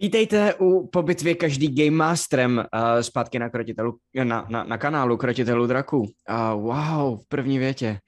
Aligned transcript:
Vítejte 0.00 0.54
u 0.54 0.86
po 0.86 1.02
bitvě 1.02 1.34
každý 1.34 1.84
Game 1.84 1.96
Masterem 1.96 2.58
uh, 2.58 3.00
zpátky 3.00 3.38
na, 3.38 3.50
krotitelu, 3.50 3.96
na, 4.24 4.46
na, 4.48 4.64
na 4.64 4.78
kanálu 4.78 5.16
Krotitelu 5.16 5.66
Draku. 5.66 5.98
Uh, 5.98 6.62
wow, 6.62 7.20
v 7.20 7.28
první 7.28 7.58
větě. 7.58 7.98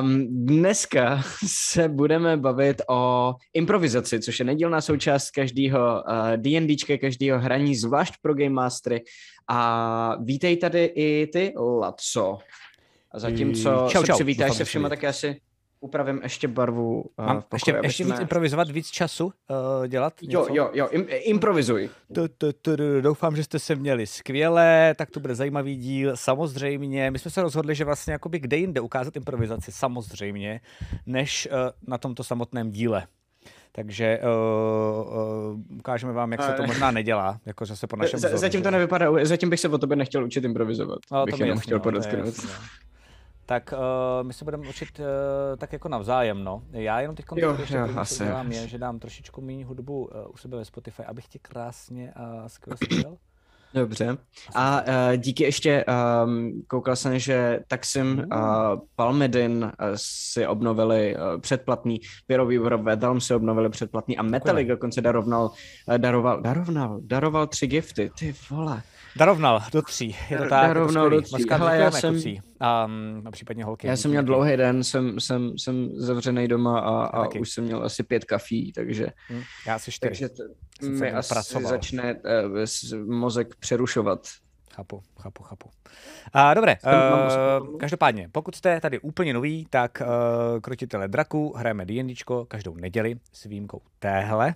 Um, 0.00 0.26
dneska 0.46 1.22
se 1.46 1.88
budeme 1.88 2.36
bavit 2.36 2.82
o 2.88 3.34
improvizaci, 3.54 4.20
což 4.20 4.38
je 4.38 4.44
nedílná 4.44 4.80
součást 4.80 5.30
každého 5.30 5.78
uh, 5.78 6.36
D&Dčka, 6.36 6.98
každého 6.98 7.38
hraní, 7.38 7.76
zvlášť 7.76 8.14
pro 8.22 8.34
Game 8.34 8.50
Mastery. 8.50 9.02
A 9.48 10.16
vítej 10.24 10.56
tady 10.56 10.84
i 10.84 11.26
ty, 11.32 11.52
Laco. 11.80 12.38
A 13.14 13.18
zatímco 13.18 13.86
čau, 13.88 14.00
se 14.00 14.06
čau, 14.06 14.14
přivítáš 14.14 14.56
se 14.56 14.64
všema, 14.64 14.88
tak 14.88 15.02
já 15.02 15.12
si 15.12 15.36
upravím 15.82 16.20
ještě 16.22 16.48
barvu. 16.48 17.04
Uh, 17.18 17.26
Mám 17.26 17.42
pokoji, 17.42 17.56
ještě, 17.56 17.80
ještě 17.82 18.04
víc 18.04 18.20
improvizovat, 18.20 18.70
víc 18.70 18.90
času 18.90 19.24
uh, 19.24 19.32
dělat? 19.86 20.22
Něco? 20.22 20.38
Jo, 20.38 20.46
jo, 20.50 20.70
jo, 20.72 20.88
im, 20.90 21.06
improvizuj. 21.08 21.90
Tu, 22.14 22.28
tu, 22.28 22.52
tu, 22.52 23.00
doufám, 23.00 23.36
že 23.36 23.44
jste 23.44 23.58
se 23.58 23.74
měli 23.74 24.06
skvěle, 24.06 24.94
tak 24.98 25.10
to 25.10 25.20
bude 25.20 25.34
zajímavý 25.34 25.76
díl, 25.76 26.16
samozřejmě. 26.16 27.10
My 27.10 27.18
jsme 27.18 27.30
se 27.30 27.42
rozhodli, 27.42 27.74
že 27.74 27.84
vlastně 27.84 28.12
jakoby 28.12 28.38
kde 28.38 28.56
jinde 28.56 28.80
ukázat 28.80 29.16
improvizaci, 29.16 29.72
samozřejmě, 29.72 30.60
než 31.06 31.48
uh, 31.50 31.58
na 31.86 31.98
tomto 31.98 32.24
samotném 32.24 32.70
díle. 32.70 33.06
Takže 33.74 34.18
uh, 34.22 35.12
uh, 35.52 35.78
ukážeme 35.78 36.12
vám, 36.12 36.32
jak 36.32 36.42
se 36.42 36.52
to 36.52 36.62
možná 36.62 36.90
nedělá, 36.90 37.40
jako 37.46 37.66
zase 37.66 37.86
po 37.86 37.96
našem 37.96 38.20
Z, 38.20 38.38
Zatím 38.38 38.62
to 38.62 38.70
nevypadá, 38.70 39.06
zatím 39.22 39.50
bych 39.50 39.60
se 39.60 39.68
o 39.68 39.78
tobě 39.78 39.96
nechtěl 39.96 40.24
učit 40.24 40.44
improvizovat. 40.44 40.98
No, 41.12 41.24
bych 41.24 41.34
to 41.34 41.42
jenom 41.42 41.56
jasný, 41.56 41.62
chtěl 41.62 41.78
no, 41.78 41.82
podotknout 41.82 42.34
tak 43.46 43.74
uh, 43.76 44.26
my 44.26 44.32
se 44.32 44.44
budeme 44.44 44.68
učit 44.68 45.00
uh, 45.00 45.06
tak 45.56 45.72
jako 45.72 45.88
navzájem, 45.88 46.44
no. 46.44 46.62
Já 46.70 47.00
jenom 47.00 47.16
teď 47.16 47.26
jo, 47.36 47.56
ještě 47.60 47.76
jo, 47.76 47.88
asi, 47.96 48.14
co 48.14 48.24
udělám 48.24 48.52
je, 48.52 48.68
že 48.68 48.78
dám 48.78 48.98
trošičku 48.98 49.40
méně 49.40 49.64
hudbu 49.64 50.04
uh, 50.04 50.34
u 50.34 50.36
sebe 50.36 50.56
ve 50.56 50.64
Spotify, 50.64 51.02
abych 51.02 51.28
tě 51.28 51.38
krásně 51.38 52.12
a 52.12 52.42
uh, 52.42 52.46
skvěle 52.46 52.76
slyšel. 52.76 53.16
Dobře. 53.74 54.16
A 54.54 54.80
uh, 54.80 55.16
díky 55.16 55.44
ještě, 55.44 55.84
um, 56.24 56.62
koukal 56.66 56.96
jsem, 56.96 57.18
že 57.18 57.60
Taxim 57.68 58.18
uh, 58.18 58.44
Palmedin 58.96 59.64
uh, 59.64 59.70
si 59.96 60.46
obnovili 60.46 61.16
uh, 61.16 61.40
předplatný, 61.40 62.00
Pyrový 62.26 62.58
Vedalm 62.58 63.20
si 63.20 63.34
obnovili 63.34 63.68
předplatný 63.68 64.18
a 64.18 64.22
Metallic 64.22 64.68
dokonce 64.68 65.00
daroval, 65.00 65.50
uh, 65.88 65.98
daroval, 65.98 66.42
daroval, 66.42 67.00
daroval 67.02 67.46
tři 67.46 67.66
gifty, 67.66 68.10
ty 68.18 68.34
vole. 68.50 68.82
Darovnal 69.16 69.62
do 69.72 69.82
tří, 69.82 70.16
je 70.30 70.38
to 70.38 70.48
tak. 70.48 70.66
Darovnal 70.66 71.10
do 71.10 71.22
tří. 71.22 71.44
Hele, 71.50 71.78
já 71.78 71.90
jsem, 71.90 72.16
a, 72.60 72.88
a 73.24 73.30
případně 73.30 73.64
holky. 73.64 73.86
Já 73.86 73.96
jsem 73.96 74.10
měl 74.10 74.22
dlouhý 74.22 74.56
den, 74.56 74.84
jsem, 74.84 75.20
jsem, 75.20 75.58
jsem 75.58 75.90
zavřený 75.94 76.48
doma 76.48 76.80
a, 76.80 77.04
a 77.04 77.28
už 77.40 77.50
jsem 77.50 77.64
měl 77.64 77.84
asi 77.84 78.02
pět 78.02 78.24
kafí, 78.24 78.72
takže... 78.72 79.06
Hmm, 79.28 79.42
já 79.66 79.74
asi 79.74 79.92
čtyři. 79.92 80.10
Takže 80.10 80.28
to, 80.28 80.88
mi 80.88 81.12
asi 81.12 81.28
pracoval. 81.28 81.70
začne 81.70 82.14
uh, 82.14 83.06
mozek 83.06 83.54
přerušovat. 83.56 84.28
Chápu, 84.74 85.02
chápu, 85.20 85.42
chápu. 85.42 85.70
A, 86.32 86.54
dobré, 86.54 86.76
uh, 86.84 87.78
každopádně, 87.78 88.28
pokud 88.32 88.54
jste 88.54 88.80
tady 88.80 89.00
úplně 89.00 89.34
nový, 89.34 89.66
tak 89.70 90.02
uh, 90.02 90.60
Krotitele 90.60 91.08
draku 91.08 91.54
hrajeme 91.56 91.84
D&Dčko 91.84 92.44
každou 92.44 92.76
neděli 92.76 93.14
s 93.32 93.44
výjimkou 93.44 93.80
téhle. 93.98 94.54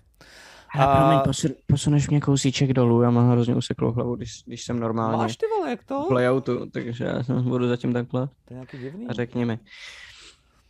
Hele, 0.69 0.93
a... 0.93 0.97
promiň, 0.97 1.19
posun, 1.25 1.51
posuneš 1.67 2.11
mě 2.11 2.21
kousíček 2.21 2.73
dolů, 2.73 3.03
já 3.03 3.11
mám 3.11 3.31
hrozně 3.31 3.55
useklou 3.55 3.93
hlavu, 3.93 4.17
když, 4.17 4.43
když 4.47 4.65
jsem 4.65 4.81
normálně 4.81 5.17
Máš 5.17 5.37
ty 5.37 5.47
vole, 5.59 5.71
jak 5.71 5.85
to? 5.85 6.07
v 6.09 6.13
layoutu, 6.13 6.71
takže 6.71 7.05
já 7.05 7.23
jsem 7.23 7.43
budu 7.43 7.69
zatím 7.69 7.93
takhle. 7.93 8.27
To 8.27 8.35
je 8.51 8.55
nějaký 8.55 8.79
divný. 8.79 9.07
A 9.09 9.13
řekni 9.13 9.45
mi. 9.45 9.59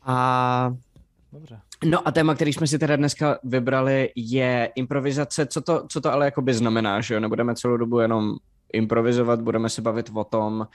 A... 0.03 0.75
Dobře. 1.33 1.61
No 1.85 2.09
a 2.09 2.13
téma, 2.13 2.35
který 2.35 2.53
jsme 2.53 2.67
si 2.67 2.79
teda 2.79 2.97
dneska 2.97 3.39
vybrali, 3.45 4.11
je 4.17 4.71
improvizace. 4.75 5.47
Co 5.47 5.61
to, 5.61 5.87
co 5.89 6.01
to 6.01 6.13
ale 6.13 6.25
jakoby 6.25 6.55
znamená, 6.55 7.01
že 7.01 7.15
jo? 7.15 7.21
Nebudeme 7.21 7.55
celou 7.55 7.77
dobu 7.77 7.99
jenom 7.99 8.35
improvizovat, 8.73 9.41
budeme 9.41 9.69
se 9.69 9.83
bavit 9.83 10.11
o 10.15 10.25
tom, 10.25 10.67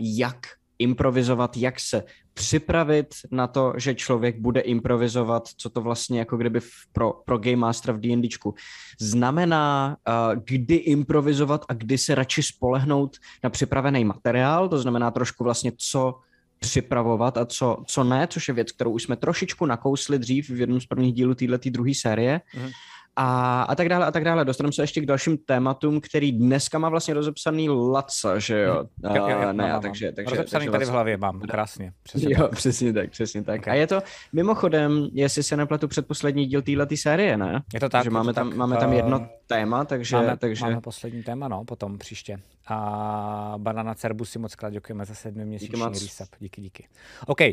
jak 0.00 0.36
improvizovat, 0.78 1.56
jak 1.56 1.80
se 1.80 2.02
připravit 2.34 3.06
na 3.30 3.46
to, 3.46 3.72
že 3.76 3.94
člověk 3.94 4.38
bude 4.38 4.60
improvizovat, 4.60 5.48
co 5.56 5.70
to 5.70 5.80
vlastně 5.80 6.18
jako 6.18 6.36
kdyby 6.36 6.60
pro, 6.92 7.12
pro 7.12 7.38
Game 7.38 7.56
Master 7.56 7.94
v 7.94 8.00
D&Dčku 8.00 8.54
znamená, 9.00 9.96
uh, 10.08 10.42
kdy 10.44 10.74
improvizovat 10.74 11.64
a 11.68 11.74
kdy 11.74 11.98
se 11.98 12.14
radši 12.14 12.42
spolehnout 12.42 13.16
na 13.44 13.50
připravený 13.50 14.04
materiál, 14.04 14.68
to 14.68 14.78
znamená 14.78 15.10
trošku 15.10 15.44
vlastně 15.44 15.72
co 15.76 16.14
připravovat 16.58 17.38
a 17.38 17.46
co, 17.46 17.82
co 17.86 18.04
ne, 18.04 18.26
což 18.26 18.48
je 18.48 18.54
věc, 18.54 18.72
kterou 18.72 18.90
už 18.90 19.02
jsme 19.02 19.16
trošičku 19.16 19.66
nakousli 19.66 20.18
dřív 20.18 20.50
v 20.50 20.60
jednom 20.60 20.80
z 20.80 20.86
prvních 20.86 21.14
dílů 21.14 21.34
této 21.34 21.70
druhé 21.70 21.92
série. 21.94 22.40
Mm-hmm 22.54 22.72
a, 23.16 23.62
a 23.62 23.74
tak 23.74 23.88
dále 23.88 24.06
a 24.06 24.10
tak 24.10 24.24
dále. 24.24 24.44
Dostaneme 24.44 24.72
se 24.72 24.82
ještě 24.82 25.00
k 25.00 25.06
dalším 25.06 25.38
tématům, 25.38 26.00
který 26.00 26.32
dneska 26.32 26.78
má 26.78 26.88
vlastně 26.88 27.14
rozepsaný 27.14 27.68
Laca, 27.68 28.38
že 28.38 28.60
jo? 28.60 28.86
Hmm. 29.04 29.16
jo, 29.16 29.28
jo, 29.28 29.38
jo 29.40 29.52
ne, 29.52 29.68
mám, 29.72 29.82
takže, 29.82 30.12
takže, 30.12 30.30
rozepsaný 30.30 30.64
takže 30.64 30.70
tady 30.70 30.84
v 30.84 30.88
hlavě 30.88 31.16
mám, 31.16 31.40
krásně. 31.40 31.92
Přesně 32.02 32.34
jo, 32.34 32.42
tak. 32.42 32.50
přesně 32.56 32.92
tak, 32.92 33.10
přesně 33.10 33.42
tak. 33.42 33.60
Okay. 33.60 33.72
A 33.72 33.76
je 33.76 33.86
to 33.86 34.02
mimochodem, 34.32 35.08
jestli 35.12 35.42
se 35.42 35.56
nepletu 35.56 35.88
předposlední 35.88 36.46
díl 36.46 36.62
této 36.62 36.96
série, 36.96 37.36
ne? 37.36 37.62
Je 37.74 37.80
to 37.80 37.88
tak. 37.88 38.04
Že 38.04 38.10
máme, 38.10 38.32
tam, 38.32 38.48
tak, 38.48 38.56
máme 38.58 38.76
tam 38.76 38.92
jedno 38.92 39.18
uh, 39.18 39.26
téma, 39.46 39.84
takže... 39.84 40.16
Máme, 40.16 40.36
takže... 40.36 40.64
máme 40.64 40.80
poslední 40.80 41.22
téma, 41.22 41.48
no, 41.48 41.64
potom 41.64 41.98
příště. 41.98 42.40
A 42.66 43.54
Banana 43.56 43.94
Cerbu 43.94 44.24
si 44.24 44.38
moc 44.38 44.54
krát 44.54 44.70
děkujeme 44.70 45.04
za 45.04 45.14
sedmiměsíční 45.14 45.82
resub. 45.84 46.28
Díky, 46.38 46.60
díky. 46.60 46.88
OK, 47.26 47.40
uh, 47.40 47.46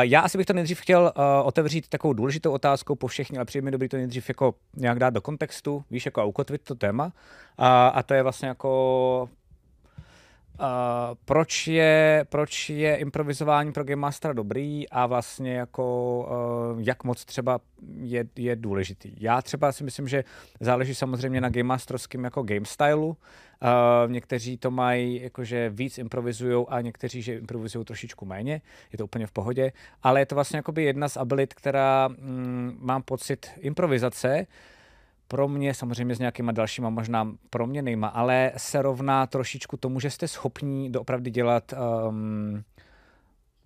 já 0.00 0.20
asi 0.20 0.38
bych 0.38 0.46
to 0.46 0.52
nejdřív 0.52 0.80
chtěl 0.80 1.12
uh, 1.16 1.46
otevřít 1.46 1.88
takovou 1.88 2.12
důležitou 2.12 2.52
otázkou 2.52 2.94
po 2.94 3.06
všechny, 3.06 3.38
ale 3.38 3.44
přijde 3.44 3.64
mi 3.64 3.70
dobrý 3.70 3.88
to 3.88 3.96
nejdřív 3.96 4.28
jako 4.28 4.54
nějak 4.76 4.98
dát 4.98 5.10
do 5.10 5.20
kontextu, 5.20 5.84
víš, 5.90 6.06
jako 6.06 6.20
a 6.20 6.24
ukotvit 6.24 6.62
to 6.64 6.74
téma. 6.74 7.04
Uh, 7.04 7.10
a 7.92 8.02
to 8.02 8.14
je 8.14 8.22
vlastně 8.22 8.48
jako 8.48 9.28
Uh, 10.60 10.66
proč, 11.24 11.66
je, 11.66 12.24
proč 12.28 12.70
je 12.70 12.96
improvizování 12.96 13.72
pro 13.72 13.84
Game 13.84 14.00
Mastera 14.00 14.34
dobrý 14.34 14.88
a 14.88 15.06
vlastně 15.06 15.54
jako 15.54 16.18
uh, 16.74 16.80
jak 16.82 17.04
moc 17.04 17.24
třeba 17.24 17.60
je, 17.96 18.24
je 18.36 18.56
důležitý. 18.56 19.12
Já 19.20 19.42
třeba 19.42 19.72
si 19.72 19.84
myslím, 19.84 20.08
že 20.08 20.24
záleží 20.60 20.94
samozřejmě 20.94 21.40
na 21.40 21.48
Game 21.48 21.68
Masterovském 21.68 22.24
jako 22.24 22.42
game 22.42 22.64
stylu. 22.64 23.08
Uh, 23.08 24.12
někteří 24.12 24.58
to 24.58 24.70
mají 24.70 25.22
jakože 25.22 25.70
víc 25.70 25.98
improvizují 25.98 26.66
a 26.68 26.80
někteří, 26.80 27.22
že 27.22 27.34
improvizují 27.34 27.84
trošičku 27.84 28.26
méně. 28.26 28.60
Je 28.92 28.98
to 28.98 29.04
úplně 29.04 29.26
v 29.26 29.32
pohodě. 29.32 29.72
Ale 30.02 30.20
je 30.20 30.26
to 30.26 30.34
vlastně 30.34 30.62
jedna 30.78 31.08
z 31.08 31.16
abilit, 31.16 31.54
která 31.54 32.08
mm, 32.08 32.78
mám 32.80 33.02
pocit 33.02 33.46
improvizace, 33.60 34.46
pro 35.28 35.48
mě, 35.48 35.74
samozřejmě 35.74 36.14
s 36.14 36.18
nějakýma 36.18 36.52
dalšíma 36.52 36.90
možná 36.90 37.32
proměnejma, 37.50 38.08
ale 38.08 38.52
se 38.56 38.82
rovná 38.82 39.26
trošičku 39.26 39.76
tomu, 39.76 40.00
že 40.00 40.10
jste 40.10 40.28
schopní 40.28 40.92
doopravdy 40.92 41.30
dělat 41.30 41.74
um, 42.08 42.62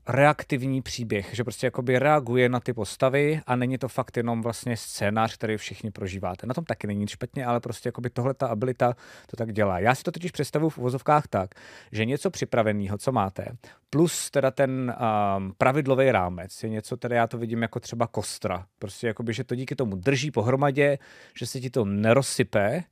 reaktivní 0.08 0.82
příběh, 0.82 1.30
že 1.32 1.44
prostě 1.44 1.66
jakoby 1.66 1.98
reaguje 1.98 2.48
na 2.48 2.60
ty 2.60 2.72
postavy 2.72 3.40
a 3.46 3.56
není 3.56 3.78
to 3.78 3.88
fakt 3.88 4.16
jenom 4.16 4.42
vlastně 4.42 4.76
scénář, 4.76 5.34
který 5.34 5.56
všichni 5.56 5.90
prožíváte. 5.90 6.46
Na 6.46 6.54
tom 6.54 6.64
taky 6.64 6.86
není 6.86 7.00
nic 7.00 7.10
špatně, 7.10 7.46
ale 7.46 7.60
prostě 7.60 7.88
jakoby 7.88 8.10
tohle 8.10 8.34
ta 8.34 8.46
abilita 8.46 8.96
to 9.26 9.36
tak 9.36 9.52
dělá. 9.52 9.78
Já 9.78 9.94
si 9.94 10.02
to 10.02 10.12
totiž 10.12 10.30
představuji 10.30 10.70
v 10.70 10.78
uvozovkách 10.78 11.28
tak, 11.28 11.50
že 11.92 12.04
něco 12.04 12.30
připraveného, 12.30 12.98
co 12.98 13.12
máte, 13.12 13.46
plus 13.90 14.30
teda 14.30 14.50
ten 14.50 14.96
um, 15.38 15.54
pravidlový 15.58 16.12
rámec 16.12 16.62
je 16.62 16.68
něco, 16.68 16.96
teda 16.96 17.16
já 17.16 17.26
to 17.26 17.38
vidím 17.38 17.62
jako 17.62 17.80
třeba 17.80 18.06
kostra. 18.06 18.66
Prostě 18.78 19.06
jakoby, 19.06 19.32
že 19.32 19.44
to 19.44 19.54
díky 19.54 19.76
tomu 19.76 19.96
drží 19.96 20.30
pohromadě, 20.30 20.98
že 21.38 21.46
se 21.46 21.60
ti 21.60 21.70
to 21.70 21.84
nerozsype 21.84 22.84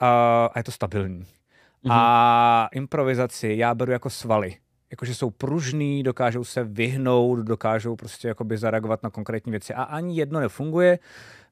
a, 0.00 0.46
a 0.54 0.58
je 0.58 0.64
to 0.64 0.72
stabilní. 0.72 1.24
Mm-hmm. 1.24 1.92
A 1.92 2.68
improvizaci 2.72 3.54
já 3.58 3.74
beru 3.74 3.92
jako 3.92 4.10
svaly 4.10 4.56
jakože 4.90 5.14
jsou 5.14 5.30
pružný, 5.30 6.02
dokážou 6.02 6.44
se 6.44 6.64
vyhnout, 6.64 7.38
dokážou 7.38 7.96
prostě 7.96 8.28
jakoby 8.28 8.58
zareagovat 8.58 9.02
na 9.02 9.10
konkrétní 9.10 9.50
věci 9.50 9.74
a 9.74 9.82
ani 9.82 10.16
jedno 10.16 10.40
nefunguje 10.40 10.98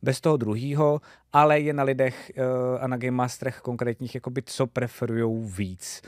bez 0.02 0.20
toho 0.20 0.36
druhého, 0.36 1.00
ale 1.32 1.60
je 1.60 1.72
na 1.72 1.82
lidech 1.82 2.32
uh, 2.36 2.44
a 2.80 2.86
na 2.86 2.96
Game 2.96 3.16
Masterech 3.16 3.60
konkrétních, 3.60 4.14
jakoby, 4.14 4.42
co 4.42 4.66
preferují 4.66 5.52
víc. 5.56 6.02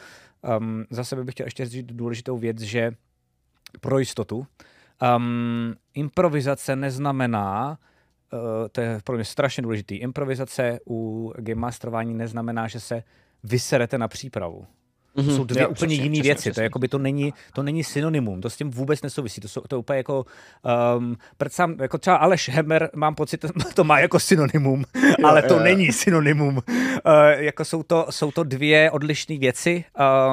Um, 0.58 0.84
za 0.90 1.04
sebe 1.04 1.24
bych 1.24 1.34
chtěl 1.34 1.46
ještě 1.46 1.66
říct 1.66 1.86
důležitou 1.86 2.38
věc, 2.38 2.60
že 2.60 2.92
pro 3.80 3.98
jistotu, 3.98 4.46
um, 5.16 5.74
improvizace 5.94 6.76
neznamená, 6.76 7.78
uh, 8.32 8.38
to 8.72 8.80
je 8.80 9.00
pro 9.04 9.16
mě 9.16 9.24
strašně 9.24 9.62
důležitý, 9.62 9.96
improvizace 9.96 10.78
u 10.90 11.32
game 11.36 11.60
masterování 11.60 12.14
neznamená, 12.14 12.68
že 12.68 12.80
se 12.80 13.02
vyserete 13.44 13.98
na 13.98 14.08
přípravu. 14.08 14.66
To 15.14 15.22
mm-hmm. 15.22 15.36
jsou 15.36 15.44
dvě 15.44 15.62
jo, 15.62 15.68
úplně 15.68 15.94
jiné 15.94 16.22
věci. 16.22 16.40
Přesně. 16.40 16.52
To, 16.52 16.60
je, 16.60 16.64
jakoby, 16.64 16.88
to, 16.88 16.98
není, 16.98 17.34
to 17.52 17.62
není 17.62 17.84
synonymum, 17.84 18.40
to 18.40 18.50
s 18.50 18.56
tím 18.56 18.70
vůbec 18.70 19.02
nesouvisí. 19.02 19.40
To, 19.40 19.48
jsou, 19.48 19.60
to 19.60 19.76
je 19.76 19.78
úplně 19.78 19.96
jako, 19.96 20.24
um, 20.98 21.16
sám, 21.48 21.76
jako 21.80 21.98
třeba 21.98 22.16
Aleš 22.16 22.48
Hemer, 22.48 22.90
mám 22.94 23.14
pocit, 23.14 23.44
to 23.74 23.84
má 23.84 24.00
jako 24.00 24.20
synonymum, 24.20 24.84
jo, 24.94 25.26
ale 25.28 25.42
to 25.42 25.54
jo. 25.54 25.60
není 25.60 25.92
synonymum. 25.92 26.56
Uh, 26.56 26.62
jako 27.36 27.64
jsou 27.64 27.82
to, 27.82 28.06
jsou 28.10 28.30
to 28.30 28.44
dvě 28.44 28.90
odlišné 28.90 29.38
věci. 29.38 29.84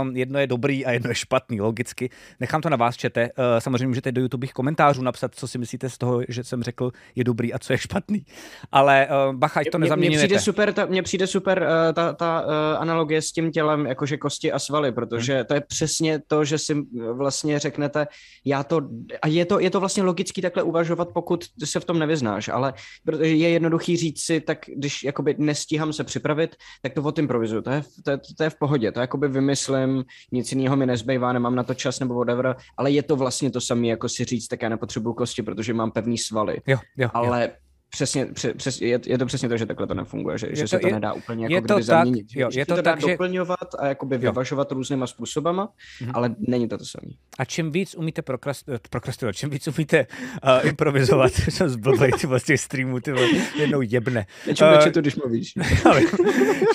Um, 0.01 0.15
jedno 0.18 0.39
je 0.39 0.47
dobrý 0.47 0.85
a 0.85 0.91
jedno 0.91 1.09
je 1.09 1.15
špatný, 1.15 1.62
logicky. 1.62 2.09
Nechám 2.39 2.62
to 2.62 2.69
na 2.69 2.77
vás, 2.77 2.97
čete. 2.97 3.23
Uh, 3.23 3.44
samozřejmě 3.59 3.88
můžete 3.88 4.12
do 4.12 4.21
YouTube 4.21 4.47
komentářů 4.47 5.01
napsat, 5.01 5.35
co 5.35 5.47
si 5.47 5.57
myslíte 5.57 5.89
z 5.89 5.97
toho, 5.97 6.21
že 6.30 6.44
jsem 6.44 6.63
řekl, 6.63 6.91
je 7.15 7.23
dobrý 7.23 7.53
a 7.53 7.59
co 7.59 7.73
je 7.73 7.77
špatný. 7.77 8.25
Ale 8.71 9.07
uh, 9.07 9.35
bacha, 9.35 9.59
ať 9.59 9.68
to 9.71 9.77
nezaměňujete. 9.77 10.21
Mně 10.21 10.27
přijde 10.27 10.39
super, 10.39 10.73
ta, 10.73 10.85
mně 10.85 11.03
přijde 11.03 11.27
super 11.27 11.62
uh, 11.62 11.94
ta, 11.94 12.13
ta 12.13 12.41
uh, 12.41 12.51
analogie 12.81 13.21
s 13.21 13.31
tím 13.31 13.51
tělem, 13.51 13.85
jakože 13.85 14.18
kosti 14.18 14.51
a 14.51 14.59
svaly, 14.68 14.92
protože 14.92 15.36
hmm. 15.36 15.46
to 15.46 15.54
je 15.54 15.62
přesně 15.62 16.19
to, 16.28 16.46
že 16.46 16.58
si 16.58 16.75
vlastně 17.14 17.60
řeknete, 17.60 18.08
já 18.46 18.64
to, 18.64 18.81
a 19.22 19.28
je 19.28 19.46
to, 19.46 19.60
je 19.60 19.69
to 19.69 19.80
vlastně 19.80 20.04
logický 20.04 20.42
takhle 20.42 20.64
uvažovat, 20.64 21.10
pokud 21.14 21.46
se 21.64 21.80
v 21.80 21.86
tom 21.86 22.00
nevyznáš, 22.00 22.48
ale 22.50 22.74
protože 23.06 23.36
je 23.36 23.50
jednoduchý 23.50 23.98
říct 23.98 24.22
si, 24.22 24.42
tak 24.42 24.66
když 24.75 25.04
jakoby 25.04 25.36
nestíhám 25.38 25.94
se 25.94 26.04
připravit, 26.04 26.56
tak 26.81 26.94
to 26.94 27.04
odimprovizuju, 27.04 27.62
to 27.62 27.69
je, 27.69 27.84
to, 28.04 28.12
je, 28.12 28.19
to 28.38 28.44
je 28.44 28.50
v 28.50 28.56
pohodě, 28.60 28.92
to 28.92 29.00
jakoby 29.00 29.28
vymyslím, 29.28 30.04
nic 30.31 30.52
jiného 30.52 30.75
mi 30.75 30.86
nezbývá, 30.86 31.34
nemám 31.34 31.56
na 31.56 31.64
to 31.64 31.74
čas 31.74 32.00
nebo 32.00 32.14
whatever, 32.14 32.56
ale 32.78 32.92
je 32.92 33.04
to 33.04 33.16
vlastně 33.16 33.52
to 33.52 33.62
samé, 33.62 33.88
jako 33.88 34.10
si 34.10 34.25
říct, 34.25 34.48
tak 34.48 34.62
já 34.62 34.69
nepotřebuju 34.69 35.14
kosti, 35.14 35.44
protože 35.44 35.74
mám 35.74 35.92
pevný 35.92 36.18
svaly. 36.18 36.58
Jo, 36.68 36.78
jo, 36.98 37.10
ale 37.14 37.44
jo 37.44 37.67
Přesně, 37.97 38.27
přes, 38.57 38.81
je, 38.81 38.99
je 39.05 39.17
to 39.17 39.25
přesně 39.25 39.49
to, 39.49 39.57
že 39.57 39.65
takhle 39.65 39.88
to 39.88 39.94
nefunguje, 39.94 40.38
že, 40.38 40.47
je 40.47 40.55
že 40.55 40.61
to, 40.63 40.67
se 40.67 40.79
to 40.79 40.88
je, 40.88 40.94
nedá 40.94 41.13
úplně 41.13 41.44
jako 41.45 41.53
je 41.53 41.61
to 41.61 41.73
tak, 41.73 41.83
zaměnit. 41.83 42.27
Jo, 42.35 42.49
je 42.53 42.65
to, 42.65 42.75
to 42.75 42.81
tak, 42.81 42.95
dá 42.95 43.07
že... 43.07 43.11
doplňovat 43.11 43.75
a 43.79 43.88
jakoby 43.88 44.15
jo. 44.15 44.19
vyvažovat 44.19 44.71
různýma 44.71 45.07
způsobama, 45.07 45.69
mm-hmm. 46.01 46.11
ale 46.13 46.35
není 46.39 46.67
to 46.67 46.77
to 46.77 46.85
samé. 46.85 47.13
A 47.39 47.45
čím 47.45 47.71
víc 47.71 47.95
umíte 47.95 48.21
eh, 48.21 48.77
prokrastinovat, 48.89 49.35
čím 49.35 49.49
víc 49.49 49.67
umíte 49.67 50.07
uh, 50.44 50.67
improvizovat, 50.67 51.31
jsem 51.49 51.69
zblblej 51.69 52.11
ty 52.11 52.27
vlastně 52.27 52.57
streamu, 52.57 52.99
ty 52.99 53.11
jednou 53.55 53.81
jebne. 53.81 54.25
Čím 54.53 54.67
uh, 54.67 54.91
to, 54.91 55.01
když 55.01 55.15
mluvíš. 55.15 55.53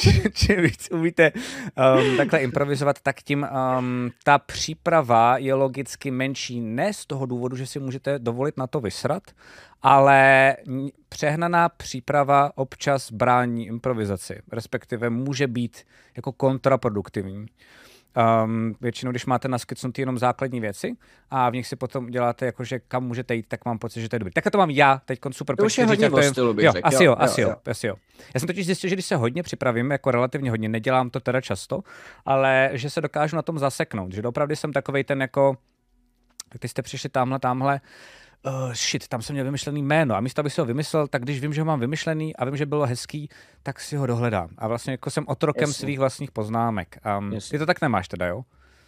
čím 0.34 0.62
víc 0.62 0.88
umíte 0.92 1.32
um, 1.32 2.16
takhle 2.16 2.42
improvizovat, 2.42 2.96
tak 3.02 3.22
tím 3.22 3.46
um, 3.78 4.10
ta 4.24 4.38
příprava 4.38 5.38
je 5.38 5.54
logicky 5.54 6.10
menší 6.10 6.60
ne 6.60 6.92
z 6.92 7.06
toho 7.06 7.26
důvodu, 7.26 7.56
že 7.56 7.66
si 7.66 7.78
můžete 7.78 8.19
dovolit 8.19 8.56
na 8.56 8.66
to 8.66 8.80
vysrat, 8.80 9.22
ale 9.82 10.56
přehnaná 11.08 11.69
příprava 11.69 12.50
občas 12.55 13.12
brání 13.12 13.67
improvizaci, 13.67 14.43
respektive 14.52 15.11
může 15.11 15.46
být 15.46 15.84
jako 16.17 16.32
kontraproduktivní. 16.32 17.46
Um, 18.44 18.75
většinou, 18.81 19.11
když 19.11 19.26
máte 19.26 19.49
naskicnutý 19.49 20.02
jenom 20.02 20.19
základní 20.19 20.61
věci 20.61 20.93
a 21.31 21.50
v 21.50 21.52
nich 21.52 21.67
si 21.67 21.76
potom 21.76 22.06
děláte, 22.06 22.46
jakože 22.46 22.79
kam 22.79 23.05
můžete 23.05 23.34
jít, 23.34 23.46
tak 23.49 23.64
mám 23.64 23.79
pocit, 23.79 24.00
že 24.00 24.08
to 24.08 24.17
je 24.17 24.20
dobrý. 24.20 24.32
Tak 24.32 24.50
to 24.50 24.58
mám 24.58 24.70
já 24.70 25.02
teď 25.05 25.19
super. 25.31 25.56
To 25.56 25.64
už 25.64 25.79
je 25.79 25.87
hodně 25.87 26.11
stylu, 26.23 26.56
jo, 26.61 26.73
řek, 26.73 26.87
asi 26.87 27.05
jo, 27.05 27.17
asi 27.19 27.40
jo, 27.40 27.49
jo, 27.49 27.56
asi 27.67 27.87
jo. 27.87 27.94
Já 28.34 28.40
jsem 28.40 28.46
totiž 28.46 28.67
zjistil, 28.67 28.90
že 28.90 28.96
když 28.96 29.06
se 29.06 29.17
hodně 29.17 29.43
připravím, 29.43 29.90
jako 29.90 30.11
relativně 30.11 30.50
hodně, 30.50 30.69
nedělám 30.69 31.11
to 31.11 31.20
teda 31.20 31.40
často, 31.40 31.82
ale 32.25 32.70
že 32.73 32.90
se 32.90 33.00
dokážu 33.00 33.37
na 33.37 33.43
tom 33.43 33.58
zaseknout, 33.58 34.12
že 34.12 34.23
opravdu 34.23 34.56
jsem 34.56 34.73
takovej 34.73 35.05
ten 35.05 35.20
jako, 35.20 35.56
ty 36.58 36.69
jste 36.69 36.82
přišli 36.82 37.08
tamhle, 37.08 37.38
tamhle, 37.38 37.81
uh, 38.47 38.73
shit, 38.73 39.09
tam 39.09 39.23
jsem 39.23 39.35
měl 39.35 39.44
vymyšlený 39.44 39.83
jméno 39.83 40.15
a 40.15 40.21
místo, 40.21 40.41
abych 40.41 40.53
si 40.53 40.61
ho 40.61 40.65
vymyslel, 40.65 41.09
tak 41.09 41.23
když 41.23 41.41
vím, 41.41 41.53
že 41.53 41.61
ho 41.61 41.65
mám 41.65 41.81
vymyšlený 41.81 42.37
a 42.37 42.44
vím, 42.44 42.56
že 42.56 42.67
bylo 42.67 42.87
hezký, 42.87 43.29
tak 43.62 43.81
si 43.81 43.97
ho 43.97 44.06
dohledám. 44.06 44.49
A 44.59 44.69
vlastně 44.69 44.91
jako 44.91 45.11
jsem 45.11 45.25
otrokem 45.29 45.69
Jasně. 45.69 45.81
svých 45.81 45.99
vlastních 45.99 46.31
poznámek. 46.31 46.99
Um, 47.19 47.33
ty 47.50 47.59
to 47.59 47.67
tak 47.67 47.81
nemáš 47.81 48.09
teda, 48.09 48.27
jo? 48.27 48.44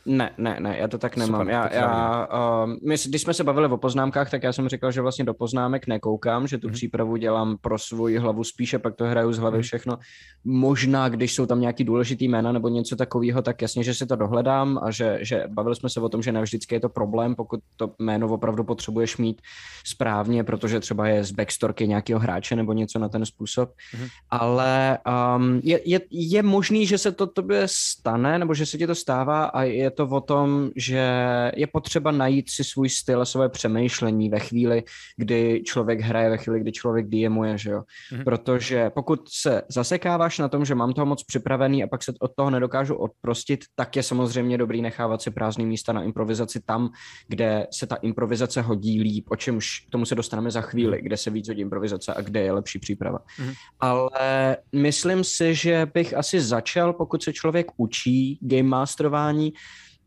Ne, 0.06 0.30
ne, 0.38 0.56
ne, 0.60 0.76
já 0.78 0.88
to 0.88 0.98
tak 0.98 1.16
nemám. 1.16 1.40
Super, 1.40 1.54
já, 1.54 1.74
já, 1.74 2.26
uh, 2.64 2.70
my, 2.88 2.94
když 3.06 3.22
jsme 3.22 3.34
se 3.34 3.44
bavili 3.44 3.68
o 3.68 3.76
poznámkách, 3.76 4.30
tak 4.30 4.42
já 4.42 4.52
jsem 4.52 4.68
říkal, 4.68 4.92
že 4.92 5.00
vlastně 5.00 5.24
do 5.24 5.34
poznámek 5.34 5.86
nekoukám, 5.86 6.46
že 6.46 6.58
tu 6.58 6.68
mm-hmm. 6.68 6.72
přípravu 6.72 7.16
dělám 7.16 7.56
pro 7.60 7.78
svoji 7.78 8.18
hlavu 8.18 8.44
spíše, 8.44 8.78
pak 8.78 8.94
to 8.94 9.04
hraju 9.04 9.32
z 9.32 9.38
hlavy 9.38 9.58
mm-hmm. 9.58 9.62
všechno. 9.62 9.98
Možná, 10.44 11.08
když 11.08 11.34
jsou 11.34 11.46
tam 11.46 11.60
nějaký 11.60 11.84
důležitý 11.84 12.28
jména 12.28 12.52
nebo 12.52 12.68
něco 12.68 12.96
takového, 12.96 13.42
tak 13.42 13.62
jasně, 13.62 13.84
že 13.84 13.94
si 13.94 14.06
to 14.06 14.16
dohledám 14.16 14.80
a 14.82 14.90
že, 14.90 15.18
že 15.22 15.44
bavili 15.48 15.76
jsme 15.76 15.90
se 15.90 16.00
o 16.00 16.08
tom, 16.08 16.22
že 16.22 16.32
ne 16.32 16.42
vždycky 16.42 16.74
je 16.74 16.80
to 16.80 16.88
problém, 16.88 17.34
pokud 17.34 17.60
to 17.76 17.94
jméno 17.98 18.28
opravdu 18.28 18.64
potřebuješ 18.64 19.16
mít 19.16 19.42
správně, 19.86 20.44
protože 20.44 20.80
třeba 20.80 21.08
je 21.08 21.24
z 21.24 21.30
backstorky 21.30 21.88
nějakého 21.88 22.20
hráče 22.20 22.56
nebo 22.56 22.72
něco 22.72 22.98
na 22.98 23.08
ten 23.08 23.26
způsob. 23.26 23.70
Mm-hmm. 23.70 24.08
Ale 24.30 24.98
um, 25.36 25.60
je, 25.64 25.80
je, 25.84 26.00
je 26.10 26.42
možný, 26.42 26.86
že 26.86 26.98
se 26.98 27.12
to 27.12 27.26
tobě 27.26 27.62
stane, 27.66 28.38
nebo 28.38 28.54
že 28.54 28.66
se 28.66 28.78
ti 28.78 28.86
to 28.86 28.94
stává 28.94 29.44
a 29.44 29.62
je 29.62 29.90
to 29.94 30.06
o 30.06 30.20
tom, 30.20 30.70
že 30.76 31.10
je 31.56 31.66
potřeba 31.66 32.10
najít 32.10 32.50
si 32.50 32.64
svůj 32.64 32.88
styl 32.88 33.22
a 33.22 33.24
své 33.24 33.48
přemýšlení 33.48 34.28
ve 34.28 34.38
chvíli, 34.38 34.82
kdy 35.16 35.62
člověk 35.64 36.00
hraje, 36.00 36.30
ve 36.30 36.36
chvíli, 36.36 36.60
kdy 36.60 36.72
člověk 36.72 37.06
DMuje, 37.08 37.58
že 37.58 37.70
jo. 37.70 37.82
Mm-hmm. 38.12 38.24
Protože 38.24 38.90
pokud 38.90 39.20
se 39.28 39.62
zasekáváš 39.68 40.38
na 40.38 40.48
tom, 40.48 40.64
že 40.64 40.74
mám 40.74 40.92
toho 40.92 41.06
moc 41.06 41.24
připravený 41.24 41.84
a 41.84 41.86
pak 41.86 42.02
se 42.02 42.12
od 42.20 42.30
toho 42.36 42.50
nedokážu 42.50 42.94
odprostit, 42.94 43.64
tak 43.74 43.96
je 43.96 44.02
samozřejmě 44.02 44.58
dobrý 44.58 44.82
nechávat 44.82 45.22
si 45.22 45.30
prázdné 45.30 45.64
místa 45.64 45.92
na 45.92 46.02
improvizaci 46.02 46.60
tam, 46.66 46.90
kde 47.28 47.66
se 47.72 47.86
ta 47.86 47.96
improvizace 47.96 48.62
hodí 48.62 49.02
líp, 49.02 49.26
o 49.30 49.36
čemž 49.36 49.84
k 49.88 49.90
tomu 49.90 50.06
se 50.06 50.14
dostaneme 50.14 50.50
za 50.50 50.60
chvíli, 50.60 51.02
kde 51.02 51.16
se 51.16 51.30
víc 51.30 51.48
hodí 51.48 51.60
improvizace 51.60 52.14
a 52.14 52.20
kde 52.20 52.40
je 52.40 52.52
lepší 52.52 52.78
příprava. 52.78 53.18
Mm-hmm. 53.18 53.54
Ale 53.80 54.56
myslím 54.72 55.24
si, 55.24 55.54
že 55.54 55.86
bych 55.94 56.14
asi 56.16 56.40
začal, 56.40 56.92
pokud 56.92 57.22
se 57.22 57.32
člověk 57.32 57.66
učí 57.76 58.38
game 58.42 58.62
masterování, 58.62 59.52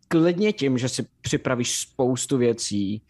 klidně 0.07 0.53
tím, 0.53 0.77
že 0.77 0.89
si 0.89 1.05
připravíš 1.21 1.79
spoustu 1.79 2.37
věcí, 2.37 3.01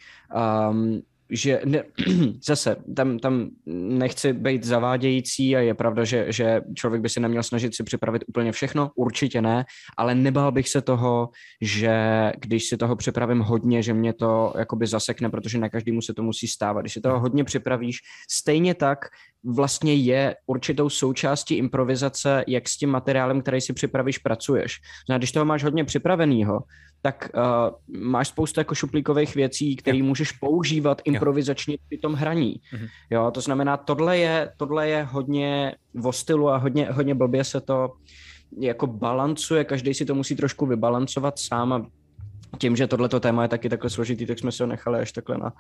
um, 0.69 1.01
že 1.29 1.61
ne, 1.65 1.83
zase 2.45 2.75
tam, 2.95 3.19
tam 3.19 3.49
nechci 3.65 4.33
být 4.33 4.63
zavádějící 4.63 5.55
a 5.55 5.59
je 5.59 5.73
pravda, 5.73 6.03
že, 6.03 6.25
že 6.31 6.61
člověk 6.73 7.01
by 7.01 7.09
si 7.09 7.19
neměl 7.19 7.43
snažit 7.43 7.75
si 7.75 7.83
připravit 7.83 8.23
úplně 8.27 8.51
všechno, 8.51 8.91
určitě 8.95 9.41
ne, 9.41 9.65
ale 9.97 10.15
nebál 10.15 10.51
bych 10.51 10.69
se 10.69 10.81
toho, 10.81 11.29
že 11.61 11.97
když 12.39 12.69
si 12.69 12.77
toho 12.77 12.95
připravím 12.95 13.39
hodně, 13.39 13.83
že 13.83 13.93
mě 13.93 14.13
to 14.13 14.53
jakoby 14.57 14.87
zasekne, 14.87 15.29
protože 15.29 15.57
na 15.57 15.69
každému 15.69 16.01
se 16.01 16.13
to 16.13 16.23
musí 16.23 16.47
stávat. 16.47 16.81
Když 16.81 16.93
si 16.93 17.01
toho 17.01 17.19
hodně 17.19 17.43
připravíš, 17.43 17.99
stejně 18.29 18.75
tak 18.75 18.99
vlastně 19.47 19.93
je 19.93 20.35
určitou 20.45 20.89
součástí 20.89 21.55
improvizace, 21.55 22.43
jak 22.47 22.69
s 22.69 22.77
tím 22.77 22.89
materiálem, 22.89 23.41
který 23.41 23.61
si 23.61 23.73
připravíš, 23.73 24.17
pracuješ. 24.17 24.79
Znamená, 25.05 25.17
když 25.17 25.31
toho 25.31 25.45
máš 25.45 25.63
hodně 25.63 25.83
připravenýho, 25.83 26.59
tak 27.01 27.29
uh, 27.35 28.01
máš 28.01 28.27
spoustu 28.27 28.59
jako 28.59 28.75
šuplíkových 28.75 29.35
věcí, 29.35 29.75
které 29.75 30.03
můžeš 30.03 30.31
používat 30.31 31.01
improvizačně 31.05 31.77
při 31.87 31.97
tom 31.97 32.13
hraní. 32.13 32.55
Mm-hmm. 32.73 32.87
Jo, 33.09 33.31
to 33.31 33.41
znamená, 33.41 33.77
tohle 33.77 34.17
je, 34.17 34.51
tohle 34.57 34.89
je 34.89 35.03
hodně 35.03 35.75
vo 35.93 36.13
stylu 36.13 36.49
a 36.49 36.57
hodně, 36.57 36.91
hodně 36.91 37.15
blbě 37.15 37.43
se 37.43 37.61
to 37.61 37.93
jako 38.59 38.87
balancuje, 38.87 39.63
každý 39.63 39.93
si 39.93 40.05
to 40.05 40.15
musí 40.15 40.35
trošku 40.35 40.65
vybalancovat 40.65 41.39
sám 41.39 41.73
a 41.73 41.85
tím, 42.57 42.75
že 42.75 42.87
tohleto 42.87 43.19
téma 43.19 43.43
je 43.43 43.49
taky 43.49 43.69
takhle 43.69 43.89
složitý, 43.89 44.25
tak 44.25 44.39
jsme 44.39 44.51
se 44.51 44.63
ho 44.63 44.67
nechali 44.67 44.99
až 44.99 45.11
takhle 45.11 45.37
na, 45.37 45.53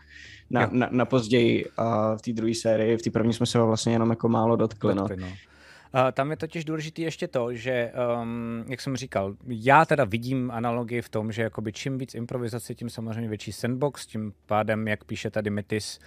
na, 0.49 0.69
na, 0.71 0.89
na 0.91 1.05
později 1.05 1.65
a 1.77 2.15
v 2.15 2.21
té 2.21 2.33
druhé 2.33 2.53
sérii. 2.53 2.97
V 2.97 3.01
té 3.01 3.09
první 3.09 3.33
jsme 3.33 3.45
se 3.45 3.59
ho 3.59 3.67
vlastně 3.67 3.93
jenom 3.93 4.09
jako 4.09 4.29
málo 4.29 4.55
dotkli. 4.55 4.95
No. 4.95 5.01
dotkli 5.01 5.17
no. 5.17 5.27
Uh, 5.27 6.11
tam 6.11 6.31
je 6.31 6.37
totiž 6.37 6.65
důležité 6.65 7.01
ještě 7.01 7.27
to, 7.27 7.53
že, 7.53 7.91
um, 8.21 8.65
jak 8.67 8.81
jsem 8.81 8.97
říkal, 8.97 9.35
já 9.47 9.85
teda 9.85 10.03
vidím 10.03 10.51
analogii 10.51 11.01
v 11.01 11.09
tom, 11.09 11.31
že 11.31 11.41
jakoby 11.41 11.73
čím 11.73 11.97
víc 11.97 12.15
improvizace, 12.15 12.75
tím 12.75 12.89
samozřejmě 12.89 13.29
větší 13.29 13.51
sandbox, 13.51 14.05
tím 14.05 14.33
pádem, 14.45 14.87
jak 14.87 15.03
píše 15.03 15.29
tady 15.29 15.49
Metis, 15.49 15.99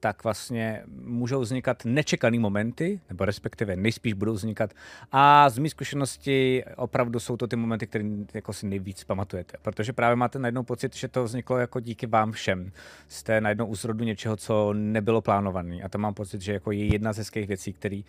tak 0.00 0.24
vlastně 0.24 0.82
můžou 1.04 1.40
vznikat 1.40 1.84
nečekané 1.84 2.38
momenty, 2.38 3.00
nebo 3.08 3.24
respektive 3.24 3.76
nejspíš 3.76 4.12
budou 4.12 4.32
vznikat. 4.32 4.74
A 5.12 5.50
z 5.50 5.58
mých 5.58 5.70
zkušenosti 5.70 6.64
opravdu 6.76 7.20
jsou 7.20 7.36
to 7.36 7.46
ty 7.46 7.56
momenty, 7.56 7.86
které 7.86 8.04
jako 8.34 8.52
si 8.52 8.66
nejvíc 8.66 9.04
pamatujete, 9.04 9.58
protože 9.62 9.92
právě 9.92 10.16
máte 10.16 10.38
najednou 10.38 10.62
pocit, 10.62 10.96
že 10.96 11.08
to 11.08 11.24
vzniklo 11.24 11.58
jako 11.58 11.80
díky 11.80 12.06
vám 12.06 12.32
všem. 12.32 12.72
Jste 13.08 13.40
najednou 13.40 13.66
u 13.66 13.74
zrodu 13.74 14.04
něčeho, 14.04 14.36
co 14.36 14.72
nebylo 14.72 15.20
plánované. 15.20 15.82
A 15.82 15.88
to 15.88 15.98
mám 15.98 16.14
pocit, 16.14 16.42
že 16.42 16.52
jako 16.52 16.72
je 16.72 16.86
jedna 16.86 17.12
ze 17.12 17.20
hezkých 17.20 17.48
věcí, 17.48 17.72
které 17.72 18.00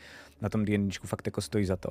na 0.41 0.49
tom 0.49 0.65
D&D 0.65 0.89
fakt 1.05 1.25
jako 1.25 1.41
stojí 1.41 1.65
za 1.65 1.75
to. 1.75 1.89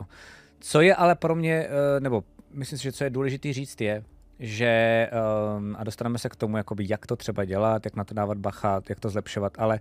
Co 0.60 0.80
je 0.80 0.94
ale 0.94 1.14
pro 1.14 1.34
mě, 1.34 1.54
eh, 1.54 2.00
nebo 2.00 2.24
myslím 2.52 2.78
si, 2.78 2.82
že 2.82 2.92
co 2.92 3.04
je 3.04 3.10
důležité 3.10 3.52
říct 3.52 3.80
je, 3.80 4.04
že, 4.40 5.10
um, 5.56 5.76
a 5.78 5.84
dostaneme 5.84 6.18
se 6.18 6.28
k 6.28 6.36
tomu, 6.36 6.56
jakoby, 6.56 6.86
jak 6.88 7.06
to 7.06 7.16
třeba 7.16 7.44
dělat, 7.44 7.84
jak 7.84 7.96
na 7.96 8.04
to 8.04 8.14
dávat 8.14 8.38
bacha, 8.38 8.80
jak 8.88 9.00
to 9.00 9.10
zlepšovat, 9.10 9.52
ale 9.58 9.80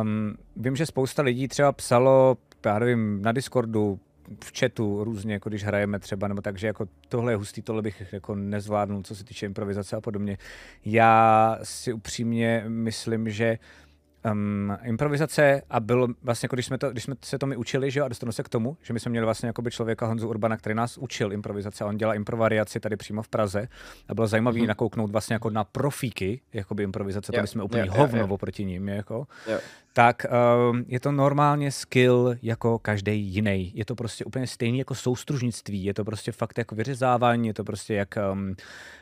um, 0.00 0.34
vím, 0.56 0.76
že 0.76 0.86
spousta 0.86 1.22
lidí 1.22 1.48
třeba 1.48 1.72
psalo, 1.72 2.36
já 2.66 2.78
nevím, 2.78 3.22
na 3.22 3.32
Discordu, 3.32 4.00
v 4.44 4.58
chatu 4.58 5.04
různě, 5.04 5.32
jako 5.32 5.48
když 5.48 5.64
hrajeme 5.64 5.98
třeba, 5.98 6.28
nebo 6.28 6.40
takže 6.40 6.66
jako 6.66 6.86
tohle 7.08 7.32
je 7.32 7.36
hustý, 7.36 7.62
tohle 7.62 7.82
bych 7.82 8.12
jako 8.12 8.34
nezvládnul, 8.34 9.02
co 9.02 9.14
se 9.14 9.24
týče 9.24 9.46
improvizace 9.46 9.96
a 9.96 10.00
podobně. 10.00 10.38
Já 10.84 11.58
si 11.62 11.92
upřímně 11.92 12.64
myslím, 12.68 13.30
že 13.30 13.58
um, 14.30 14.76
improvizace 14.82 15.62
a 15.70 15.80
bylo 15.80 16.08
vlastně, 16.22 16.46
jako 16.46 16.56
když 16.56 16.66
jsme, 16.66 16.78
to, 16.78 16.90
když 16.90 17.04
jsme 17.04 17.14
se 17.24 17.38
to 17.38 17.46
my 17.46 17.56
učili, 17.56 17.90
že 17.90 18.00
jo, 18.00 18.06
a 18.06 18.08
dostanu 18.08 18.32
se 18.32 18.42
k 18.42 18.48
tomu, 18.48 18.76
že 18.82 18.92
my 18.92 19.00
jsme 19.00 19.10
měli 19.10 19.24
vlastně 19.24 19.46
jakoby 19.46 19.70
člověka 19.70 20.06
Honzu 20.06 20.28
Urbana, 20.28 20.56
který 20.56 20.74
nás 20.74 20.98
učil 20.98 21.32
improvizace 21.32 21.84
a 21.84 21.86
on 21.86 21.96
dělá 21.96 22.14
improvariaci 22.14 22.80
tady 22.80 22.96
přímo 22.96 23.22
v 23.22 23.28
Praze 23.28 23.68
a 24.08 24.14
bylo 24.14 24.26
zajímavé 24.26 24.58
mm-hmm. 24.58 24.66
nakouknout 24.66 25.10
vlastně 25.10 25.34
jako 25.34 25.50
na 25.50 25.64
profíky 25.64 26.40
jakoby 26.52 26.82
improvizace, 26.82 27.32
to 27.32 27.40
my 27.40 27.46
jsme 27.46 27.62
úplně 27.62 27.84
hovno 27.90 28.18
jo, 28.18 28.26
jo. 28.30 28.38
proti 28.38 28.64
ním, 28.64 28.88
jako. 28.88 29.26
Jo. 29.46 29.58
Tak 29.92 30.26
um, 30.70 30.84
je 30.88 31.00
to 31.00 31.12
normálně 31.12 31.72
skill 31.72 32.34
jako 32.42 32.78
každý 32.78 33.20
jiný. 33.20 33.72
Je 33.74 33.84
to 33.84 33.94
prostě 33.94 34.24
úplně 34.24 34.46
stejný 34.46 34.78
jako 34.78 34.94
soustružnictví, 34.94 35.84
je 35.84 35.94
to 35.94 36.04
prostě 36.04 36.32
fakt 36.32 36.58
jako 36.58 36.74
vyřezávání, 36.74 37.48
je 37.48 37.54
to 37.54 37.64
prostě 37.64 37.94
jak, 37.94 38.14
um, 38.32 38.54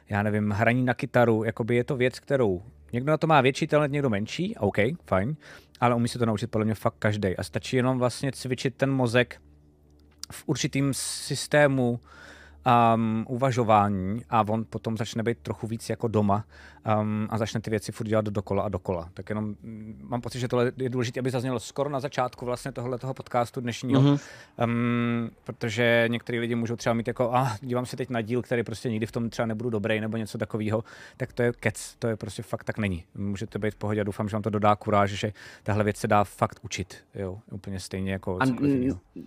já 0.08 0.22
nevím, 0.22 0.50
hraní 0.50 0.84
na 0.84 0.94
kytaru, 0.94 1.44
jakoby 1.44 1.76
je 1.76 1.84
to 1.84 1.96
věc, 1.96 2.20
kterou 2.20 2.62
Někdo 2.92 3.11
na 3.11 3.16
to 3.16 3.26
má 3.26 3.40
větší 3.40 3.66
talent, 3.66 3.92
někdo 3.92 4.11
menší, 4.11 4.56
OK, 4.56 4.76
fajn, 5.06 5.37
ale 5.80 5.94
umí 5.94 6.09
se 6.09 6.18
to 6.18 6.26
naučit 6.26 6.50
podle 6.50 6.64
mě 6.64 6.75
fakt 6.75 6.94
každý. 6.99 7.37
A 7.37 7.42
stačí 7.42 7.76
jenom 7.76 7.99
vlastně 7.99 8.32
cvičit 8.32 8.75
ten 8.76 8.90
mozek 8.90 9.40
v 10.32 10.42
určitým 10.47 10.94
systému 10.94 12.00
um, 12.67 13.25
uvažování 13.29 14.25
a 14.31 14.49
on 14.49 14.64
potom 14.71 14.97
začne 14.97 15.23
být 15.23 15.38
trochu 15.38 15.67
víc 15.67 15.90
jako 15.90 16.09
doma 16.09 16.45
um, 17.00 17.29
a 17.31 17.38
začne 17.38 17.61
ty 17.61 17.71
věci 17.71 17.93
furt 17.93 18.07
dělat 18.07 18.25
dokola 18.25 18.62
a 18.62 18.69
dokola. 18.69 19.09
Tak 19.14 19.29
jenom 19.29 19.45
mm, 19.45 20.07
mám 20.09 20.21
pocit, 20.21 20.40
že 20.40 20.49
tohle 20.49 20.73
je 20.76 20.88
důležité, 20.88 21.21
aby 21.21 21.31
zaznělo 21.31 21.61
skoro 21.61 21.90
na 21.90 22.00
začátku 22.00 22.45
vlastně 22.47 22.73
tohle 22.73 22.99
toho 22.99 23.14
podcastu 23.14 23.61
dnešního, 23.61 24.02
mm-hmm. 24.02 24.21
um, 24.64 25.31
protože 25.45 26.05
některý 26.09 26.38
lidi 26.38 26.55
můžou 26.55 26.76
třeba 26.76 26.95
mít 26.95 27.09
jako, 27.09 27.33
a 27.33 27.43
ah, 27.43 27.57
dívám 27.62 27.87
se 27.87 27.97
teď 27.97 28.11
na 28.11 28.21
díl, 28.21 28.43
který 28.43 28.62
prostě 28.62 28.90
nikdy 28.90 29.07
v 29.07 29.12
tom 29.12 29.31
třeba 29.31 29.47
nebudu 29.47 29.71
dobrý 29.71 30.00
nebo 30.00 30.17
něco 30.17 30.38
takového, 30.38 30.85
tak 31.17 31.33
to 31.33 31.43
je 31.43 31.52
kec, 31.52 31.97
to 31.99 32.09
je 32.09 32.17
prostě 32.17 32.43
fakt 32.43 32.64
tak 32.64 32.79
není. 32.79 33.05
Můžete 33.14 33.59
být 33.59 33.75
v 33.75 33.76
pohodě 33.76 34.00
a 34.00 34.05
doufám, 34.05 34.29
že 34.29 34.37
vám 34.37 34.43
to 34.43 34.50
dodá 34.50 34.76
kuráž, 34.76 35.11
že 35.11 35.33
tahle 35.62 35.85
věc 35.85 35.97
se 35.97 36.09
dá 36.09 36.25
fakt 36.25 36.59
učit, 36.62 36.97
jo, 37.14 37.38
úplně 37.50 37.81
stejně 37.81 38.12
jako 38.12 38.38
a 38.40 38.45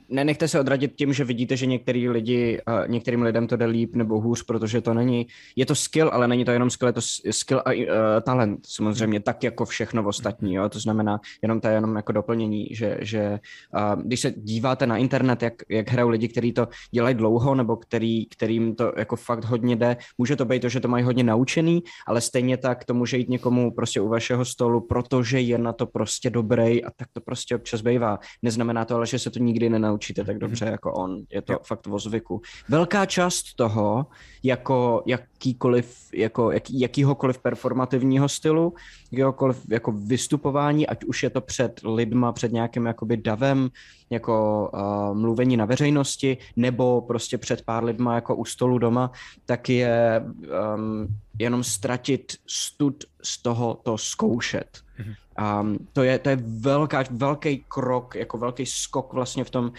nenechte 0.10 0.48
se 0.48 0.60
odradit 0.60 0.96
tím, 0.96 1.14
že 1.14 1.24
vidíte, 1.24 1.58
že 1.58 1.66
některý 1.66 2.10
lidi, 2.10 2.62
uh, 2.68 2.88
některým 2.88 3.23
lidem 3.24 3.48
to 3.48 3.56
jde 3.58 3.66
líp 3.66 3.96
nebo 3.96 4.22
hůř, 4.22 4.44
protože 4.44 4.82
to 4.82 4.94
není, 4.94 5.28
je 5.56 5.66
to 5.66 5.76
skill, 5.76 6.10
ale 6.14 6.28
není 6.28 6.46
to 6.46 6.52
jenom 6.52 6.70
skill, 6.70 6.90
je 6.90 6.94
to 6.94 7.02
skill 7.32 7.62
a 7.66 7.72
uh, 7.72 7.86
talent, 8.22 8.60
samozřejmě, 8.68 9.20
tak 9.20 9.44
jako 9.44 9.66
všechno 9.66 10.08
ostatní, 10.08 10.54
jo? 10.54 10.70
to 10.70 10.80
znamená, 10.80 11.20
jenom 11.42 11.62
to 11.62 11.68
je 11.68 11.74
jenom 11.74 11.96
jako 11.96 12.12
doplnění, 12.12 12.68
že, 12.72 12.98
že 13.02 13.40
uh, 13.76 14.02
když 14.02 14.20
se 14.20 14.32
díváte 14.32 14.88
na 14.88 14.98
internet, 14.98 15.44
jak, 15.44 15.54
jak 15.70 15.90
hrajou 15.90 16.10
lidi, 16.10 16.28
kteří 16.28 16.54
to 16.54 16.68
dělají 16.92 17.16
dlouho, 17.16 17.56
nebo 17.56 17.76
který, 17.76 18.26
kterým 18.26 18.76
to 18.76 18.94
jako 18.98 19.16
fakt 19.16 19.46
hodně 19.46 19.76
jde, 19.76 19.98
může 20.18 20.36
to 20.36 20.46
být 20.46 20.62
to, 20.62 20.70
že 20.70 20.80
to 20.80 20.88
mají 20.88 21.04
hodně 21.04 21.24
naučený, 21.24 21.84
ale 22.08 22.22
stejně 22.22 22.58
tak 22.58 22.86
to 22.86 22.94
může 22.94 23.18
jít 23.18 23.30
někomu 23.30 23.72
prostě 23.72 24.02
u 24.02 24.08
vašeho 24.10 24.46
stolu, 24.46 24.82
protože 24.82 25.40
je 25.40 25.58
na 25.58 25.74
to 25.74 25.86
prostě 25.86 26.30
dobrý 26.30 26.84
a 26.84 26.92
tak 26.96 27.08
to 27.14 27.22
prostě 27.22 27.56
občas 27.56 27.82
bývá. 27.82 28.20
Neznamená 28.42 28.86
to 28.86 28.96
ale, 28.96 29.06
že 29.06 29.20
se 29.20 29.30
to 29.30 29.40
nikdy 29.40 29.70
nenaučíte 29.70 30.24
tak 30.24 30.38
dobře 30.38 30.66
jako 30.66 30.94
on. 30.94 31.24
Je 31.32 31.42
to 31.42 31.60
fakt 31.66 31.88
o 31.88 32.00
zvyku. 32.00 32.42
Velká 32.70 33.06
část 33.14 33.54
toho, 33.56 34.06
jako 34.44 35.04
jakýkoliv, 35.06 36.10
jako 36.14 36.52
jak, 36.52 36.64
jakýhokoliv 36.72 37.40
performativního 37.40 38.30
stylu, 38.30 38.74
jakýkoliv 39.12 39.58
jako 39.70 39.92
vystupování, 39.92 40.88
ať 40.88 41.04
už 41.04 41.24
je 41.24 41.30
to 41.30 41.42
před 41.42 41.82
lidma, 41.86 42.32
před 42.32 42.52
nějakým 42.52 42.86
jakoby 42.86 43.18
davem, 43.18 43.70
jako 44.10 44.70
uh, 44.74 45.18
mluvení 45.18 45.58
na 45.58 45.66
veřejnosti, 45.66 46.38
nebo 46.56 47.02
prostě 47.02 47.38
před 47.38 47.62
pár 47.62 47.84
lidma 47.84 48.16
jako 48.16 48.36
u 48.36 48.46
stolu 48.46 48.78
doma, 48.78 49.12
tak 49.46 49.70
je 49.70 50.26
um, 50.76 51.08
jenom 51.40 51.64
ztratit 51.64 52.34
stud 52.48 53.04
z 53.22 53.42
toho 53.42 53.80
to 53.84 53.98
zkoušet. 53.98 54.82
Mm-hmm. 55.00 55.16
Um, 55.62 55.78
to, 55.94 56.04
je, 56.04 56.20
to 56.20 56.30
je 56.30 56.38
velká, 56.42 57.04
velký 57.12 57.66
krok, 57.68 58.16
jako 58.16 58.38
velký 58.38 58.66
skok 58.66 59.14
vlastně 59.14 59.44
v 59.44 59.50
tom 59.50 59.66
uh, 59.66 59.72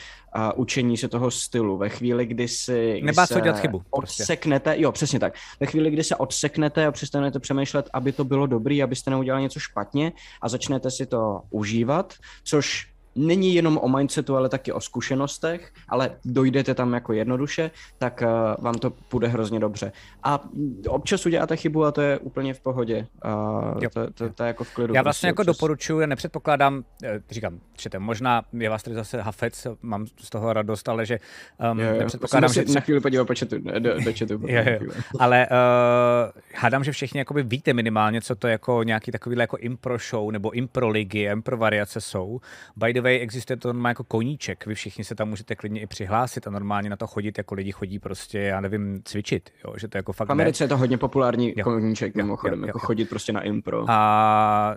učení 0.57 0.97
se 0.97 1.09
toho 1.09 1.31
stylu. 1.31 1.77
Ve 1.79 1.89
chvíli, 1.89 2.27
kdy 2.27 2.49
si 2.49 3.01
Nebá 3.03 3.27
se 3.27 3.41
dělat 3.41 3.61
chybu. 3.61 3.83
Prostě. 3.97 4.23
Odseknete, 4.23 4.75
jo, 4.81 4.93
přesně 4.93 5.21
tak. 5.21 5.35
Ve 5.61 5.67
chvíli, 5.67 5.91
kdy 5.91 6.05
se 6.05 6.17
odseknete 6.17 6.87
a 6.87 6.93
přestanete 6.93 7.41
přemýšlet, 7.41 7.91
aby 7.93 8.13
to 8.13 8.25
bylo 8.25 8.47
dobrý, 8.47 8.83
abyste 8.83 9.11
neudělali 9.11 9.43
něco 9.43 9.61
špatně 9.61 10.13
a 10.43 10.49
začnete 10.49 10.91
si 10.91 11.07
to 11.07 11.41
užívat, 11.51 12.15
což 12.45 12.94
není 13.17 13.55
jenom 13.55 13.79
o 13.79 13.89
mindsetu, 13.89 14.37
ale 14.37 14.49
taky 14.49 14.73
o 14.73 14.81
zkušenostech, 14.81 15.73
ale 15.89 16.11
dojdete 16.25 16.75
tam 16.75 16.93
jako 16.93 17.13
jednoduše, 17.13 17.71
tak 17.99 18.23
uh, 18.23 18.65
vám 18.65 18.75
to 18.75 18.91
půjde 18.91 19.29
hrozně 19.29 19.61
dobře. 19.61 19.93
A 20.23 20.45
občas 20.89 21.27
uděláte 21.27 21.57
chybu 21.57 21.85
a 21.85 21.93
to 21.93 22.01
je 22.01 22.19
úplně 22.19 22.55
v 22.55 22.61
pohodě. 22.61 23.07
Uh, 23.25 23.81
to, 23.93 24.13
to, 24.13 24.31
to, 24.31 24.43
je 24.43 24.47
jako 24.47 24.65
v 24.65 24.75
klidu. 24.75 24.95
Já 24.95 25.03
vlastně 25.03 25.27
prostě 25.27 25.27
jako 25.27 25.43
občas... 25.43 25.57
doporučuji, 25.57 26.01
já 26.01 26.07
nepředpokládám, 26.07 26.85
eh, 27.05 27.21
říkám, 27.31 27.59
čete, 27.77 27.99
možná 27.99 28.43
je 28.53 28.69
vás 28.69 28.83
tady 28.83 28.97
zase 28.97 29.23
hafec, 29.23 29.67
mám 29.83 30.07
z 30.07 30.31
toho 30.31 30.53
radost, 30.53 30.89
ale 30.89 31.07
že 31.07 31.19
um, 31.73 31.81
jo, 31.81 31.87
jo. 31.87 31.99
nepředpokládám, 31.99 32.53
že... 32.53 32.65
na 32.75 32.81
chvíli 32.81 33.01
podívat 33.01 33.25
po 33.25 33.35
chatu, 33.39 33.59
do, 33.79 34.01
do 34.05 34.13
chatu. 34.19 34.35
jo, 34.47 34.63
jo. 34.81 34.93
Ale 35.19 35.47
uh, 35.51 36.41
hádám, 36.55 36.85
že 36.85 36.93
všichni 36.93 37.19
jakoby 37.19 37.43
víte 37.43 37.73
minimálně, 37.73 38.21
co 38.21 38.35
to 38.35 38.49
jako 38.49 38.83
nějaký 38.83 39.13
takový 39.13 39.37
jako 39.39 39.57
impro 39.57 39.99
show 39.99 40.31
nebo 40.31 40.51
impro 40.51 40.89
ligy, 40.89 41.23
impro 41.23 41.57
variace 41.57 42.01
jsou. 42.01 42.41
By 42.77 42.93
the 42.93 43.04
way, 43.05 43.23
existuje 43.23 43.57
to 43.57 43.69
normálně 43.69 43.91
jako 43.91 44.05
koníček. 44.05 44.67
Vy 44.67 44.75
všichni 44.75 45.05
se 45.05 45.15
tam 45.15 45.29
můžete 45.29 45.55
klidně 45.55 45.81
i 45.81 45.87
přihlásit 45.87 46.47
a 46.47 46.51
normálně 46.51 46.91
na 46.91 46.97
to 46.97 47.07
chodit, 47.07 47.39
jako 47.39 47.55
lidi 47.55 47.73
chodí 47.73 47.99
prostě, 47.99 48.39
já 48.39 48.61
nevím, 48.61 49.03
cvičit. 49.05 49.51
Jo? 49.65 49.75
Že 49.77 49.89
to 49.89 49.99
jako 49.99 50.13
fakt 50.13 50.29
v 50.29 50.33
Americe 50.33 50.65
je 50.65 50.69
to 50.69 50.77
hodně 50.77 50.99
populární 50.99 51.55
jo. 51.57 51.65
koníček, 51.65 52.15
mimochodem, 52.15 52.59
jo, 52.59 52.63
jo, 52.63 52.67
jako 52.67 52.79
jo. 52.79 52.87
chodit 52.87 53.05
prostě 53.05 53.33
na 53.33 53.41
impro. 53.41 53.85
A 53.89 54.77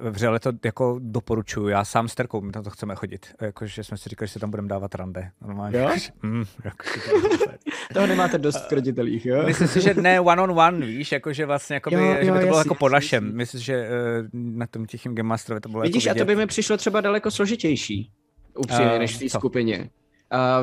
vřele 0.00 0.40
to 0.40 0.52
jako 0.64 0.98
doporučuju. 1.02 1.68
Já 1.68 1.84
sám 1.84 2.08
s 2.08 2.14
Terkou, 2.14 2.40
my 2.40 2.52
na 2.56 2.62
to 2.62 2.70
chceme 2.70 2.94
chodit. 2.94 3.26
Jakože 3.40 3.84
jsme 3.84 3.96
si 3.96 4.08
říkali, 4.08 4.26
že 4.26 4.32
se 4.32 4.38
tam 4.38 4.50
budeme 4.50 4.68
dávat 4.68 4.94
rande. 4.94 5.30
Normálně. 5.40 5.78
Jo? 5.78 5.90
mm, 6.22 6.44
jako, 6.64 6.84
Toho 7.94 8.06
nemáte 8.06 8.38
dost 8.38 8.64
v 8.64 8.68
kreditelích, 8.68 9.26
jo? 9.26 9.42
Myslím 9.46 9.68
si, 9.68 9.80
že 9.80 9.94
ne 9.94 10.20
one 10.20 10.42
on 10.42 10.50
one, 10.50 10.86
víš, 10.86 11.12
jakože 11.12 11.46
vlastně 11.46 11.74
jako 11.74 11.90
by, 11.90 11.96
jo, 11.96 12.02
jo, 12.02 12.16
že 12.24 12.32
by 12.32 12.38
to 12.38 12.46
bylo 12.46 12.58
jasný, 12.58 12.68
jako 12.68 12.74
po 12.74 12.88
našem. 12.88 13.36
Myslím, 13.36 13.60
že 13.60 13.88
uh, 13.88 14.28
na 14.32 14.66
tom 14.66 14.86
tichém 14.86 15.14
Game 15.14 15.28
Masterovi 15.28 15.60
to 15.60 15.68
bylo 15.68 15.82
Vidíš, 15.82 16.04
jako 16.04 16.18
a 16.18 16.22
to 16.22 16.26
by 16.26 16.36
mi 16.36 16.46
přišlo 16.46 16.76
třeba 16.76 17.00
daleko 17.00 17.30
složitější, 17.64 18.10
upřímně, 18.58 18.92
uh, 18.92 18.98
než 18.98 19.16
v 19.16 19.18
té 19.18 19.28
skupině. 19.28 19.90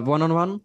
Uh, 0.01 0.09
one 0.09 0.25
on 0.25 0.31
one? 0.31 0.57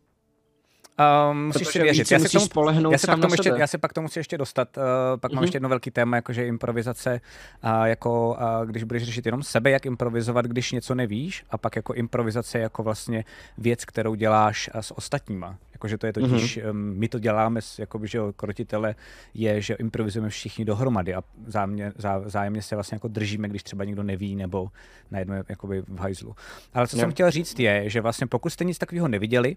Um, 1.30 1.46
musíš 1.46 1.68
si 1.68 1.82
věřit. 1.82 2.10
Já 2.10 2.18
se, 2.18 2.28
tomu, 2.28 2.46
spolehnout 2.46 2.92
já, 2.92 2.98
se 2.98 3.06
pak 3.06 3.20
tomu 3.20 3.34
ještě, 3.34 3.52
já 3.56 3.66
se 3.66 3.78
pak 3.78 3.92
tomu 3.92 4.04
musím 4.04 4.20
ještě 4.20 4.38
dostat. 4.38 4.76
Uh, 4.76 4.82
pak 5.20 5.30
mm-hmm. 5.30 5.34
mám 5.34 5.40
mhm. 5.40 5.44
ještě 5.44 5.56
jedno 5.56 5.68
velký 5.68 5.90
téma, 5.90 6.16
jakože 6.16 6.46
improvizace. 6.46 7.20
Uh, 7.64 7.84
jako, 7.84 8.38
uh, 8.60 8.66
když 8.66 8.84
budeš 8.84 9.02
řešit 9.02 9.26
jenom 9.26 9.42
sebe, 9.42 9.70
jak 9.70 9.86
improvizovat, 9.86 10.46
když 10.46 10.72
něco 10.72 10.94
nevíš, 10.94 11.44
a 11.50 11.58
pak 11.58 11.76
jako 11.76 11.94
improvizace 11.94 12.58
jako 12.58 12.82
vlastně 12.82 13.24
věc, 13.58 13.84
kterou 13.84 14.14
děláš 14.14 14.70
uh, 14.74 14.80
s 14.80 14.98
ostatníma. 14.98 15.58
Jakože 15.72 15.98
to 15.98 16.06
je 16.06 16.12
totiž, 16.12 16.58
mm-hmm. 16.58 16.70
um, 16.70 16.76
my 16.76 17.08
to 17.08 17.18
děláme, 17.18 17.60
jakoby, 17.78 18.08
že 18.08 18.18
krotitele 18.36 18.94
je, 19.34 19.60
že 19.60 19.74
improvizujeme 19.74 20.28
všichni 20.28 20.64
dohromady 20.64 21.14
a 21.14 21.22
zájemně, 21.46 21.92
zá, 21.96 22.22
zájemně 22.24 22.62
se 22.62 22.76
vlastně 22.76 22.96
jako 22.96 23.08
držíme, 23.08 23.48
když 23.48 23.62
třeba 23.62 23.84
někdo 23.84 24.02
neví 24.02 24.36
nebo 24.36 24.68
najednou 25.10 25.34
jakoby 25.48 25.82
v 25.88 25.98
hajzlu. 25.98 26.34
Ale 26.74 26.86
co 26.86 26.96
yeah. 26.96 27.02
jsem 27.02 27.10
chtěl 27.12 27.30
říct 27.30 27.60
je, 27.60 27.90
že 27.90 28.00
vlastně 28.00 28.26
pokud 28.26 28.50
jste 28.50 28.64
nic 28.64 28.78
takového 28.78 29.08
neviděli, 29.08 29.56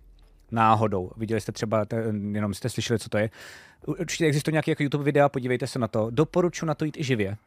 náhodou. 0.52 1.12
Viděli 1.18 1.42
jste 1.42 1.52
třeba, 1.52 1.86
jenom 2.32 2.54
jste 2.54 2.70
slyšeli, 2.70 3.00
co 3.00 3.10
to 3.10 3.18
je. 3.18 3.30
Určitě 3.86 4.26
existuje 4.26 4.52
nějaký 4.54 4.72
jako 4.72 4.84
YouTube 4.84 5.04
videa, 5.04 5.30
podívejte 5.30 5.68
se 5.68 5.80
na 5.80 5.88
to. 5.88 6.08
Doporučuji 6.10 6.66
na 6.66 6.76
to 6.76 6.86
jít 6.86 6.98
i 6.98 7.04
živě. 7.04 7.38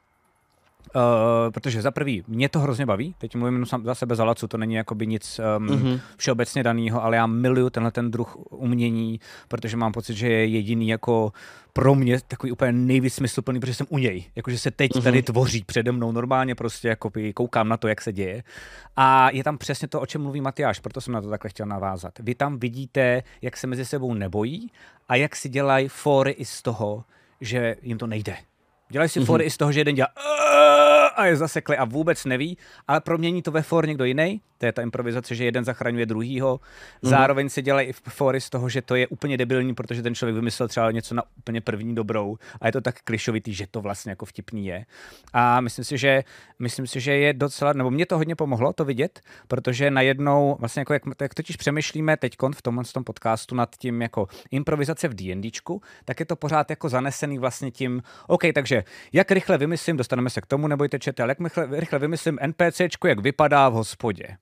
Uh, 0.95 1.51
protože 1.51 1.83
za 1.83 1.91
prvý, 1.91 2.25
mě 2.29 2.49
to 2.49 2.61
hrozně 2.61 2.87
baví, 2.87 3.15
teď 3.19 3.37
mluvím 3.37 3.55
jenom 3.55 3.85
za 3.85 3.95
sebe 3.95 4.15
za 4.15 4.25
Lacu, 4.25 4.49
to 4.49 4.59
není 4.59 4.75
jakoby 4.75 5.07
nic 5.07 5.41
um, 5.59 5.67
mm-hmm. 5.67 6.01
všeobecně 6.17 6.63
daného, 6.63 7.05
ale 7.05 7.17
já 7.17 7.27
miluju 7.27 7.71
tenhle 7.71 7.93
ten 7.93 8.11
druh 8.11 8.37
umění, 8.51 9.21
protože 9.49 9.77
mám 9.77 9.93
pocit, 9.93 10.17
že 10.17 10.29
je 10.29 10.47
jediný 10.47 10.89
jako 10.89 11.33
pro 11.73 11.95
mě 11.95 12.21
takový 12.29 12.53
úplně 12.53 12.73
nejvíc 12.73 13.15
smysluplný, 13.15 13.61
protože 13.61 13.75
jsem 13.75 13.87
u 13.91 13.99
něj. 13.99 14.25
Jakože 14.37 14.59
se 14.59 14.71
teď 14.71 14.91
mm-hmm. 14.91 15.03
tady 15.03 15.23
tvoří 15.23 15.65
přede 15.65 15.93
mnou 15.93 16.13
normálně 16.13 16.55
prostě 16.55 16.89
jakoby 16.89 17.33
koukám 17.33 17.69
na 17.69 17.77
to, 17.77 17.89
jak 17.89 18.01
se 18.01 18.13
děje. 18.13 18.43
A 18.97 19.31
je 19.31 19.45
tam 19.45 19.59
přesně 19.59 19.89
to, 19.89 20.01
o 20.01 20.07
čem 20.07 20.23
mluví 20.23 20.41
Matyáš, 20.41 20.81
proto 20.81 21.01
jsem 21.01 21.15
na 21.15 21.21
to 21.21 21.31
takhle 21.31 21.51
chtěl 21.51 21.67
navázat. 21.67 22.19
Vy 22.19 22.35
tam 22.35 22.59
vidíte, 22.59 23.23
jak 23.43 23.57
se 23.57 23.67
mezi 23.67 23.85
sebou 23.85 24.15
nebojí 24.15 24.71
a 25.09 25.17
jak 25.17 25.37
si 25.37 25.49
dělají 25.49 25.89
fóry 25.89 26.31
i 26.31 26.45
z 26.45 26.63
toho, 26.63 27.05
že 27.41 27.77
jim 27.83 27.99
to 27.99 28.07
nejde. 28.07 28.37
Dělají 28.93 29.09
si 29.09 29.21
mm-hmm. 29.21 29.27
fory 29.27 29.45
i 29.45 29.51
z 29.51 29.57
toho, 29.57 29.73
že 29.73 29.81
jeden 29.81 29.95
dělá 29.95 30.09
a 31.17 31.27
je 31.27 31.37
zasekli 31.37 31.77
a 31.77 31.85
vůbec 31.85 32.25
neví, 32.25 32.59
ale 32.89 33.01
promění 33.01 33.43
to 33.43 33.51
ve 33.51 33.63
for 33.63 33.87
někdo 33.87 34.05
jiný. 34.05 34.41
To 34.63 34.67
je 34.67 34.73
ta 34.73 34.83
improvizace, 34.83 35.35
že 35.35 35.45
jeden 35.45 35.65
zachraňuje 35.65 36.07
druhýho. 36.07 36.61
Mhm. 37.03 37.11
Zároveň 37.11 37.49
se 37.49 37.63
dělají 37.63 37.89
i 37.89 37.93
fory 37.93 38.41
z 38.41 38.51
toho, 38.51 38.69
že 38.69 38.83
to 38.83 38.95
je 38.95 39.07
úplně 39.07 39.37
debilní, 39.37 39.75
protože 39.75 40.03
ten 40.03 40.15
člověk 40.15 40.35
vymyslel 40.35 40.69
třeba 40.69 40.91
něco 40.91 41.15
na 41.15 41.23
úplně 41.39 41.61
první 41.61 41.95
dobrou 41.95 42.37
a 42.61 42.67
je 42.67 42.73
to 42.73 42.81
tak 42.81 43.03
klišovitý, 43.05 43.55
že 43.55 43.67
to 43.71 43.81
vlastně 43.81 44.13
jako 44.13 44.27
vtipný 44.27 44.67
je. 44.67 44.87
A 45.33 45.61
myslím 45.61 45.85
si, 45.85 45.99
že, 45.99 46.25
myslím 46.59 46.87
si, 46.87 47.01
že 47.01 47.17
je 47.17 47.33
docela, 47.33 47.73
nebo 47.73 47.91
mě 47.91 48.07
to 48.07 48.17
hodně 48.17 48.37
pomohlo 48.37 48.73
to 48.73 48.85
vidět, 48.85 49.21
protože 49.49 49.91
najednou, 49.91 50.57
vlastně 50.61 50.81
jako 50.81 50.93
jak, 50.93 51.03
jak 51.21 51.35
totiž 51.35 51.57
přemýšlíme 51.57 52.17
teď 52.17 52.37
v 52.55 52.63
tomhle 52.63 52.85
tom 52.85 53.05
podcastu 53.05 53.55
nad 53.55 53.77
tím 53.77 54.03
jako 54.03 54.29
improvizace 54.51 55.09
v 55.09 55.15
D&Dčku, 55.15 55.83
tak 56.05 56.21
je 56.21 56.27
to 56.27 56.37
pořád 56.37 56.71
jako 56.71 56.89
zanesený 56.89 57.39
vlastně 57.39 57.71
tím, 57.71 58.03
OK, 58.27 58.43
takže 58.55 58.85
jak 59.13 59.31
rychle 59.31 59.59
vymyslím, 59.59 59.97
dostaneme 59.97 60.31
se 60.31 60.41
k 60.41 60.47
tomu, 60.47 60.69
nebojte 60.69 60.99
čete, 60.99 61.23
jak 61.23 61.41
rychle, 61.41 61.81
rychle 61.81 61.99
vymyslím 61.99 62.39
NPCčku, 62.47 63.07
jak 63.07 63.21
vypadá 63.21 63.69
v 63.69 63.73
hospodě. 63.73 64.37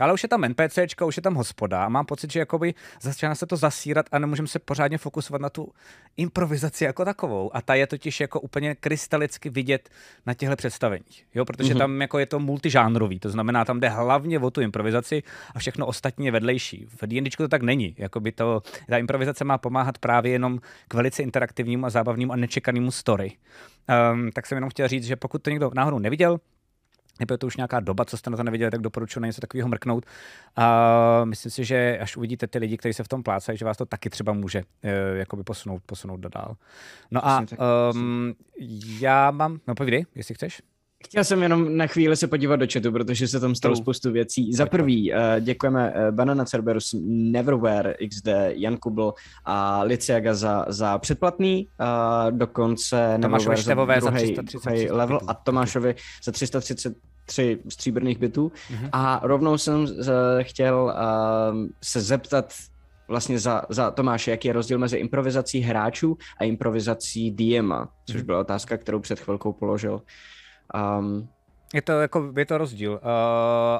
Ale 0.00 0.12
už 0.12 0.22
je 0.22 0.28
tam 0.28 0.44
NPC, 0.44 0.78
už 1.06 1.16
je 1.16 1.22
tam 1.22 1.34
hospoda 1.34 1.84
a 1.84 1.88
mám 1.88 2.06
pocit, 2.06 2.32
že 2.32 2.38
jakoby 2.38 2.74
začíná 3.00 3.34
se 3.34 3.46
to 3.46 3.56
zasírat 3.56 4.06
a 4.12 4.18
nemůžeme 4.18 4.48
se 4.48 4.58
pořádně 4.58 4.98
fokusovat 4.98 5.42
na 5.42 5.50
tu 5.50 5.72
improvizaci 6.16 6.84
jako 6.84 7.04
takovou. 7.04 7.56
A 7.56 7.62
ta 7.62 7.74
je 7.74 7.86
totiž 7.86 8.20
jako 8.20 8.40
úplně 8.40 8.74
krystalicky 8.74 9.50
vidět 9.50 9.88
na 10.26 10.34
těchto 10.34 10.56
představeních. 10.56 11.26
Jo, 11.34 11.44
protože 11.44 11.74
mm-hmm. 11.74 11.78
tam 11.78 12.00
jako 12.00 12.18
je 12.18 12.26
to 12.26 12.38
multižánrový, 12.38 13.20
to 13.20 13.30
znamená, 13.30 13.64
tam 13.64 13.80
jde 13.80 13.88
hlavně 13.88 14.38
o 14.38 14.50
tu 14.50 14.60
improvizaci 14.60 15.22
a 15.54 15.58
všechno 15.58 15.86
ostatní 15.86 16.26
je 16.26 16.32
vedlejší. 16.32 16.86
V 16.88 17.06
D&D 17.06 17.30
to 17.36 17.48
tak 17.48 17.62
není. 17.62 17.94
Jakoby 17.98 18.32
to, 18.32 18.62
ta 18.88 18.98
improvizace 18.98 19.44
má 19.44 19.58
pomáhat 19.58 19.98
právě 19.98 20.32
jenom 20.32 20.58
k 20.88 20.94
velice 20.94 21.22
interaktivnímu 21.22 21.86
a 21.86 21.90
zábavnému 21.90 22.32
a 22.32 22.36
nečekanému 22.36 22.90
story. 22.90 23.32
Um, 24.12 24.30
tak 24.32 24.46
jsem 24.46 24.56
jenom 24.56 24.70
chtěl 24.70 24.88
říct, 24.88 25.04
že 25.04 25.16
pokud 25.16 25.42
to 25.42 25.50
někdo 25.50 25.70
náhodou 25.74 25.98
neviděl, 25.98 26.38
nebo 27.20 27.34
je 27.34 27.38
to 27.38 27.46
už 27.46 27.56
nějaká 27.56 27.80
doba, 27.80 28.04
co 28.04 28.16
jste 28.16 28.30
na 28.30 28.36
to 28.36 28.42
neviděli, 28.42 28.70
tak 28.70 28.80
doporučuji 28.80 29.20
na 29.20 29.26
něco 29.26 29.40
takového 29.40 29.68
mrknout. 29.68 30.06
A 30.56 31.24
myslím 31.24 31.52
si, 31.52 31.64
že 31.64 31.98
až 32.00 32.16
uvidíte 32.16 32.46
ty 32.46 32.58
lidi, 32.58 32.76
kteří 32.76 32.92
se 32.92 33.04
v 33.04 33.08
tom 33.08 33.22
plácají, 33.22 33.58
že 33.58 33.64
vás 33.64 33.76
to 33.76 33.86
taky 33.86 34.10
třeba 34.10 34.32
může 34.32 34.58
uh, 34.58 34.90
jakoby 35.16 35.42
posunout, 35.42 35.82
posunout 35.86 36.20
dál. 36.20 36.56
No 37.10 37.26
a 37.26 37.44
um, 37.94 38.34
já 39.00 39.30
mám, 39.30 39.60
no 39.66 39.74
povídej, 39.74 40.06
jestli 40.14 40.34
chceš. 40.34 40.62
Chtěl 41.04 41.24
jsem 41.24 41.42
jenom 41.42 41.76
na 41.76 41.86
chvíli 41.86 42.16
se 42.16 42.26
podívat 42.26 42.56
do 42.56 42.66
chatu, 42.72 42.92
protože 42.92 43.28
se 43.28 43.40
tam 43.40 43.54
stalo 43.54 43.76
spoustu 43.76 44.12
věcí. 44.12 44.52
Za 44.52 44.66
prvý 44.66 45.12
uh, 45.12 45.18
děkujeme 45.40 45.92
uh, 45.92 46.14
Banana 46.14 46.44
Cerberus, 46.44 46.94
Neverwhere, 47.04 47.94
XD, 48.08 48.28
Jan 48.48 48.76
Kubl 48.76 49.14
a 49.44 49.82
Liciaga 49.82 50.34
za, 50.34 50.64
za 50.68 50.98
předplatný, 50.98 51.68
uh, 51.80 52.38
dokonce 52.38 53.18
Tomášovi 53.22 53.56
Števové 53.56 54.00
za 54.00 54.10
330 54.10 54.90
level 54.90 55.20
a 55.26 55.34
Tomášovi 55.34 55.94
za 56.24 56.32
333 56.32 57.58
stříbrných 57.68 58.18
bitů. 58.18 58.48
Mm-hmm. 58.48 58.88
A 58.92 59.20
rovnou 59.22 59.58
jsem 59.58 59.80
uh, 59.80 59.88
chtěl 60.40 60.94
uh, 61.52 61.66
se 61.82 62.00
zeptat 62.00 62.54
vlastně 63.08 63.38
za, 63.38 63.62
za 63.68 63.90
Tomáše, 63.90 64.30
jaký 64.30 64.48
je 64.48 64.54
rozdíl 64.54 64.78
mezi 64.78 64.96
improvizací 64.96 65.60
hráčů 65.60 66.18
a 66.40 66.44
improvizací 66.44 67.30
DM, 67.30 67.72
což 68.06 68.16
mhm. 68.16 68.26
byla 68.26 68.40
otázka, 68.40 68.76
kterou 68.76 69.00
před 69.00 69.20
chvilkou 69.20 69.52
položil. 69.52 70.02
Um, 70.74 71.28
je 71.74 71.82
to, 71.82 71.92
jako, 71.92 72.32
je 72.36 72.46
to 72.46 72.58
rozdíl, 72.58 72.92
uh, 72.92 72.98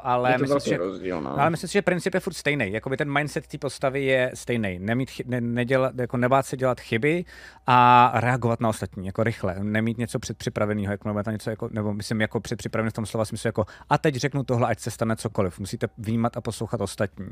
ale, 0.03 0.33
je 0.33 0.39
to 0.39 0.55
myslím, 0.55 0.75
že, 0.75 0.77
rozdíl 0.77 1.21
no. 1.21 1.41
ale 1.41 1.51
myslím 1.51 1.69
si, 1.69 1.73
že 1.73 1.83
princip 1.83 2.15
je 2.15 2.21
furt 2.21 2.35
stejný. 2.35 2.73
Jakoby 2.73 2.97
ten 2.97 3.13
mindset 3.13 3.47
té 3.47 3.59
postavy 3.59 4.05
je 4.05 4.31
stejný. 4.35 4.79
Nemít, 4.79 5.11
ne, 5.25 5.41
nedělat, 5.41 5.99
jako 5.99 6.17
nebát 6.17 6.47
se 6.47 6.57
dělat 6.57 6.81
chyby 6.81 7.25
a 7.67 8.11
reagovat 8.15 8.61
na 8.61 8.69
ostatní, 8.69 9.07
jako 9.07 9.23
rychle. 9.23 9.57
Nemít 9.63 9.99
něco 9.99 10.19
předpřipraveného, 10.19 10.93
jako, 10.93 11.09
nebo, 11.09 11.31
něco 11.31 11.51
jako, 11.51 11.69
nebo 11.73 11.95
myslím, 11.95 12.21
jako 12.21 12.41
předpřipravený 12.41 12.91
v 12.91 12.93
tom 12.93 13.07
slova 13.07 13.25
smyslu, 13.25 13.49
jako 13.49 13.65
a 13.89 13.99
teď 13.99 14.15
řeknu 14.15 14.45
tohle, 14.45 14.69
ať 14.69 14.81
se 14.81 14.91
stane 14.91 15.17
cokoliv. 15.17 15.59
Musíte 15.59 15.87
vnímat 15.99 16.37
a 16.37 16.41
poslouchat 16.41 16.81
ostatní. 16.81 17.29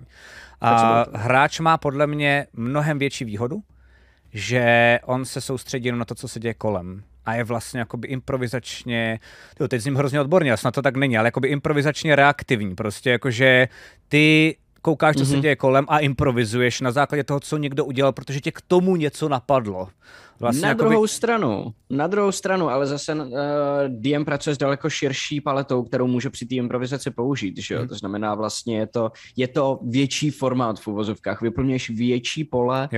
A 0.61 1.05
hráč 1.15 1.61
má 1.61 1.79
podle 1.79 2.07
mě 2.07 2.47
mnohem 2.53 2.99
větší 2.99 3.25
výhodu, 3.25 3.62
že 4.33 4.99
on 5.05 5.25
se 5.25 5.41
soustředí 5.41 5.93
na 5.93 6.05
to, 6.05 6.15
co 6.15 6.29
se 6.29 6.41
děje 6.41 6.55
kolem 6.55 7.03
a 7.29 7.35
je 7.35 7.45
vlastně 7.45 7.81
jakoby 7.81 8.09
improvizačně, 8.09 9.21
jo, 9.61 9.69
teď 9.69 9.81
zním 9.81 9.97
hrozně 9.97 10.21
odborně, 10.21 10.57
snad 10.57 10.75
to 10.75 10.83
tak 10.83 10.97
není, 10.97 11.19
ale 11.19 11.27
jakoby 11.27 11.49
improvizačně 11.49 12.17
reaktivní, 12.17 12.75
prostě 12.75 13.11
jakože 13.11 13.69
ty 14.09 14.57
koukáš, 14.83 15.17
co 15.17 15.23
mm-hmm. 15.23 15.27
se 15.27 15.33
mhm. 15.33 15.43
děje 15.43 15.57
kolem 15.57 15.85
a 15.89 15.99
improvizuješ 15.99 16.81
na 16.81 16.91
základě 16.91 17.25
toho, 17.25 17.41
co 17.41 17.57
někdo 17.57 17.85
udělal, 17.85 18.12
protože 18.12 18.41
tě 18.41 18.53
k 18.53 18.61
tomu 18.61 18.97
něco 18.97 19.29
napadlo. 19.29 19.88
Vlastně 20.40 20.62
na 20.62 20.68
jakoby... 20.68 20.88
druhou 20.88 21.07
stranu, 21.07 21.72
na 21.90 22.07
druhou 22.07 22.33
stranu, 22.33 22.68
ale 22.68 22.87
zase 22.87 23.14
uh, 23.14 23.20
eh, 23.20 23.88
DM 23.88 24.24
pracuje 24.24 24.55
s 24.55 24.59
daleko 24.59 24.90
širší 24.90 25.40
paletou, 25.40 25.83
kterou 25.83 26.07
může 26.07 26.31
při 26.31 26.46
té 26.46 26.55
improvizaci 26.55 27.11
použít, 27.11 27.59
že 27.59 27.74
jo? 27.74 27.81
Hmm. 27.81 27.88
To 27.88 27.94
znamená 27.94 28.35
vlastně 28.35 28.79
je 28.79 28.87
to, 28.87 29.12
je 29.37 29.48
to 29.48 29.79
větší 29.83 30.31
formát 30.31 30.81
v 30.81 30.88
uvozovkách, 30.88 31.42
vyplňuješ 31.42 31.90
větší 31.90 32.44
pole, 32.44 32.88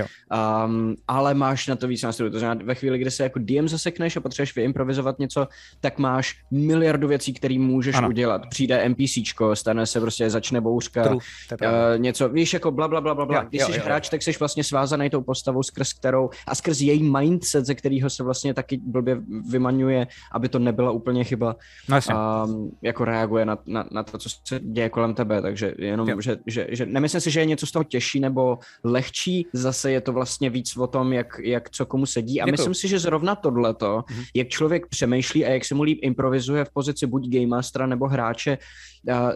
um, 0.65 0.95
ale 1.07 1.33
máš 1.33 1.67
na 1.67 1.75
to 1.75 1.87
víc 1.87 2.03
nástrojů. 2.03 2.31
To 2.31 2.39
znamená, 2.39 2.61
ve 2.65 2.75
chvíli, 2.75 2.97
kdy 2.97 3.11
se 3.11 3.23
jako 3.23 3.39
DM 3.39 3.67
zasekneš 3.67 4.17
a 4.17 4.21
potřebuješ 4.21 4.55
vyimprovizovat 4.55 5.19
něco, 5.19 5.47
tak 5.79 5.97
máš 5.97 6.35
miliardu 6.51 7.07
věcí, 7.07 7.33
které 7.33 7.59
můžeš 7.59 7.95
ano. 7.95 8.09
udělat. 8.09 8.41
Přijde 8.49 8.89
NPCčko, 8.89 9.55
stane 9.55 9.85
se 9.85 9.99
prostě, 9.99 10.29
začne 10.29 10.61
bouřka, 10.61 11.03
True, 11.03 11.15
uh, 11.15 11.99
něco, 11.99 12.29
víš, 12.29 12.53
jako 12.53 12.71
bla, 12.71 12.87
bla, 12.87 13.01
bla, 13.01 13.15
bla, 13.15 13.25
bla. 13.25 13.43
Když 13.43 13.63
jsi 13.63 13.71
hráč, 13.71 14.09
tak 14.09 14.23
jsi 14.23 14.31
vlastně 14.39 14.63
svázaný 14.63 15.09
tou 15.09 15.21
postavou, 15.21 15.63
skrz 15.63 15.93
kterou 15.93 16.29
a 16.47 16.55
skrz 16.55 16.81
její 16.81 17.03
mind 17.03 17.30
mindset, 17.31 17.65
ze 17.65 17.75
kterého 17.75 18.09
se 18.09 18.23
vlastně 18.23 18.53
taky 18.53 18.77
blbě 18.77 19.21
vymaňuje, 19.49 20.07
aby 20.31 20.49
to 20.49 20.59
nebyla 20.59 20.91
úplně 20.91 21.23
chyba. 21.23 21.55
No 21.89 21.97
a 22.13 22.47
jako 22.81 23.05
reaguje 23.05 23.45
na, 23.45 23.57
na, 23.65 23.85
na 23.91 24.03
to, 24.03 24.17
co 24.17 24.29
se 24.29 24.59
děje 24.59 24.89
kolem 24.89 25.13
tebe, 25.13 25.41
takže 25.41 25.73
jenom, 25.77 26.21
že, 26.21 26.37
že, 26.47 26.67
že, 26.69 26.85
nemyslím 26.85 27.21
si, 27.21 27.31
že 27.31 27.39
je 27.39 27.45
něco 27.45 27.65
z 27.65 27.71
toho 27.71 27.83
těžší 27.83 28.19
nebo 28.19 28.59
lehčí, 28.83 29.47
zase 29.53 29.91
je 29.91 30.01
to 30.01 30.13
vlastně 30.13 30.49
víc 30.49 30.77
o 30.77 30.87
tom, 30.87 31.13
jak, 31.13 31.39
jak 31.43 31.69
co 31.69 31.85
komu 31.85 32.05
sedí 32.05 32.41
a 32.41 32.45
Děkuju. 32.45 32.53
myslím 32.53 32.73
si, 32.73 32.87
že 32.87 32.99
zrovna 32.99 33.35
tohleto, 33.35 34.03
mm-hmm. 34.07 34.25
jak 34.35 34.47
člověk 34.47 34.87
přemýšlí 34.87 35.45
a 35.45 35.49
jak 35.49 35.65
se 35.65 35.75
mu 35.75 35.83
líp 35.83 35.99
improvizuje 36.01 36.65
v 36.65 36.69
pozici 36.73 37.07
buď 37.07 37.29
game 37.29 37.47
mastera 37.47 37.85
nebo 37.85 38.07
hráče, 38.07 38.57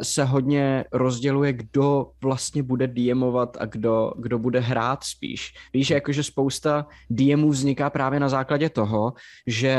se 0.01 0.23
hodně 0.23 0.85
rozděluje, 0.91 1.53
kdo 1.53 2.11
vlastně 2.23 2.63
bude 2.63 2.87
DMovat 2.87 3.57
a 3.59 3.65
kdo, 3.65 4.13
kdo 4.17 4.39
bude 4.39 4.59
hrát 4.59 5.03
spíš. 5.03 5.53
Víš, 5.73 5.89
jakože 5.89 6.23
spousta 6.23 6.87
DMů 7.09 7.49
vzniká 7.49 7.89
právě 7.89 8.19
na 8.19 8.29
základě 8.29 8.69
toho, 8.69 9.13
že 9.47 9.77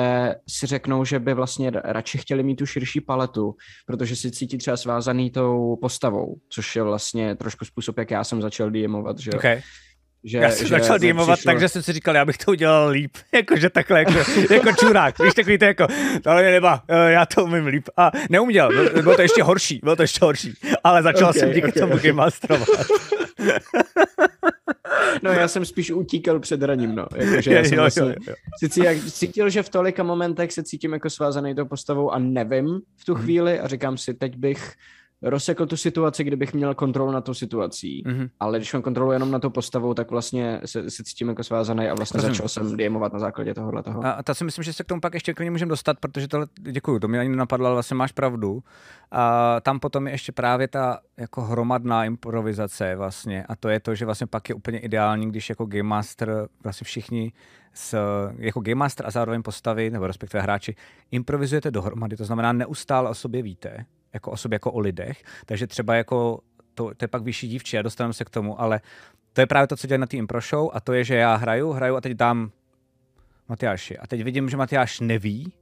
si 0.49 0.66
řeknou, 0.66 1.05
že 1.05 1.18
by 1.18 1.35
vlastně 1.35 1.70
radši 1.70 2.18
chtěli 2.18 2.42
mít 2.42 2.57
tu 2.57 2.66
širší 2.66 3.01
paletu, 3.01 3.55
protože 3.87 4.16
si 4.16 4.31
cítí 4.31 4.59
třeba 4.59 4.77
svázaný 4.77 5.31
tou 5.31 5.77
postavou, 5.77 6.37
což 6.49 6.77
je 6.77 6.83
vlastně 6.83 7.35
trošku 7.35 7.64
způsob, 7.64 7.99
jak 7.99 8.11
já 8.11 8.25
jsem 8.25 8.42
začal 8.42 8.70
DMovat, 8.70 9.18
že 9.18 9.31
okay. 9.31 9.61
Že, 10.26 10.38
já 10.38 10.50
jsem 10.50 10.66
že 10.66 10.74
začal 10.74 10.98
dýmovat, 10.98 11.38
přišlo... 11.38 11.52
takže 11.52 11.68
jsem 11.68 11.82
si 11.82 11.92
říkal, 11.92 12.16
já 12.16 12.24
bych 12.24 12.38
to 12.38 12.50
udělal 12.50 12.88
líp, 12.88 13.16
jakože 13.32 13.70
takhle, 13.70 13.98
jako, 13.98 14.12
jako 14.50 14.72
čurák, 14.72 15.18
víš, 15.18 15.34
takový 15.34 15.58
to 15.58 15.64
jako, 15.64 15.86
tohle 16.22 16.42
mě 16.42 16.50
neba, 16.50 16.82
já 17.06 17.26
to 17.26 17.44
umím 17.44 17.66
líp. 17.66 17.88
A 17.96 18.10
neuměl, 18.30 18.90
bylo 19.02 19.16
to 19.16 19.22
ještě 19.22 19.42
horší, 19.42 19.80
bylo 19.82 19.96
to 19.96 20.02
ještě 20.02 20.24
horší, 20.24 20.54
ale 20.84 21.02
začal 21.02 21.28
okay, 21.28 21.40
jsem 21.40 21.52
díky 21.52 21.68
okay, 21.68 21.82
tomu 21.82 21.94
okay. 21.94 22.12
masterovat. 22.12 22.68
No 25.22 25.30
já 25.30 25.48
jsem 25.48 25.64
spíš 25.64 25.90
utíkal 25.90 26.40
před 26.40 26.62
raním, 26.62 26.94
no. 26.94 27.06
Jakože 27.16 27.54
já 27.54 27.64
jsem 27.64 27.78
vlastně, 27.78 28.02
jo, 28.02 28.14
jo, 28.26 28.68
jo. 28.76 28.84
jak, 28.84 29.04
cítil, 29.04 29.48
že 29.48 29.62
v 29.62 29.68
tolika 29.68 30.02
momentech 30.02 30.52
se 30.52 30.62
cítím 30.62 30.92
jako 30.92 31.10
svázaný 31.10 31.54
tou 31.54 31.64
postavou 31.64 32.10
a 32.10 32.18
nevím 32.18 32.80
v 32.96 33.04
tu 33.04 33.14
hmm. 33.14 33.22
chvíli 33.22 33.60
a 33.60 33.68
říkám 33.68 33.98
si, 33.98 34.14
teď 34.14 34.36
bych 34.36 34.72
rozsekl 35.30 35.66
tu 35.66 35.76
situaci, 35.76 36.24
kdybych 36.24 36.54
měl 36.54 36.74
kontrolu 36.74 37.12
na 37.12 37.20
tu 37.20 37.34
situací, 37.34 38.04
mm-hmm. 38.06 38.30
ale 38.40 38.58
když 38.58 38.72
mám 38.72 38.82
kontrolu 38.82 39.12
jenom 39.12 39.30
na 39.30 39.38
tu 39.38 39.50
postavou, 39.50 39.94
tak 39.94 40.10
vlastně 40.10 40.60
se, 40.64 40.90
se 40.90 41.04
cítím 41.04 41.28
jako 41.28 41.44
svázaný 41.44 41.88
a 41.88 41.94
vlastně 41.94 42.18
Rozumím. 42.18 42.34
začal 42.34 42.48
jsem 42.48 42.76
DMovat 42.76 43.12
na 43.12 43.18
základě 43.18 43.54
tohohle 43.54 43.82
toho. 43.82 44.04
A, 44.04 44.10
a 44.10 44.22
to 44.22 44.34
si 44.34 44.44
myslím, 44.44 44.62
že 44.62 44.72
se 44.72 44.84
k 44.84 44.86
tomu 44.86 45.00
pak 45.00 45.14
ještě 45.14 45.34
klidně 45.34 45.50
můžeme 45.50 45.68
dostat, 45.68 46.00
protože 46.00 46.28
tohle, 46.28 46.46
děkuju, 46.60 46.98
to 46.98 47.08
mi 47.08 47.18
ani 47.18 47.28
nenapadlo, 47.28 47.66
ale 47.66 47.74
vlastně 47.74 47.94
máš 47.94 48.12
pravdu. 48.12 48.62
A 49.10 49.60
tam 49.60 49.80
potom 49.80 50.06
je 50.06 50.14
ještě 50.14 50.32
právě 50.32 50.68
ta 50.68 50.98
jako 51.16 51.42
hromadná 51.42 52.04
improvizace 52.04 52.96
vlastně 52.96 53.44
a 53.44 53.56
to 53.56 53.68
je 53.68 53.80
to, 53.80 53.94
že 53.94 54.04
vlastně 54.04 54.26
pak 54.26 54.48
je 54.48 54.54
úplně 54.54 54.78
ideální, 54.78 55.28
když 55.28 55.50
jako 55.50 55.66
Game 55.66 55.82
Master 55.82 56.48
vlastně 56.62 56.84
všichni 56.84 57.32
s, 57.74 57.98
jako 58.38 58.60
Game 58.60 58.74
Master 58.74 59.06
a 59.06 59.10
zároveň 59.10 59.42
postavy, 59.42 59.90
nebo 59.90 60.06
respektive 60.06 60.42
hráči, 60.42 60.74
improvizujete 61.10 61.70
dohromady, 61.70 62.16
to 62.16 62.24
znamená 62.24 62.52
neustále 62.52 63.10
o 63.10 63.14
sobě 63.14 63.42
víte, 63.42 63.86
jako 64.16 64.31
o 64.31 64.37
sobě, 64.37 64.55
jako 64.55 64.72
o 64.72 64.81
lidech. 64.81 65.24
Takže 65.46 65.66
třeba 65.66 65.94
jako 65.94 66.40
to, 66.74 66.94
to 66.96 67.05
je 67.05 67.09
pak 67.09 67.22
vyšší 67.22 67.48
dívči 67.48 67.79
a 67.79 67.83
dostaneme 67.83 68.14
se 68.14 68.24
k 68.24 68.31
tomu, 68.31 68.61
ale 68.61 68.81
to 69.33 69.40
je 69.40 69.46
právě 69.46 69.66
to, 69.66 69.76
co 69.76 69.87
dělá 69.87 69.98
na 69.98 70.07
té 70.07 70.16
impro 70.16 70.40
show 70.40 70.70
a 70.72 70.81
to 70.81 70.92
je, 70.92 71.05
že 71.05 71.14
já 71.14 71.35
hraju, 71.35 71.72
hraju 71.72 71.96
a 71.96 72.00
teď 72.00 72.12
dám 72.12 72.50
Matyáši. 73.48 73.98
A 73.98 74.07
teď 74.07 74.22
vidím, 74.22 74.48
že 74.48 74.57
Matyáš 74.57 75.00
neví, 75.00 75.52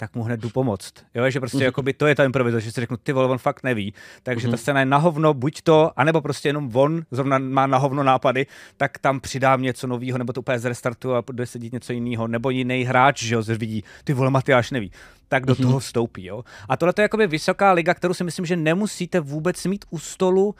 tak 0.00 0.14
mu 0.14 0.22
hned 0.22 0.40
jdu 0.40 0.50
pomoct. 0.50 0.92
Jo, 1.14 1.30
že 1.30 1.40
prostě 1.40 1.58
mm. 1.58 1.62
jakoby 1.62 1.92
to 1.92 2.06
je 2.06 2.14
ta 2.14 2.24
improvizace, 2.24 2.60
že 2.60 2.72
si 2.72 2.80
řeknu, 2.80 2.96
ty 2.96 3.12
vole, 3.12 3.28
on 3.28 3.38
fakt 3.38 3.62
neví. 3.62 3.94
Takže 4.22 4.46
mm. 4.46 4.50
ta 4.50 4.56
scéna 4.56 4.80
je 4.80 4.86
na 4.86 4.96
hovno, 4.96 5.34
buď 5.34 5.62
to, 5.62 5.90
anebo 5.96 6.20
prostě 6.20 6.48
jenom 6.48 6.76
on 6.76 7.02
zrovna 7.10 7.38
má 7.38 7.66
na 7.66 7.78
hovno 7.78 8.02
nápady, 8.02 8.46
tak 8.76 8.98
tam 8.98 9.20
přidám 9.20 9.62
něco 9.62 9.86
nového, 9.86 10.18
nebo 10.18 10.32
to 10.32 10.40
úplně 10.40 10.58
zrestartuju 10.58 11.14
a 11.14 11.22
bude 11.22 11.46
se 11.46 11.58
dít 11.58 11.72
něco 11.72 11.92
jiného, 11.92 12.28
nebo 12.28 12.50
jiný 12.50 12.84
hráč, 12.84 13.22
že 13.22 13.34
jo, 13.34 13.42
vidí, 13.42 13.84
ty 14.04 14.12
vole, 14.12 14.30
Matyáš 14.30 14.70
neví 14.70 14.90
tak 15.28 15.46
do 15.46 15.54
mm-hmm. 15.54 15.62
toho 15.62 15.78
vstoupí. 15.78 16.24
Jo? 16.24 16.44
A 16.68 16.76
tohle 16.76 16.94
je 16.98 17.02
jakoby 17.02 17.26
vysoká 17.26 17.72
liga, 17.72 17.94
kterou 17.94 18.14
si 18.14 18.24
myslím, 18.24 18.46
že 18.46 18.56
nemusíte 18.56 19.20
vůbec 19.20 19.66
mít 19.66 19.84
u 19.90 19.98
stolu 19.98 20.54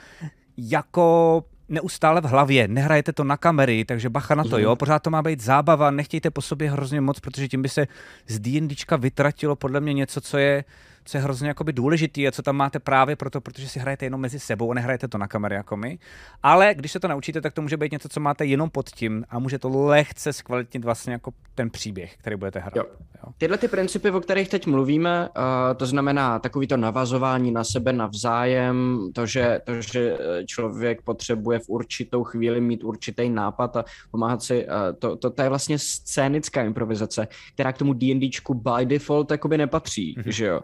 jako 0.56 1.44
neustále 1.70 2.20
v 2.20 2.24
hlavě, 2.24 2.68
nehrajete 2.68 3.12
to 3.12 3.24
na 3.24 3.36
kamery, 3.36 3.84
takže 3.84 4.08
bacha 4.08 4.34
na 4.34 4.44
to, 4.44 4.58
jo, 4.58 4.76
pořád 4.76 4.98
to 4.98 5.10
má 5.10 5.22
být 5.22 5.40
zábava, 5.40 5.90
nechtějte 5.90 6.30
po 6.30 6.42
sobě 6.42 6.70
hrozně 6.70 7.00
moc, 7.00 7.20
protože 7.20 7.48
tím 7.48 7.62
by 7.62 7.68
se 7.68 7.86
z 8.26 8.38
D&Dčka 8.38 8.96
vytratilo 8.96 9.56
podle 9.56 9.80
mě 9.80 9.92
něco, 9.92 10.20
co 10.20 10.38
je 10.38 10.64
co 11.04 11.16
je 11.16 11.22
hrozně 11.22 11.48
jakoby 11.48 11.72
důležitý 11.72 12.28
a 12.28 12.32
co 12.32 12.42
tam 12.42 12.56
máte 12.56 12.78
právě 12.78 13.16
proto, 13.16 13.40
protože 13.40 13.68
si 13.68 13.78
hrajete 13.78 14.06
jenom 14.06 14.20
mezi 14.20 14.40
sebou 14.40 14.70
a 14.70 14.74
nehrajete 14.74 15.08
to 15.08 15.18
na 15.18 15.28
kamery 15.28 15.54
jako 15.54 15.76
my. 15.76 15.98
Ale 16.42 16.74
když 16.74 16.92
se 16.92 17.00
to 17.00 17.08
naučíte, 17.08 17.40
tak 17.40 17.52
to 17.52 17.62
může 17.62 17.76
být 17.76 17.92
něco, 17.92 18.08
co 18.08 18.20
máte 18.20 18.44
jenom 18.44 18.70
pod 18.70 18.90
tím 18.90 19.24
a 19.30 19.38
může 19.38 19.58
to 19.58 19.68
lehce 19.68 20.32
zkvalitnit 20.32 20.84
vlastně 20.84 21.12
jako 21.12 21.32
ten 21.54 21.70
příběh, 21.70 22.16
který 22.16 22.36
budete 22.36 22.58
hrát. 22.58 22.76
Jo. 22.76 22.84
Jo. 23.26 23.32
Tyhle 23.38 23.58
ty 23.58 23.68
principy, 23.68 24.10
o 24.10 24.20
kterých 24.20 24.48
teď 24.48 24.66
mluvíme, 24.66 25.28
uh, 25.28 25.76
to 25.76 25.86
znamená 25.86 26.38
takový 26.38 26.66
to 26.66 26.76
navazování 26.76 27.50
na 27.50 27.64
sebe 27.64 27.92
navzájem, 27.92 28.98
to 29.14 29.26
že, 29.26 29.60
to, 29.64 29.80
že 29.80 30.18
člověk 30.46 31.02
potřebuje 31.02 31.58
v 31.58 31.68
určitou 31.68 32.24
chvíli 32.24 32.60
mít 32.60 32.84
určitý 32.84 33.30
nápad 33.30 33.76
a 33.76 33.84
pomáhat 34.10 34.42
si, 34.42 34.66
uh, 34.66 34.72
to, 34.98 35.16
to, 35.16 35.30
to 35.30 35.42
je 35.42 35.48
vlastně 35.48 35.78
scénická 35.78 36.62
improvizace, 36.62 37.28
která 37.54 37.72
k 37.72 37.78
tomu 37.78 37.92
D&Dčku 37.92 38.54
by 38.54 38.86
default 38.86 39.30
jakoby 39.30 39.58
nepatří, 39.58 40.16
mm-hmm. 40.18 40.30
že 40.30 40.46
jo. 40.46 40.60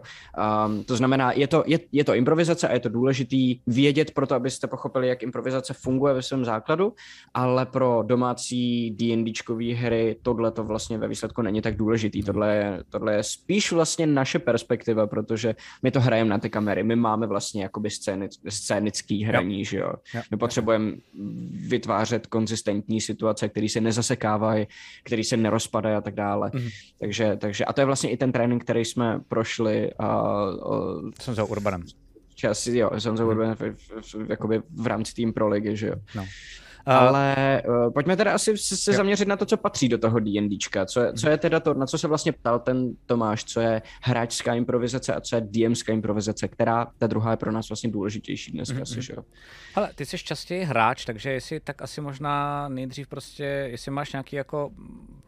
Um, 0.67 0.83
to 0.83 0.95
znamená, 0.95 1.31
je 1.31 1.47
to, 1.47 1.63
je, 1.67 1.79
je 1.91 2.03
to 2.03 2.15
improvizace 2.15 2.67
a 2.67 2.73
je 2.73 2.79
to 2.79 2.89
důležitý 2.89 3.59
vědět 3.67 4.11
pro 4.11 4.27
to, 4.27 4.35
abyste 4.35 4.67
pochopili, 4.67 5.07
jak 5.07 5.23
improvizace 5.23 5.73
funguje 5.73 6.13
ve 6.13 6.21
svém 6.21 6.45
základu, 6.45 6.93
ale 7.33 7.65
pro 7.65 8.03
domácí 8.03 8.91
D&Dčkové 8.91 9.73
hry 9.73 10.15
tohle 10.21 10.51
to 10.51 10.63
vlastně 10.63 10.97
ve 10.97 11.07
výsledku 11.07 11.41
není 11.41 11.61
tak 11.61 11.75
důležitý. 11.75 12.23
Tohle 12.23 12.55
je, 12.55 12.83
tohle 12.89 13.15
je 13.15 13.23
spíš 13.23 13.71
vlastně 13.71 14.07
naše 14.07 14.39
perspektiva, 14.39 15.07
protože 15.07 15.55
my 15.83 15.91
to 15.91 16.01
hrajeme 16.01 16.29
na 16.29 16.37
ty 16.37 16.49
kamery, 16.49 16.83
my 16.83 16.95
máme 16.95 17.27
vlastně 17.27 17.63
jakoby 17.63 17.89
scénic, 17.89 18.39
scénický 18.49 19.23
hraní, 19.23 19.59
jo. 19.59 19.65
že 19.65 19.77
jo. 19.77 19.93
jo. 20.13 20.21
My 20.31 20.37
potřebujeme 20.37 20.91
vytvářet 21.67 22.27
konzistentní 22.27 23.01
situace, 23.01 23.49
které 23.49 23.69
se 23.69 23.81
nezasekávají, 23.81 24.67
které 25.03 25.23
se 25.23 25.37
nerozpadají 25.37 25.95
a 25.95 26.01
tak 26.01 26.15
dále. 26.15 26.51
Mm. 26.53 26.67
Takže, 26.99 27.37
takže, 27.37 27.65
a 27.65 27.73
to 27.73 27.81
je 27.81 27.85
vlastně 27.85 28.09
i 28.09 28.17
ten 28.17 28.31
trénink, 28.31 28.63
který 28.63 28.85
jsme 28.85 29.19
prošli 29.27 29.91
a 29.99 30.16
uh, 30.23 31.09
jsem 31.21 31.35
za 31.35 31.43
Urbanem. 31.43 31.83
Časy, 32.35 32.77
jo, 32.77 32.89
jsem 32.99 33.17
za 33.17 33.23
hmm. 33.23 33.31
Urbanem 33.31 33.55
v, 33.55 33.61
v, 33.61 34.13
v, 34.13 34.29
jakoby 34.29 34.61
v 34.75 34.87
rámci 34.87 35.13
tým 35.13 35.33
pro 35.33 35.47
ligy, 35.47 35.77
že 35.77 35.87
jo. 35.87 35.95
No. 36.15 36.25
Ale 36.85 37.61
uh, 37.67 37.93
pojďme 37.93 38.17
teda 38.17 38.33
asi 38.33 38.57
se, 38.57 38.77
se 38.77 38.93
zaměřit 38.93 39.27
na 39.27 39.37
to, 39.37 39.45
co 39.45 39.57
patří 39.57 39.89
do 39.89 39.97
toho 39.97 40.19
D&Dčka. 40.19 40.85
Co 40.85 41.01
je, 41.01 41.13
co 41.13 41.29
je 41.29 41.37
teda 41.37 41.59
to, 41.59 41.73
na 41.73 41.85
co 41.85 41.97
se 41.97 42.07
vlastně 42.07 42.31
ptal 42.31 42.59
ten 42.59 42.93
Tomáš, 43.05 43.43
co 43.43 43.59
je 43.59 43.81
hráčská 44.01 44.53
improvizace 44.53 45.13
a 45.13 45.21
co 45.21 45.35
je 45.35 45.41
DMská 45.41 45.93
improvizace, 45.93 46.47
která 46.47 46.87
ta 46.97 47.07
druhá 47.07 47.31
je 47.31 47.37
pro 47.37 47.51
nás 47.51 47.69
vlastně 47.69 47.89
důležitější 47.89 48.51
dneska, 48.51 48.77
mm-hmm. 48.77 48.81
asi, 48.81 49.01
že 49.01 49.13
jo? 49.17 49.23
Ale 49.75 49.89
ty 49.95 50.05
jsi 50.05 50.17
častěji 50.17 50.63
hráč, 50.63 51.05
takže 51.05 51.31
jestli 51.31 51.59
tak 51.59 51.81
asi 51.81 52.01
možná 52.01 52.67
nejdřív 52.69 53.07
prostě, 53.07 53.43
jestli 53.43 53.91
máš 53.91 54.11
nějaký 54.11 54.35
jako 54.35 54.71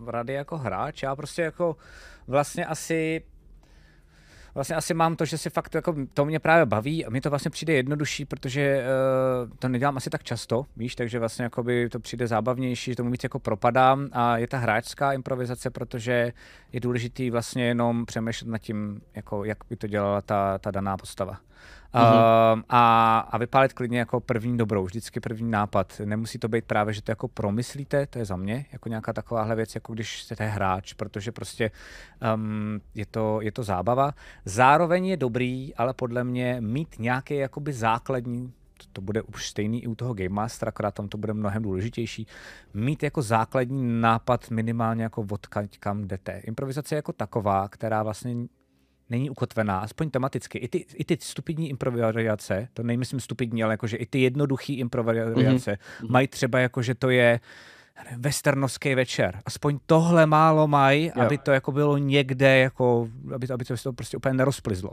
rady 0.07 0.33
jako 0.33 0.57
hráč, 0.57 1.03
já 1.03 1.15
prostě 1.15 1.41
jako 1.41 1.75
vlastně 2.27 2.65
asi 2.65 3.21
vlastně 4.55 4.75
asi 4.75 4.93
mám 4.93 5.15
to, 5.15 5.25
že 5.25 5.37
si 5.37 5.49
fakt 5.49 5.75
jako, 5.75 5.95
to 6.13 6.25
mě 6.25 6.39
právě 6.39 6.65
baví 6.65 7.05
a 7.05 7.09
mi 7.09 7.21
to 7.21 7.29
vlastně 7.29 7.51
přijde 7.51 7.73
jednodušší, 7.73 8.25
protože 8.25 8.83
uh, 9.45 9.57
to 9.59 9.69
nedělám 9.69 9.97
asi 9.97 10.09
tak 10.09 10.23
často, 10.23 10.65
víš, 10.77 10.95
takže 10.95 11.19
vlastně 11.19 11.43
jakoby 11.43 11.89
to 11.89 11.99
přijde 11.99 12.27
zábavnější, 12.27 12.91
že 12.91 12.95
tomu 12.95 13.11
víc 13.11 13.23
jako 13.23 13.39
propadám 13.39 14.09
a 14.11 14.37
je 14.37 14.47
ta 14.47 14.57
hráčská 14.57 15.13
improvizace, 15.13 15.69
protože 15.69 16.33
je 16.73 16.79
důležitý 16.79 17.31
vlastně 17.31 17.65
jenom 17.65 18.05
přemýšlet 18.05 18.47
nad 18.47 18.57
tím, 18.57 19.01
jako 19.15 19.43
jak 19.43 19.57
by 19.69 19.75
to 19.75 19.87
dělala 19.87 20.21
ta, 20.21 20.57
ta 20.57 20.71
daná 20.71 20.97
postava. 20.97 21.39
Mm-hmm. 21.93 22.57
Uh, 22.57 22.61
a, 22.69 23.19
a 23.19 23.37
vypálit 23.37 23.73
klidně 23.73 23.99
jako 23.99 24.19
první 24.19 24.57
dobrou, 24.57 24.85
vždycky 24.85 25.19
první 25.19 25.51
nápad. 25.51 26.01
Nemusí 26.05 26.39
to 26.39 26.47
být 26.47 26.65
právě, 26.65 26.93
že 26.93 27.01
to 27.01 27.11
jako 27.11 27.27
promyslíte, 27.27 28.07
to 28.07 28.19
je 28.19 28.25
za 28.25 28.35
mě 28.35 28.65
jako 28.71 28.89
nějaká 28.89 29.13
takováhle 29.13 29.55
věc, 29.55 29.75
jako 29.75 29.93
když 29.93 30.23
jste 30.23 30.45
hráč, 30.45 30.93
protože 30.93 31.31
prostě 31.31 31.71
um, 32.35 32.81
je, 32.95 33.05
to, 33.05 33.41
je 33.41 33.51
to 33.51 33.63
zábava. 33.63 34.11
Zároveň 34.45 35.05
je 35.05 35.17
dobrý, 35.17 35.75
ale 35.75 35.93
podle 35.93 36.23
mě 36.23 36.57
mít 36.59 36.95
nějaký 36.99 37.35
jakoby 37.35 37.73
základní 37.73 38.53
to 38.93 39.01
bude 39.01 39.21
už 39.21 39.49
stejný 39.49 39.83
i 39.83 39.87
u 39.87 39.95
toho 39.95 40.13
Game 40.13 40.29
Master, 40.29 40.69
akorát 40.69 40.93
tam 40.93 41.07
to 41.07 41.17
bude 41.17 41.33
mnohem 41.33 41.63
důležitější, 41.63 42.27
mít 42.73 43.03
jako 43.03 43.21
základní 43.21 44.01
nápad 44.01 44.49
minimálně 44.49 45.03
jako 45.03 45.25
odkaď 45.31 45.77
kam 45.79 46.07
jdete. 46.07 46.41
Improvizace 46.43 46.95
jako 46.95 47.13
taková, 47.13 47.67
která 47.67 48.03
vlastně 48.03 48.35
není 49.09 49.29
ukotvená, 49.29 49.79
aspoň 49.79 50.09
tematicky. 50.09 50.57
I 50.57 50.67
ty, 50.67 50.85
i 50.93 51.05
ty 51.05 51.17
stupidní 51.21 51.69
improvizace, 51.69 52.67
to 52.73 52.83
nejmyslím 52.83 53.19
stupidní, 53.19 53.63
ale 53.63 53.73
jakože 53.73 53.97
i 53.97 54.05
ty 54.05 54.21
jednoduché 54.21 54.73
improvizace 54.73 55.71
mm-hmm. 55.71 56.09
mají 56.09 56.27
třeba 56.27 56.59
jako, 56.59 56.81
že 56.81 56.95
to 56.95 57.09
je 57.09 57.39
westernovský 58.17 58.95
večer. 58.95 59.39
Aspoň 59.45 59.79
tohle 59.85 60.25
málo 60.25 60.67
mají, 60.67 61.11
aby 61.11 61.37
to 61.37 61.51
jako 61.51 61.71
bylo 61.71 61.97
někde, 61.97 62.57
jako, 62.57 63.09
aby, 63.35 63.47
to, 63.47 63.53
aby 63.53 63.65
to, 63.65 63.77
to 63.77 63.93
prostě 63.93 64.17
úplně 64.17 64.33
nerozplizlo. 64.33 64.91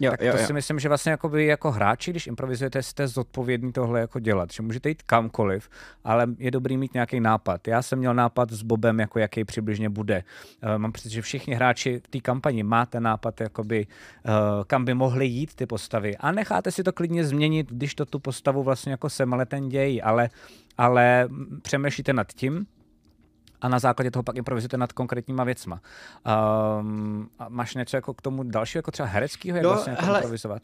Jo, 0.00 0.10
tak 0.10 0.20
jo, 0.20 0.32
to 0.32 0.38
jo. 0.38 0.46
si 0.46 0.52
myslím, 0.52 0.78
že 0.78 0.88
vlastně 0.88 1.10
jako 1.10 1.28
vy 1.28 1.46
jako 1.46 1.70
hráči, 1.70 2.10
když 2.10 2.26
improvizujete, 2.26 2.82
jste 2.82 3.08
zodpovědní 3.08 3.72
tohle 3.72 4.00
jako 4.00 4.20
dělat. 4.20 4.52
Že 4.52 4.62
můžete 4.62 4.88
jít 4.88 5.02
kamkoliv, 5.02 5.68
ale 6.04 6.26
je 6.38 6.50
dobrý 6.50 6.76
mít 6.76 6.94
nějaký 6.94 7.20
nápad. 7.20 7.68
Já 7.68 7.82
jsem 7.82 7.98
měl 7.98 8.14
nápad 8.14 8.50
s 8.50 8.62
Bobem, 8.62 9.00
jako 9.00 9.18
jaký 9.18 9.44
přibližně 9.44 9.88
bude. 9.88 10.24
Uh, 10.62 10.78
mám 10.78 10.92
pocit, 10.92 11.10
že 11.10 11.22
všichni 11.22 11.54
hráči 11.54 12.00
v 12.04 12.08
té 12.08 12.20
kampani 12.20 12.62
máte 12.62 13.00
nápad, 13.00 13.40
jakoby, 13.40 13.86
uh, 13.86 14.32
kam 14.66 14.84
by 14.84 14.94
mohly 14.94 15.26
jít 15.26 15.54
ty 15.54 15.66
postavy. 15.66 16.16
A 16.16 16.32
necháte 16.32 16.70
si 16.70 16.82
to 16.82 16.92
klidně 16.92 17.24
změnit, 17.24 17.66
když 17.70 17.94
to 17.94 18.04
tu 18.04 18.18
postavu 18.18 18.62
vlastně 18.62 18.92
jako 18.92 19.10
semele 19.10 19.46
ten 19.46 19.68
děj, 19.68 20.00
ale 20.04 20.30
ale 20.78 21.28
přemýšlíte 21.62 22.12
nad 22.12 22.32
tím 22.32 22.66
a 23.60 23.68
na 23.68 23.78
základě 23.78 24.10
toho 24.10 24.22
pak 24.22 24.36
improvizujete 24.36 24.76
nad 24.76 24.92
konkrétníma 24.92 25.44
věcma. 25.44 25.80
Um, 26.80 27.30
a 27.38 27.48
máš 27.48 27.74
něco 27.74 27.96
jako 27.96 28.14
k 28.14 28.22
tomu 28.22 28.42
dalšího, 28.42 28.78
jako 28.78 28.90
třeba 28.90 29.08
hereckého, 29.08 29.56
jak 29.56 29.64
no, 29.64 29.70
vlastně 29.70 29.90
jako 29.90 30.04
hele, 30.04 30.18
improvizovat? 30.18 30.62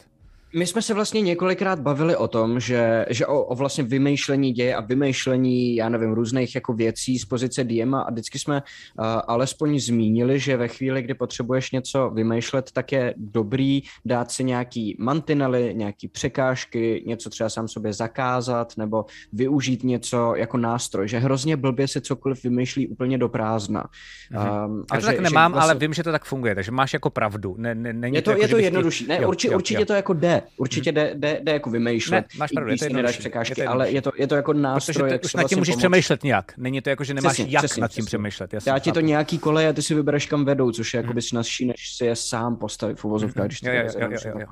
My 0.54 0.66
jsme 0.66 0.82
se 0.82 0.94
vlastně 0.94 1.20
několikrát 1.20 1.80
bavili 1.80 2.16
o 2.16 2.28
tom, 2.28 2.60
že, 2.60 3.06
že 3.10 3.26
o, 3.26 3.42
o 3.42 3.54
vlastně 3.54 3.84
vymýšlení 3.84 4.52
děje 4.52 4.74
a 4.74 4.80
vymýšlení, 4.80 5.76
já 5.76 5.88
nevím, 5.88 6.12
různých 6.12 6.54
jako 6.54 6.72
věcí 6.72 7.18
z 7.18 7.24
pozice 7.24 7.64
DM 7.64 7.94
a 7.94 8.10
vždycky 8.10 8.38
jsme 8.38 8.62
uh, 8.62 9.04
alespoň 9.26 9.78
zmínili, 9.78 10.40
že 10.40 10.56
ve 10.56 10.68
chvíli, 10.68 11.02
kdy 11.02 11.14
potřebuješ 11.14 11.70
něco 11.70 12.10
vymýšlet, 12.10 12.72
tak 12.72 12.92
je 12.92 13.14
dobrý 13.16 13.82
dát 14.04 14.30
si 14.30 14.44
nějaký 14.44 14.96
mantinely, 14.98 15.74
nějaký 15.74 16.08
překážky, 16.08 17.02
něco 17.06 17.30
třeba 17.30 17.48
sám 17.48 17.68
sobě 17.68 17.92
zakázat 17.92 18.76
nebo 18.76 19.04
využít 19.32 19.84
něco 19.84 20.34
jako 20.36 20.56
nástroj, 20.56 21.08
že 21.08 21.18
hrozně 21.18 21.56
blbě 21.56 21.88
se 21.88 22.00
cokoliv 22.00 22.44
vymýšlí 22.44 22.88
úplně 22.88 23.18
do 23.18 23.28
prázdna. 23.28 23.84
Mm-hmm. 24.32 24.66
Um, 24.66 24.84
a 24.90 24.94
Já 24.94 25.00
to 25.00 25.06
že, 25.06 25.12
tak 25.12 25.20
nemám, 25.20 25.50
že 25.50 25.54
vlastně... 25.54 25.70
ale 25.70 25.80
vím, 25.80 25.94
že 25.94 26.02
to 26.02 26.12
tak 26.12 26.24
funguje, 26.24 26.54
takže 26.54 26.70
máš 26.70 26.92
jako 26.92 27.10
pravdu. 27.10 27.54
Ne, 27.58 27.74
ne, 27.74 27.92
není 27.92 28.16
je 28.16 28.22
to, 28.22 28.30
to, 28.30 28.30
jako, 28.30 28.42
je 28.42 28.48
to 28.48 28.58
jednodušší. 28.58 29.06
Ne, 29.06 29.18
jo, 29.22 29.28
urči, 29.28 29.46
jo, 29.48 29.54
určitě 29.54 29.80
jo. 29.80 29.86
to 29.86 29.92
jako 29.92 30.12
jde 30.12 30.41
určitě 30.56 30.92
jde, 30.92 31.12
jde, 31.14 31.40
jde 31.42 31.52
jako 31.52 31.70
vymýšlet. 31.70 32.20
Ne, 32.20 32.38
máš 32.38 32.50
pravdu, 32.50 32.70
je 32.72 32.78
to 32.78 32.88
nedáš 32.88 33.18
překážky, 33.18 33.60
je 33.60 33.64
to 33.64 33.70
ale 33.70 33.90
je 33.90 34.02
to, 34.02 34.12
je 34.18 34.26
to 34.26 34.34
jako 34.34 34.52
nástroj, 34.52 34.94
Protože 35.10 35.18
ty 35.18 35.24
už 35.24 35.34
nad 35.34 35.40
tím 35.40 35.42
vlastně 35.42 35.56
můžeš 35.56 35.72
pomoct. 35.72 35.80
přemýšlet 35.80 36.24
nějak. 36.24 36.52
Není 36.56 36.80
to 36.80 36.90
jako, 36.90 37.04
že 37.04 37.14
nemáš 37.14 37.32
přesně, 37.32 37.52
jak 37.52 37.60
přesně, 37.64 37.80
nad 37.80 37.88
tím 37.88 38.04
přesně. 38.04 38.06
přemýšlet. 38.06 38.54
Já 38.66 38.78
ti 38.78 38.92
to 38.92 39.00
nějaký 39.00 39.38
koleje 39.38 39.68
a 39.68 39.72
ty 39.72 39.82
si 39.82 39.94
vybereš 39.94 40.26
kam 40.26 40.44
vedou, 40.44 40.70
což 40.72 40.94
je 40.94 40.98
jako 40.98 41.12
by 41.12 41.22
snazší, 41.22 41.66
než 41.66 41.94
si 41.96 42.04
je 42.04 42.16
sám 42.16 42.56
postavit 42.56 42.98
v 43.00 43.04
uvozovkách, 43.04 43.46
když 43.46 43.60
to 43.60 43.68
jo, 43.68 43.74
jo, 43.74 44.08
jo, 44.10 44.38
jo. 44.40 44.46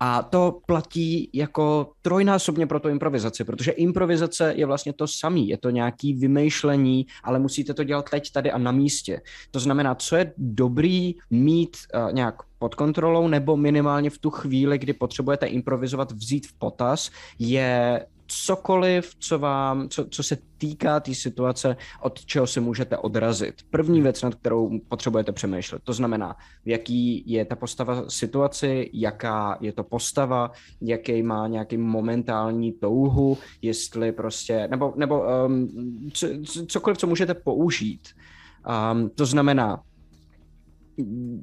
A 0.00 0.22
to 0.22 0.60
platí 0.66 1.30
jako 1.32 1.92
trojnásobně 2.02 2.66
pro 2.66 2.80
tu 2.80 2.88
improvizaci, 2.88 3.44
protože 3.44 3.70
improvizace 3.70 4.52
je 4.56 4.66
vlastně 4.66 4.92
to 4.92 5.08
samý, 5.08 5.48
je 5.48 5.58
to 5.58 5.70
nějaký 5.70 6.14
vymýšlení, 6.14 7.06
ale 7.24 7.38
musíte 7.38 7.74
to 7.74 7.84
dělat 7.84 8.10
teď, 8.10 8.32
tady 8.32 8.52
a 8.52 8.58
na 8.58 8.72
místě. 8.72 9.20
To 9.50 9.60
znamená, 9.60 9.94
co 9.94 10.16
je 10.16 10.32
dobrý 10.36 11.14
mít 11.30 11.76
uh, 11.94 12.12
nějak 12.12 12.34
pod 12.58 12.74
kontrolou, 12.74 13.28
nebo 13.28 13.56
minimálně 13.56 14.10
v 14.10 14.18
tu 14.18 14.30
chvíli, 14.30 14.78
kdy 14.78 14.92
potřebujete 14.92 15.46
improvizovat, 15.46 16.12
vzít 16.12 16.46
v 16.46 16.52
potaz, 16.58 17.10
je 17.38 18.06
cokoliv, 18.42 19.14
co 19.18 19.38
vám, 19.38 19.88
co, 19.88 20.04
co 20.04 20.22
se 20.22 20.38
týká 20.58 21.00
té 21.00 21.04
tý 21.04 21.14
situace, 21.14 21.76
od 22.00 22.24
čeho 22.24 22.46
se 22.46 22.60
můžete 22.60 22.98
odrazit. 22.98 23.54
První 23.70 24.00
věc, 24.00 24.22
nad 24.22 24.34
kterou 24.34 24.80
potřebujete 24.88 25.32
přemýšlet, 25.32 25.82
to 25.82 25.92
znamená, 25.92 26.36
jaký 26.64 27.30
je 27.30 27.44
ta 27.44 27.56
postava 27.56 28.10
situaci, 28.10 28.90
jaká 28.92 29.58
je 29.60 29.72
to 29.72 29.84
postava, 29.84 30.50
jaký 30.80 31.22
má 31.22 31.48
nějaký 31.48 31.76
momentální 31.76 32.72
touhu, 32.72 33.38
jestli 33.62 34.12
prostě, 34.12 34.68
nebo, 34.68 34.92
nebo 34.96 35.22
um, 35.46 36.10
co, 36.12 36.28
cokoliv, 36.66 36.98
co 36.98 37.06
můžete 37.06 37.34
použít. 37.34 38.08
Um, 38.92 39.10
to 39.10 39.26
znamená, 39.26 39.82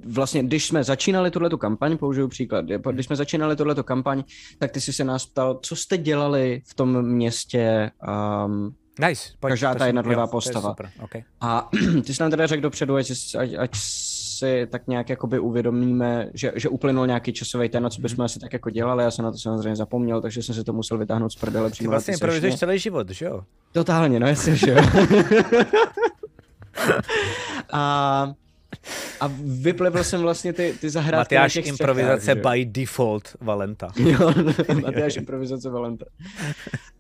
vlastně, 0.05 0.43
když 0.43 0.65
jsme 0.65 0.83
začínali 0.83 1.31
tuhle 1.31 1.49
kampaň, 1.59 1.97
použiju 1.97 2.27
příklad, 2.27 2.65
když 2.65 3.05
jsme 3.05 3.15
začínali 3.15 3.55
tuhle 3.55 3.75
kampaň, 3.83 4.23
tak 4.59 4.71
ty 4.71 4.81
jsi 4.81 4.93
se 4.93 5.03
nás 5.03 5.25
ptal, 5.25 5.59
co 5.61 5.75
jste 5.75 5.97
dělali 5.97 6.61
v 6.65 6.73
tom 6.73 7.01
městě 7.01 7.91
um, 8.45 8.75
Nice. 9.07 9.29
Pojď, 9.39 9.51
každá 9.51 9.75
ta 9.75 9.85
jednotlivá 9.85 10.27
postava. 10.27 10.75
Okay. 11.01 11.23
A 11.41 11.69
ty 12.05 12.13
jsi 12.13 12.23
nám 12.23 12.31
teda 12.31 12.47
řekl 12.47 12.61
dopředu, 12.61 12.95
ať, 12.95 13.11
ať, 13.37 13.53
ať 13.57 13.71
si 13.75 14.67
tak 14.71 14.87
nějak 14.87 15.09
jakoby 15.09 15.39
uvědomíme, 15.39 16.29
že, 16.33 16.51
že 16.55 16.69
uplynul 16.69 17.07
nějaký 17.07 17.33
časový 17.33 17.69
ten, 17.69 17.89
co 17.89 18.01
bychom 18.01 18.17
mm. 18.17 18.25
asi 18.25 18.39
tak 18.39 18.53
jako 18.53 18.69
dělali, 18.69 19.03
já 19.03 19.11
jsem 19.11 19.25
na 19.25 19.31
to 19.31 19.37
samozřejmě 19.37 19.75
zapomněl, 19.75 20.21
takže 20.21 20.43
jsem 20.43 20.55
si 20.55 20.63
to 20.63 20.73
musel 20.73 20.97
vytáhnout 20.97 21.31
z 21.31 21.35
prdele 21.35 21.69
přímo. 21.69 21.87
Ty 21.87 21.89
vlastně 21.89 22.13
improvizuješ 22.13 22.55
celý 22.55 22.79
život, 22.79 23.09
že 23.09 23.25
jo? 23.25 23.41
Totálně, 23.71 24.19
no 24.19 24.27
jasně, 24.27 24.55
že 24.55 24.71
jo. 24.71 24.77
a 27.73 28.33
a 29.19 29.31
vyplevil 29.43 30.03
jsem 30.03 30.21
vlastně 30.21 30.53
ty, 30.53 30.75
ty 30.81 30.89
zahrádky 30.89 31.35
Matyáš 31.35 31.55
improvizace 31.55 32.21
střechách, 32.21 32.53
by 32.53 32.65
default 32.65 33.35
Valenta. 33.41 33.91
jo, 33.99 34.33
Matyáš 34.81 35.15
improvizace 35.15 35.69
Valenta. 35.69 36.05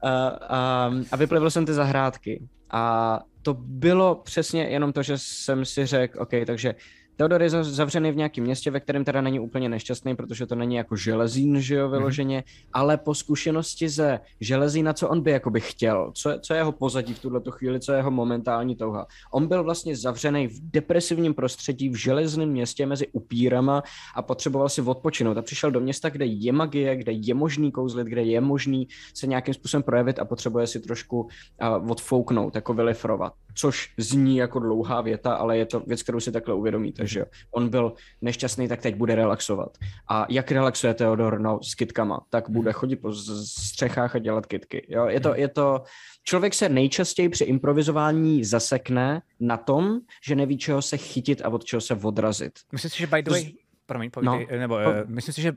A, 0.01 0.27
a, 0.27 0.91
a 1.11 1.15
vyplevil 1.15 1.49
jsem 1.49 1.65
ty 1.65 1.73
zahrádky. 1.73 2.47
A 2.71 3.19
to 3.41 3.53
bylo 3.53 4.15
přesně 4.15 4.63
jenom 4.63 4.93
to, 4.93 5.03
že 5.03 5.13
jsem 5.17 5.65
si 5.65 5.85
řekl, 5.85 6.21
OK, 6.21 6.29
takže 6.45 6.75
Teodor 7.21 7.43
je 7.43 7.49
zavřený 7.49 8.11
v 8.11 8.15
nějakém 8.15 8.43
městě, 8.43 8.71
ve 8.71 8.79
kterém 8.79 9.05
teda 9.05 9.21
není 9.21 9.39
úplně 9.39 9.69
nešťastný, 9.69 10.15
protože 10.15 10.45
to 10.45 10.55
není 10.55 10.75
jako 10.75 10.95
železín, 10.95 11.61
že 11.61 11.75
jo, 11.75 11.87
mhm. 11.87 11.97
vyloženě, 11.97 12.39
mm-hmm. 12.39 12.69
ale 12.73 12.97
po 12.97 13.15
zkušenosti 13.15 13.89
ze 13.89 14.19
železína, 14.39 14.93
co 14.93 15.09
on 15.09 15.21
by 15.21 15.31
jakoby 15.31 15.59
chtěl, 15.59 16.11
co, 16.15 16.39
co 16.41 16.53
je 16.53 16.59
jeho 16.59 16.71
pozadí 16.71 17.13
v 17.13 17.19
tuhle 17.19 17.41
chvíli, 17.49 17.79
co 17.79 17.91
je 17.91 17.97
jeho 17.97 18.11
momentální 18.11 18.75
touha. 18.75 19.07
On 19.31 19.47
byl 19.47 19.63
vlastně 19.63 19.95
zavřený 19.95 20.47
v 20.47 20.71
depresivním 20.71 21.33
prostředí 21.33 21.89
v 21.89 21.95
železném 21.95 22.49
městě 22.49 22.85
mezi 22.85 23.07
upírama 23.07 23.83
a 24.15 24.21
potřeboval 24.21 24.69
si 24.69 24.81
odpočinout 24.81 25.37
a 25.37 25.41
přišel 25.41 25.71
do 25.71 25.79
města, 25.79 26.09
kde 26.09 26.25
je 26.25 26.51
magie, 26.51 26.95
kde 26.95 27.11
je 27.11 27.33
možný 27.33 27.71
kouzlit, 27.71 28.07
kde 28.07 28.23
je 28.23 28.41
možný 28.41 28.87
se 29.13 29.27
nějakým 29.27 29.53
způsobem 29.53 29.83
projevit 29.83 30.19
a 30.19 30.25
potřebuje 30.25 30.67
si 30.67 30.79
trošku 30.79 31.21
uh, 31.21 31.91
odfouknout, 31.91 32.55
jako 32.55 32.73
vylifrovat 32.73 33.33
což 33.53 33.93
zní 33.97 34.37
jako 34.37 34.59
dlouhá 34.59 35.01
věta, 35.01 35.33
ale 35.33 35.57
je 35.57 35.65
to 35.65 35.79
věc, 35.79 36.03
kterou 36.03 36.19
si 36.19 36.31
takhle 36.31 36.55
uvědomíte, 36.55 37.07
že 37.07 37.25
on 37.51 37.69
byl 37.69 37.93
nešťastný, 38.21 38.67
tak 38.67 38.81
teď 38.81 38.95
bude 38.95 39.15
relaxovat. 39.15 39.77
A 40.09 40.25
jak 40.29 40.51
relaxuje 40.51 40.93
Theodor 40.93 41.39
no, 41.39 41.59
s 41.63 41.75
kytkama, 41.75 42.19
tak 42.29 42.49
bude 42.49 42.69
hmm. 42.69 42.73
chodit 42.73 42.95
po 42.95 43.13
střechách 43.13 44.15
a 44.15 44.19
dělat 44.19 44.45
kytky. 44.45 44.87
Jo? 44.89 45.05
Je, 45.05 45.19
to, 45.19 45.29
hmm. 45.29 45.39
je 45.39 45.47
to, 45.47 45.83
člověk 46.23 46.53
se 46.53 46.69
nejčastěji 46.69 47.29
při 47.29 47.43
improvizování 47.43 48.43
zasekne 48.43 49.21
na 49.39 49.57
tom, 49.57 49.99
že 50.25 50.35
neví, 50.35 50.57
čeho 50.57 50.81
se 50.81 50.97
chytit 50.97 51.41
a 51.41 51.49
od 51.49 51.63
čeho 51.63 51.81
se 51.81 51.95
odrazit. 51.95 52.53
Myslím 52.71 52.91
si, 52.91 52.97
že 52.97 53.07
by 53.07 53.23
the 53.23 53.31
way, 53.31 53.51
Promiň, 53.91 54.11
povídej, 54.11 54.47
no. 54.51 54.57
nebo 54.59 54.79
no. 54.79 54.91
myslím 55.05 55.33
si, 55.33 55.41
že 55.41 55.53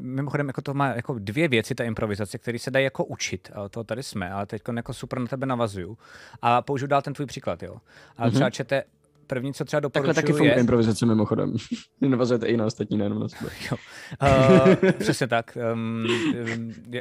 mimochodem 0.00 0.48
jako 0.48 0.62
to 0.62 0.74
má 0.74 0.88
jako 0.88 1.18
dvě 1.18 1.48
věci, 1.48 1.74
ta 1.74 1.84
improvizace, 1.84 2.38
které 2.38 2.58
se 2.58 2.70
dají 2.70 2.84
jako 2.84 3.04
učit, 3.04 3.50
a 3.54 3.68
to 3.68 3.84
tady 3.84 4.02
jsme, 4.02 4.30
ale 4.30 4.46
teď 4.46 4.62
jako 4.76 4.94
super 4.94 5.18
na 5.18 5.26
tebe 5.26 5.46
navazuju. 5.46 5.98
A 6.42 6.62
použiju 6.62 6.88
dál 6.88 7.02
ten 7.02 7.14
tvůj 7.14 7.26
příklad, 7.26 7.62
jo. 7.62 7.76
A 8.16 8.26
mm-hmm. 8.26 8.30
třeba 8.30 8.50
čete 8.50 8.84
První, 9.32 9.54
co 9.54 9.64
třeba 9.64 9.80
doporučuji 9.80 10.06
Takhle 10.06 10.22
taky 10.22 10.32
funguje 10.32 10.52
je... 10.52 10.60
improvizace 10.60 11.06
mimochodem. 11.06 11.54
Navazujete 12.00 12.46
i 12.46 12.56
na 12.56 12.66
ostatní, 12.66 12.98
nejenom 12.98 13.20
na 13.20 13.28
sebe. 13.28 13.50
Jo. 13.70 13.76
Uh, 14.22 14.90
přesně 14.98 15.26
tak. 15.26 15.58
Um, 15.72 16.06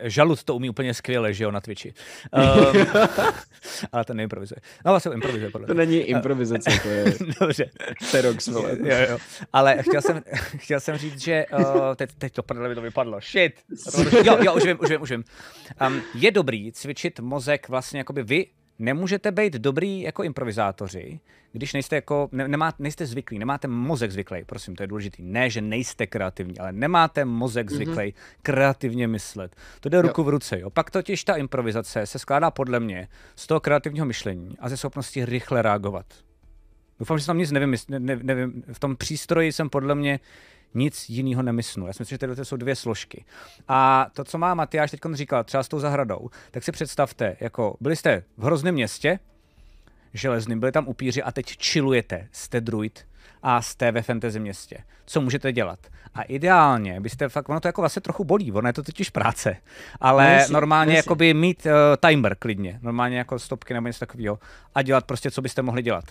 žalud 0.03 0.43
to 0.43 0.55
umí 0.55 0.69
úplně 0.69 0.93
skvěle, 0.93 1.33
že 1.33 1.43
jo, 1.43 1.51
na 1.51 1.61
Twitchi. 1.61 1.93
Um, 2.73 2.85
ale 3.91 4.05
to 4.05 4.13
neimprovizuje. 4.13 4.57
No 4.85 4.91
vlastně 4.91 5.11
improvizuje, 5.11 5.51
podle 5.51 5.67
To 5.67 5.73
není 5.73 5.97
improvizace, 5.97 6.79
to 6.83 6.87
je 6.87 7.05
Dobře. 7.39 7.69
Terox, 8.11 8.47
jo, 8.47 8.65
jo. 9.09 9.17
Ale 9.53 9.83
chtěl 9.83 10.01
jsem, 10.01 10.21
chtěl 10.57 10.79
jsem 10.79 10.97
říct, 10.97 11.21
že 11.21 11.45
uh, 11.57 11.65
teď, 11.95 12.09
teď 12.17 12.33
to 12.33 12.43
prdele 12.43 12.75
to 12.75 12.81
vypadlo. 12.81 13.19
Shit. 13.21 13.53
Jo, 14.25 14.37
jo, 14.41 14.55
už 14.55 14.65
vím, 14.65 14.77
už 14.81 14.89
vím, 14.89 15.01
už 15.01 15.11
vím. 15.11 15.23
Um, 15.87 16.01
je 16.15 16.31
dobrý 16.31 16.71
cvičit 16.71 17.19
mozek 17.19 17.69
vlastně 17.69 17.99
jakoby 17.99 18.23
vy 18.23 18.45
nemůžete 18.81 19.31
být 19.31 19.53
dobrý 19.53 20.01
jako 20.01 20.23
improvizátoři, 20.23 21.19
když 21.51 21.73
nejste 21.73 21.95
jako, 21.95 22.29
ne, 22.31 22.47
nemá, 22.47 22.73
nejste 22.79 23.05
zvyklí, 23.05 23.39
nemáte 23.39 23.67
mozek 23.67 24.11
zvyklý, 24.11 24.43
prosím, 24.45 24.75
to 24.75 24.83
je 24.83 24.87
důležitý. 24.87 25.23
Ne, 25.23 25.49
že 25.49 25.61
nejste 25.61 26.07
kreativní, 26.07 26.59
ale 26.59 26.71
nemáte 26.71 27.25
mozek 27.25 27.69
mhm. 27.69 27.75
zvyklý 27.75 27.95
mm-hmm. 27.95 28.39
kreativně 28.41 29.07
myslet. 29.07 29.55
To 29.79 29.89
jde 29.89 30.01
ruku 30.01 30.21
jo. 30.21 30.25
v 30.25 30.29
ruce, 30.29 30.59
jo. 30.59 30.69
Pak 30.69 30.91
totiž 30.91 31.23
ta 31.23 31.35
improvizace 31.35 32.05
se 32.05 32.19
skládá 32.19 32.51
podle 32.51 32.79
mě 32.79 33.07
z 33.35 33.47
toho 33.47 33.59
kreativního 33.59 34.05
myšlení 34.05 34.55
a 34.59 34.69
ze 34.69 34.77
schopnosti 34.77 35.25
rychle 35.25 35.61
reagovat. 35.61 36.05
Doufám, 36.99 37.17
že 37.17 37.25
jsem 37.25 37.31
tam 37.31 37.37
nic 37.37 37.51
nevím, 37.51 37.75
ne, 37.89 38.15
nevím. 38.15 38.63
V 38.73 38.79
tom 38.79 38.95
přístroji 38.95 39.51
jsem 39.51 39.69
podle 39.69 39.95
mě 39.95 40.19
nic 40.73 41.09
jiného 41.09 41.41
nemyslu. 41.41 41.87
Já 41.87 41.93
si 41.93 42.01
myslím, 42.01 42.13
že 42.15 42.17
tyhle 42.19 42.45
jsou 42.45 42.57
dvě 42.57 42.75
složky. 42.75 43.25
A 43.67 44.07
to, 44.13 44.23
co 44.23 44.37
má 44.37 44.53
Matyáš 44.53 44.91
teď 44.91 44.99
říkal, 45.13 45.43
třeba 45.43 45.63
s 45.63 45.67
tou 45.67 45.79
zahradou, 45.79 46.29
tak 46.51 46.63
si 46.63 46.71
představte, 46.71 47.37
jako 47.39 47.77
byli 47.81 47.95
jste 47.95 48.23
v 48.37 48.43
hrozném 48.43 48.73
městě, 48.73 49.19
železným, 50.13 50.59
byli 50.59 50.71
tam 50.71 50.87
upíři 50.87 51.23
a 51.23 51.31
teď 51.31 51.63
chillujete, 51.63 52.27
jste 52.31 52.61
druid 52.61 53.07
a 53.43 53.61
jste 53.61 53.91
ve 53.91 54.01
fantasy 54.01 54.39
městě. 54.39 54.77
Co 55.05 55.21
můžete 55.21 55.51
dělat? 55.51 55.79
A 56.13 56.21
ideálně 56.21 56.99
byste 56.99 57.29
fakt, 57.29 57.49
ono 57.49 57.59
to 57.59 57.67
jako 57.67 57.81
vlastně 57.81 58.01
trochu 58.01 58.23
bolí, 58.23 58.51
ono 58.51 58.69
je 58.69 58.73
to 58.73 58.83
totiž 58.83 59.09
práce, 59.09 59.57
ale 59.99 60.45
no, 60.47 60.53
normálně 60.53 60.95
jako 60.95 61.15
by 61.15 61.33
mít 61.33 61.65
uh, 61.65 61.71
timer 62.09 62.35
klidně, 62.35 62.79
normálně 62.81 63.17
jako 63.17 63.39
stopky 63.39 63.73
nebo 63.73 63.87
něco 63.87 63.99
takového 63.99 64.39
a 64.75 64.81
dělat 64.81 65.05
prostě, 65.05 65.31
co 65.31 65.41
byste 65.41 65.61
mohli 65.61 65.81
dělat. 65.81 66.03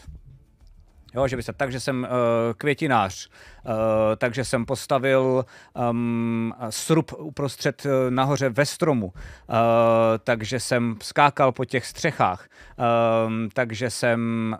Jo, 1.14 1.28
že 1.28 1.36
by 1.36 1.42
se, 1.42 1.52
takže 1.52 1.80
jsem 1.80 2.02
uh, 2.02 2.08
květinář, 2.56 3.28
uh, 3.28 3.72
takže 4.16 4.44
jsem 4.44 4.66
postavil 4.66 5.44
um, 5.90 6.54
srub 6.70 7.12
uprostřed 7.18 7.84
uh, 7.84 7.90
nahoře 8.10 8.48
ve 8.48 8.66
stromu, 8.66 9.06
uh, 9.06 9.14
takže 10.24 10.60
jsem 10.60 10.96
skákal 11.02 11.52
po 11.52 11.64
těch 11.64 11.86
střechách, 11.86 12.48
um, 13.26 13.48
takže 13.54 13.90
jsem 13.90 14.56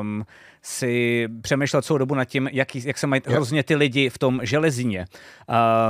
um, 0.00 0.24
si 0.62 1.28
přemýšlel 1.42 1.82
celou 1.82 1.98
dobu 1.98 2.14
nad 2.14 2.24
tím, 2.24 2.48
jak, 2.52 2.74
jak 2.76 2.98
se 2.98 3.06
mají 3.06 3.22
hrozně 3.26 3.62
ty 3.62 3.74
lidi 3.74 4.10
v 4.10 4.18
tom 4.18 4.40
železině. 4.42 5.06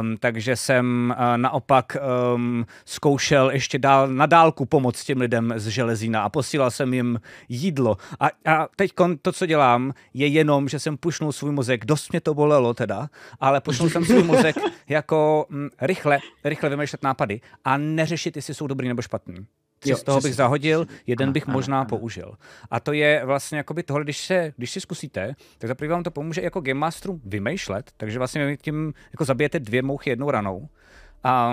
Um, 0.00 0.16
takže 0.16 0.56
jsem 0.56 1.14
uh, 1.18 1.24
naopak 1.36 1.96
um, 2.34 2.66
zkoušel 2.84 3.50
ještě 3.50 3.78
dál 3.78 4.08
na 4.08 4.26
dálku 4.26 4.66
pomoct 4.66 5.04
těm 5.04 5.20
lidem 5.20 5.54
z 5.56 5.68
železína 5.68 6.22
a 6.22 6.28
posílal 6.28 6.70
jsem 6.70 6.94
jim 6.94 7.20
jídlo. 7.48 7.96
A, 8.20 8.26
a 8.26 8.68
teď 8.76 8.92
to, 9.22 9.32
co 9.32 9.46
dělám, 9.46 9.92
je 10.14 10.26
jenom, 10.26 10.68
že 10.68 10.78
jsem 10.78 10.96
pušnul 10.96 11.32
svůj 11.32 11.52
mozek, 11.52 11.84
dost 11.84 12.12
mě 12.12 12.20
to 12.20 12.34
bolelo 12.34 12.74
teda, 12.74 13.08
ale 13.40 13.60
pušnul 13.60 13.90
jsem 13.90 14.04
svůj 14.04 14.22
mozek 14.22 14.56
jako 14.88 15.46
m, 15.50 15.58
mm, 15.58 15.68
rychle, 15.80 16.18
rychle 16.44 16.68
vymýšlet 16.68 17.02
nápady 17.02 17.40
a 17.64 17.76
neřešit, 17.76 18.36
jestli 18.36 18.54
jsou 18.54 18.66
dobrý 18.66 18.88
nebo 18.88 19.02
špatný. 19.02 19.46
Tři 19.82 19.90
jo, 19.90 19.96
z 19.96 20.02
toho 20.02 20.20
bych 20.20 20.34
zahodil, 20.34 20.86
jeden 21.06 21.26
ano, 21.28 21.32
bych 21.32 21.48
ano, 21.48 21.52
možná 21.52 21.80
ano. 21.80 21.88
použil. 21.88 22.34
A 22.70 22.80
to 22.80 22.92
je 22.92 23.22
vlastně 23.24 23.58
jakoby 23.58 23.82
tohle, 23.82 24.04
když, 24.04 24.18
se, 24.18 24.52
když 24.56 24.70
si 24.70 24.80
zkusíte, 24.80 25.34
tak 25.58 25.68
za 25.68 25.88
vám 25.88 26.02
to 26.02 26.10
pomůže 26.10 26.40
jako 26.42 26.60
Game 26.60 26.80
Masteru 26.80 27.20
vymýšlet, 27.24 27.90
takže 27.96 28.18
vlastně 28.18 28.56
tím 28.56 28.94
jako 29.12 29.24
zabijete 29.24 29.60
dvě 29.60 29.82
mouchy 29.82 30.10
jednou 30.10 30.30
ranou. 30.30 30.68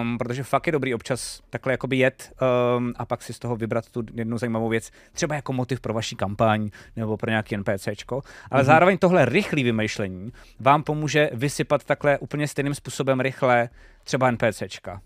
Um, 0.01 0.17
protože 0.17 0.43
fakt 0.43 0.67
je 0.67 0.71
dobrý 0.71 0.93
občas 0.93 1.41
takhle 1.49 1.73
jakoby 1.73 1.97
jet 1.97 2.33
um, 2.77 2.93
a 2.97 3.05
pak 3.05 3.23
si 3.23 3.33
z 3.33 3.39
toho 3.39 3.55
vybrat 3.55 3.89
tu 3.89 4.03
jednu 4.13 4.37
zajímavou 4.37 4.69
věc, 4.69 4.91
třeba 5.13 5.35
jako 5.35 5.53
motiv 5.53 5.81
pro 5.81 5.93
vaši 5.93 6.15
kampaň 6.15 6.69
nebo 6.95 7.17
pro 7.17 7.29
nějaký 7.29 7.57
NPCčko. 7.57 8.21
Ale 8.51 8.61
mm-hmm. 8.61 8.65
zároveň 8.65 8.97
tohle 8.97 9.25
rychlé 9.25 9.63
vymýšlení 9.63 10.33
vám 10.59 10.83
pomůže 10.83 11.29
vysypat 11.33 11.83
takhle 11.83 12.17
úplně 12.17 12.47
stejným 12.47 12.75
způsobem 12.75 13.19
rychle 13.19 13.69
třeba 14.03 14.31
NPCčka. 14.31 15.01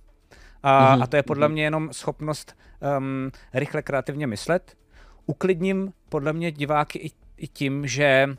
A, 0.63 0.95
mm-hmm. 0.95 1.03
a 1.03 1.07
to 1.07 1.15
je 1.15 1.23
podle 1.23 1.47
mhm. 1.47 1.53
mě 1.53 1.63
jenom 1.63 1.93
schopnost 1.93 2.57
um, 2.97 3.31
rychle 3.53 3.81
kreativně 3.81 4.27
myslet. 4.27 4.77
Uklidním 5.25 5.93
podle 6.09 6.33
mě 6.33 6.51
diváky 6.51 6.99
i, 6.99 7.11
i 7.37 7.47
tím, 7.47 7.87
že 7.87 8.35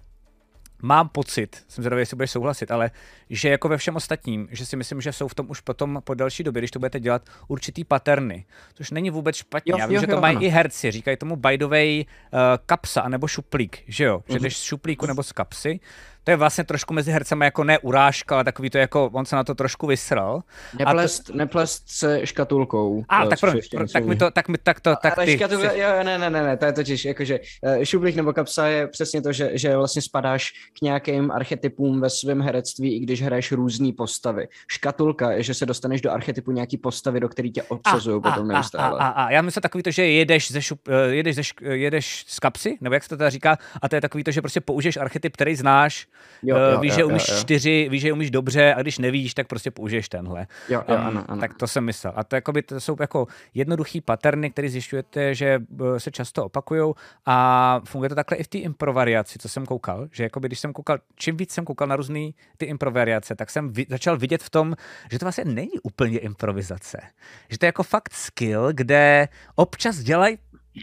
mám 0.82 1.08
pocit, 1.08 1.64
jsem 1.68 1.82
zvědavý, 1.82 2.02
jestli 2.02 2.16
budeš 2.16 2.30
souhlasit, 2.30 2.70
ale 2.70 2.90
že 3.30 3.48
jako 3.48 3.68
ve 3.68 3.76
všem 3.76 3.96
ostatním, 3.96 4.48
že 4.50 4.66
si 4.66 4.76
myslím, 4.76 5.00
že 5.00 5.12
jsou 5.12 5.28
v 5.28 5.34
tom 5.34 5.50
už 5.50 5.60
potom 5.60 6.00
po 6.04 6.14
delší 6.14 6.42
době, 6.42 6.60
když 6.60 6.70
to 6.70 6.78
budete 6.78 7.00
dělat, 7.00 7.22
určitý 7.48 7.84
paterny, 7.84 8.44
což 8.74 8.90
není 8.90 9.10
vůbec 9.10 9.36
špatně. 9.36 9.72
Jo, 9.72 9.78
Já 9.78 9.86
vím, 9.86 9.94
jo, 9.94 10.00
že 10.00 10.06
to 10.06 10.12
jo, 10.12 10.20
mají 10.20 10.36
ano. 10.36 10.46
i 10.46 10.48
herci, 10.48 10.90
říkají 10.90 11.16
tomu 11.16 11.36
bajdovej 11.36 12.06
uh, 12.06 12.38
kapsa 12.66 13.08
nebo 13.08 13.26
šuplík, 13.26 13.82
že 13.86 14.04
jo, 14.04 14.22
že 14.28 14.34
mm-hmm. 14.34 14.42
jdeš 14.42 14.56
z 14.56 14.62
šuplíku 14.62 15.06
nebo 15.06 15.22
z 15.22 15.32
kapsy 15.32 15.80
to 16.24 16.30
je 16.30 16.36
vlastně 16.36 16.64
trošku 16.64 16.94
mezi 16.94 17.12
hercemi 17.12 17.44
jako 17.44 17.64
ne 17.64 17.78
urážka, 17.78 18.34
ale 18.34 18.44
takový 18.44 18.70
to 18.70 18.78
jako, 18.78 19.10
on 19.12 19.26
se 19.26 19.36
na 19.36 19.44
to 19.44 19.54
trošku 19.54 19.86
vysral. 19.86 20.42
Neplest, 20.78 21.26
to... 21.26 21.32
neplest 21.36 21.82
se 21.86 22.26
škatulkou. 22.26 23.04
A, 23.08 23.26
tak, 23.26 23.40
pro, 23.40 23.52
pro, 23.70 23.88
tak 23.88 24.04
mi 24.04 24.16
to, 24.16 24.30
tak 24.30 24.48
mi 24.48 24.58
tak 24.58 24.80
to, 24.80 24.94
tak 25.02 25.18
ale 25.18 25.26
ty. 25.26 25.36
Škatulka, 25.36 25.72
jo, 25.72 25.88
ne, 26.02 26.18
ne, 26.18 26.30
ne, 26.30 26.42
ne, 26.42 26.56
to 26.56 26.64
je 26.64 26.72
totiž, 26.72 27.04
jakože 27.04 27.40
uh, 27.62 27.84
šuplík 27.84 28.16
nebo 28.16 28.32
kapsa 28.32 28.66
je 28.66 28.86
přesně 28.86 29.22
to, 29.22 29.32
že, 29.32 29.50
že 29.54 29.76
vlastně 29.76 30.02
spadáš 30.02 30.52
k 30.78 30.82
nějakým 30.82 31.30
archetypům 31.30 32.00
ve 32.00 32.10
svém 32.10 32.40
herectví, 32.40 32.96
i 32.96 33.00
když 33.00 33.22
hraješ 33.22 33.52
různé 33.52 33.92
postavy. 33.96 34.48
Škatulka 34.68 35.32
je, 35.32 35.42
že 35.42 35.54
se 35.54 35.66
dostaneš 35.66 36.00
do 36.00 36.12
archetypu 36.12 36.50
nějaký 36.52 36.76
postavy, 36.76 37.20
do 37.20 37.28
který 37.28 37.52
tě 37.52 37.62
obsazují 37.62 38.22
potom 38.22 38.50
a, 38.50 38.54
neustále. 38.54 38.98
A, 38.98 39.06
a, 39.06 39.24
a, 39.24 39.30
já 39.30 39.42
myslím 39.42 39.62
takový 39.62 39.82
to, 39.82 39.90
že 39.90 40.06
jedeš 40.06 40.50
ze, 40.50 40.62
šup, 40.62 40.80
eh, 40.88 41.14
jedeš, 41.14 41.36
ze, 41.36 41.42
jedeš 41.70 42.24
z 42.28 42.38
kapsy, 42.40 42.78
nebo 42.80 42.94
jak 42.94 43.02
se 43.02 43.08
to 43.08 43.16
teda 43.16 43.30
říká, 43.30 43.58
a 43.82 43.88
to 43.88 43.94
je 43.94 44.00
takový 44.00 44.24
to, 44.24 44.30
že 44.30 44.40
prostě 44.40 44.60
použiješ 44.60 44.96
archetyp, 44.96 45.32
který 45.32 45.56
znáš, 45.56 46.06
Jo, 46.42 46.56
jo, 46.56 46.80
víš, 46.80 46.92
jo, 46.92 46.96
že 46.96 47.04
umíš 47.04 47.28
jo, 47.28 47.34
jo. 47.34 47.40
čtyři, 47.40 47.88
víš, 47.90 48.02
že 48.02 48.12
umíš 48.12 48.30
dobře 48.30 48.74
a 48.74 48.82
když 48.82 48.98
nevíš, 48.98 49.34
tak 49.34 49.46
prostě 49.46 49.70
použiješ 49.70 50.08
tenhle. 50.08 50.46
Jo, 50.68 50.82
jo, 50.88 50.94
um, 50.96 51.06
ano, 51.06 51.24
ano. 51.28 51.40
Tak 51.40 51.54
to 51.54 51.66
jsem 51.66 51.84
myslel. 51.84 52.12
A 52.16 52.24
to, 52.24 52.34
jakoby, 52.34 52.62
to 52.62 52.80
jsou 52.80 52.96
jako 53.00 53.26
jednoduchý 53.54 54.00
paterny, 54.00 54.50
které 54.50 54.68
zjišťujete, 54.68 55.34
že 55.34 55.58
eh, 55.96 56.00
se 56.00 56.10
často 56.10 56.44
opakují 56.44 56.94
a 57.26 57.80
funguje 57.84 58.08
to 58.08 58.14
takhle 58.14 58.36
i 58.36 58.42
v 58.42 58.48
té 58.48 58.58
improvariaci, 58.58 59.38
co 59.38 59.48
jsem 59.48 59.66
koukal, 59.66 60.08
že 60.12 60.22
jakoby, 60.22 60.48
když 60.48 60.58
jsem 60.58 60.72
koukal, 60.72 60.98
čím 61.14 61.36
víc 61.36 61.52
jsem 61.52 61.64
koukal 61.64 61.88
na 61.88 61.96
různé 61.96 62.30
ty 62.56 62.66
improvariace, 62.66 63.34
tak 63.34 63.50
jsem 63.50 63.72
vi- 63.72 63.86
začal 63.88 64.16
vidět 64.16 64.42
v 64.42 64.50
tom, 64.50 64.74
že 65.10 65.18
to 65.18 65.24
vlastně 65.24 65.44
není 65.44 65.80
úplně 65.82 66.18
improvizace. 66.18 67.00
Že 67.48 67.58
to 67.58 67.66
je 67.66 67.68
jako 67.68 67.82
fakt 67.82 68.12
skill, 68.12 68.68
kde 68.72 69.28
občas 69.54 69.98
dělají 69.98 70.38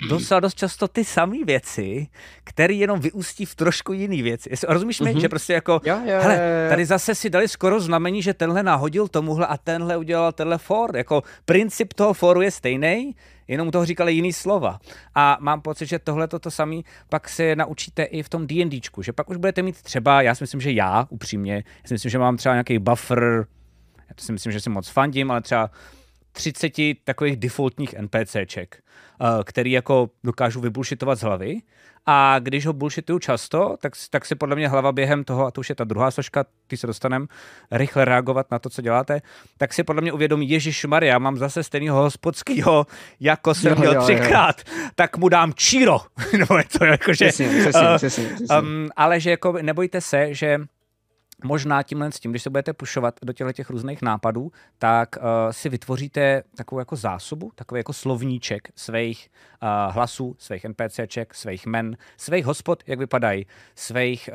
docela 0.09 0.39
dost 0.39 0.57
často 0.57 0.87
ty 0.87 1.05
samé 1.05 1.37
věci, 1.45 2.07
které 2.43 2.73
jenom 2.73 2.99
vyústí 2.99 3.45
v 3.45 3.55
trošku 3.55 3.93
jiný 3.93 4.21
věci. 4.21 4.49
Rozumíš 4.67 4.99
mi, 4.99 5.13
mm-hmm. 5.13 5.19
že 5.19 5.29
prostě 5.29 5.53
jako, 5.53 5.81
jo, 5.83 5.99
jo, 6.05 6.19
hele, 6.21 6.67
tady 6.69 6.85
zase 6.85 7.15
si 7.15 7.29
dali 7.29 7.47
skoro 7.47 7.79
znamení, 7.79 8.21
že 8.21 8.33
tenhle 8.33 8.63
nahodil 8.63 9.07
tomuhle 9.07 9.47
a 9.47 9.57
tenhle 9.57 9.97
udělal 9.97 10.31
tenhle 10.31 10.57
for. 10.57 10.97
Jako 10.97 11.23
princip 11.45 11.93
toho 11.93 12.13
foru 12.13 12.41
je 12.41 12.51
stejný, 12.51 13.15
jenom 13.47 13.67
u 13.67 13.71
toho 13.71 13.85
říkali 13.85 14.13
jiný 14.13 14.33
slova. 14.33 14.79
A 15.15 15.37
mám 15.39 15.61
pocit, 15.61 15.85
že 15.85 15.99
tohle 15.99 16.27
to 16.27 16.51
samé 16.51 16.75
pak 17.09 17.29
se 17.29 17.55
naučíte 17.55 18.03
i 18.03 18.23
v 18.23 18.29
tom 18.29 18.47
D&Dčku, 18.47 19.01
že 19.01 19.13
pak 19.13 19.29
už 19.29 19.37
budete 19.37 19.61
mít 19.61 19.81
třeba, 19.81 20.21
já 20.21 20.35
si 20.35 20.43
myslím, 20.43 20.61
že 20.61 20.71
já 20.71 21.07
upřímně, 21.09 21.55
já 21.55 21.87
si 21.87 21.93
myslím, 21.93 22.11
že 22.11 22.17
mám 22.17 22.37
třeba 22.37 22.55
nějaký 22.55 22.79
buffer, 22.79 23.45
já 24.09 24.15
si 24.17 24.31
myslím, 24.31 24.51
že 24.51 24.61
si 24.61 24.69
moc 24.69 24.89
fandím, 24.89 25.31
ale 25.31 25.41
třeba 25.41 25.69
30 26.31 26.73
takových 27.03 27.35
defaultních 27.35 27.95
NPCček, 27.99 28.77
eh, 28.77 29.25
který 29.43 29.71
jako 29.71 30.09
dokážu 30.23 30.61
vybulšitovat 30.61 31.19
z 31.19 31.21
hlavy. 31.21 31.61
A 32.05 32.39
když 32.39 32.65
ho 32.65 32.73
bullshituju 32.73 33.19
často, 33.19 33.75
tak, 33.81 33.93
tak 34.09 34.25
si 34.25 34.35
podle 34.35 34.55
mě 34.55 34.67
hlava 34.67 34.91
během 34.91 35.23
toho, 35.23 35.45
a 35.45 35.51
to 35.51 35.61
už 35.61 35.69
je 35.69 35.75
ta 35.75 35.83
druhá 35.83 36.11
složka, 36.11 36.45
ty 36.67 36.77
se 36.77 36.87
dostanem, 36.87 37.27
rychle 37.71 38.05
reagovat 38.05 38.51
na 38.51 38.59
to, 38.59 38.69
co 38.69 38.81
děláte, 38.81 39.21
tak 39.57 39.73
si 39.73 39.83
podle 39.83 40.01
mě 40.01 40.13
uvědomí, 40.13 40.49
Ježíš 40.49 40.85
Maria, 40.85 41.19
mám 41.19 41.37
zase 41.37 41.63
stejného 41.63 42.01
hospodského, 42.01 42.87
jako 43.19 43.53
jsem 43.53 43.71
jo, 43.71 43.79
měl 43.79 43.93
jo, 43.93 44.01
třikrát, 44.01 44.61
jo. 44.67 44.89
tak 44.95 45.17
mu 45.17 45.29
dám 45.29 45.53
číro. 45.53 45.97
Nebo 46.37 46.57
je 46.57 46.63
to 46.77 46.85
jako, 46.85 47.13
že, 47.13 47.27
přesně, 47.27 47.47
přesně, 47.47 47.89
uh, 47.89 47.97
přesně, 47.97 48.25
přesně. 48.25 48.57
Um, 48.57 48.89
ale 48.95 49.19
že 49.19 49.29
jako 49.29 49.51
nebojte 49.61 50.01
se, 50.01 50.33
že 50.33 50.59
možná 51.43 51.83
tímhle 51.83 52.11
s 52.11 52.19
tím, 52.19 52.31
když 52.31 52.43
se 52.43 52.49
budete 52.49 52.73
pušovat 52.73 53.19
do 53.23 53.33
těchto 53.33 53.53
těch 53.53 53.69
různých 53.69 54.01
nápadů, 54.01 54.51
tak 54.77 55.15
uh, 55.17 55.23
si 55.51 55.69
vytvoříte 55.69 56.43
takovou 56.55 56.79
jako 56.79 56.95
zásobu, 56.95 57.51
takový 57.55 57.79
jako 57.79 57.93
slovníček 57.93 58.71
svých 58.75 59.29
uh, 59.63 59.93
hlasů, 59.93 60.35
svých 60.39 60.65
NPCček, 60.65 61.33
svých 61.33 61.65
men, 61.65 61.97
svých 62.17 62.45
hospod, 62.45 62.83
jak 62.87 62.99
vypadají, 62.99 63.45
svých 63.75 64.29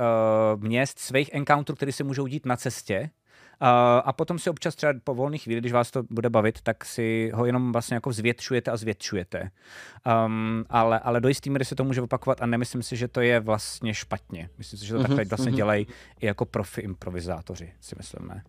uh, 0.55 0.63
měst, 0.63 0.99
svých 0.99 1.31
encounterů, 1.33 1.77
které 1.77 1.93
se 1.93 2.05
můžou 2.05 2.27
dít 2.27 2.47
na 2.47 2.57
cestě, 2.57 3.11
a 4.05 4.13
potom 4.13 4.39
si 4.39 4.51
občas 4.51 4.75
třeba 4.75 4.93
po 5.05 5.15
volných 5.15 5.43
chvíli, 5.43 5.61
když 5.61 5.73
vás 5.73 5.91
to 5.91 6.03
bude 6.11 6.31
bavit, 6.31 6.61
tak 6.61 6.85
si 6.85 7.31
ho 7.35 7.47
jenom 7.47 7.73
vlastně 7.73 7.95
jako 7.95 8.13
zvětšujete 8.13 8.71
a 8.71 8.77
zvětšujete. 8.77 9.51
Um, 10.27 10.65
ale, 10.69 10.99
ale 10.99 11.21
do 11.21 11.29
jistý 11.29 11.51
míry 11.51 11.65
se 11.65 11.75
to 11.75 11.85
může 11.85 12.03
opakovat 12.03 12.43
a 12.43 12.47
nemyslím 12.47 12.83
si, 12.83 12.97
že 12.97 13.09
to 13.09 13.21
je 13.21 13.41
vlastně 13.41 13.95
špatně. 13.95 14.49
Myslím 14.59 14.79
si, 14.79 14.87
že 14.87 14.95
to 14.95 15.01
mm-hmm, 15.01 15.07
takhle 15.07 15.25
vlastně 15.25 15.53
mm-hmm. 15.53 15.57
dělají 15.57 15.87
i 16.21 16.27
jako 16.27 16.45
profi 16.45 16.81
improvizátoři, 16.81 17.73
si 17.81 17.95
myslíme. 17.99 18.43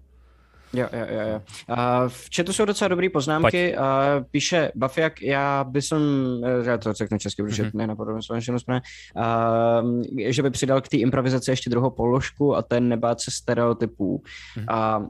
Jo, 0.73 0.87
jo, 0.93 1.05
jo. 1.09 1.27
jo. 1.27 1.41
Uh, 1.69 1.75
v 2.07 2.29
chatu 2.35 2.53
jsou 2.53 2.65
docela 2.65 2.87
dobré 2.87 3.09
poznámky. 3.09 3.75
Uh, 3.77 3.83
píše 4.31 4.71
Bafiak, 4.75 5.21
já 5.21 5.63
by 5.63 5.81
som, 5.81 6.01
eh, 6.43 6.69
já 6.69 6.77
to 6.77 6.93
řeknu 6.93 7.17
česky, 7.17 7.43
protože 7.43 7.63
mm-hmm. 7.63 7.71
nenapadlo 7.73 8.23
slovenštinu 8.23 8.59
správně, 8.59 8.81
uh, 9.15 10.01
že 10.17 10.43
by 10.43 10.49
přidal 10.49 10.81
k 10.81 10.87
té 10.87 10.97
improvizaci 10.97 11.51
ještě 11.51 11.69
druhou 11.69 11.89
položku 11.89 12.55
a 12.55 12.61
ten 12.61 12.89
nebát 12.89 13.21
se 13.21 13.31
stereotypů. 13.31 14.21
Mm-hmm. 14.57 14.99
Uh, 15.01 15.07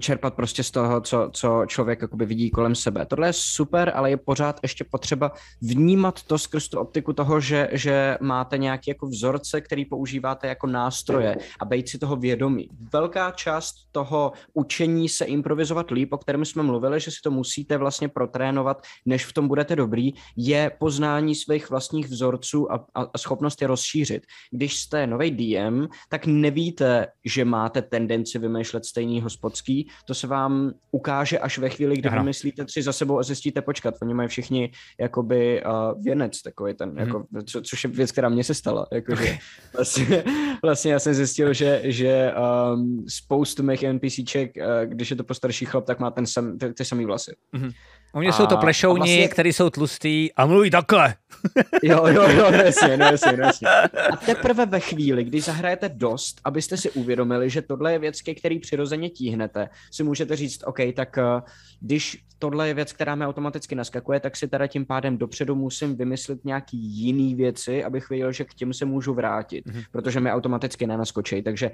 čerpat 0.00 0.34
prostě 0.34 0.62
z 0.62 0.70
toho, 0.70 1.00
co, 1.00 1.30
co 1.32 1.66
člověk 1.66 2.02
jakoby 2.02 2.26
vidí 2.26 2.50
kolem 2.50 2.74
sebe. 2.74 3.06
Tohle 3.06 3.28
je 3.28 3.32
super, 3.32 3.92
ale 3.94 4.10
je 4.10 4.16
pořád 4.16 4.60
ještě 4.62 4.84
potřeba 4.84 5.32
vnímat 5.62 6.22
to 6.22 6.38
skrz 6.38 6.68
tu 6.68 6.78
optiku 6.78 7.12
toho, 7.12 7.40
že, 7.40 7.68
že 7.72 8.18
máte 8.20 8.58
nějaké 8.58 8.90
jako 8.90 9.06
vzorce, 9.06 9.60
který 9.60 9.84
používáte 9.84 10.46
jako 10.46 10.66
nástroje 10.66 11.36
a 11.60 11.64
být 11.64 11.88
si 11.88 11.98
toho 11.98 12.16
vědomí. 12.16 12.68
Velká 12.92 13.30
část 13.30 13.74
toho 13.92 14.32
učení 14.54 15.08
se 15.08 15.24
improvizovat 15.24 15.90
líp, 15.90 16.12
o 16.12 16.18
kterém 16.18 16.44
jsme 16.44 16.62
mluvili, 16.62 17.00
že 17.00 17.10
si 17.10 17.16
to 17.24 17.30
musíte 17.30 17.76
vlastně 17.76 18.08
protrénovat, 18.08 18.82
než 19.06 19.26
v 19.26 19.32
tom 19.32 19.48
budete 19.48 19.76
dobrý, 19.76 20.10
je 20.36 20.70
poznání 20.78 21.34
svých 21.34 21.70
vlastních 21.70 22.08
vzorců 22.08 22.72
a, 22.72 22.86
a, 22.94 23.02
a 23.14 23.18
schopnost 23.18 23.62
je 23.62 23.68
rozšířit. 23.68 24.22
Když 24.50 24.80
jste 24.80 25.06
nový 25.06 25.30
DM, 25.30 25.86
tak 26.08 26.26
nevíte, 26.26 27.06
že 27.24 27.44
máte 27.44 27.82
tendenci 27.82 28.38
vymýšlet 28.38 28.84
stejný 28.84 29.15
hospodský, 29.20 29.88
to 30.04 30.14
se 30.14 30.26
vám 30.26 30.72
ukáže 30.90 31.38
až 31.38 31.58
ve 31.58 31.68
chvíli, 31.68 31.96
kdy 31.96 32.08
vymyslíte 32.08 32.64
tři 32.64 32.82
za 32.82 32.92
sebou 32.92 33.18
a 33.18 33.22
zjistíte 33.22 33.62
počkat. 33.62 33.94
Oni 34.02 34.14
mají 34.14 34.28
všichni 34.28 34.70
jakoby 35.00 35.62
uh, 35.64 36.02
věnec 36.02 36.42
takový 36.42 36.74
ten, 36.74 36.90
mm-hmm. 36.90 37.00
jako, 37.00 37.24
co, 37.46 37.62
což 37.62 37.84
je 37.84 37.90
věc, 37.90 38.12
která 38.12 38.28
mně 38.28 38.44
se 38.44 38.54
stala. 38.54 38.86
Jako, 38.92 39.12
okay. 39.12 39.26
že 39.26 39.38
vlastně, 39.74 40.24
vlastně 40.62 40.92
já 40.92 40.98
jsem 40.98 41.14
zjistil, 41.14 41.52
že, 41.52 41.80
že 41.84 42.32
um, 42.74 43.04
spoustu 43.08 43.62
mých 43.62 43.82
NPCček, 43.82 44.56
uh, 44.56 44.62
když 44.84 45.10
je 45.10 45.16
to 45.16 45.24
postarší 45.24 45.64
chlap, 45.64 45.84
tak 45.84 46.00
má 46.00 46.10
ten 46.10 46.26
sam, 46.26 46.58
ty, 46.58 46.72
ty 46.72 46.84
samý 46.84 47.04
vlasy. 47.04 47.36
Mm-hmm. 47.54 47.72
U 48.16 48.18
mě 48.18 48.28
a, 48.28 48.32
jsou 48.32 48.46
to 48.46 48.56
plešouni, 48.56 48.98
vlastně... 48.98 49.28
který 49.28 49.52
jsou 49.52 49.70
tlustý 49.70 50.32
a 50.36 50.46
mluví 50.46 50.70
takhle. 50.70 51.14
jo, 51.82 52.06
jo, 52.06 52.28
jo, 52.30 52.50
no 52.50 52.58
jasně, 52.58 52.96
no 52.96 53.04
jasně, 53.04 53.32
no 53.32 53.44
jasně. 53.44 53.68
A 54.12 54.16
teprve 54.16 54.66
ve 54.66 54.80
chvíli, 54.80 55.24
kdy 55.24 55.40
zahrajete 55.40 55.88
dost, 55.88 56.40
abyste 56.44 56.76
si 56.76 56.90
uvědomili, 56.90 57.50
že 57.50 57.62
tohle 57.62 57.92
je 57.92 57.98
věc, 57.98 58.22
ke 58.22 58.34
který 58.34 58.58
přirozeně 58.58 59.10
tíhnete, 59.10 59.68
si 59.90 60.02
můžete 60.02 60.36
říct, 60.36 60.62
OK, 60.66 60.78
tak 60.94 61.18
uh, 61.18 61.40
když 61.80 62.26
tohle 62.38 62.68
je 62.68 62.74
věc, 62.74 62.92
která 62.92 63.14
mi 63.14 63.26
automaticky 63.26 63.74
naskakuje, 63.74 64.20
tak 64.20 64.36
si 64.36 64.48
teda 64.48 64.66
tím 64.66 64.86
pádem 64.86 65.18
dopředu 65.18 65.54
musím 65.54 65.96
vymyslet 65.96 66.44
nějaký 66.44 66.76
jiný 66.76 67.34
věci, 67.34 67.84
abych 67.84 68.08
věděl, 68.08 68.32
že 68.32 68.44
k 68.44 68.54
těm 68.54 68.72
se 68.72 68.84
můžu 68.84 69.14
vrátit, 69.14 69.66
mm-hmm. 69.66 69.84
protože 69.92 70.20
mi 70.20 70.32
automaticky 70.32 70.86
nenaskočí. 70.86 71.42
Takže 71.42 71.70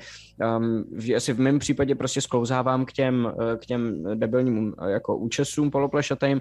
um, 0.59 0.85
asi 1.17 1.33
v 1.33 1.41
mém 1.41 1.59
případě 1.59 1.95
prostě 1.95 2.21
sklouzávám 2.21 2.85
k 2.85 2.93
těm, 2.93 3.33
eh, 3.53 3.57
k 3.57 3.67
těm 3.67 4.05
debilním 4.15 4.75
eh, 4.79 4.91
jako 4.91 5.17
účesům 5.17 5.71
poloplešatým, 5.71 6.32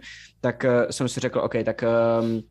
tak 0.42 0.66
uh, 0.66 0.90
jsem 0.90 1.08
si 1.08 1.20
řekl, 1.20 1.40
OK, 1.40 1.54
tak 1.66 1.84
um, 2.22 2.42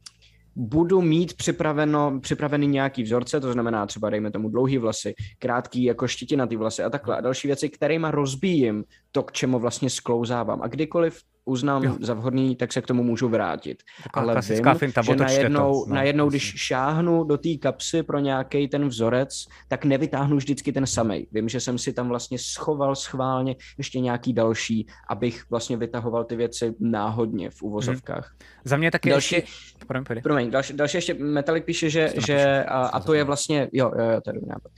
budu 0.56 1.00
mít 1.00 1.36
připraveno, 1.36 2.20
připravený 2.20 2.66
nějaký 2.66 3.02
vzorce, 3.02 3.40
to 3.40 3.52
znamená 3.52 3.86
třeba 3.86 4.10
dejme 4.10 4.30
tomu 4.30 4.48
dlouhý 4.48 4.78
vlasy, 4.78 5.14
krátký 5.38 5.84
jako 5.84 6.08
štětinatý 6.08 6.56
vlasy 6.56 6.82
a 6.82 6.90
takhle 6.90 7.16
a 7.16 7.20
další 7.20 7.48
věci, 7.48 7.68
kterými 7.68 8.06
rozbíjím 8.10 8.84
to, 9.12 9.22
k 9.22 9.32
čemu 9.32 9.58
vlastně 9.58 9.90
sklouzávám. 9.90 10.62
A 10.62 10.68
kdykoliv 10.68 11.20
uznám 11.50 11.82
jo. 11.82 11.96
za 12.00 12.14
vhodný, 12.14 12.56
tak 12.56 12.72
se 12.72 12.80
k 12.82 12.86
tomu 12.86 13.02
můžu 13.02 13.28
vrátit. 13.28 13.82
Taková 14.02 14.32
Ale 14.32 14.40
vím, 14.48 14.74
finta, 14.74 15.02
že 15.02 15.16
najednou, 15.16 15.84
no, 15.88 15.94
najednou 15.94 16.28
když 16.28 16.54
šáhnu 16.56 17.24
do 17.24 17.36
té 17.36 17.48
kapsy 17.56 18.02
pro 18.02 18.18
nějaký 18.18 18.68
ten 18.68 18.88
vzorec, 18.88 19.44
tak 19.68 19.84
nevytáhnu 19.84 20.36
vždycky 20.36 20.72
ten 20.72 20.86
samý. 20.86 21.26
Vím, 21.32 21.48
že 21.48 21.60
jsem 21.60 21.78
si 21.78 21.92
tam 21.92 22.08
vlastně 22.08 22.38
schoval 22.38 22.96
schválně 22.96 23.56
ještě 23.78 24.00
nějaký 24.00 24.32
další, 24.32 24.86
abych 25.08 25.44
vlastně 25.50 25.76
vytahoval 25.76 26.24
ty 26.24 26.36
věci 26.36 26.74
náhodně 26.80 27.50
v 27.50 27.62
uvozovkách. 27.62 28.30
Hmm. 28.30 28.48
Za 28.64 28.76
mě 28.76 28.90
taky 28.90 29.10
další, 29.10 29.34
ještě... 29.34 29.52
Promiň, 29.86 30.22
promiň, 30.22 30.50
další, 30.50 30.72
další 30.72 30.96
ještě 30.96 31.14
Metalik 31.14 31.64
píše, 31.64 31.90
že, 31.90 32.12
že 32.26 32.64
a, 32.64 32.86
a 32.86 33.00
to 33.00 33.14
je 33.14 33.24
vlastně, 33.24 33.68
jo, 33.72 33.92
jo, 33.98 34.04
jo 34.04 34.20
to 34.20 34.30
je 34.30 34.34
dobrý 34.34 34.48
nápad, 34.48 34.72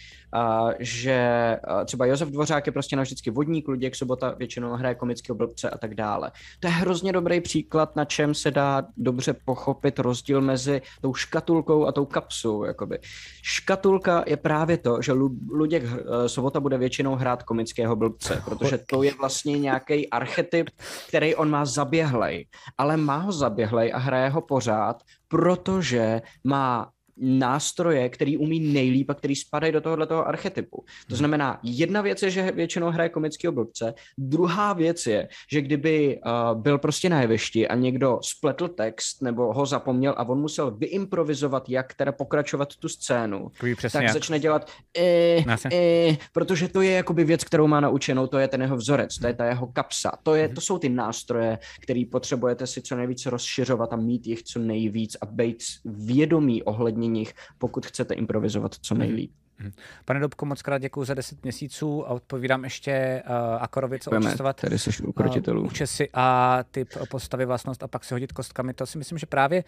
že 0.79 1.57
třeba 1.85 2.07
Josef 2.07 2.29
Dvořák 2.29 2.67
je 2.67 2.73
prostě 2.73 2.97
navždycky 2.97 3.31
vodník, 3.31 3.69
Luděk 3.69 3.97
Sobota 3.97 4.35
většinou 4.39 4.73
hraje 4.73 4.95
komického 4.95 5.37
blbce 5.37 5.71
a 5.71 5.79
tak 5.79 5.95
dále. 5.95 6.33
To 6.61 6.69
je 6.69 6.73
hrozně 6.73 7.13
dobrý 7.13 7.41
příklad, 7.41 7.97
na 7.97 8.05
čem 8.05 8.35
se 8.35 8.51
dá 8.51 8.83
dobře 8.97 9.35
pochopit 9.45 9.99
rozdíl 9.99 10.41
mezi 10.41 10.83
tou 11.01 11.15
škatulkou 11.15 11.87
a 11.87 11.93
tou 11.93 12.05
kapsou. 12.05 12.65
Jakoby. 12.65 12.99
Škatulka 13.43 14.25
je 14.27 14.37
právě 14.37 14.79
to, 14.79 15.03
že 15.03 15.13
Luděk 15.51 15.83
eh, 15.85 16.29
Sobota 16.29 16.61
bude 16.61 16.79
většinou 16.79 17.15
hrát 17.15 17.43
komického 17.43 17.97
blbce, 17.97 18.43
protože 18.45 18.79
to 18.79 19.03
je 19.03 19.13
vlastně 19.21 19.59
nějaký 19.59 20.11
archetyp, 20.11 20.71
který 21.09 21.35
on 21.35 21.51
má 21.51 21.65
zaběhlej, 21.65 22.47
ale 22.79 22.97
má 22.97 23.17
ho 23.17 23.33
zaběhlej 23.33 23.93
a 23.95 23.99
hraje 23.99 24.31
ho 24.31 24.41
pořád, 24.41 25.03
protože 25.29 26.23
má 26.45 26.91
nástroje, 27.17 28.09
který 28.09 28.37
umí 28.37 28.61
nejlíp 28.61 29.11
a 29.11 29.15
který 29.15 29.37
spadají 29.37 29.73
do 29.73 29.81
tohoto 29.81 30.29
archetypu. 30.29 30.77
To 30.77 31.15
hmm. 31.15 31.17
znamená, 31.17 31.61
jedna 31.63 32.01
věc 32.01 32.23
je, 32.23 32.31
že 32.31 32.53
většinou 32.53 32.91
hraje 32.91 33.09
komický 33.09 33.49
blbce, 33.49 33.95
druhá 34.19 34.73
věc 34.73 35.07
je, 35.07 35.29
že 35.53 35.61
kdyby 35.61 36.21
uh, 36.27 36.61
byl 36.61 36.79
prostě 36.79 37.09
na 37.09 37.21
jevišti 37.21 37.69
a 37.69 37.75
někdo 37.75 38.19
spletl 38.23 38.69
text 38.69 39.23
nebo 39.23 39.53
ho 39.53 39.67
zapomněl 39.67 40.15
a 40.17 40.29
on 40.29 40.41
musel 40.41 40.71
vyimprovizovat, 40.71 41.69
jak 41.69 41.95
teda 41.95 42.13
pokračovat 42.13 42.77
tu 42.77 42.89
scénu, 42.89 43.51
tak 43.93 44.03
jak. 44.03 44.13
začne 44.13 44.39
dělat 44.39 44.71
eh, 44.99 45.45
eh, 45.73 46.17
protože 46.33 46.69
to 46.69 46.81
je 46.81 46.91
jakoby 46.91 47.25
věc, 47.25 47.45
kterou 47.45 47.67
má 47.67 47.81
naučenou, 47.81 48.27
to 48.27 48.39
je 48.39 48.49
ten 48.49 48.63
jeho 48.63 48.77
vzorec, 48.77 49.19
to 49.19 49.27
je 49.27 49.35
ta 49.35 49.45
jeho 49.45 49.67
kapsa, 49.67 50.13
to, 50.23 50.35
je, 50.35 50.47
hmm. 50.47 50.55
to 50.55 50.61
jsou 50.61 50.79
ty 50.79 50.89
nástroje, 50.89 51.59
který 51.81 52.05
potřebujete 52.05 52.67
si 52.67 52.83
co 52.83 52.97
nejvíce 52.97 53.31
rozšiřovat 53.31 53.93
a 53.93 53.97
mít 53.97 54.27
jich 54.27 54.43
co 54.43 54.59
nejvíc 54.59 55.17
a 55.21 55.27
být 55.27 55.63
vědomí 55.85 56.63
ohledně 56.63 57.03
nich, 57.13 57.35
pokud 57.59 57.87
chcete 57.87 58.15
improvizovat 58.15 58.75
co 58.75 58.95
mhm. 58.95 58.99
nejlíp. 58.99 59.33
Mhm. 59.59 59.73
Pane 60.05 60.21
Dobko, 60.21 60.47
moc 60.47 60.63
krát 60.63 60.79
děkuji 60.79 61.05
za 61.05 61.15
10 61.15 61.43
měsíců 61.43 62.09
a 62.09 62.11
odpovídám 62.11 62.65
ještě 62.65 63.23
uh, 63.27 63.63
Akorovi, 63.63 63.99
co 63.99 64.11
očistovat. 64.11 64.61
Tady 64.61 64.79
jsi 64.79 65.03
u 65.03 65.13
krotitelů. 65.13 65.61
Uh, 65.61 65.67
účesy 65.67 66.09
a 66.15 66.59
typ 66.71 66.89
postavy 67.11 67.47
vlastnost 67.47 67.83
a 67.83 67.89
pak 67.89 68.05
si 68.05 68.15
hodit 68.15 68.33
kostkami. 68.33 68.75
To 68.75 68.87
si 68.87 68.99
myslím, 68.99 69.19
že 69.19 69.27
právě 69.27 69.65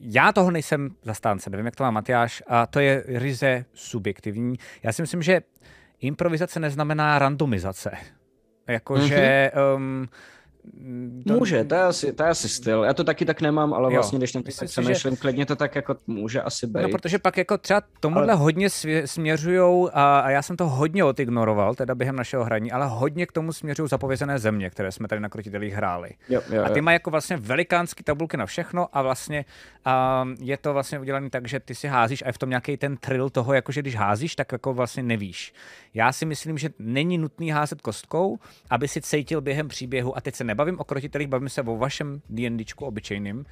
já 0.00 0.32
toho 0.32 0.50
nejsem 0.50 0.90
zastánce, 1.02 1.50
nevím, 1.50 1.66
jak 1.66 1.76
to 1.76 1.84
má 1.84 1.90
Matyáš, 1.90 2.42
a 2.46 2.66
to 2.66 2.80
je 2.80 3.04
ryze 3.06 3.64
subjektivní. 3.74 4.56
Já 4.82 4.92
si 4.92 5.02
myslím, 5.02 5.22
že 5.22 5.40
improvizace 6.00 6.60
neznamená 6.60 7.18
randomizace. 7.18 7.90
Jakože 8.66 9.50
mm-hmm. 9.54 9.76
um, 9.76 10.08
to... 11.28 11.34
Může, 11.34 11.64
to 11.64 11.74
je, 11.74 11.82
asi, 11.82 12.12
to 12.12 12.22
je 12.22 12.28
asi 12.28 12.48
styl. 12.48 12.84
Já 12.84 12.94
to 12.94 13.04
taky 13.04 13.24
tak 13.24 13.40
nemám, 13.40 13.74
ale 13.74 13.92
jo, 13.92 13.94
vlastně, 13.94 14.18
když 14.18 14.32
tam 14.32 14.42
tak 14.42 14.68
přemýšlím, 14.68 15.14
že... 15.14 15.20
klidně 15.20 15.46
to 15.46 15.56
tak 15.56 15.74
jako 15.74 15.96
může 16.06 16.42
asi 16.42 16.66
být. 16.66 16.82
No, 16.82 16.88
protože 16.88 17.18
pak 17.18 17.36
jako 17.36 17.58
třeba 17.58 17.82
tomuhle 18.00 18.32
ale... 18.32 18.34
hodně 18.34 18.70
směřují 19.04 19.88
a, 19.92 20.20
a, 20.20 20.30
já 20.30 20.42
jsem 20.42 20.56
to 20.56 20.68
hodně 20.68 21.04
odignoroval, 21.04 21.74
teda 21.74 21.94
během 21.94 22.16
našeho 22.16 22.44
hraní, 22.44 22.72
ale 22.72 22.86
hodně 22.86 23.26
k 23.26 23.32
tomu 23.32 23.52
směřují 23.52 23.88
zapovězené 23.88 24.38
země, 24.38 24.70
které 24.70 24.92
jsme 24.92 25.08
tady 25.08 25.20
na 25.20 25.28
krotitelích 25.28 25.74
hráli. 25.74 26.10
Jo, 26.28 26.42
jo, 26.50 26.64
a 26.64 26.68
ty 26.68 26.80
mají 26.80 26.94
jako 26.94 27.10
vlastně 27.10 27.36
velikánský 27.36 28.04
tabulky 28.04 28.36
na 28.36 28.46
všechno 28.46 28.86
a 28.92 29.02
vlastně 29.02 29.44
a 29.84 30.24
je 30.40 30.56
to 30.56 30.72
vlastně 30.72 30.98
udělané 30.98 31.30
tak, 31.30 31.48
že 31.48 31.60
ty 31.60 31.74
si 31.74 31.88
házíš 31.88 32.22
a 32.22 32.26
je 32.26 32.32
v 32.32 32.38
tom 32.38 32.48
nějaký 32.48 32.76
ten 32.76 32.96
thrill 32.96 33.30
toho, 33.30 33.52
jako 33.52 33.72
že 33.72 33.80
když 33.80 33.96
házíš, 33.96 34.36
tak 34.36 34.52
jako 34.52 34.74
vlastně 34.74 35.02
nevíš. 35.02 35.52
Já 35.94 36.12
si 36.12 36.26
myslím, 36.26 36.58
že 36.58 36.70
není 36.78 37.18
nutný 37.18 37.50
házet 37.50 37.80
kostkou, 37.80 38.38
aby 38.70 38.88
si 38.88 39.00
cítil 39.00 39.40
během 39.40 39.68
příběhu 39.68 40.16
a 40.16 40.20
teď 40.20 40.34
se 40.34 40.44
nebavím 40.58 40.80
o 40.80 40.84
krotitelích, 40.84 41.28
bavím 41.28 41.48
se 41.48 41.62
o 41.62 41.76
vašem 41.76 42.20
D&Dčku 42.28 42.84
obyčejným, 42.84 43.38
uh, 43.38 43.44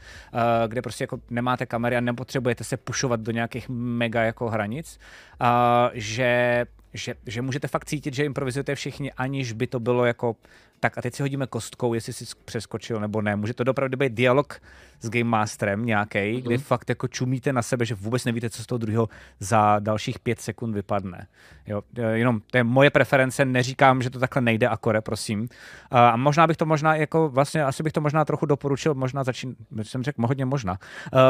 kde 0.68 0.82
prostě 0.82 1.04
jako 1.04 1.20
nemáte 1.30 1.66
kamery 1.66 1.96
a 1.96 2.00
nepotřebujete 2.00 2.64
se 2.64 2.76
pušovat 2.76 3.20
do 3.20 3.32
nějakých 3.32 3.68
mega 3.68 4.22
jako 4.22 4.48
hranic, 4.48 4.98
uh, 5.40 5.46
že 5.94 6.64
že, 6.96 7.14
že 7.26 7.42
můžete 7.42 7.68
fakt 7.68 7.84
cítit, 7.84 8.14
že 8.14 8.24
improvizujete 8.24 8.74
všichni, 8.74 9.12
aniž 9.12 9.52
by 9.52 9.66
to 9.66 9.80
bylo 9.80 10.04
jako 10.04 10.36
tak 10.80 10.98
a 10.98 11.02
teď 11.02 11.14
si 11.14 11.22
hodíme 11.22 11.46
kostkou, 11.46 11.94
jestli 11.94 12.12
jsi 12.12 12.24
přeskočil 12.44 13.00
nebo 13.00 13.22
ne. 13.22 13.36
Může 13.36 13.54
to 13.54 13.70
opravdu 13.70 13.96
být 13.96 14.12
dialog 14.12 14.60
s 15.00 15.10
Game 15.10 15.24
Masterem 15.24 15.86
nějaký, 15.86 16.18
mm-hmm. 16.18 16.42
kdy 16.42 16.58
fakt 16.58 16.88
jako 16.88 17.08
čumíte 17.08 17.52
na 17.52 17.62
sebe, 17.62 17.84
že 17.84 17.94
vůbec 17.94 18.24
nevíte, 18.24 18.50
co 18.50 18.62
z 18.62 18.66
toho 18.66 18.78
druhého 18.78 19.08
za 19.40 19.78
dalších 19.78 20.18
pět 20.18 20.40
sekund 20.40 20.74
vypadne. 20.74 21.26
Jo, 21.66 21.82
jenom 22.12 22.40
to 22.50 22.56
je 22.56 22.64
moje 22.64 22.90
preference, 22.90 23.44
neříkám, 23.44 24.02
že 24.02 24.10
to 24.10 24.18
takhle 24.18 24.42
nejde 24.42 24.68
akore, 24.68 25.00
prosím. 25.00 25.48
A 25.90 26.16
možná 26.16 26.46
bych 26.46 26.56
to 26.56 26.66
možná, 26.66 26.96
jako 26.96 27.28
vlastně 27.28 27.64
asi 27.64 27.82
bych 27.82 27.92
to 27.92 28.00
možná 28.00 28.24
trochu 28.24 28.46
doporučil, 28.46 28.94
možná 28.94 29.24
začín, 29.24 29.56
jsem 29.82 30.02
řekl 30.02 30.26
hodně 30.26 30.44
možná, 30.44 30.78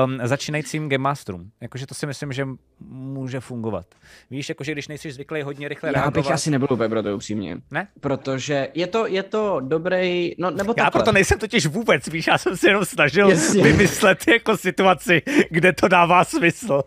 um, 0.04 0.18
začínajícím 0.22 0.88
Game 0.88 1.02
Masterům. 1.02 1.50
Jakože 1.60 1.86
to 1.86 1.94
si 1.94 2.06
myslím, 2.06 2.32
že 2.32 2.48
může 2.88 3.40
fungovat. 3.40 3.86
Víš, 4.30 4.48
jakože 4.48 4.72
když 4.72 4.88
nejsi 4.88 5.12
zvyklý 5.12 5.42
hodně 5.56 5.68
rychle 5.68 5.88
Já 5.88 5.92
reagovat. 5.92 6.14
bych 6.14 6.30
asi 6.30 6.50
nebyl 6.50 6.68
úplně 6.70 6.88
pro 6.88 7.02
to 7.02 7.14
upřímně. 7.14 7.56
Ne? 7.70 7.88
Protože 8.00 8.68
je 8.74 8.86
to, 8.86 9.06
je 9.06 9.22
to 9.22 9.60
dobrý, 9.60 10.34
no 10.38 10.50
nebo 10.50 10.74
Já 10.76 10.84
takhle. 10.84 10.90
proto 10.90 11.12
nejsem 11.12 11.38
totiž 11.38 11.66
vůbec, 11.66 12.08
víš, 12.08 12.26
já 12.26 12.38
jsem 12.38 12.56
si 12.56 12.66
jenom 12.66 12.84
snažil 12.84 13.30
Jasně. 13.30 13.62
vymyslet 13.62 14.18
jako 14.28 14.56
situaci, 14.56 15.22
kde 15.50 15.72
to 15.72 15.88
dává 15.88 16.24
smysl. 16.24 16.82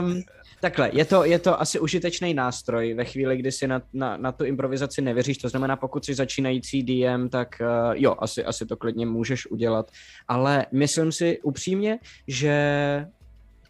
um, 0.00 0.22
Takhle, 0.60 0.90
je 0.92 1.04
to, 1.04 1.24
je 1.24 1.38
to 1.38 1.60
asi 1.60 1.80
užitečný 1.80 2.34
nástroj 2.34 2.94
ve 2.94 3.04
chvíli, 3.04 3.36
kdy 3.36 3.52
si 3.52 3.66
na, 3.66 3.82
na, 3.92 4.16
na 4.16 4.32
tu 4.32 4.44
improvizaci 4.44 5.02
nevěříš, 5.02 5.38
to 5.38 5.48
znamená, 5.48 5.76
pokud 5.76 6.04
jsi 6.04 6.14
začínající 6.14 6.82
DM, 6.82 7.28
tak 7.28 7.48
uh, 7.60 7.66
jo, 7.94 8.16
asi, 8.18 8.44
asi 8.44 8.66
to 8.66 8.76
klidně 8.76 9.06
můžeš 9.06 9.46
udělat, 9.46 9.90
ale 10.28 10.66
myslím 10.72 11.12
si 11.12 11.40
upřímně, 11.42 11.98
že 12.28 12.54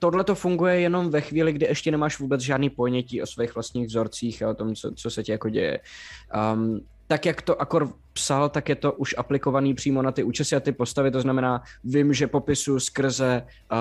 tohle 0.05 0.24
to 0.24 0.34
funguje 0.34 0.80
jenom 0.80 1.11
ve 1.11 1.20
chvíli, 1.20 1.52
kdy 1.52 1.66
ještě 1.66 1.90
nemáš 1.90 2.18
vůbec 2.18 2.40
žádný 2.40 2.70
ponětí 2.70 3.22
o 3.22 3.26
svých 3.26 3.55
vlastních 3.55 3.86
vzorcích 3.86 4.42
a 4.42 4.50
o 4.50 4.55
tom, 4.55 4.74
co, 4.74 4.92
co 4.92 5.11
se 5.11 5.22
ti 5.22 5.32
jako 5.32 5.48
děje. 5.48 5.80
Um, 6.55 6.80
tak 7.07 7.26
jak 7.26 7.42
to 7.42 7.61
Akor 7.61 7.92
psal, 8.12 8.48
tak 8.48 8.68
je 8.68 8.74
to 8.74 8.92
už 8.92 9.14
aplikovaný 9.18 9.74
přímo 9.74 10.02
na 10.02 10.12
ty 10.12 10.22
účesy 10.22 10.57
a 10.57 10.61
ty 10.61 10.72
postavy, 10.72 11.11
to 11.11 11.20
znamená, 11.20 11.62
vím, 11.84 12.12
že 12.12 12.26
popisu 12.26 12.80
skrze 12.80 13.42
uh, 13.72 13.78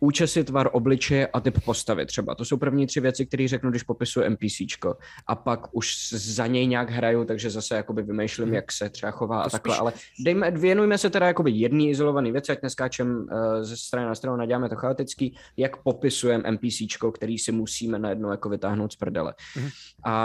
účesy, 0.00 0.44
tvar 0.44 0.70
obličeje 0.72 1.26
a 1.26 1.40
typ 1.40 1.64
postavy 1.64 2.06
třeba. 2.06 2.34
To 2.34 2.44
jsou 2.44 2.56
první 2.56 2.86
tři 2.86 3.00
věci, 3.00 3.26
které 3.26 3.48
řeknu, 3.48 3.70
když 3.70 3.82
popisuju 3.82 4.30
NPCčko. 4.30 4.96
A 5.26 5.34
pak 5.34 5.74
už 5.74 6.12
za 6.12 6.46
něj 6.46 6.66
nějak 6.66 6.90
hraju, 6.90 7.24
takže 7.24 7.50
zase 7.50 7.76
jakoby 7.76 8.02
vymýšlím, 8.02 8.46
hmm. 8.46 8.54
jak 8.54 8.72
se 8.72 8.90
třeba 8.90 9.12
chová 9.12 9.40
to 9.40 9.46
a 9.46 9.50
takhle. 9.50 9.74
Spíš... 9.74 9.80
Ale 9.80 9.92
dejme, 10.24 10.50
věnujme 10.50 10.98
se 10.98 11.10
teda 11.10 11.26
jakoby 11.26 11.50
jedný 11.50 11.90
izolovaný 11.90 12.32
věci, 12.32 12.52
ať 12.52 12.62
neskáčem 12.62 13.16
uh, 13.16 13.26
ze 13.62 13.76
strany 13.76 14.06
na 14.06 14.14
stranu, 14.14 14.36
naděláme 14.36 14.68
to 14.68 14.76
chaotický, 14.76 15.36
jak 15.56 15.76
popisujeme 15.76 16.50
NPCčko, 16.50 17.12
který 17.12 17.38
si 17.38 17.52
musíme 17.52 17.98
najednou 17.98 18.30
jako 18.30 18.48
vytáhnout 18.48 18.92
z 18.92 18.96
prdele. 18.96 19.34
Hmm. 19.54 19.68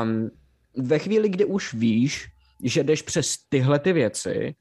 Um, 0.03 0.29
ve 0.77 0.99
chvíli, 0.99 1.29
kdy 1.29 1.45
už 1.45 1.73
víš, 1.73 2.29
že 2.63 2.83
jdeš 2.83 3.01
přes 3.01 3.35
tyhle 3.49 3.79
ty 3.79 3.93
věci, 3.93 4.55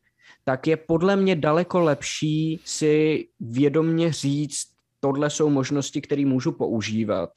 tak 0.45 0.67
je 0.67 0.77
podle 0.77 1.17
mě 1.17 1.37
daleko 1.37 1.81
lepší 1.81 2.61
si 2.65 3.29
vědomně 3.41 4.13
říct, 4.13 4.67
tohle 5.01 5.31
jsou 5.31 5.51
možnosti, 5.51 6.01
které 6.01 6.25
můžu 6.25 6.53
používat 6.53 7.31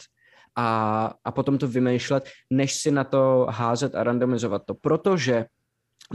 a, 0.56 1.14
a 1.26 1.32
potom 1.32 1.58
to 1.58 1.68
vymýšlet, 1.68 2.30
než 2.50 2.76
si 2.76 2.92
na 2.92 3.04
to 3.04 3.48
házet 3.50 3.96
a 3.96 4.04
randomizovat 4.04 4.62
to. 4.66 4.74
Protože 4.74 5.46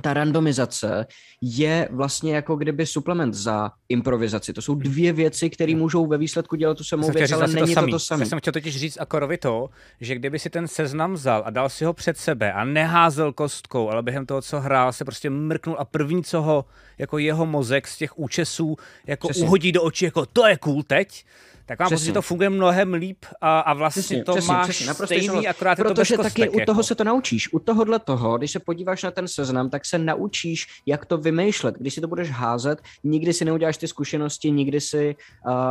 ta 0.03 0.15
randomizace 0.15 1.07
je 1.41 1.89
vlastně 1.93 2.35
jako 2.35 2.57
kdyby 2.57 2.87
suplement 2.87 3.35
za 3.35 3.71
improvizaci. 3.89 4.53
To 4.53 4.63
jsou 4.63 4.75
dvě 4.75 5.13
věci, 5.13 5.51
které 5.51 5.77
můžou 5.77 6.07
ve 6.07 6.19
výsledku 6.19 6.57
dělat 6.57 6.77
tu 6.77 6.85
samou 6.85 7.11
věc, 7.11 7.33
ale 7.33 7.47
není 7.49 7.75
to, 7.75 7.81
to, 7.81 7.91
to 7.91 7.99
samé. 7.99 8.23
Já 8.23 8.29
jsem 8.29 8.39
chtěl 8.39 8.53
totiž 8.53 8.77
říct 8.77 9.01
Akorovi 9.01 9.39
to, 9.39 9.71
že 10.01 10.15
kdyby 10.15 10.39
si 10.39 10.51
ten 10.51 10.69
seznam 10.69 11.13
vzal 11.13 11.43
a 11.47 11.51
dal 11.51 11.69
si 11.69 11.85
ho 11.85 11.93
před 11.93 12.19
sebe 12.19 12.53
a 12.53 12.65
neházel 12.65 13.33
kostkou, 13.33 13.91
ale 13.91 14.03
během 14.03 14.27
toho, 14.27 14.43
co 14.43 14.61
hrál, 14.61 14.93
se 14.93 15.05
prostě 15.05 15.31
mrknul 15.31 15.77
a 15.79 15.85
první, 15.85 16.25
co 16.25 16.43
ho 16.43 16.65
jako 16.99 17.19
jeho 17.19 17.47
mozek 17.47 17.89
z 17.89 17.97
těch 17.97 18.19
účesů 18.19 18.77
jako 19.07 19.29
Přesně. 19.29 19.45
uhodí 19.47 19.73
do 19.73 19.83
očí, 19.83 20.05
jako 20.05 20.27
to 20.27 20.47
je 20.47 20.57
cool 20.57 20.83
teď, 20.83 21.25
tak 21.67 21.81
mám 21.81 21.91
pocit, 21.91 22.05
že 22.05 22.13
to 22.13 22.23
funguje 22.23 22.51
mnohem 22.51 22.95
líp 22.95 23.25
a, 23.41 23.61
a 23.61 23.75
vlastně 23.75 24.03
přesně, 24.03 24.25
to 24.25 24.33
přesně, 24.33 24.53
máš 24.53 24.69
přesně, 24.69 24.95
stejný, 24.95 25.27
souhlas. 25.27 25.47
akorát 25.47 25.79
Protože 25.79 26.17
to 26.17 26.23
taky 26.23 26.49
u 26.49 26.53
toho 26.53 26.61
jako. 26.61 26.83
se 26.83 26.95
to 26.95 27.05
naučíš. 27.05 27.53
U 27.53 27.59
tohohle 27.59 27.99
toho, 27.99 28.39
když 28.39 28.51
se 28.51 28.61
podíváš 28.61 29.03
na 29.03 29.11
ten 29.11 29.29
seznam, 29.29 29.71
tak 29.71 29.87
se 29.87 29.99
naučíš, 29.99 30.67
jak 30.87 31.07
to 31.07 31.19
vymýšlet. 31.19 31.75
Když 31.75 31.95
si 31.95 32.01
to 32.01 32.09
budeš 32.09 32.31
házet, 32.31 32.83
nikdy 33.05 33.33
si 33.33 33.45
neuděláš 33.45 33.77
ty 33.77 33.89
zkušenosti, 33.89 34.51
nikdy 34.51 34.81
si 34.81 35.17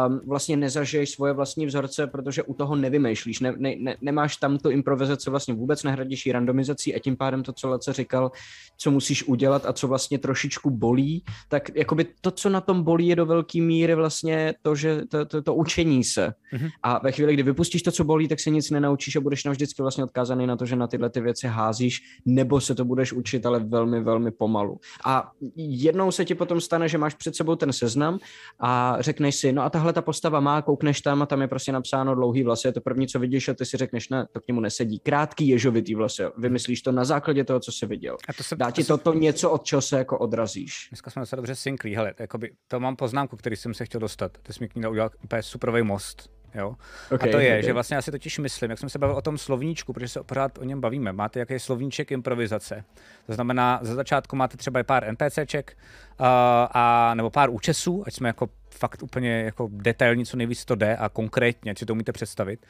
um, 0.07 0.21
vlastně 0.27 0.57
nezažiješ 0.57 1.09
svoje 1.09 1.33
vlastní 1.33 1.65
vzorce, 1.65 2.07
protože 2.07 2.43
u 2.43 2.53
toho 2.53 2.75
nevymýšlíš. 2.75 3.39
Ne, 3.39 3.53
ne, 3.57 3.75
ne, 3.79 3.95
nemáš 4.01 4.37
tam 4.37 4.57
tu 4.57 4.69
improvizaci, 4.69 5.29
vlastně 5.29 5.53
vůbec 5.53 5.83
nehradíš 5.83 6.25
ji 6.25 6.31
randomizací 6.31 6.95
a 6.95 6.99
tím 6.99 7.17
pádem 7.17 7.43
to, 7.43 7.53
co 7.53 7.69
Lece 7.69 7.93
říkal, 7.93 8.31
co 8.77 8.91
musíš 8.91 9.23
udělat 9.23 9.65
a 9.65 9.73
co 9.73 9.87
vlastně 9.87 10.17
trošičku 10.17 10.69
bolí, 10.69 11.23
tak 11.49 11.75
jakoby 11.75 12.05
to, 12.21 12.31
co 12.31 12.49
na 12.49 12.61
tom 12.61 12.83
bolí, 12.83 13.07
je 13.07 13.15
do 13.15 13.25
velké 13.25 13.61
míry 13.61 13.95
vlastně 13.95 14.53
to, 14.61 14.75
že 14.75 15.01
to, 15.09 15.25
to, 15.25 15.41
to 15.41 15.55
učení 15.55 15.82
učení 15.83 16.03
se. 16.03 16.33
Mm-hmm. 16.53 16.69
A 16.83 16.99
ve 17.03 17.11
chvíli, 17.11 17.33
kdy 17.33 17.43
vypustíš 17.43 17.81
to, 17.81 17.91
co 17.91 18.03
bolí, 18.03 18.27
tak 18.27 18.39
se 18.39 18.49
nic 18.49 18.71
nenaučíš 18.71 19.15
a 19.15 19.21
budeš 19.21 19.43
navždycky 19.43 19.81
vlastně 19.81 20.03
odkázaný 20.03 20.47
na 20.47 20.55
to, 20.55 20.65
že 20.65 20.75
na 20.75 20.87
tyhle 20.87 21.09
ty 21.09 21.21
věci 21.21 21.47
házíš, 21.47 22.01
nebo 22.25 22.61
se 22.61 22.75
to 22.75 22.85
budeš 22.85 23.13
učit, 23.13 23.45
ale 23.45 23.59
velmi, 23.59 24.03
velmi 24.03 24.31
pomalu. 24.31 24.79
A 25.05 25.31
jednou 25.55 26.11
se 26.11 26.25
ti 26.25 26.35
potom 26.35 26.61
stane, 26.61 26.89
že 26.89 26.97
máš 26.97 27.13
před 27.13 27.35
sebou 27.35 27.55
ten 27.55 27.73
seznam 27.73 28.19
a 28.59 28.97
řekneš 28.99 29.35
si, 29.35 29.51
no 29.51 29.61
a 29.61 29.69
tahle 29.69 29.93
ta 29.93 30.01
postava 30.01 30.39
má, 30.39 30.61
koukneš 30.61 31.01
tam 31.01 31.21
a 31.21 31.25
tam 31.25 31.41
je 31.41 31.47
prostě 31.47 31.71
napsáno 31.71 32.15
dlouhý 32.15 32.43
vlasy, 32.43 32.67
je 32.67 32.71
to 32.71 32.81
první, 32.81 33.07
co 33.07 33.19
vidíš 33.19 33.49
a 33.49 33.53
ty 33.53 33.65
si 33.65 33.77
řekneš, 33.77 34.09
ne, 34.09 34.25
to 34.31 34.39
k 34.39 34.47
němu 34.47 34.59
nesedí. 34.59 34.99
Krátký 34.99 35.47
ježovitý 35.47 35.95
vlasy, 35.95 36.23
vymyslíš 36.37 36.81
to 36.81 36.91
na 36.91 37.05
základě 37.05 37.43
toho, 37.43 37.59
co 37.59 37.71
jsi 37.71 37.85
viděl. 37.85 38.17
A 38.29 38.33
to 38.33 38.43
se, 38.43 38.55
Dá 38.55 38.71
ti 38.71 38.83
to, 38.83 38.97
to 38.97 39.13
něco, 39.13 39.51
od 39.51 39.63
čeho 39.63 39.81
se 39.81 39.97
jako 39.97 40.17
odrazíš. 40.17 40.87
Dneska 40.91 41.11
jsme 41.11 41.25
se 41.25 41.35
dobře 41.35 41.55
synklí, 41.55 41.95
hele, 41.95 42.13
jakoby, 42.19 42.51
to 42.67 42.79
mám 42.79 42.95
poznámku, 42.95 43.37
který 43.37 43.55
jsem 43.55 43.73
se 43.73 43.85
chtěl 43.85 44.01
dostat. 44.01 44.37
Ty 44.43 44.53
jsi 44.53 44.63
mi 44.63 44.69
k 44.69 44.75
ní 44.75 44.85
udělal 44.87 45.09
úplně 45.23 45.43
superový 45.73 45.87
most. 45.87 46.29
Jo? 46.55 46.75
Okay, 47.11 47.29
a 47.29 47.31
to 47.31 47.39
je, 47.39 47.49
okay. 47.49 47.63
že 47.63 47.73
vlastně 47.73 47.95
já 47.95 48.01
si 48.01 48.11
totiž 48.11 48.39
myslím, 48.39 48.69
jak 48.69 48.79
jsem 48.79 48.89
se 48.89 48.99
bavil 48.99 49.15
o 49.15 49.21
tom 49.21 49.37
slovníčku, 49.37 49.93
protože 49.93 50.07
se 50.07 50.23
pořád 50.23 50.57
o 50.57 50.63
něm 50.63 50.81
bavíme. 50.81 51.13
Máte 51.13 51.39
jaký 51.39 51.59
slovníček 51.59 52.11
improvizace. 52.11 52.83
To 53.25 53.33
znamená, 53.33 53.79
za 53.81 53.95
začátku 53.95 54.35
máte 54.35 54.57
třeba 54.57 54.83
pár 54.83 55.11
NPCček 55.11 55.77
uh, 56.19 56.25
a, 56.71 57.13
nebo 57.15 57.29
pár 57.29 57.49
účesů, 57.49 58.03
ať 58.07 58.13
jsme 58.13 58.29
jako 58.29 58.49
fakt 58.69 59.03
úplně 59.03 59.41
jako 59.41 59.69
detailní, 59.71 60.25
co 60.25 60.37
nejvíc 60.37 60.65
to 60.65 60.75
jde 60.75 60.97
a 60.97 61.09
konkrétně, 61.09 61.71
ať 61.71 61.77
si 61.77 61.85
to 61.85 61.93
umíte 61.93 62.11
představit. 62.11 62.65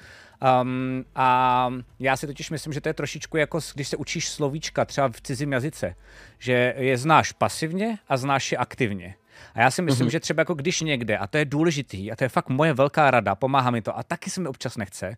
Um, 0.62 1.06
a 1.16 1.70
já 2.00 2.18
si 2.18 2.28
totiž 2.28 2.50
myslím, 2.50 2.74
že 2.74 2.82
to 2.82 2.90
je 2.90 2.94
trošičku 2.94 3.38
jako, 3.38 3.60
když 3.76 3.88
se 3.88 3.98
učíš 3.98 4.30
slovíčka 4.30 4.86
třeba 4.86 5.10
v 5.10 5.22
cizím 5.22 5.52
jazyce, 5.52 5.96
že 6.40 6.74
je 6.78 6.98
znáš 6.98 7.32
pasivně 7.32 7.98
a 8.08 8.18
znáš 8.18 8.52
je 8.52 8.58
aktivně. 8.58 9.16
A 9.54 9.62
já 9.62 9.72
si 9.72 9.82
myslím, 9.82 10.08
mm-hmm. 10.08 10.12
že 10.12 10.20
třeba 10.20 10.42
jako 10.42 10.54
když 10.54 10.82
někde, 10.82 11.18
a 11.18 11.28
to 11.28 11.38
je 11.38 11.46
důležitý, 11.46 12.12
a 12.12 12.16
to 12.16 12.24
je 12.24 12.30
fakt 12.30 12.50
moje 12.50 12.74
velká 12.74 13.12
rada, 13.12 13.36
pomáhá 13.36 13.72
mi 13.72 13.82
to, 13.82 13.98
a 13.98 14.04
taky 14.04 14.30
se 14.30 14.42
mi 14.42 14.48
občas 14.48 14.78
nechce, 14.78 15.18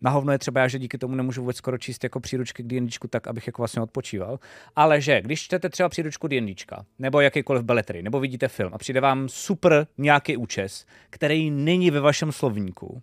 na 0.00 0.10
hovno 0.10 0.32
je 0.32 0.38
třeba 0.38 0.60
já, 0.60 0.68
že 0.68 0.78
díky 0.78 0.98
tomu 0.98 1.14
nemůžu 1.14 1.40
vůbec 1.40 1.56
skoro 1.56 1.78
číst 1.78 2.04
jako 2.04 2.20
příručky 2.20 2.62
k 2.62 2.66
D&Dčku 2.66 3.08
tak, 3.08 3.26
abych 3.26 3.46
jako 3.46 3.62
vlastně 3.62 3.82
odpočíval. 3.82 4.38
Ale 4.76 5.00
že, 5.00 5.20
když 5.20 5.42
čtete 5.42 5.68
třeba 5.68 5.88
příručku 5.88 6.28
D&Dčka, 6.28 6.84
nebo 6.98 7.20
jakýkoliv 7.20 7.62
beletry, 7.62 8.02
nebo 8.02 8.20
vidíte 8.20 8.48
film 8.48 8.74
a 8.74 8.78
přijde 8.78 9.00
vám 9.00 9.28
super 9.28 9.86
nějaký 9.98 10.36
účes, 10.36 10.86
který 11.10 11.50
není 11.50 11.90
ve 11.90 12.00
vašem 12.00 12.32
slovníku, 12.32 13.02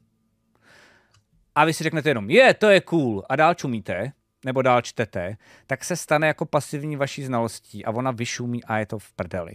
a 1.56 1.66
vy 1.66 1.74
si 1.74 1.84
řeknete 1.84 2.10
jenom, 2.10 2.30
je, 2.30 2.54
to 2.54 2.70
je 2.70 2.82
cool, 2.82 3.24
a 3.30 3.36
dál 3.36 3.54
čumíte, 3.54 4.12
nebo 4.46 4.62
dál 4.62 4.82
čtete, 4.82 5.38
tak 5.68 5.84
se 5.84 5.96
stane 5.96 6.28
jako 6.28 6.46
pasivní 6.46 6.96
vaší 6.96 7.24
znalostí 7.24 7.86
a 7.86 7.92
ona 7.92 8.12
vyšumí 8.12 8.64
a 8.64 8.78
je 8.78 8.86
to 8.86 9.00
v 9.00 9.14
prdeli. 9.14 9.54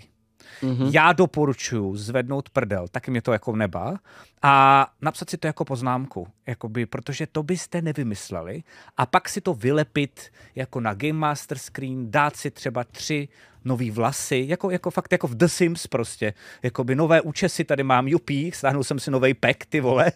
Mm-hmm. 0.62 0.90
Já 0.92 1.12
doporučuji 1.12 1.96
zvednout 1.96 2.50
prdel, 2.50 2.88
taky 2.88 3.10
mě 3.10 3.22
to 3.22 3.32
jako 3.32 3.56
neba, 3.56 3.98
a 4.42 4.86
napsat 5.02 5.30
si 5.30 5.36
to 5.36 5.46
jako 5.46 5.64
poznámku, 5.64 6.28
jakoby, 6.46 6.86
protože 6.86 7.26
to 7.26 7.42
byste 7.42 7.82
nevymysleli 7.82 8.62
a 8.96 9.06
pak 9.06 9.28
si 9.28 9.40
to 9.40 9.54
vylepit 9.54 10.30
jako 10.54 10.80
na 10.80 10.94
Game 10.94 11.12
Master 11.12 11.58
screen, 11.58 12.10
dát 12.10 12.36
si 12.36 12.50
třeba 12.50 12.84
tři 12.84 13.28
nový 13.64 13.90
vlasy, 13.90 14.44
jako, 14.48 14.70
jako 14.70 14.90
fakt 14.90 15.12
jako 15.12 15.28
v 15.28 15.34
The 15.34 15.46
Sims 15.46 15.86
prostě, 15.86 16.34
jakoby 16.62 16.94
nové 16.94 17.20
účesy 17.20 17.64
tady 17.64 17.82
mám, 17.82 18.08
jupí, 18.08 18.52
stáhnul 18.52 18.84
jsem 18.84 18.98
si 18.98 19.10
nový 19.10 19.34
pek, 19.34 19.66
ty 19.66 19.80
vole, 19.80 20.12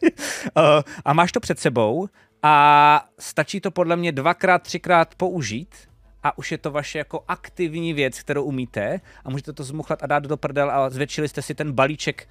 a 1.04 1.12
máš 1.12 1.32
to 1.32 1.40
před 1.40 1.58
sebou 1.58 2.08
a 2.42 3.06
stačí 3.18 3.60
to 3.60 3.70
podle 3.70 3.96
mě 3.96 4.12
dvakrát, 4.12 4.62
třikrát 4.62 5.14
použít 5.14 5.91
a 6.22 6.38
už 6.38 6.52
je 6.52 6.58
to 6.58 6.70
vaše 6.70 6.98
jako 6.98 7.24
aktivní 7.28 7.92
věc, 7.92 8.20
kterou 8.20 8.44
umíte 8.44 9.00
a 9.24 9.30
můžete 9.30 9.52
to 9.52 9.64
zmuchlat 9.64 10.02
a 10.02 10.06
dát 10.06 10.22
do 10.22 10.36
prdel 10.36 10.70
a 10.70 10.90
zvětšili 10.90 11.28
jste 11.28 11.42
si 11.42 11.54
ten 11.54 11.72
balíček 11.72 12.28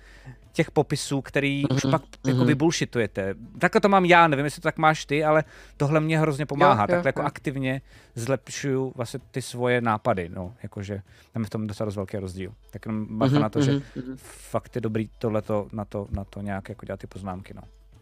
těch 0.54 0.72
popisů, 0.72 1.22
který 1.22 1.64
mm-hmm. 1.64 1.76
už 1.76 1.84
mhm, 1.84 1.92
pak 1.92 2.02
mm-hmm. 2.02 2.30
jakoby 2.30 2.56
bullshitujete. 2.56 3.36
Takhle 3.60 3.82
to 3.82 3.90
mám 3.90 4.06
já, 4.06 4.28
nevím, 4.28 4.46
jestli 4.46 4.62
to 4.62 4.68
tak 4.68 4.78
máš 4.78 5.06
ty, 5.06 5.24
ale 5.24 5.44
tohle 5.78 6.00
mě 6.00 6.20
hrozně 6.20 6.46
pomáhá. 6.46 6.86
Jo, 6.90 6.96
jo, 6.96 6.96
Takhle 6.96 7.10
jako 7.10 7.22
jo. 7.22 7.26
aktivně 7.26 7.82
zlepšuju 8.16 8.94
vlastně 8.96 9.20
ty 9.32 9.42
svoje 9.42 9.82
nápady, 9.82 10.30
no, 10.30 10.54
jakože 10.64 11.02
tam 11.34 11.42
je 11.42 11.46
v 11.46 11.50
tom 11.50 11.68
docela 11.68 11.86
dost 11.86 11.96
velký 11.96 12.18
rozdíl. 12.18 12.54
Tak 12.70 12.86
jenom 12.86 13.18
bacha 13.18 13.36
mm-hmm, 13.36 13.42
na 13.42 13.50
to, 13.50 13.60
mm-hmm. 13.60 13.82
že 13.96 14.02
mhm. 14.02 14.18
fakt 14.52 14.76
je 14.76 14.82
dobrý 14.82 15.10
tohleto, 15.20 15.68
na 15.72 15.86
to, 15.86 16.08
na 16.12 16.24
to 16.24 16.42
nějak 16.42 16.70
jako 16.70 16.86
dělat 16.86 17.00
ty 17.00 17.08
poznámky, 17.08 17.54
no. 17.54 17.62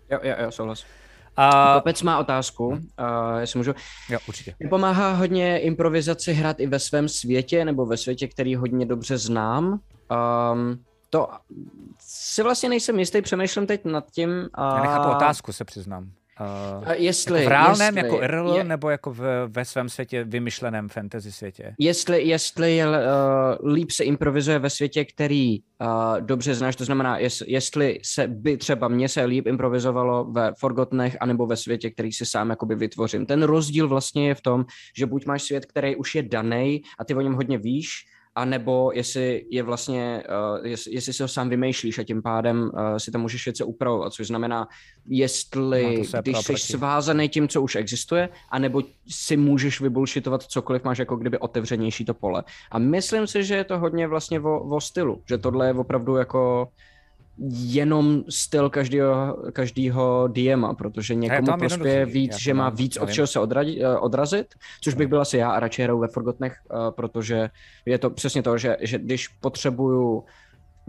Jo, 0.10 0.20
jo, 0.24 0.36
jo, 0.44 0.52
souhlas. 0.52 0.86
Uh, 1.38 1.74
Kopec 1.74 2.02
má 2.02 2.20
otázku, 2.20 2.68
uh, 2.68 2.78
jestli 3.40 3.58
můžu. 3.58 3.74
Jo, 4.10 4.20
určitě. 4.28 4.56
Pomáhá 4.70 5.14
hodně 5.14 5.60
improvizaci 5.60 6.34
hrát 6.34 6.60
i 6.60 6.68
ve 6.68 6.80
svém 6.80 7.10
světě, 7.10 7.66
nebo 7.66 7.86
ve 7.86 7.98
světě, 7.98 8.28
který 8.28 8.56
hodně 8.56 8.86
dobře 8.86 9.18
znám. 9.18 9.80
Um, 10.52 10.84
to 11.10 11.28
si 12.00 12.44
vlastně 12.44 12.70
nejsem 12.70 13.00
jistý, 13.00 13.22
přemýšlím 13.22 13.68
teď 13.68 13.86
nad 13.86 14.12
tím. 14.12 14.30
Uh, 14.30 14.46
Já 14.76 14.82
nechápu 14.82 15.10
otázku, 15.10 15.54
se 15.54 15.66
přiznám. 15.66 16.12
Uh, 16.42 16.92
jestli, 16.92 17.40
jako 17.40 17.50
v 17.50 17.52
reálném, 17.52 17.98
jestli, 17.98 18.12
jako 18.12 18.24
IRL, 18.24 18.56
je, 18.56 18.64
nebo 18.64 18.90
jako 18.90 19.12
v, 19.14 19.48
ve 19.48 19.66
svém 19.66 19.90
světě, 19.90 20.24
vymyšleném 20.24 20.90
fantasy 20.90 21.32
světě? 21.32 21.76
Jestli, 21.80 22.24
jestli 22.24 22.76
je, 22.76 22.88
uh, 22.88 22.94
líp 23.72 23.92
se 23.92 24.04
improvizuje 24.04 24.60
ve 24.60 24.70
světě, 24.70 25.06
který 25.06 25.60
uh, 25.60 26.22
dobře 26.22 26.56
znáš, 26.56 26.76
to 26.76 26.86
znamená, 26.86 27.18
jest, 27.18 27.44
jestli 27.48 28.00
se 28.04 28.28
by 28.28 28.58
třeba 28.58 28.88
mně 28.88 29.10
se 29.10 29.24
líp 29.24 29.48
improvizovalo 29.48 30.26
ve 30.26 30.54
Forgotnech, 30.60 31.18
anebo 31.20 31.46
ve 31.46 31.58
světě, 31.58 31.90
který 31.90 32.12
si 32.12 32.26
sám 32.26 32.50
jakoby 32.50 32.76
vytvořím. 32.76 33.26
Ten 33.26 33.44
rozdíl 33.44 33.88
vlastně 33.88 34.28
je 34.28 34.36
v 34.36 34.42
tom, 34.42 34.66
že 34.98 35.06
buď 35.06 35.26
máš 35.26 35.44
svět, 35.44 35.66
který 35.66 35.96
už 35.96 36.16
je 36.16 36.24
daný 36.24 36.82
a 37.00 37.06
ty 37.06 37.16
o 37.16 37.22
něm 37.22 37.34
hodně 37.34 37.58
víš, 37.58 38.06
a 38.40 38.46
nebo 38.46 38.92
jestli 38.94 39.46
je 39.50 39.64
vlastně, 39.64 40.24
uh, 40.30 40.66
jestli, 40.68 40.94
jestli 40.94 41.14
si 41.14 41.24
ho 41.24 41.28
sám 41.28 41.50
vymýšlíš 41.50 42.00
a 42.00 42.04
tím 42.04 42.22
pádem 42.22 42.62
uh, 42.62 42.98
si 42.98 43.12
tam 43.12 43.22
můžeš 43.22 43.46
něco 43.46 43.68
upravovat, 43.68 44.14
což 44.14 44.28
znamená, 44.28 44.68
jestli, 45.08 46.08
no, 46.14 46.22
když 46.22 46.38
jsi 46.38 46.58
svázaný 46.58 47.30
tím, 47.30 47.48
co 47.48 47.62
už 47.62 47.76
existuje, 47.76 48.30
anebo 48.50 48.82
si 49.10 49.38
můžeš 49.38 49.82
vybulšitovat 49.82 50.44
cokoliv, 50.44 50.84
máš 50.84 50.98
jako 50.98 51.16
kdyby 51.16 51.38
otevřenější 51.38 52.06
to 52.06 52.14
pole. 52.14 52.44
A 52.72 52.80
myslím 52.80 53.28
si, 53.28 53.44
že 53.44 53.56
je 53.56 53.64
to 53.64 53.80
hodně 53.80 54.08
vlastně 54.08 54.40
o, 54.40 54.60
o 54.60 54.82
stylu, 54.82 55.24
že 55.30 55.38
tohle 55.38 55.68
je 55.68 55.74
opravdu 55.74 56.16
jako 56.16 56.68
jenom 57.52 58.24
styl 58.30 58.70
každého, 58.70 59.38
každého 59.54 60.28
DMa, 60.28 60.74
protože 60.74 61.16
někomu 61.16 61.58
prospěje 61.58 62.06
víc, 62.06 62.38
že 62.38 62.54
má 62.54 62.70
víc 62.70 62.98
od 62.98 63.12
čeho 63.12 63.28
se 63.28 63.40
odradit, 63.40 63.82
eh, 63.82 63.98
odrazit, 63.98 64.48
což 64.82 64.94
bych 64.94 65.08
byl 65.08 65.22
asi 65.22 65.38
já 65.38 65.52
a 65.52 65.60
radši 65.60 65.84
hraju 65.84 66.00
ve 66.00 66.08
Forgotnech, 66.08 66.54
eh, 66.54 66.76
protože 66.92 67.50
je 67.86 67.98
to 67.98 68.10
přesně 68.10 68.44
to, 68.44 68.58
že, 68.58 68.78
že 68.82 68.98
když 68.98 69.28
potřebuju 69.28 70.24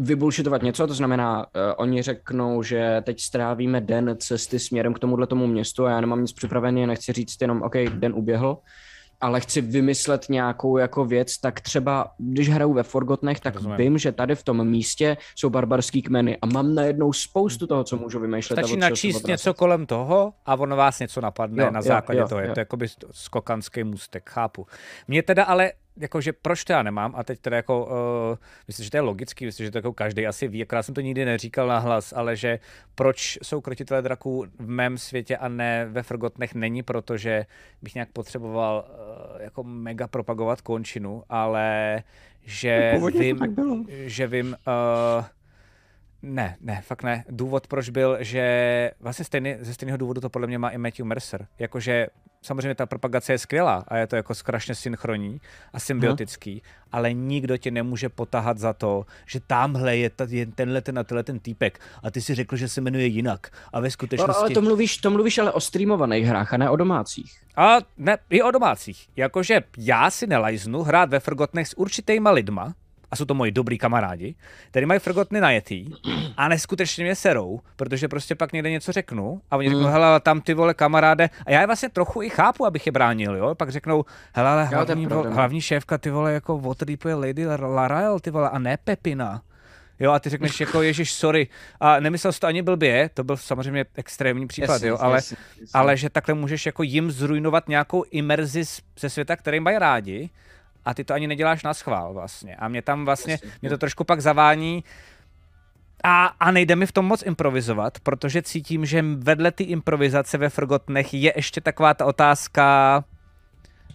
vybulšitovat 0.00 0.62
něco, 0.62 0.86
to 0.86 0.94
znamená, 0.94 1.38
uh, 1.38 1.62
oni 1.76 2.02
řeknou, 2.02 2.62
že 2.62 3.02
teď 3.04 3.20
strávíme 3.20 3.80
den 3.80 4.16
cesty 4.18 4.58
směrem 4.58 4.94
k 4.94 4.98
tomuhle 4.98 5.26
tomu 5.26 5.46
městu 5.46 5.86
a 5.86 5.90
já 5.90 6.00
nemám 6.00 6.20
nic 6.20 6.32
připravené, 6.32 6.86
nechci 6.86 7.12
říct 7.12 7.40
jenom, 7.40 7.62
OK, 7.62 7.74
den 7.76 8.12
uběhl, 8.14 8.58
ale 9.20 9.40
chci 9.40 9.60
vymyslet 9.60 10.26
nějakou 10.28 10.76
jako 10.76 11.04
věc, 11.04 11.38
tak 11.38 11.60
třeba, 11.60 12.10
když 12.18 12.48
hraju 12.48 12.72
ve 12.72 12.82
Forgotnech, 12.82 13.40
tak 13.40 13.54
Rozumím. 13.54 13.76
vím, 13.76 13.98
že 13.98 14.12
tady 14.12 14.34
v 14.34 14.42
tom 14.42 14.68
místě 14.68 15.16
jsou 15.34 15.50
barbarský 15.50 16.02
kmeny 16.02 16.38
a 16.42 16.46
mám 16.46 16.74
najednou 16.74 17.12
spoustu 17.12 17.66
toho, 17.66 17.84
co 17.84 17.96
můžu 17.96 18.20
vymýšlet. 18.20 18.56
Stačí 18.56 18.76
načíst 18.76 19.26
něco 19.26 19.54
kolem 19.54 19.86
toho 19.86 20.32
a 20.46 20.54
ono 20.54 20.76
vás 20.76 20.98
něco 21.00 21.20
napadne 21.20 21.64
jo, 21.64 21.70
na 21.70 21.82
základě 21.82 22.18
jo, 22.18 22.24
jo, 22.24 22.28
toho. 22.28 22.40
Je 22.40 22.48
jo. 22.48 22.54
to 22.54 22.60
jakoby 22.60 22.86
skokanský 23.10 23.84
můstek, 23.84 24.30
chápu. 24.30 24.66
Mě 25.08 25.22
teda 25.22 25.44
ale 25.44 25.72
jakože 26.00 26.32
proč 26.32 26.64
to 26.64 26.72
já 26.72 26.82
nemám 26.82 27.14
a 27.16 27.24
teď 27.24 27.40
teda 27.40 27.56
jako, 27.56 27.86
uh, 27.86 28.38
myslím, 28.66 28.84
že 28.84 28.90
to 28.90 28.96
je 28.96 29.00
logický, 29.00 29.46
myslím, 29.46 29.66
že 29.66 29.70
to 29.70 29.78
jako 29.78 29.92
každý 29.92 30.26
asi 30.26 30.48
ví, 30.48 30.62
akorát 30.62 30.82
jsem 30.82 30.94
to 30.94 31.00
nikdy 31.00 31.24
neříkal 31.24 31.66
na 31.66 31.78
hlas, 31.78 32.12
ale 32.16 32.36
že 32.36 32.58
proč 32.94 33.38
jsou 33.42 33.60
krotitelé 33.60 34.02
draků 34.02 34.46
v 34.58 34.68
mém 34.68 34.98
světě 34.98 35.36
a 35.36 35.48
ne 35.48 35.86
ve 35.86 36.02
Frgotnech 36.02 36.54
není, 36.54 36.82
protože 36.82 37.46
bych 37.82 37.94
nějak 37.94 38.08
potřeboval 38.12 38.84
uh, 38.88 39.42
jako 39.42 39.64
mega 39.64 40.06
propagovat 40.06 40.60
končinu, 40.60 41.22
ale 41.28 42.02
že 42.42 42.90
Původně 42.94 43.34
vím, 43.34 43.86
že 43.90 44.26
vím, 44.26 44.56
uh, 44.66 45.24
ne, 46.22 46.56
ne, 46.60 46.82
fakt 46.82 47.02
ne. 47.02 47.24
Důvod, 47.28 47.66
proč 47.66 47.88
byl, 47.88 48.16
že 48.20 48.90
vlastně 49.00 49.24
stejný, 49.24 49.56
ze 49.60 49.74
stejného 49.74 49.98
důvodu 49.98 50.20
to 50.20 50.30
podle 50.30 50.46
mě 50.46 50.58
má 50.58 50.70
i 50.70 50.78
Matthew 50.78 51.06
Mercer. 51.06 51.46
Jakože 51.58 52.06
samozřejmě 52.42 52.74
ta 52.74 52.86
propagace 52.86 53.32
je 53.32 53.38
skvělá 53.38 53.84
a 53.88 53.96
je 53.96 54.06
to 54.06 54.16
jako 54.16 54.34
strašně 54.34 54.74
synchronní 54.74 55.40
a 55.72 55.80
symbiotický, 55.80 56.52
hmm. 56.52 56.60
ale 56.92 57.12
nikdo 57.12 57.56
tě 57.56 57.70
nemůže 57.70 58.08
potahat 58.08 58.58
za 58.58 58.72
to, 58.72 59.06
že 59.26 59.40
tamhle 59.46 59.96
je, 59.96 60.10
ta, 60.10 60.26
je 60.28 60.46
tenhle 60.46 60.80
ten 60.80 60.98
a 60.98 61.04
tenhle 61.04 61.22
ten 61.22 61.38
týpek 61.38 61.80
a 62.02 62.10
ty 62.10 62.20
si 62.20 62.34
řekl, 62.34 62.56
že 62.56 62.68
se 62.68 62.80
jmenuje 62.80 63.06
jinak 63.06 63.52
a 63.72 63.80
ve 63.80 63.90
skutečnosti... 63.90 64.32
No, 64.32 64.40
ale 64.40 64.50
to 64.50 64.62
mluvíš, 64.62 64.96
to 64.96 65.10
mluvíš 65.10 65.38
ale 65.38 65.52
o 65.52 65.60
streamovaných 65.60 66.26
hrách 66.26 66.54
a 66.54 66.56
ne 66.56 66.70
o 66.70 66.76
domácích. 66.76 67.40
A 67.56 67.76
ne, 67.98 68.18
i 68.30 68.42
o 68.42 68.50
domácích. 68.50 69.08
Jakože 69.16 69.60
já 69.78 70.10
si 70.10 70.26
nelajznu 70.26 70.82
hrát 70.82 71.10
ve 71.10 71.20
Forgotnech 71.20 71.68
s 71.68 71.78
určitýma 71.78 72.30
lidma, 72.30 72.74
a 73.10 73.16
jsou 73.16 73.24
to 73.24 73.34
moji 73.34 73.52
dobrý 73.52 73.78
kamarádi, 73.78 74.34
který 74.70 74.86
mají 74.86 75.00
frgotny 75.00 75.40
najetý 75.40 75.86
a 76.36 76.48
neskutečně 76.48 77.04
mě 77.04 77.14
serou, 77.14 77.60
protože 77.76 78.08
prostě 78.08 78.34
pak 78.34 78.52
někde 78.52 78.70
něco 78.70 78.92
řeknu 78.92 79.40
a 79.50 79.56
oni 79.56 79.68
řeknou, 79.68 79.86
mm. 79.86 79.92
hele, 79.92 80.20
tam 80.20 80.40
ty 80.40 80.54
vole 80.54 80.74
kamaráde, 80.74 81.30
a 81.46 81.50
já 81.50 81.60
je 81.60 81.66
vlastně 81.66 81.88
trochu 81.88 82.22
i 82.22 82.30
chápu, 82.30 82.66
abych 82.66 82.86
je 82.86 82.92
bránil, 82.92 83.36
jo, 83.36 83.54
pak 83.54 83.70
řeknou, 83.70 84.04
hele, 84.34 84.50
ale 84.50 84.64
hlavní, 84.64 85.06
vo, 85.06 85.22
hlavní 85.22 85.60
šéfka, 85.60 85.98
ty 85.98 86.10
vole, 86.10 86.32
jako 86.32 86.58
waterdeepuje 86.58 87.14
Lady 87.14 87.46
Larael, 87.46 88.20
ty 88.20 88.30
vole, 88.30 88.50
a 88.50 88.58
ne 88.58 88.76
Pepina. 88.84 89.42
Jo, 90.00 90.12
a 90.12 90.18
ty 90.18 90.30
řekneš 90.30 90.60
jako, 90.60 90.82
ježiš, 90.82 91.12
sorry. 91.12 91.48
A 91.80 92.00
nemyslel 92.00 92.32
jsi 92.32 92.40
to 92.40 92.46
ani 92.46 92.62
blbě, 92.62 93.10
to 93.14 93.24
byl 93.24 93.36
samozřejmě 93.36 93.84
extrémní 93.94 94.46
případ, 94.46 94.72
yes, 94.72 94.82
jo, 94.82 94.98
ale, 95.00 95.18
yes, 95.18 95.34
yes, 95.60 95.70
ale 95.74 95.96
že 95.96 96.10
takhle 96.10 96.34
můžeš 96.34 96.66
jako 96.66 96.82
jim 96.82 97.10
zrujnovat 97.10 97.68
nějakou 97.68 98.04
imerzi 98.10 98.64
ze 98.98 99.10
světa, 99.10 99.36
který 99.36 99.60
mají 99.60 99.78
rádi 99.78 100.30
a 100.84 100.94
ty 100.94 101.04
to 101.04 101.14
ani 101.14 101.26
neděláš 101.26 101.62
na 101.62 101.74
schvál 101.74 102.12
vlastně. 102.14 102.56
A 102.56 102.68
mě 102.68 102.82
tam 102.82 103.04
vlastně, 103.04 103.38
mě 103.62 103.70
to 103.70 103.78
trošku 103.78 104.04
pak 104.04 104.20
zavání 104.20 104.84
a, 106.04 106.26
a 106.26 106.50
nejde 106.50 106.76
mi 106.76 106.86
v 106.86 106.92
tom 106.92 107.04
moc 107.04 107.22
improvizovat, 107.22 108.00
protože 108.00 108.42
cítím, 108.42 108.86
že 108.86 109.04
vedle 109.16 109.52
ty 109.52 109.64
improvizace 109.64 110.38
ve 110.38 110.48
Forgotnech 110.48 111.14
je 111.14 111.32
ještě 111.36 111.60
taková 111.60 111.94
ta 111.94 112.06
otázka, 112.06 113.04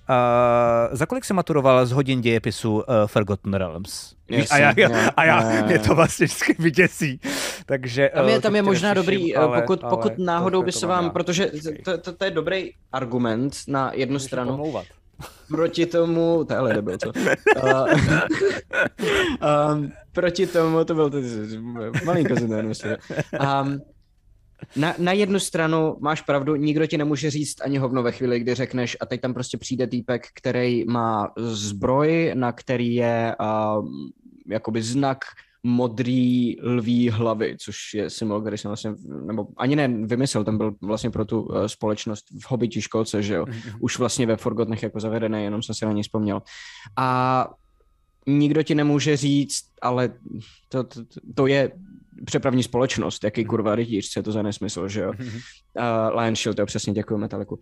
Uh, 0.09 0.95
za 0.95 1.05
kolik 1.05 1.25
se 1.25 1.33
maturoval 1.33 1.86
z 1.86 1.91
hodin 1.91 2.21
dějepisu 2.21 2.73
uh, 2.73 2.81
Forgotten 3.05 3.53
Realms? 3.53 4.15
Yes, 4.29 4.51
a 4.51 4.57
já, 4.57 4.73
já, 4.77 5.09
a 5.09 5.23
já 5.23 5.39
ne. 5.39 5.61
mě 5.61 5.79
to 5.79 5.95
vlastně 5.95 6.25
vždycky 6.25 6.55
vyděsí. 6.59 7.19
Takže, 7.65 8.11
tam 8.13 8.29
je, 8.29 8.41
tam 8.41 8.55
je 8.55 8.61
možná 8.61 8.93
dobrý, 8.93 9.36
ale, 9.36 9.61
pokud, 9.61 9.83
ale, 9.83 9.89
pokud 9.89 10.17
náhodou 10.17 10.63
by 10.63 10.71
se 10.71 10.88
vám, 10.88 11.09
protože 11.09 11.51
to, 11.86 11.97
to, 11.97 12.13
to 12.13 12.25
je 12.25 12.31
dobrý 12.31 12.71
argument 12.91 13.55
na 13.67 13.91
jednu 13.93 14.13
Můžu 14.13 14.25
stranu. 14.25 14.51
Pomlouvat 14.51 14.86
proti 15.47 15.86
tomu, 15.86 16.45
tohle 16.47 16.74
nebyl 16.74 16.97
co? 16.97 17.11
Uh, 17.63 17.88
um, 19.74 19.91
proti 20.11 20.47
tomu, 20.47 20.86
to 20.86 20.95
byl 20.95 21.09
to, 21.09 21.18
malinko 22.05 22.36
jsem 22.36 22.97
um, 23.63 23.82
na, 24.76 24.95
na 24.97 25.11
jednu 25.11 25.39
stranu 25.39 25.97
máš 25.99 26.22
pravdu, 26.22 26.55
nikdo 26.55 26.88
ti 26.88 26.97
nemůže 26.97 27.30
říct 27.30 27.61
ani 27.61 27.78
hovno 27.78 28.03
ve 28.03 28.11
chvíli, 28.11 28.39
kdy 28.39 28.55
řekneš 28.55 28.97
a 29.01 29.05
teď 29.05 29.22
tam 29.22 29.34
prostě 29.34 29.57
přijde 29.57 29.88
týpek, 29.88 30.28
který 30.36 30.86
má 30.86 31.32
zbroj, 31.38 32.32
na 32.34 32.51
který 32.51 32.95
je 32.95 33.36
uh, 33.39 33.88
jakoby 34.47 34.82
znak 34.82 35.18
modrý 35.66 36.55
lví 36.61 37.09
hlavy, 37.09 37.55
což 37.59 37.93
je 37.93 38.09
symbol, 38.09 38.41
který 38.41 38.57
jsem 38.57 38.70
vlastně, 38.70 38.93
nebo 39.26 39.47
ani 39.57 39.76
ne 39.76 39.88
vymyslel, 39.88 40.43
ten 40.43 40.57
byl 40.57 40.76
vlastně 40.82 41.09
pro 41.09 41.26
tu 41.26 41.41
uh, 41.41 41.66
společnost 41.66 42.26
v 42.41 42.51
hobbytí 42.51 42.82
školce, 42.82 43.24
že 43.24 43.34
jo, 43.34 43.45
mm-hmm. 43.45 43.78
už 43.80 43.99
vlastně 43.99 44.26
ve 44.26 44.38
Forgotnech 44.38 44.84
jako 44.84 44.99
zavedené, 44.99 45.43
jenom 45.43 45.63
jsem 45.63 45.76
si 45.76 45.86
na 45.86 45.91
ní 45.91 46.03
vzpomněl. 46.03 46.41
A 46.97 47.49
nikdo 48.28 48.63
ti 48.63 48.76
nemůže 48.76 49.18
říct, 49.18 49.63
ale 49.82 50.13
to, 50.70 50.84
to, 50.84 51.01
to 51.36 51.47
je 51.47 51.72
přepravní 52.26 52.63
společnost, 52.63 53.24
jaký 53.24 53.41
mhm. 53.41 53.49
kurva 53.49 53.76
rytíř, 53.76 54.09
co 54.09 54.20
je 54.20 54.24
to 54.24 54.32
za 54.32 54.41
nesmysl, 54.41 54.88
že 54.88 55.01
jo. 55.01 55.13
Uh, 55.20 56.20
Lion 56.20 56.36
Shield, 56.36 56.59
jo, 56.59 56.66
přesně, 56.66 56.93
děkuji 56.93 57.18
Metaliku. 57.18 57.59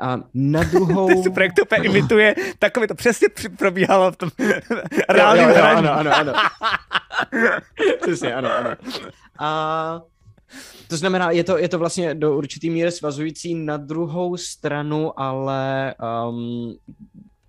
A 0.00 0.18
na 0.34 0.62
druhou... 0.62 1.08
to 1.08 1.22
super, 1.22 1.42
jak 1.42 1.52
to 1.52 1.62
úplně 1.62 1.84
imituje, 1.84 2.34
takové 2.58 2.88
to 2.88 2.94
přesně 2.94 3.28
probíhalo 3.58 4.12
v 4.12 4.16
tom 4.16 4.30
reálném 5.08 5.50
Ano, 5.64 5.92
ano, 5.92 6.16
ano. 6.16 6.32
přesně, 8.02 8.34
ano, 8.34 8.52
ano. 8.52 8.70
A 9.38 10.00
to 10.88 10.96
znamená, 10.96 11.30
je 11.30 11.44
to, 11.44 11.58
je 11.58 11.68
to 11.68 11.78
vlastně 11.78 12.14
do 12.14 12.36
určitý 12.36 12.70
míry 12.70 12.92
svazující 12.92 13.54
na 13.54 13.76
druhou 13.76 14.36
stranu, 14.36 15.20
ale 15.20 15.94
um, 16.28 16.76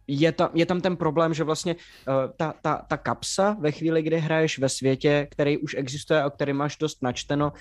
je, 0.08 0.32
tam, 0.32 0.50
je 0.54 0.66
tam 0.66 0.82
ten 0.82 0.98
problém, 0.98 1.34
že 1.34 1.44
vlastně 1.44 1.76
uh, 1.76 2.14
ta, 2.38 2.54
ta, 2.62 2.86
ta 2.88 2.98
kapsa 2.98 3.58
ve 3.60 3.72
chvíli, 3.72 4.02
kdy 4.02 4.20
hraješ 4.20 4.60
ve 4.60 4.70
světě, 4.70 5.28
který 5.32 5.58
už 5.58 5.76
existuje 5.78 6.24
a 6.24 6.30
který 6.30 6.54
máš 6.54 6.78
dost 6.78 7.04
načteno, 7.04 7.54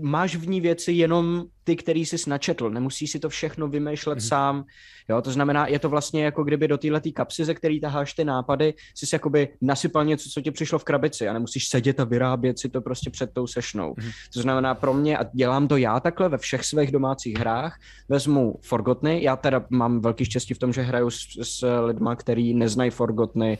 máš 0.00 0.36
v 0.36 0.48
ní 0.48 0.60
věci 0.60 0.92
jenom 0.92 1.44
ty, 1.64 1.76
který 1.76 2.06
jsi 2.06 2.30
načetl, 2.30 2.70
nemusíš 2.70 3.10
si 3.10 3.18
to 3.18 3.28
všechno 3.28 3.68
vymýšlet 3.68 4.18
mm-hmm. 4.18 4.28
sám, 4.28 4.64
jo, 5.08 5.22
to 5.22 5.30
znamená, 5.30 5.66
je 5.66 5.78
to 5.78 5.88
vlastně 5.88 6.24
jako 6.24 6.44
kdyby 6.44 6.68
do 6.68 6.78
této 6.78 7.10
kapsy, 7.14 7.44
ze 7.44 7.54
který 7.54 7.80
taháš 7.80 8.14
ty 8.14 8.24
nápady, 8.24 8.74
jsi 8.94 9.06
si 9.06 9.14
jakoby 9.14 9.48
nasypal 9.60 10.04
něco, 10.04 10.28
co 10.28 10.40
ti 10.40 10.50
přišlo 10.50 10.78
v 10.78 10.84
krabici 10.84 11.28
a 11.28 11.32
nemusíš 11.32 11.68
sedět 11.68 12.00
a 12.00 12.04
vyrábět 12.04 12.58
si 12.58 12.68
to 12.68 12.80
prostě 12.80 13.10
před 13.10 13.30
tou 13.32 13.46
sešnou. 13.46 13.92
Mm-hmm. 13.92 14.12
To 14.34 14.40
znamená 14.40 14.74
pro 14.74 14.94
mě, 14.94 15.18
a 15.18 15.24
dělám 15.34 15.68
to 15.68 15.76
já 15.76 16.00
takhle 16.00 16.28
ve 16.28 16.38
všech 16.38 16.64
svých 16.64 16.92
domácích 16.92 17.38
hrách, 17.38 17.80
vezmu 18.08 18.58
Forgotny, 18.62 19.22
já 19.22 19.36
teda 19.36 19.64
mám 19.70 20.00
velký 20.00 20.24
štěstí 20.24 20.54
v 20.54 20.58
tom, 20.58 20.72
že 20.72 20.82
hraju 20.82 21.10
s, 21.10 21.18
s 21.42 21.80
lidma, 21.80 22.16
který 22.16 22.54
neznají 22.54 22.90
Forgotny, 22.90 23.58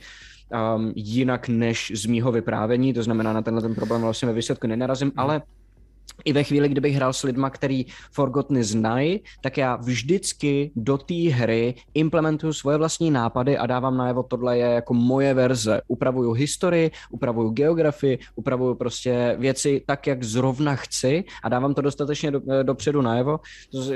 um, 0.77 0.93
jinak 0.97 1.49
než 1.49 1.93
z 1.95 2.07
mýho 2.07 2.33
vyprávění, 2.33 2.95
to 2.95 3.03
znamená 3.03 3.33
na 3.33 3.43
tenhle 3.43 3.63
ten 3.63 3.75
problém 3.75 4.03
vlastně 4.03 4.29
ve 4.29 4.35
výsledku 4.35 4.67
nenarazím, 4.67 5.09
mm. 5.09 5.15
ale 5.17 5.43
i 6.25 6.33
ve 6.33 6.45
chvíli, 6.45 6.69
kdybych 6.69 6.95
hrál 6.95 7.13
s 7.13 7.23
lidma, 7.23 7.51
který 7.51 7.87
Forgotny 8.13 8.65
znají, 8.65 9.21
tak 9.41 9.59
já 9.59 9.77
vždycky 9.77 10.71
do 10.77 10.99
té 10.99 11.15
hry 11.15 11.75
implementuju 11.95 12.53
svoje 12.53 12.77
vlastní 12.77 13.11
nápady 13.11 13.59
a 13.59 13.67
dávám 13.67 13.97
najevo, 13.97 14.23
tohle 14.23 14.59
je 14.59 14.67
jako 14.67 14.95
moje 14.95 15.35
verze. 15.35 15.81
Upravuju 15.89 16.33
historii, 16.33 16.91
upravuju 17.11 17.51
geografii, 17.51 18.19
upravuju 18.35 18.75
prostě 18.75 19.37
věci 19.39 19.83
tak, 19.87 20.07
jak 20.07 20.25
zrovna 20.25 20.77
chci 20.77 21.25
a 21.45 21.49
dávám 21.49 21.75
to 21.75 21.83
dostatečně 21.83 22.31
do, 22.31 22.41
eh, 22.51 22.65
dopředu 22.65 23.03
najevo, 23.03 23.41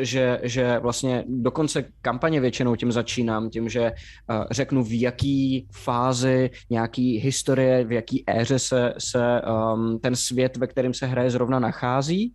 že, 0.00 0.40
že 0.42 0.78
vlastně 0.78 1.24
do 1.28 1.50
konce 1.50 1.84
kampaně 2.02 2.40
většinou 2.40 2.76
tím 2.76 2.92
začínám, 2.92 3.50
tím, 3.50 3.68
že 3.68 3.92
uh, 3.92 4.44
řeknu 4.50 4.84
v 4.84 5.00
jaký 5.00 5.68
fázi 5.72 6.50
nějaký 6.70 7.18
historie, 7.18 7.84
v 7.84 7.92
jaký 7.92 8.24
éře 8.26 8.58
se, 8.58 8.94
se 8.98 9.42
um, 9.74 9.98
ten 9.98 10.16
svět, 10.16 10.56
ve 10.56 10.66
kterém 10.66 10.94
se 10.94 11.06
hraje, 11.06 11.30
zrovna 11.30 11.58
nachází 11.58 12.03
schází 12.04 12.34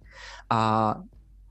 a 0.50 0.96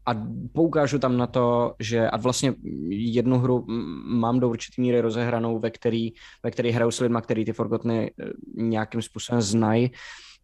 a 0.08 0.14
poukážu 0.52 0.98
tam 0.98 1.16
na 1.16 1.26
to, 1.26 1.74
že 1.80 2.10
a 2.10 2.16
vlastně 2.16 2.54
jednu 2.88 3.38
hru 3.38 3.64
mám 4.08 4.40
do 4.40 4.48
určitý 4.48 4.80
míry 4.80 5.00
rozehranou, 5.00 5.58
ve 5.58 5.70
který, 5.70 6.12
ve 6.42 6.50
který 6.50 6.70
hraju 6.70 6.90
s 6.90 7.00
lidma, 7.00 7.20
který 7.20 7.44
ty 7.44 7.52
Forgotny 7.52 8.10
eh, 8.10 8.24
nějakým 8.56 9.02
způsobem 9.02 9.42
znají. 9.42 9.90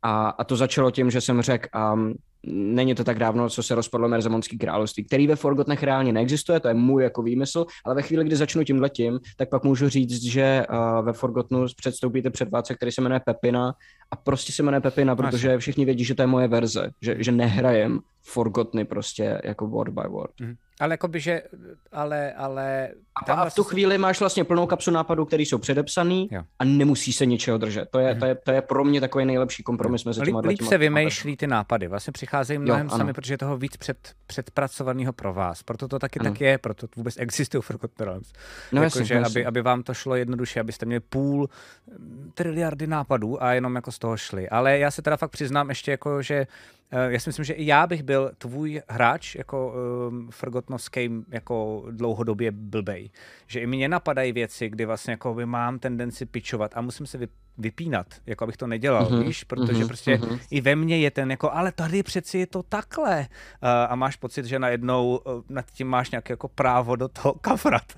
A, 0.04 0.28
a 0.28 0.44
to 0.44 0.56
začalo 0.56 0.90
tím, 0.90 1.10
že 1.10 1.20
jsem 1.20 1.42
řekl, 1.42 1.68
um, 1.92 2.14
není 2.46 2.94
to 2.94 3.04
tak 3.04 3.18
dávno, 3.18 3.50
co 3.50 3.62
se 3.62 3.74
rozpadlo 3.74 4.08
Merzemonský 4.08 4.58
království, 4.58 5.04
který 5.04 5.26
ve 5.26 5.36
Forgotnech 5.36 5.82
reálně 5.82 6.12
neexistuje, 6.12 6.60
to 6.60 6.68
je 6.68 6.74
můj 6.74 7.02
jako 7.02 7.22
výmysl, 7.22 7.66
ale 7.84 7.94
ve 7.94 8.02
chvíli, 8.02 8.24
kdy 8.24 8.36
začnu 8.36 8.64
tím 8.64 8.80
letím, 8.80 9.20
tak 9.36 9.48
pak 9.48 9.64
můžu 9.64 9.88
říct, 9.88 10.22
že 10.22 10.66
uh, 10.70 11.04
ve 11.04 11.12
Forgotnu 11.12 11.66
předstoupíte 11.76 12.30
před 12.30 12.50
válce, 12.50 12.74
který 12.74 12.92
se 12.92 13.00
jmenuje 13.00 13.20
Pepina 13.20 13.74
a 14.10 14.16
prostě 14.16 14.52
se 14.52 14.62
jmenuje 14.62 14.80
Pepina, 14.80 15.16
protože 15.16 15.58
všichni 15.58 15.84
vědí, 15.84 16.04
že 16.04 16.14
to 16.14 16.22
je 16.22 16.26
moje 16.26 16.48
verze, 16.48 16.90
že, 17.02 17.16
že 17.18 17.32
nehrajem 17.32 18.00
Forgotny 18.22 18.84
prostě 18.84 19.40
jako 19.44 19.66
word 19.66 19.92
by 19.92 20.08
word. 20.08 20.40
Mm. 20.40 20.54
Ale 20.80 20.92
jakoby, 20.92 21.20
že, 21.20 21.42
ale, 21.92 22.32
ale... 22.32 22.88
A, 23.26 23.32
a 23.32 23.34
v 23.34 23.36
vlastně 23.36 23.62
tu 23.62 23.64
chvíli 23.64 23.98
máš 23.98 24.20
vlastně 24.20 24.44
plnou 24.44 24.66
kapsu 24.66 24.90
nápadů, 24.90 25.24
které 25.24 25.42
jsou 25.42 25.58
předepsaný 25.58 26.28
jo. 26.32 26.42
a 26.58 26.64
nemusí 26.64 27.12
se 27.12 27.26
ničeho 27.26 27.58
držet. 27.58 27.88
To 27.90 27.98
je, 27.98 28.14
mm. 28.14 28.20
to 28.20 28.26
je, 28.26 28.34
to 28.34 28.50
je 28.52 28.62
pro 28.62 28.84
mě 28.84 29.00
takový 29.00 29.24
nejlepší 29.24 29.62
kompromis 29.62 30.04
jo. 30.04 30.08
mezi 30.08 30.20
těma 30.20 30.40
Líp 30.40 30.62
se 30.62 30.78
vymýšlí 30.78 31.36
ty 31.36 31.46
nápady, 31.46 31.88
vlastně 31.88 32.12
přicházejí 32.12 32.58
mnohem 32.58 32.86
jo, 32.86 32.96
sami, 32.96 33.12
protože 33.12 33.34
je 33.34 33.38
toho 33.38 33.56
víc 33.56 33.76
před, 33.76 34.12
předpracovaného 34.26 35.12
pro 35.12 35.32
vás. 35.34 35.62
Proto 35.62 35.88
to 35.88 35.98
taky 35.98 36.20
ano. 36.20 36.30
tak 36.30 36.40
je, 36.40 36.58
proto 36.58 36.86
vůbec 36.96 37.14
existují 37.18 37.62
Forgotten 37.62 38.06
Realms. 38.06 38.32
No, 38.72 38.82
jako, 38.82 38.84
jasně, 38.84 39.04
že 39.04 39.14
jasně. 39.14 39.40
Aby, 39.40 39.46
aby 39.46 39.62
vám 39.62 39.82
to 39.82 39.94
šlo 39.94 40.14
jednoduše, 40.14 40.60
abyste 40.60 40.86
měli 40.86 41.00
půl 41.00 41.48
mm, 41.98 42.32
triliardy 42.34 42.86
nápadů 42.86 43.42
a 43.42 43.52
jenom 43.52 43.74
jako 43.74 43.92
z 43.92 43.98
toho 43.98 44.16
šli. 44.16 44.48
Ale 44.48 44.78
já 44.78 44.90
se 44.90 45.02
teda 45.02 45.16
fakt 45.16 45.30
přiznám 45.30 45.68
ještě 45.68 45.90
jako, 45.90 46.22
že 46.22 46.46
já 47.08 47.20
si 47.20 47.28
myslím, 47.28 47.44
že 47.44 47.52
i 47.52 47.66
já 47.66 47.86
bych 47.86 48.02
byl 48.02 48.30
tvůj 48.38 48.82
hráč 48.88 49.34
jako 49.34 49.74
um, 50.08 50.30
Forgotnovský 50.30 51.10
jako 51.30 51.84
dlouhodobě 51.90 52.50
blbej. 52.50 53.10
Že 53.46 53.60
i 53.60 53.66
mě 53.66 53.88
napadají 53.88 54.32
věci, 54.32 54.68
kdy 54.68 54.84
vlastně 54.84 55.12
jako 55.12 55.36
mám 55.44 55.78
tendenci 55.78 56.26
pičovat 56.26 56.72
a 56.74 56.80
musím 56.80 57.06
se 57.06 57.18
vypínat, 57.58 58.06
jako 58.26 58.44
abych 58.44 58.56
to 58.56 58.66
nedělal, 58.66 59.04
uh-huh, 59.04 59.24
víš, 59.24 59.44
protože 59.44 59.82
uh-huh, 59.82 59.86
prostě 59.86 60.16
uh-huh. 60.16 60.38
i 60.50 60.60
ve 60.60 60.76
mně 60.76 60.98
je 60.98 61.10
ten 61.10 61.30
jako, 61.30 61.52
ale 61.52 61.72
tady 61.72 62.02
přeci 62.02 62.38
je 62.38 62.46
to 62.46 62.62
takhle 62.62 63.18
uh, 63.18 63.68
a 63.88 63.96
máš 63.96 64.16
pocit, 64.16 64.44
že 64.44 64.58
najednou 64.58 65.20
uh, 65.26 65.42
nad 65.48 65.70
tím 65.70 65.88
máš 65.88 66.10
nějaké 66.10 66.32
jako 66.32 66.48
právo 66.48 66.96
do 66.96 67.08
toho 67.08 67.34
kafrat. 67.40 67.92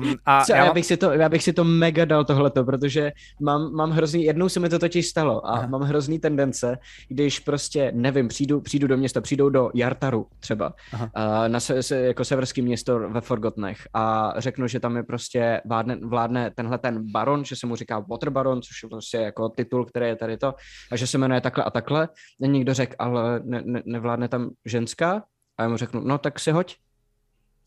Um, 0.00 0.14
a 0.26 0.44
Co, 0.44 0.52
já, 0.52 0.64
já, 0.64 0.72
bych 0.72 0.86
si 0.86 0.96
to, 0.96 1.12
já 1.12 1.28
bych 1.28 1.42
si 1.42 1.52
to 1.52 1.64
mega 1.64 2.04
dal 2.04 2.24
tohleto, 2.24 2.64
protože 2.64 3.12
mám, 3.40 3.72
mám 3.72 3.90
hrozný, 3.90 4.24
jednou 4.24 4.48
se 4.48 4.60
mi 4.60 4.68
to 4.68 4.78
totiž 4.78 5.06
stalo 5.06 5.46
a 5.46 5.50
Aha. 5.50 5.66
mám 5.66 5.80
hrozný 5.80 6.18
tendence, 6.18 6.78
když 7.08 7.38
prostě, 7.38 7.92
nevím, 7.94 8.28
přijdu, 8.28 8.60
přijdu 8.60 8.86
do 8.86 8.96
města, 8.96 9.20
přijdou 9.20 9.48
do 9.48 9.70
Jartaru 9.74 10.26
třeba, 10.40 10.74
uh, 10.92 11.00
na 11.48 11.60
se, 11.60 11.82
se, 11.82 12.00
jako 12.00 12.24
severský 12.24 12.62
město 12.62 12.98
ve 13.08 13.20
Forgotnech 13.20 13.88
a 13.94 14.34
řeknu, 14.38 14.66
že 14.66 14.80
tam 14.80 14.96
je 14.96 15.02
prostě 15.02 15.60
vládne, 15.66 15.96
vládne 16.02 16.50
tenhle 16.54 16.78
ten 16.78 17.12
baron, 17.12 17.44
že 17.44 17.56
se 17.56 17.66
mu 17.66 17.76
říká 17.76 17.98
Water 17.98 18.30
Baron, 18.30 18.57
což 18.62 18.82
je 18.82 18.88
prostě 18.88 19.16
jako 19.16 19.48
titul, 19.48 19.84
který 19.84 20.06
je 20.06 20.16
tady 20.16 20.36
to, 20.36 20.54
a 20.92 20.96
že 20.96 21.06
se 21.06 21.18
jmenuje 21.18 21.40
takhle 21.40 21.64
a 21.64 21.70
takhle. 21.70 22.08
A 22.42 22.46
někdo 22.46 22.74
řekl, 22.74 22.94
ale 22.98 23.40
ne, 23.44 23.62
ne, 23.64 23.82
nevládne 23.84 24.28
tam 24.28 24.50
ženská? 24.64 25.22
A 25.58 25.62
já 25.62 25.68
mu 25.68 25.76
řeknu, 25.76 26.00
no 26.00 26.18
tak 26.18 26.40
si 26.40 26.50
hoď 26.50 26.76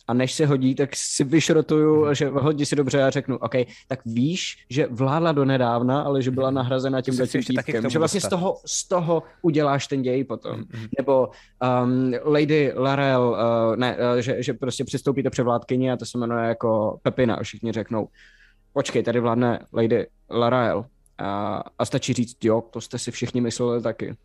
a 0.08 0.14
než 0.14 0.34
se 0.34 0.46
hodí, 0.46 0.76
tak 0.76 0.90
si 0.94 1.24
vyšrotuju, 1.24 2.04
hmm. 2.04 2.16
že 2.16 2.30
hodí 2.30 2.66
si 2.66 2.76
dobře 2.76 3.04
a 3.04 3.10
řeknu, 3.10 3.38
OK, 3.38 3.56
tak 3.88 4.00
víš, 4.06 4.66
že 4.70 4.88
vládla 4.92 5.32
do 5.32 5.46
nedávna, 5.46 6.02
ale 6.02 6.22
že 6.22 6.32
byla 6.32 6.50
mhm. 6.50 6.56
nahrazena 6.56 7.02
tím 7.02 7.28
tím 7.28 7.44
týpkem, 7.44 7.90
že 7.90 8.00
vlastně 8.00 8.22
z 8.22 8.30
toho, 8.30 8.58
z 8.66 8.88
toho 8.88 9.24
uděláš 9.42 9.88
ten 9.88 10.02
děj 10.02 10.24
potom. 10.24 10.60
Mm-hmm. 10.60 10.90
Nebo 10.98 11.30
um, 11.84 12.14
Lady 12.24 12.74
Larel, 12.76 13.22
uh, 13.22 13.76
ne, 13.76 13.98
uh, 13.98 14.20
že, 14.20 14.44
že 14.44 14.54
prostě 14.54 14.84
přistoupíte 14.84 15.30
převládkyni 15.30 15.92
a 15.92 15.98
to 15.98 16.06
se 16.06 16.18
jmenuje 16.18 16.48
jako 16.48 17.00
Pepina 17.04 17.36
a 17.36 17.44
všichni 17.44 17.72
řeknou, 17.72 18.08
počkej, 18.74 19.04
tady 19.04 19.20
vládne 19.20 19.66
Lady 19.74 20.08
Larael. 20.30 20.86
A, 21.18 21.64
a 21.80 21.86
stačí 21.86 22.14
říct, 22.14 22.46
jo, 22.46 22.62
to 22.62 22.82
jste 22.82 23.00
si 23.00 23.12
všichni 23.12 23.42
mysleli 23.42 23.82
taky. 23.82 24.16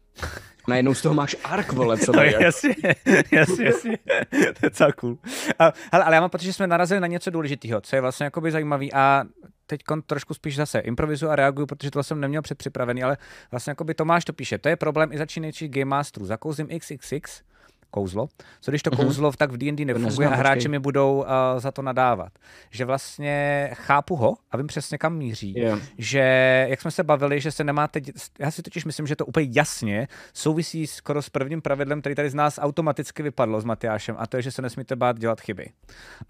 Najednou 0.68 0.94
z 0.94 1.02
toho 1.02 1.14
máš 1.14 1.36
ark, 1.44 1.72
vole, 1.72 1.98
co 1.98 2.12
no, 2.12 2.22
jasně, 2.22 2.74
jasně, 3.32 3.64
jasně, 3.64 3.98
to 4.30 4.66
je 4.66 4.70
celá 4.70 4.92
cool. 4.92 5.18
A, 5.58 5.72
hele, 5.92 6.04
ale 6.04 6.14
já 6.14 6.20
mám 6.20 6.30
pocit, 6.30 6.44
že 6.44 6.52
jsme 6.52 6.66
narazili 6.66 7.00
na 7.00 7.06
něco 7.06 7.30
důležitého, 7.30 7.80
co 7.80 7.96
je 7.96 8.02
vlastně 8.02 8.24
jakoby 8.24 8.50
zajímavý 8.50 8.92
a 8.92 9.24
teď 9.66 9.80
trošku 10.06 10.34
spíš 10.34 10.56
zase 10.56 10.78
improvizuju 10.78 11.32
a 11.32 11.36
reaguju, 11.36 11.66
protože 11.66 11.90
to 11.90 12.02
jsem 12.02 12.20
neměl 12.20 12.42
předpřipravený, 12.42 13.02
ale 13.02 13.16
vlastně 13.50 13.70
jakoby 13.70 13.94
Tomáš 13.94 14.24
to 14.24 14.32
píše, 14.32 14.58
to 14.58 14.68
je 14.68 14.76
problém 14.76 15.12
i 15.12 15.18
začínajících 15.18 15.70
Game 15.70 15.84
Masterů. 15.84 16.26
Zakouzím 16.26 16.68
XXX, 16.78 17.42
kouzlo. 17.96 18.28
Co 18.60 18.70
když 18.70 18.82
to 18.82 18.90
mm-hmm. 18.90 19.04
kouzlo 19.04 19.32
tak 19.32 19.52
v 19.52 19.56
D&D 19.56 19.84
nefunguje 19.84 20.28
a 20.28 20.34
hráči 20.34 20.68
mi 20.68 20.78
budou 20.78 21.16
uh, 21.16 21.26
za 21.58 21.72
to 21.72 21.82
nadávat. 21.82 22.32
Že 22.70 22.84
vlastně 22.84 23.70
chápu 23.72 24.16
ho 24.16 24.36
a 24.50 24.56
vím 24.56 24.66
přesně 24.66 24.98
kam 24.98 25.16
míří. 25.16 25.54
Yeah. 25.56 25.80
Že 25.98 26.20
jak 26.68 26.80
jsme 26.80 26.90
se 26.90 27.02
bavili, 27.02 27.40
že 27.40 27.50
se 27.50 27.64
nemáte, 27.64 28.00
já 28.38 28.50
si 28.50 28.62
totiž 28.62 28.84
myslím, 28.84 29.06
že 29.06 29.16
to 29.16 29.26
úplně 29.26 29.48
jasně 29.50 30.08
souvisí 30.34 30.86
skoro 30.86 31.22
s 31.22 31.28
prvním 31.28 31.62
pravidlem, 31.62 32.00
který 32.00 32.14
tady 32.14 32.30
z 32.30 32.34
nás 32.34 32.58
automaticky 32.62 33.22
vypadlo 33.22 33.60
s 33.60 33.64
Matyášem 33.64 34.16
a 34.18 34.26
to 34.26 34.36
je, 34.36 34.42
že 34.42 34.50
se 34.50 34.62
nesmíte 34.62 34.96
bát 34.96 35.18
dělat 35.18 35.40
chyby. 35.40 35.70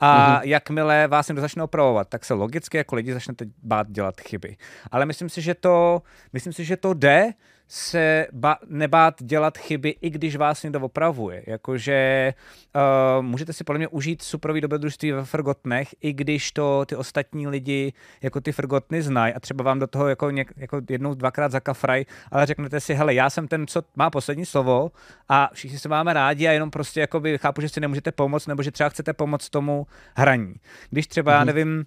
A 0.00 0.08
mm-hmm. 0.08 0.48
jakmile 0.48 1.08
vás 1.08 1.28
někdo 1.28 1.40
začne 1.40 1.62
opravovat, 1.62 2.08
tak 2.08 2.24
se 2.24 2.34
logicky 2.34 2.76
jako 2.76 2.94
lidi 2.94 3.12
začnete 3.12 3.44
bát 3.62 3.90
dělat 3.90 4.20
chyby. 4.20 4.56
Ale 4.90 5.06
myslím 5.06 5.28
si, 5.28 5.42
že 5.42 5.54
to, 5.54 6.02
myslím 6.32 6.52
si, 6.52 6.64
že 6.64 6.76
to 6.76 6.94
jde 6.94 7.32
se 7.68 8.26
ba- 8.32 8.58
nebát 8.68 9.22
dělat 9.22 9.58
chyby, 9.58 9.94
i 10.00 10.10
když 10.10 10.36
vás 10.36 10.62
někdo 10.62 10.80
opravuje. 10.80 11.42
Jakože 11.46 12.34
uh, 12.74 13.24
můžete 13.24 13.52
si 13.52 13.64
podle 13.64 13.78
mě 13.78 13.88
užít 13.88 14.22
superový 14.22 14.60
dobrodružství 14.60 15.12
ve 15.12 15.24
Forgotnech, 15.24 15.88
i 16.00 16.12
když 16.12 16.52
to 16.52 16.84
ty 16.86 16.96
ostatní 16.96 17.46
lidi 17.46 17.92
jako 18.22 18.40
ty 18.40 18.52
Forgotny 18.52 19.02
znají 19.02 19.34
a 19.34 19.40
třeba 19.40 19.64
vám 19.64 19.78
do 19.78 19.86
toho 19.86 20.08
jako, 20.08 20.30
něk, 20.30 20.52
jako 20.56 20.80
jednou, 20.90 21.14
dvakrát 21.14 21.52
zakafraj, 21.52 22.04
ale 22.30 22.46
řeknete 22.46 22.80
si, 22.80 22.94
hele, 22.94 23.14
já 23.14 23.30
jsem 23.30 23.48
ten, 23.48 23.66
co 23.66 23.82
má 23.96 24.10
poslední 24.10 24.46
slovo 24.46 24.90
a 25.28 25.50
všichni 25.52 25.78
se 25.78 25.88
máme 25.88 26.12
rádi 26.12 26.48
a 26.48 26.52
jenom 26.52 26.70
prostě 26.70 27.00
jakoby 27.00 27.38
chápu, 27.38 27.60
že 27.60 27.68
si 27.68 27.80
nemůžete 27.80 28.12
pomoct 28.12 28.46
nebo 28.46 28.62
že 28.62 28.70
třeba 28.70 28.88
chcete 28.88 29.12
pomoct 29.12 29.50
tomu 29.50 29.86
hraní. 30.16 30.54
Když 30.90 31.06
třeba, 31.06 31.40
mm-hmm. 31.40 31.46
nevím, 31.46 31.86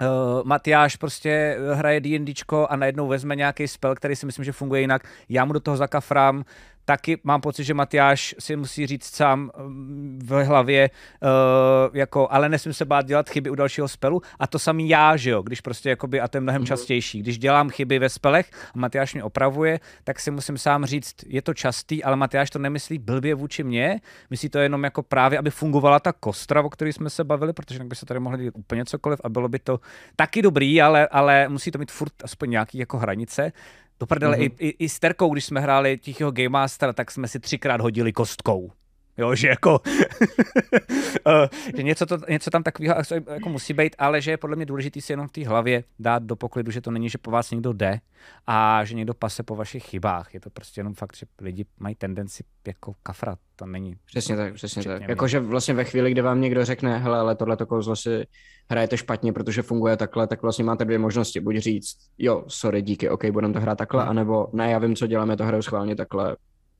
Uh, 0.00 0.44
Matyáš 0.44 0.96
prostě 0.96 1.58
hraje 1.74 2.00
D&Dčko 2.00 2.66
a 2.70 2.76
najednou 2.76 3.08
vezme 3.08 3.36
nějaký 3.36 3.68
spell, 3.68 3.94
který 3.94 4.16
si 4.16 4.26
myslím, 4.26 4.44
že 4.44 4.52
funguje 4.52 4.80
jinak. 4.80 5.02
Já 5.28 5.44
mu 5.44 5.52
do 5.52 5.60
toho 5.60 5.76
zakafrám, 5.76 6.44
taky 6.86 7.18
mám 7.24 7.40
pocit, 7.40 7.64
že 7.64 7.74
Matyáš 7.74 8.34
si 8.38 8.56
musí 8.56 8.86
říct 8.86 9.14
sám 9.14 9.50
mm, 9.58 10.20
v 10.24 10.44
hlavě, 10.44 10.90
uh, 10.90 11.96
jako, 11.96 12.28
ale 12.30 12.48
nesmím 12.48 12.72
se 12.72 12.84
bát 12.84 13.06
dělat 13.06 13.30
chyby 13.30 13.50
u 13.50 13.54
dalšího 13.54 13.88
spelu. 13.88 14.22
A 14.38 14.46
to 14.46 14.58
samý 14.58 14.88
já, 14.88 15.16
že 15.16 15.30
jo, 15.30 15.42
když 15.42 15.60
prostě, 15.60 15.90
jakoby, 15.90 16.20
a 16.20 16.28
to 16.28 16.36
je 16.36 16.40
mnohem 16.40 16.62
mm-hmm. 16.62 16.66
častější. 16.66 17.22
Když 17.22 17.38
dělám 17.38 17.70
chyby 17.70 17.98
ve 17.98 18.08
spelech 18.08 18.50
a 18.74 18.78
Matyáš 18.78 19.14
mě 19.14 19.24
opravuje, 19.24 19.80
tak 20.04 20.20
si 20.20 20.30
musím 20.30 20.58
sám 20.58 20.84
říct, 20.84 21.14
je 21.26 21.42
to 21.42 21.54
častý, 21.54 22.04
ale 22.04 22.16
Matyáš 22.16 22.50
to 22.50 22.58
nemyslí 22.58 22.98
blbě 22.98 23.34
vůči 23.34 23.62
mně, 23.62 24.00
myslí 24.30 24.48
to 24.48 24.58
jenom 24.58 24.84
jako 24.84 25.02
právě, 25.02 25.38
aby 25.38 25.50
fungovala 25.50 26.00
ta 26.00 26.12
kostra, 26.12 26.62
o 26.62 26.70
které 26.70 26.92
jsme 26.92 27.10
se 27.10 27.24
bavili, 27.24 27.52
protože 27.52 27.84
by 27.84 27.96
se 27.96 28.06
tady 28.06 28.20
mohli 28.20 28.38
dělat 28.38 28.54
úplně 28.56 28.84
cokoliv 28.84 29.20
a 29.24 29.28
bylo 29.28 29.48
by 29.48 29.58
to 29.58 29.80
taky 30.16 30.42
dobrý, 30.42 30.82
ale, 30.82 31.08
ale 31.08 31.48
musí 31.48 31.70
to 31.70 31.78
mít 31.78 31.92
furt 31.92 32.12
aspoň 32.24 32.50
nějaký 32.50 32.78
jako 32.78 32.98
hranice. 32.98 33.52
Do 34.00 34.06
prdele, 34.06 34.36
mm-hmm. 34.36 34.52
i, 34.58 34.66
i, 34.68 34.84
i 34.84 34.88
s 34.88 34.98
Terkou, 34.98 35.32
když 35.32 35.44
jsme 35.44 35.60
hráli 35.60 35.98
Tichého 35.98 36.30
Game 36.30 36.48
Master, 36.48 36.92
tak 36.92 37.10
jsme 37.10 37.28
si 37.28 37.40
třikrát 37.40 37.80
hodili 37.80 38.12
kostkou. 38.12 38.72
Jo, 39.18 39.34
že 39.34 39.48
jako, 39.48 39.80
eh, 41.26 41.48
že 41.76 41.82
něco, 41.82 42.06
to, 42.06 42.18
něco 42.28 42.50
tam 42.50 42.62
takového 42.62 42.94
jako 43.30 43.48
musí 43.48 43.72
být, 43.74 43.96
ale 43.98 44.20
že 44.20 44.30
je 44.30 44.36
podle 44.36 44.56
mě 44.56 44.66
důležité 44.66 45.00
si 45.00 45.12
jenom 45.12 45.28
v 45.28 45.32
té 45.32 45.46
hlavě 45.46 45.84
dát 45.98 46.22
do 46.22 46.36
poklidu, 46.36 46.70
že 46.70 46.80
to 46.80 46.90
není, 46.90 47.08
že 47.08 47.18
po 47.18 47.30
vás 47.30 47.50
někdo 47.50 47.72
jde 47.72 48.00
a 48.46 48.84
že 48.84 48.94
někdo 48.94 49.14
pase 49.14 49.42
po 49.42 49.56
vašich 49.56 49.84
chybách. 49.84 50.34
Je 50.34 50.40
to 50.40 50.50
prostě 50.50 50.80
jenom 50.80 50.94
fakt, 50.94 51.16
že 51.16 51.26
lidi 51.40 51.64
mají 51.78 51.94
tendenci 51.94 52.44
jako 52.66 52.94
kafrat, 53.02 53.38
to 53.56 53.66
není. 53.66 53.96
Přesně 54.06 54.36
tak, 54.36 54.54
přesně 54.54 54.82
tak. 54.82 55.08
Jakože 55.08 55.40
vlastně 55.40 55.74
ve 55.74 55.84
chvíli, 55.84 56.10
kdy 56.10 56.20
vám 56.20 56.40
někdo 56.40 56.64
řekne, 56.64 56.98
hele, 56.98 57.18
ale 57.18 57.34
tohle 57.34 57.56
kouzlo 57.56 57.96
si 57.96 58.26
hrajete 58.70 58.96
špatně, 58.96 59.32
protože 59.32 59.62
funguje 59.62 59.96
takhle, 59.96 60.26
tak 60.26 60.42
vlastně 60.42 60.64
máte 60.64 60.84
dvě 60.84 60.98
možnosti. 60.98 61.40
Buď 61.40 61.56
říct, 61.56 61.96
jo, 62.18 62.44
sorry, 62.48 62.82
díky, 62.82 63.10
ok, 63.10 63.26
budeme 63.26 63.54
to 63.54 63.60
hrát 63.60 63.78
takhle, 63.78 64.02
hmm. 64.02 64.10
anebo 64.10 64.48
ne, 64.52 64.70
já 64.70 64.78
vím, 64.78 64.96
co 64.96 65.06
děláme, 65.06 65.36
to 65.36 65.44
hraju 65.44 65.62
schválně 65.62 65.96
takhle, 65.96 66.36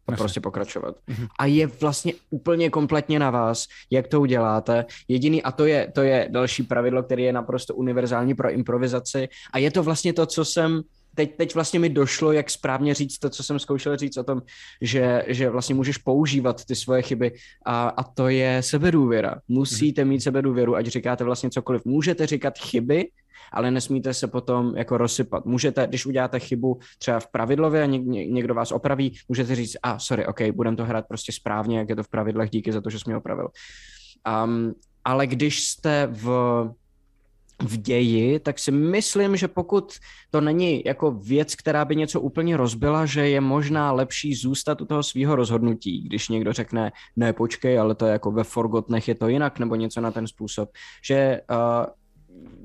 a 0.08 0.16
prostě 0.16 0.40
pokračovat. 0.40 0.96
Mm-hmm. 1.08 1.28
A 1.38 1.46
je 1.46 1.66
vlastně 1.66 2.12
úplně 2.30 2.70
kompletně 2.70 3.18
na 3.18 3.30
vás, 3.30 3.66
jak 3.90 4.08
to 4.08 4.20
uděláte. 4.20 4.84
Jediný, 5.08 5.42
a 5.42 5.52
to 5.52 5.66
je, 5.66 5.92
to 5.94 6.02
je 6.02 6.28
další 6.30 6.62
pravidlo, 6.62 7.02
které 7.02 7.22
je 7.22 7.32
naprosto 7.32 7.74
univerzální 7.74 8.34
pro 8.34 8.50
improvizaci 8.50 9.28
a 9.52 9.58
je 9.58 9.70
to 9.70 9.82
vlastně 9.82 10.12
to, 10.12 10.26
co 10.26 10.44
jsem 10.44 10.82
teď, 11.16 11.36
teď 11.36 11.54
vlastně 11.54 11.80
mi 11.80 11.88
došlo, 11.88 12.32
jak 12.32 12.50
správně 12.50 12.94
říct 12.94 13.18
to, 13.18 13.30
co 13.30 13.42
jsem 13.42 13.58
zkoušel 13.58 13.96
říct 13.96 14.16
o 14.16 14.24
tom, 14.24 14.42
že, 14.80 15.24
že 15.26 15.50
vlastně 15.50 15.74
můžeš 15.74 15.98
používat 15.98 16.64
ty 16.64 16.76
svoje 16.76 17.02
chyby 17.02 17.32
a, 17.64 17.88
a 17.88 18.02
to 18.02 18.28
je 18.28 18.62
sebedůvěra. 18.62 19.40
Musíte 19.48 20.04
mít 20.04 20.20
sebedůvěru, 20.20 20.76
ať 20.76 20.86
říkáte 20.86 21.24
vlastně 21.24 21.50
cokoliv. 21.50 21.84
Můžete 21.84 22.26
říkat 22.26 22.58
chyby, 22.58 23.08
ale 23.52 23.70
nesmíte 23.70 24.14
se 24.14 24.26
potom 24.26 24.76
jako 24.76 24.98
rozsypat. 24.98 25.46
Můžete, 25.46 25.86
když 25.86 26.06
uděláte 26.06 26.38
chybu 26.38 26.78
třeba 26.98 27.20
v 27.20 27.26
pravidlově 27.26 27.82
a 27.82 27.86
někdo 27.86 28.54
vás 28.54 28.72
opraví, 28.72 29.12
můžete 29.28 29.54
říct, 29.54 29.76
a 29.82 29.98
sorry, 29.98 30.26
ok, 30.26 30.42
budem 30.52 30.76
to 30.76 30.84
hrát 30.84 31.08
prostě 31.08 31.32
správně, 31.32 31.78
jak 31.78 31.88
je 31.88 31.96
to 31.96 32.02
v 32.02 32.08
pravidlech, 32.08 32.50
díky 32.50 32.72
za 32.72 32.80
to, 32.80 32.90
že 32.90 32.98
jsi 32.98 33.04
mě 33.06 33.16
opravil. 33.16 33.48
Um, 34.44 34.74
ale 35.04 35.26
když 35.26 35.64
jste 35.64 36.08
v 36.10 36.28
v 37.62 37.76
ději, 37.76 38.38
tak 38.38 38.58
si 38.58 38.70
myslím, 38.70 39.36
že 39.36 39.48
pokud 39.48 39.92
to 40.30 40.40
není 40.40 40.82
jako 40.86 41.10
věc, 41.10 41.54
která 41.54 41.84
by 41.84 41.96
něco 41.96 42.20
úplně 42.20 42.56
rozbila, 42.56 43.06
že 43.06 43.28
je 43.28 43.40
možná 43.40 43.92
lepší 43.92 44.34
zůstat 44.34 44.80
u 44.80 44.84
toho 44.84 45.02
svého 45.02 45.36
rozhodnutí, 45.36 46.02
když 46.02 46.28
někdo 46.28 46.52
řekne, 46.52 46.92
ne, 47.16 47.32
počkej, 47.32 47.78
ale 47.78 47.94
to 47.94 48.06
je 48.06 48.12
jako 48.12 48.30
ve 48.30 48.44
Forgotnech 48.44 49.08
je 49.08 49.14
to 49.14 49.28
jinak, 49.28 49.58
nebo 49.58 49.74
něco 49.74 50.00
na 50.00 50.10
ten 50.10 50.26
způsob, 50.26 50.70
že 51.04 51.40
uh, 51.50 51.56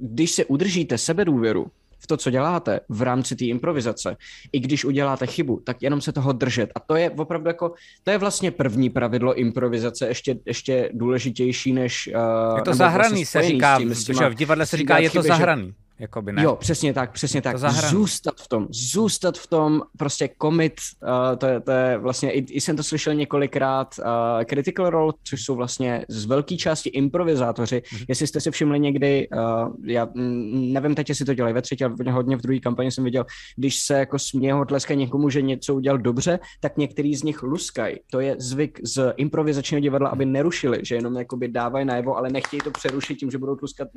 když 0.01 0.31
se 0.31 0.45
udržíte 0.45 0.97
sebedůvěru 0.97 1.67
v 2.01 2.07
to, 2.07 2.17
co 2.17 2.29
děláte 2.31 2.79
v 2.89 3.01
rámci 3.01 3.35
té 3.35 3.45
improvizace, 3.45 4.17
i 4.51 4.59
když 4.59 4.85
uděláte 4.85 5.27
chybu, 5.27 5.61
tak 5.63 5.83
jenom 5.83 6.01
se 6.01 6.11
toho 6.11 6.33
držet. 6.33 6.71
A 6.75 6.79
to 6.79 6.95
je 6.95 7.09
opravdu 7.09 7.47
jako, 7.47 7.73
to 8.03 8.11
je 8.11 8.17
vlastně 8.17 8.51
první 8.51 8.89
pravidlo 8.89 9.33
improvizace, 9.33 10.07
ještě, 10.07 10.35
ještě 10.45 10.89
důležitější 10.93 11.73
než... 11.73 12.09
Uh, 12.15 12.57
je 12.57 12.61
to 12.61 12.73
zahraný, 12.73 13.09
vlastně 13.09 13.25
se 13.25 13.41
říká, 13.41 13.77
tím, 13.77 13.93
těma, 13.95 14.29
v 14.29 14.35
divadle 14.35 14.65
se 14.65 14.77
říká, 14.77 14.97
je 14.97 15.09
to 15.09 15.21
zahraný. 15.21 15.67
Že, 15.67 15.73
Jakoby 16.01 16.31
ne. 16.31 16.43
Jo, 16.43 16.55
přesně 16.55 16.93
tak, 16.93 17.11
přesně 17.11 17.41
tak. 17.41 17.57
Zůstat 17.89 18.41
v 18.41 18.47
tom, 18.47 18.67
zůstat 18.69 19.37
v 19.37 19.47
tom, 19.47 19.81
prostě 19.97 20.27
komit, 20.27 20.73
uh, 21.03 21.37
to, 21.37 21.45
je, 21.45 21.59
to 21.59 21.71
je 21.71 21.97
vlastně, 21.97 22.31
i, 22.31 22.39
i 22.39 22.61
jsem 22.61 22.77
to 22.77 22.83
slyšel 22.83 23.13
několikrát, 23.13 23.95
uh, 23.99 24.05
Critical 24.43 24.89
Role, 24.89 25.13
což 25.23 25.43
jsou 25.43 25.55
vlastně 25.55 26.05
z 26.09 26.25
velké 26.25 26.57
části 26.57 26.89
improvizátoři. 26.89 27.77
Mm-hmm. 27.77 28.05
Jestli 28.07 28.27
jste 28.27 28.41
si 28.41 28.51
všimli 28.51 28.79
někdy, 28.79 29.27
uh, 29.29 29.73
já 29.83 30.05
mm, 30.13 30.73
nevím 30.73 30.95
teď, 30.95 31.09
jestli 31.09 31.25
to 31.25 31.33
dělají 31.33 31.53
ve 31.53 31.61
třetí, 31.61 31.83
ale 31.83 31.95
hodně 32.11 32.37
v 32.37 32.41
druhé 32.41 32.59
kampani 32.59 32.91
jsem 32.91 33.03
viděl, 33.03 33.25
když 33.55 33.81
se 33.81 33.93
jako 33.93 34.19
směho 34.19 34.65
tleskají 34.65 34.99
někomu, 34.99 35.29
že 35.29 35.41
něco 35.41 35.75
udělal 35.75 35.97
dobře, 35.97 36.39
tak 36.59 36.77
některý 36.77 37.15
z 37.15 37.23
nich 37.23 37.43
luskají. 37.43 37.99
To 38.11 38.19
je 38.19 38.35
zvyk 38.39 38.79
z 38.83 39.13
improvizačního 39.17 39.81
divadla, 39.81 40.09
aby 40.09 40.25
nerušili, 40.25 40.79
že 40.83 40.95
jenom 40.95 41.15
jakoby 41.15 41.47
dávají 41.47 41.85
najevo, 41.85 42.17
ale 42.17 42.29
nechtějí 42.29 42.61
to 42.61 42.71
přerušit 42.71 43.15
tím, 43.15 43.31
že 43.31 43.37
budou 43.37 43.55
tleskat, 43.55 43.87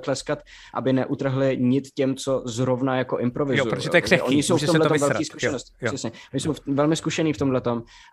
tleskat 0.00 0.38
aby 0.74 0.92
neutrhli 0.92 1.39
nenatrhli 1.40 1.66
nit 1.66 1.90
těm, 1.94 2.16
co 2.16 2.42
zrovna 2.44 2.96
jako 2.96 3.18
improvizují. 3.18 3.58
Jo, 3.58 3.66
protože 3.66 3.90
to 3.90 3.96
je 3.96 4.00
křehký, 4.02 4.26
Oni 4.26 4.42
jsou 4.42 4.56
v 4.56 4.66
tomhle 4.66 4.98
velký 4.98 5.24
zkušenost. 5.24 5.72
Jo, 5.80 5.86
jo. 5.86 5.92
Přesně. 5.92 6.12
Oni 6.32 6.40
jsou 6.40 6.54
velmi 6.66 6.96
zkušený 6.96 7.32
v 7.32 7.38
tomhle 7.38 7.62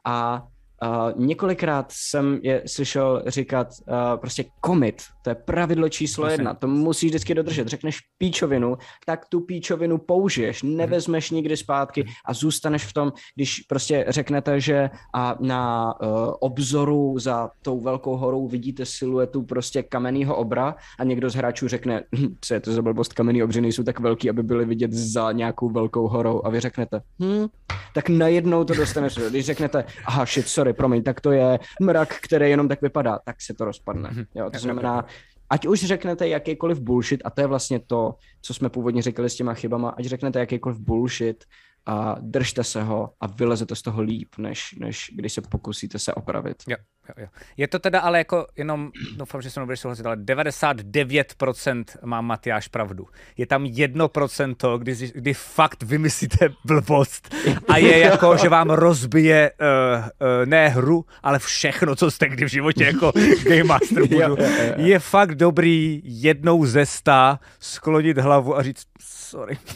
a 0.06 0.48
Uh, 0.84 1.26
několikrát 1.26 1.92
jsem 1.92 2.40
je 2.44 2.64
slyšel 2.66 3.24
říkat 3.28 3.68
uh, 3.68 3.96
prostě 4.20 4.46
komit, 4.62 5.04
to 5.22 5.30
je 5.30 5.36
pravidlo 5.36 5.90
číslo 5.90 6.26
Myslím. 6.26 6.40
jedna, 6.40 6.54
to 6.54 6.68
musíš 6.68 7.10
vždycky 7.10 7.36
dodržet. 7.36 7.68
Řekneš 7.68 8.00
píčovinu, 8.18 8.78
tak 9.06 9.26
tu 9.26 9.40
píčovinu 9.40 9.98
použiješ, 9.98 10.64
mhm. 10.64 10.78
nevezmeš 10.78 11.32
nikdy 11.32 11.58
zpátky 11.58 12.04
mhm. 12.04 12.12
a 12.26 12.34
zůstaneš 12.34 12.86
v 12.86 12.94
tom, 12.94 13.14
když 13.36 13.60
prostě 13.60 14.06
řeknete, 14.08 14.60
že 14.60 14.90
a 15.14 15.36
na 15.40 15.94
uh, 16.02 16.34
obzoru 16.40 17.20
za 17.20 17.50
tou 17.62 17.80
velkou 17.80 18.18
horou 18.18 18.48
vidíte 18.48 18.86
siluetu 18.86 19.44
prostě 19.44 19.84
kamenného 19.84 20.36
obra 20.36 20.76
a 21.00 21.04
někdo 21.04 21.30
z 21.30 21.36
hráčů 21.36 21.68
řekne, 21.68 22.04
hm, 22.16 22.36
co 22.42 22.54
je 22.54 22.60
to 22.60 22.74
za 22.74 22.82
blbost, 22.82 23.14
kamenný 23.14 23.44
obři 23.44 23.62
nejsou 23.62 23.84
tak 23.84 24.00
velký, 24.00 24.30
aby 24.30 24.44
byly 24.44 24.66
vidět 24.66 24.94
za 24.94 25.32
nějakou 25.32 25.70
velkou 25.70 26.08
horou 26.08 26.42
a 26.46 26.50
vy 26.50 26.60
řeknete, 26.60 27.02
hm, 27.22 27.48
tak 27.94 28.10
najednou 28.10 28.64
to 28.64 28.74
dostaneš. 28.74 29.20
Když 29.30 29.46
řeknete, 29.46 29.86
aha, 30.06 30.26
shit, 30.26 30.48
sorry, 30.48 30.66
promiň, 30.74 31.03
tak 31.03 31.22
to 31.22 31.32
je 31.32 31.59
mrak, 31.82 32.15
který 32.22 32.49
jenom 32.49 32.68
tak 32.68 32.82
vypadá, 32.82 33.20
tak 33.26 33.41
se 33.41 33.53
to 33.53 33.65
rozpadne. 33.65 34.09
Mhm. 34.11 34.26
Jo, 34.36 34.49
to 34.49 34.59
znamená, 34.59 35.05
ať 35.49 35.68
už 35.68 35.80
řeknete 35.80 36.28
jakýkoliv 36.28 36.80
bullshit, 36.80 37.22
a 37.26 37.30
to 37.30 37.41
je 37.41 37.47
vlastně 37.47 37.80
to, 37.80 38.15
co 38.41 38.53
jsme 38.53 38.70
původně 38.70 39.01
říkali 39.01 39.30
s 39.30 39.36
těma 39.36 39.53
chybama, 39.53 39.89
ať 39.89 40.05
řeknete 40.05 40.39
jakýkoliv 40.39 40.80
bullshit, 40.80 41.43
a 41.88 42.15
držte 42.20 42.63
se 42.63 42.84
ho 42.84 43.13
a 43.20 43.28
vylezete 43.28 43.76
z 43.76 43.82
toho 43.82 44.01
líp, 44.01 44.30
než, 44.38 44.76
než 44.80 45.11
když 45.15 45.34
se 45.34 45.41
pokusíte 45.41 45.99
se 45.99 46.13
opravit. 46.13 46.57
Jo, 46.68 46.78
jo, 47.10 47.14
jo. 47.18 47.28
Je 47.58 47.68
to 47.68 47.80
teda 47.80 47.99
ale 47.99 48.18
jako 48.18 48.47
jenom, 48.58 48.91
doufám, 49.18 49.41
že 49.41 49.49
se 49.49 49.60
mnou 49.60 49.76
souhlasit, 49.76 50.05
ale 50.05 50.16
99% 50.16 51.84
má 52.03 52.22
Matyáš 52.22 52.68
pravdu. 52.68 53.08
Je 53.38 53.45
tam 53.45 53.64
1%, 53.64 54.80
kdy, 54.80 54.95
kdy 55.16 55.34
fakt 55.34 55.84
vymyslíte 55.84 56.49
blbost 56.66 57.36
a 57.68 57.78
je 57.78 57.99
jako, 57.99 58.38
že 58.38 58.49
vám 58.49 58.70
rozbije 58.70 59.51
uh, 59.51 59.68
uh, 59.99 60.45
ne 60.45 60.70
hru, 60.70 61.05
ale 61.24 61.39
všechno, 61.39 61.95
co 61.95 62.12
jste 62.12 62.30
kdy 62.30 62.45
v 62.45 62.47
životě 62.47 62.84
jako 62.84 63.12
Game 63.43 63.64
Master 63.64 64.01
budu. 64.01 64.20
Jo, 64.22 64.38
jo, 64.39 64.47
jo. 64.68 64.74
Je 64.78 64.99
fakt 64.99 65.36
dobrý 65.36 66.01
jednou 66.03 66.66
ze 66.66 66.86
sta 66.86 67.39
sklonit 67.60 68.18
hlavu 68.18 68.58
a 68.58 68.64
říct, 68.64 68.84
sorry. 69.01 69.58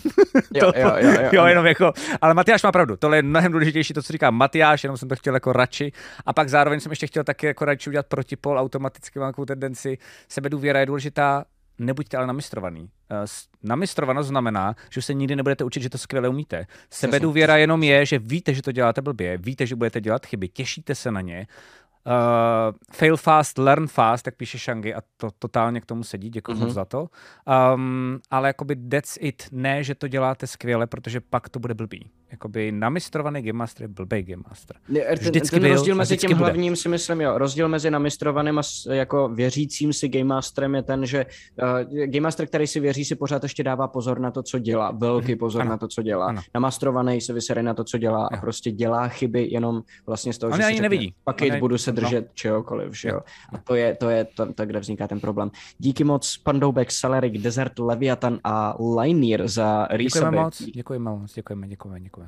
Jo, 0.53 0.71
jo, 0.75 0.91
jo, 0.97 1.11
jo, 1.11 1.29
jo, 1.31 1.45
jenom 1.45 1.65
jako, 1.65 1.93
ale 2.21 2.33
Matyáš 2.33 2.63
má 2.63 2.71
pravdu, 2.71 2.97
tohle 2.97 3.17
je 3.17 3.21
mnohem 3.21 3.51
důležitější, 3.51 3.93
to, 3.93 4.03
co 4.03 4.13
říká 4.13 4.31
Matyáš, 4.31 4.83
jenom 4.83 4.97
jsem 4.97 5.09
to 5.09 5.15
chtěl 5.15 5.33
jako 5.33 5.53
radši. 5.53 5.91
A 6.25 6.33
pak 6.33 6.49
zároveň 6.49 6.79
jsem 6.79 6.91
ještě 6.91 7.07
chtěl 7.07 7.20
taky 7.23 7.45
jako 7.45 7.65
radši 7.65 7.89
udělat 7.89 8.07
protipol, 8.07 8.59
automaticky 8.59 9.19
mám 9.19 9.31
takovou 9.31 9.45
tendenci. 9.45 9.97
Sebedůvěra 10.27 10.79
je 10.79 10.85
důležitá, 10.85 11.45
nebuďte 11.79 12.17
ale 12.17 12.27
namistrovaný. 12.27 12.89
Eh, 13.11 13.25
namistrovanost 13.63 14.29
znamená, 14.29 14.75
že 14.89 15.01
se 15.01 15.13
nikdy 15.13 15.35
nebudete 15.35 15.63
učit, 15.63 15.83
že 15.83 15.89
to 15.89 15.97
skvěle 15.97 16.29
umíte. 16.29 16.65
Sebedůvěra 16.89 17.57
jenom 17.57 17.83
je, 17.83 18.05
že 18.05 18.19
víte, 18.19 18.53
že 18.53 18.61
to 18.61 18.71
děláte 18.71 19.01
blbě, 19.01 19.37
víte, 19.37 19.67
že 19.67 19.75
budete 19.75 20.01
dělat 20.01 20.25
chyby, 20.25 20.47
těšíte 20.47 20.95
se 20.95 21.11
na 21.11 21.21
ně 21.21 21.47
Uh, 22.05 22.75
fail 22.93 23.17
fast, 23.17 23.57
learn 23.57 23.87
fast, 23.87 24.25
tak 24.25 24.35
píše 24.35 24.57
Shangy 24.57 24.93
a 24.93 25.01
to 25.17 25.29
totálně 25.39 25.81
k 25.81 25.85
tomu 25.85 26.03
sedí, 26.03 26.29
děkuji 26.29 26.51
mm-hmm. 26.51 26.59
moc 26.59 26.73
za 26.73 26.85
to. 26.85 27.09
Um, 27.73 28.19
ale 28.31 28.49
jakoby 28.49 28.75
that's 28.75 29.17
it, 29.21 29.43
ne, 29.51 29.83
že 29.83 29.95
to 29.95 30.07
děláte 30.07 30.47
skvěle, 30.47 30.87
protože 30.87 31.21
pak 31.21 31.49
to 31.49 31.59
bude 31.59 31.73
blbý. 31.73 32.09
Jakoby 32.31 32.71
namistrovaný 32.71 33.41
Game 33.41 33.57
Master 33.57 33.83
je 33.83 33.87
blbý 33.87 34.23
Game 34.23 34.43
Master. 34.49 34.77
Vždycky 35.19 35.49
ten, 35.49 35.49
ten 35.49 35.61
byl, 35.61 35.75
rozdíl 35.75 35.95
mezi 35.95 36.17
tím 36.17 36.29
bude. 36.29 36.39
hlavním 36.39 36.75
si 36.75 36.89
myslím, 36.89 37.21
jo, 37.21 37.37
rozdíl 37.37 37.67
mezi 37.67 37.91
namistrovaným 37.91 38.59
a 38.59 38.61
jako 38.91 39.29
věřícím 39.29 39.93
si 39.93 40.09
Game 40.09 40.25
Masterem 40.25 40.75
je 40.75 40.83
ten, 40.83 41.05
že 41.05 41.25
uh, 41.63 42.05
Game 42.05 42.23
Master, 42.23 42.47
který 42.47 42.67
si 42.67 42.79
věří, 42.79 43.05
si 43.05 43.15
pořád 43.15 43.43
ještě 43.43 43.63
dává 43.63 43.87
pozor 43.87 44.19
na 44.19 44.31
to, 44.31 44.43
co 44.43 44.59
dělá, 44.59 44.91
velký 44.91 45.31
mhm. 45.31 45.39
pozor 45.39 45.61
ano. 45.61 45.71
na 45.71 45.77
to, 45.77 45.87
co 45.87 46.03
dělá. 46.03 46.25
Ano. 46.25 46.41
Namastrovaný 46.53 47.21
se 47.21 47.33
vysere 47.33 47.63
na 47.63 47.73
to, 47.73 47.83
co 47.83 47.97
dělá 47.97 48.19
jo. 48.21 48.37
a 48.37 48.41
prostě 48.41 48.71
dělá 48.71 49.07
chyby 49.07 49.47
jenom 49.51 49.81
vlastně 50.07 50.33
z 50.33 50.37
toho, 50.37 50.53
On 50.53 50.61
že 50.61 50.63
si 50.63 50.81
nevidí. 50.81 51.13
Pak 51.23 51.41
budu 51.59 51.77
se 51.77 51.91
no. 51.91 51.95
držet 51.95 52.25
no. 52.25 52.31
čehokoliv, 52.33 52.99
že 52.99 53.09
jo. 53.09 53.19
A 53.53 53.57
to 53.57 53.75
je, 53.75 53.95
to 53.95 54.09
je 54.09 54.25
to, 54.25 54.53
to, 54.53 54.65
kde 54.65 54.79
vzniká 54.79 55.07
ten 55.07 55.19
problém. 55.19 55.51
Díky 55.77 56.03
moc 56.03 56.37
Pandoubek, 56.37 56.91
Salerik, 56.91 57.37
Desert, 57.37 57.79
Leviathan 57.79 58.39
a 58.43 58.75
Linear 58.99 59.47
za 59.47 59.87
Děkujeme 59.97 60.31
moc, 60.31 60.63
děkujeme 60.63 61.11
moc, 61.11 61.33
děkujeme, 61.33 61.67
děkujeme, 61.67 61.99
děkujeme. 61.99 62.20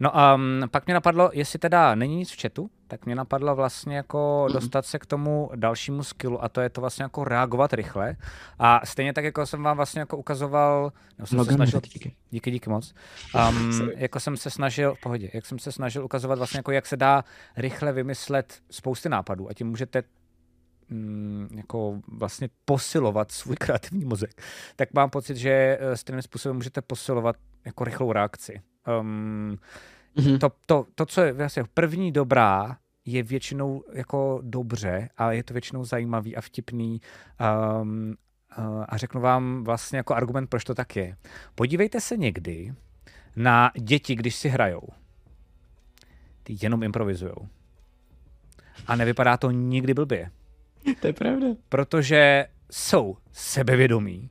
No 0.00 0.12
um, 0.34 0.68
pak 0.70 0.86
mě 0.86 0.94
napadlo, 0.94 1.30
jestli 1.32 1.58
teda 1.58 1.94
není 1.94 2.16
nic 2.16 2.30
v 2.30 2.42
chatu, 2.42 2.70
tak 2.88 3.06
mě 3.06 3.14
napadlo 3.14 3.56
vlastně 3.56 3.96
jako 3.96 4.46
mm-hmm. 4.48 4.52
dostat 4.52 4.86
se 4.86 4.98
k 4.98 5.06
tomu 5.06 5.50
dalšímu 5.56 6.02
skillu 6.02 6.44
a 6.44 6.48
to 6.48 6.60
je 6.60 6.70
to 6.70 6.80
vlastně 6.80 7.02
jako 7.02 7.24
reagovat 7.24 7.72
rychle. 7.72 8.16
A 8.58 8.86
stejně 8.86 9.12
tak, 9.12 9.24
jako 9.24 9.46
jsem 9.46 9.62
vám 9.62 9.76
vlastně 9.76 10.00
jako 10.00 10.16
ukazoval, 10.16 10.92
no, 11.18 11.26
jsem 11.26 11.44
se 11.44 11.52
snažil, 11.52 11.80
díky. 11.80 12.16
díky, 12.30 12.50
díky 12.50 12.70
moc, 12.70 12.94
um, 13.48 13.90
jako 13.96 14.20
jsem 14.20 14.36
se 14.36 14.50
snažil, 14.50 14.94
v 14.94 15.00
pohodě, 15.00 15.30
jak 15.34 15.46
jsem 15.46 15.58
se 15.58 15.72
snažil 15.72 16.04
ukazovat 16.04 16.38
vlastně 16.38 16.58
jako 16.58 16.72
jak 16.72 16.86
se 16.86 16.96
dá 16.96 17.24
rychle 17.56 17.92
vymyslet 17.92 18.60
spousty 18.70 19.08
nápadů 19.08 19.50
a 19.50 19.54
tím 19.54 19.66
můžete 19.66 20.02
mm, 20.88 21.48
jako 21.56 22.00
vlastně 22.08 22.48
posilovat 22.64 23.32
svůj 23.32 23.56
kreativní 23.56 24.04
mozek, 24.04 24.42
tak 24.76 24.94
mám 24.94 25.10
pocit, 25.10 25.36
že 25.36 25.78
eh, 25.80 25.96
stejným 25.96 26.22
způsobem 26.22 26.56
můžete 26.56 26.82
posilovat 26.82 27.36
jako 27.64 27.84
rychlou 27.84 28.12
reakci. 28.12 28.60
Um, 29.00 29.58
mm-hmm. 30.16 30.38
to, 30.38 30.52
to, 30.66 30.86
to, 30.94 31.06
co 31.06 31.20
je 31.20 31.32
vlastně 31.32 31.64
první 31.74 32.12
dobrá, 32.12 32.76
je 33.04 33.22
většinou 33.22 33.84
jako 33.92 34.40
dobře 34.42 35.08
a 35.16 35.32
je 35.32 35.42
to 35.42 35.54
většinou 35.54 35.84
zajímavý 35.84 36.36
a 36.36 36.40
vtipný. 36.40 37.00
Um, 37.80 38.14
uh, 38.58 38.84
a 38.88 38.96
řeknu 38.96 39.20
vám 39.20 39.64
vlastně 39.64 39.96
jako 39.96 40.14
argument, 40.14 40.46
proč 40.46 40.64
to 40.64 40.74
tak 40.74 40.96
je. 40.96 41.16
Podívejte 41.54 42.00
se 42.00 42.16
někdy 42.16 42.74
na 43.36 43.70
děti, 43.80 44.14
když 44.14 44.36
si 44.36 44.48
hrajou. 44.48 44.88
Ty 46.42 46.56
jenom 46.62 46.82
improvizujou. 46.82 47.48
A 48.86 48.96
nevypadá 48.96 49.36
to 49.36 49.50
nikdy 49.50 49.94
blbě. 49.94 50.30
To 51.00 51.06
je 51.06 51.12
pravda. 51.12 51.46
Protože 51.68 52.46
jsou 52.70 53.16
sebevědomí, 53.32 54.30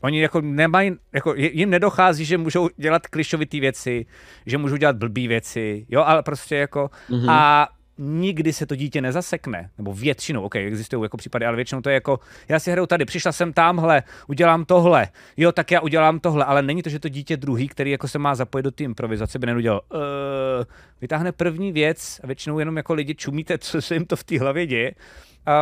Oni 0.00 0.20
jako 0.20 0.40
nemají, 0.40 0.92
jako 1.12 1.34
jim 1.36 1.70
nedochází, 1.70 2.24
že 2.24 2.38
můžou 2.38 2.68
dělat 2.76 3.06
klišovité 3.06 3.60
věci, 3.60 4.06
že 4.46 4.58
můžou 4.58 4.76
dělat 4.76 4.96
blbý 4.96 5.28
věci, 5.28 5.86
jo, 5.88 6.02
ale 6.06 6.22
prostě 6.22 6.56
jako 6.56 6.90
mm-hmm. 7.10 7.30
a 7.30 7.68
nikdy 7.98 8.52
se 8.52 8.66
to 8.66 8.76
dítě 8.76 9.00
nezasekne, 9.00 9.70
nebo 9.78 9.94
většinou, 9.94 10.42
ok, 10.42 10.56
existují 10.56 11.02
jako 11.02 11.16
případy, 11.16 11.46
ale 11.46 11.56
většinou 11.56 11.80
to 11.80 11.90
je 11.90 11.94
jako, 11.94 12.20
já 12.48 12.58
si 12.58 12.70
hraju 12.70 12.86
tady, 12.86 13.04
přišla 13.04 13.32
jsem 13.32 13.52
tamhle, 13.52 14.02
udělám 14.26 14.64
tohle, 14.64 15.08
jo, 15.36 15.52
tak 15.52 15.70
já 15.70 15.80
udělám 15.80 16.20
tohle, 16.20 16.44
ale 16.44 16.62
není 16.62 16.82
to, 16.82 16.90
že 16.90 16.98
to 16.98 17.08
dítě 17.08 17.36
druhý, 17.36 17.68
který 17.68 17.90
jako 17.90 18.08
se 18.08 18.18
má 18.18 18.34
zapojit 18.34 18.62
do 18.62 18.70
té 18.70 18.84
improvizace, 18.84 19.38
by 19.38 19.46
neudělal, 19.46 19.80
uh, 19.92 20.00
vytáhne 21.00 21.32
první 21.32 21.72
věc 21.72 22.20
a 22.24 22.26
většinou 22.26 22.58
jenom 22.58 22.76
jako 22.76 22.94
lidi 22.94 23.14
čumíte, 23.14 23.58
co 23.58 23.82
se 23.82 23.94
jim 23.94 24.06
to 24.06 24.16
v 24.16 24.24
té 24.24 24.38
hlavě 24.38 24.66
děje. 24.66 24.92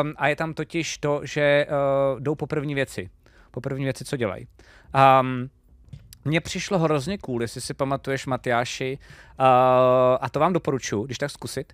Um, 0.03 0.13
a 0.17 0.29
je 0.29 0.37
tam 0.37 0.55
totiž 0.55 0.99
to, 0.99 1.21
že 1.25 1.67
uh, 1.69 2.21
jdou 2.21 2.35
po 2.35 2.47
první 2.47 2.75
věci 2.75 3.11
po 3.57 3.61
první 3.61 3.85
věci, 3.85 4.05
co 4.05 4.17
dělají. 4.17 4.47
Um, 5.21 5.51
mně 6.25 6.41
přišlo 6.41 6.79
hrozně 6.79 7.19
cool, 7.19 7.43
jestli 7.43 7.61
si 7.61 7.75
pamatuješ, 7.75 8.27
Matyáši, 8.27 8.99
uh, 8.99 9.47
a 10.21 10.29
to 10.31 10.41
vám 10.41 10.53
doporučuji, 10.53 11.05
když 11.05 11.19
tak 11.19 11.31
zkusit. 11.31 11.73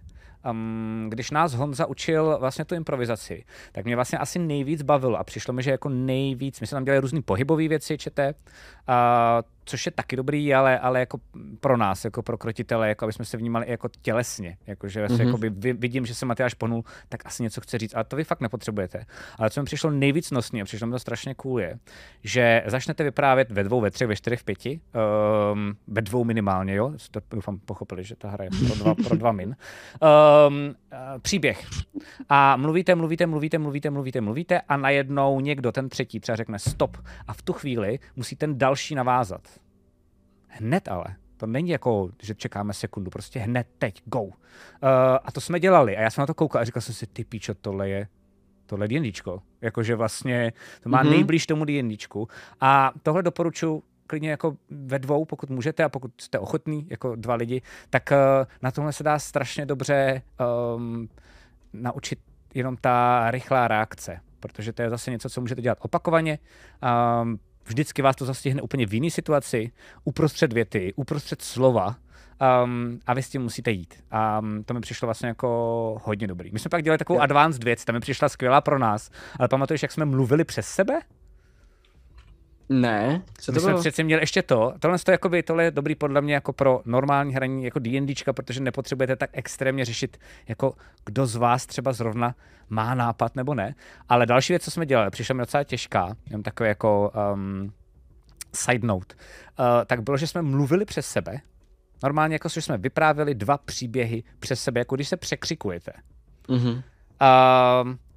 Um, 0.51 1.07
když 1.11 1.31
nás 1.31 1.55
Honza 1.55 1.87
učil 1.87 2.37
vlastně 2.41 2.65
tu 2.65 2.75
improvizaci, 2.75 3.45
tak 3.73 3.85
mě 3.85 3.97
vlastně 3.97 4.19
asi 4.19 4.39
nejvíc 4.39 4.83
bavilo 4.83 5.19
a 5.19 5.25
přišlo 5.25 5.55
mi, 5.55 5.63
že 5.63 5.71
jako 5.71 5.89
nejvíc, 5.89 6.61
my 6.61 6.67
jsme 6.67 6.77
tam 6.77 6.85
dělali 6.85 7.01
různé 7.01 7.23
pohybové 7.23 7.69
věci, 7.69 7.99
čete, 7.99 8.35
uh, 8.89 8.95
což 9.65 9.87
je 9.87 9.93
taky 9.93 10.17
dobrý, 10.17 10.55
ale, 10.55 10.79
ale 10.79 11.01
jako 11.01 11.19
pro 11.61 11.77
nás, 11.77 12.05
jako 12.05 12.23
pro 12.23 12.39
krotitele, 12.39 12.89
jako 12.89 13.05
aby 13.05 13.13
jsme 13.13 13.25
se 13.25 13.37
vnímali 13.37 13.71
jako 13.71 13.89
tělesně, 14.03 14.57
jako 14.67 14.89
že 14.89 15.07
mm-hmm. 15.07 15.27
jakoby 15.27 15.51
vidím, 15.73 16.07
že 16.07 16.15
se 16.15 16.27
Matyáš 16.27 16.55
ponul, 16.55 16.85
tak 17.09 17.27
asi 17.27 17.43
něco 17.43 17.61
chce 17.61 17.79
říct, 17.79 17.95
ale 17.95 18.05
to 18.05 18.17
vy 18.17 18.25
fakt 18.25 18.41
nepotřebujete. 18.41 19.05
Ale 19.39 19.51
co 19.51 19.61
mi 19.61 19.65
přišlo 19.65 19.91
nejvíc 19.91 20.31
nosný 20.31 20.63
a 20.63 20.65
přišlo 20.65 20.87
mi 20.87 20.93
to 20.93 20.99
strašně 20.99 21.35
cool 21.35 21.61
je, 21.61 21.79
že 22.25 22.63
začnete 22.67 23.05
vyprávět 23.05 23.51
ve 23.51 23.65
dvou, 23.65 23.81
ve 23.81 23.91
třech, 23.91 24.09
ve 24.09 24.17
čtyřech, 24.17 24.41
v 24.41 24.45
pěti, 24.45 24.81
um, 25.53 25.77
ve 25.87 26.03
dvou 26.03 26.25
minimálně, 26.25 26.75
jo, 26.75 26.93
to 27.11 27.21
doufám 27.31 27.59
pochopili, 27.59 28.05
že 28.05 28.17
ta 28.17 28.29
hra 28.29 28.45
je 28.45 28.51
pro 28.67 28.75
dva, 28.75 28.95
pro 28.95 29.17
dva 29.17 29.33
min, 29.33 29.57
um, 30.49 30.75
příběh. 31.23 31.67
A 32.29 32.57
mluvíte, 32.57 32.95
mluvíte, 32.95 33.27
mluvíte, 33.27 33.59
mluvíte, 33.59 33.91
mluvíte, 33.91 34.21
mluvíte 34.21 34.61
a 34.61 34.77
najednou 34.77 35.41
někdo, 35.41 35.73
ten 35.73 35.89
třetí, 35.89 36.21
třeba 36.21 36.37
řekne 36.37 36.59
stop 36.59 36.97
a 37.27 37.33
v 37.33 37.43
tu 37.43 37.53
chvíli 37.53 37.99
musí 38.17 38.37
ten 38.37 38.59
další 38.59 38.95
navázat. 38.95 39.41
Hned 40.53 40.89
ale. 40.89 41.05
To 41.37 41.47
není 41.47 41.71
jako, 41.71 42.11
že 42.23 42.35
čekáme 42.35 42.73
sekundu, 42.73 43.11
prostě 43.11 43.39
hned, 43.39 43.67
teď, 43.79 44.03
go. 44.05 44.23
Uh, 44.23 44.31
a 45.25 45.33
to 45.33 45.41
jsme 45.41 45.61
dělali 45.61 45.97
a 45.97 46.01
já 46.01 46.11
jsem 46.11 46.23
na 46.23 46.27
to 46.27 46.35
koukal 46.35 46.63
a 46.63 46.65
říkal 46.65 46.83
jsem 46.83 46.95
si, 46.95 47.07
ty 47.07 47.25
píčo, 47.25 47.55
tohle 47.55 47.89
je 47.89 48.09
tohle 48.67 48.89
D&Dčko. 48.89 49.43
Jakože 49.61 49.95
vlastně 49.95 50.53
to 50.83 50.89
má 50.89 51.05
mm-hmm. 51.05 51.11
nejblíž 51.11 51.47
tomu 51.47 51.65
D&Dčku. 51.65 52.29
A 52.61 52.93
tohle 53.03 53.23
doporučuji 53.23 53.83
klidně 54.07 54.31
jako 54.31 54.57
ve 54.71 54.99
dvou, 54.99 55.25
pokud 55.25 55.51
můžete 55.51 55.85
a 55.85 55.89
pokud 55.89 56.21
jste 56.21 56.39
ochotní, 56.39 56.87
jako 56.91 57.17
dva 57.17 57.35
lidi, 57.35 57.63
tak 57.91 58.11
uh, 58.11 58.47
na 58.63 58.71
tomhle 58.71 58.93
se 58.93 59.05
dá 59.05 59.19
strašně 59.19 59.67
dobře 59.67 60.23
um, 60.77 61.09
naučit 61.73 62.19
jenom 62.55 62.77
ta 62.77 63.31
rychlá 63.31 63.69
reakce, 63.69 64.21
protože 64.41 64.73
to 64.73 64.83
je 64.83 64.91
zase 64.91 65.11
něco, 65.11 65.31
co 65.31 65.41
můžete 65.41 65.63
dělat 65.63 65.79
opakovaně. 65.81 66.39
Um, 67.23 67.39
vždycky 67.67 68.03
vás 68.03 68.17
to 68.17 68.25
zastihne 68.25 68.63
úplně 68.63 68.87
v 68.87 68.95
jiné 68.95 69.11
situaci, 69.11 69.71
uprostřed 70.05 70.53
věty, 70.53 70.93
uprostřed 70.97 71.43
slova, 71.43 71.97
um, 72.65 73.01
a 73.07 73.15
vy 73.15 73.23
s 73.23 73.29
tím 73.29 73.43
musíte 73.43 73.71
jít. 73.71 73.95
A 74.11 74.39
um, 74.39 74.65
to 74.65 74.75
mi 74.75 74.81
přišlo 74.81 75.07
vlastně 75.07 75.29
jako 75.29 76.01
hodně 76.05 76.27
dobrý. 76.27 76.51
My 76.53 76.59
jsme 76.59 76.69
pak 76.69 76.83
dělali 76.83 76.99
takovou 76.99 77.17
yeah. 77.17 77.25
advanced 77.25 77.65
věc, 77.65 77.85
tam 77.85 77.95
mi 77.95 78.01
přišla 78.01 78.29
skvělá 78.29 78.61
pro 78.61 78.79
nás, 78.79 79.11
ale 79.39 79.49
pamatuješ, 79.49 79.83
jak 79.83 79.93
jsme 79.93 80.05
mluvili 80.05 80.45
přes 80.45 80.69
sebe? 80.69 81.01
Ne, 82.73 83.23
co 83.39 83.53
to 83.53 83.57
My 83.57 83.61
bylo? 83.61 83.73
jsme 83.73 83.81
přeci 83.81 84.05
měli 84.05 84.23
ještě 84.23 84.43
to. 84.43 84.75
Tohle, 84.81 84.99
to 84.99 85.11
jakoby, 85.11 85.43
tohle 85.43 85.65
je 85.65 85.71
dobrý 85.71 85.95
podle 85.95 86.21
mě 86.21 86.35
jako 86.35 86.53
pro 86.53 86.83
normální 86.85 87.35
hraní 87.35 87.65
jako 87.65 87.79
D&Dčka, 87.79 88.33
protože 88.33 88.61
nepotřebujete 88.61 89.17
tak 89.17 89.31
extrémně 89.33 89.85
řešit, 89.85 90.21
jako 90.49 90.75
kdo 91.05 91.27
z 91.27 91.37
vás 91.37 91.67
třeba 91.67 91.93
zrovna 91.93 92.35
má 92.69 92.95
nápad 92.95 93.37
nebo 93.37 93.55
ne. 93.55 93.75
Ale 94.09 94.27
další 94.27 94.53
věc, 94.53 94.65
co 94.65 94.71
jsme 94.71 94.87
dělali, 94.87 95.11
přišla 95.11 95.33
mi 95.35 95.39
docela 95.41 95.65
těžká, 95.65 96.17
jenom 96.27 96.43
takové 96.43 96.69
jako 96.69 97.13
um, 97.35 97.73
side 98.55 98.87
note, 98.87 99.15
uh, 99.15 99.65
tak 99.87 100.03
bylo, 100.03 100.17
že 100.17 100.27
jsme 100.27 100.43
mluvili 100.43 100.85
přes 100.85 101.07
sebe, 101.07 101.41
normálně 102.03 102.35
jako, 102.35 102.49
že 102.49 102.63
jsme 102.63 102.79
vyprávěli 102.79 103.35
dva 103.35 103.59
příběhy 103.59 104.23
přes 104.39 104.63
sebe, 104.63 104.81
jako 104.81 104.95
když 104.95 105.09
se 105.09 105.17
překřikujete. 105.17 105.93
Mm-hmm. 106.49 106.75
Uh, 106.75 106.83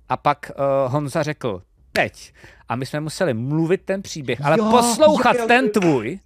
a 0.10 0.18
pak 0.18 0.52
uh, 0.56 0.92
Honza 0.92 1.24
řekl, 1.24 1.62
teď. 1.96 2.34
A 2.70 2.76
my 2.76 2.86
jsme 2.86 3.00
museli 3.00 3.34
mluvit 3.34 3.82
ten 3.86 4.02
příběh, 4.02 4.46
ale 4.46 4.58
jo, 4.60 4.72
poslouchat 4.72 5.36
jo, 5.36 5.48
ten 5.48 5.70
tvůj. 5.70 6.20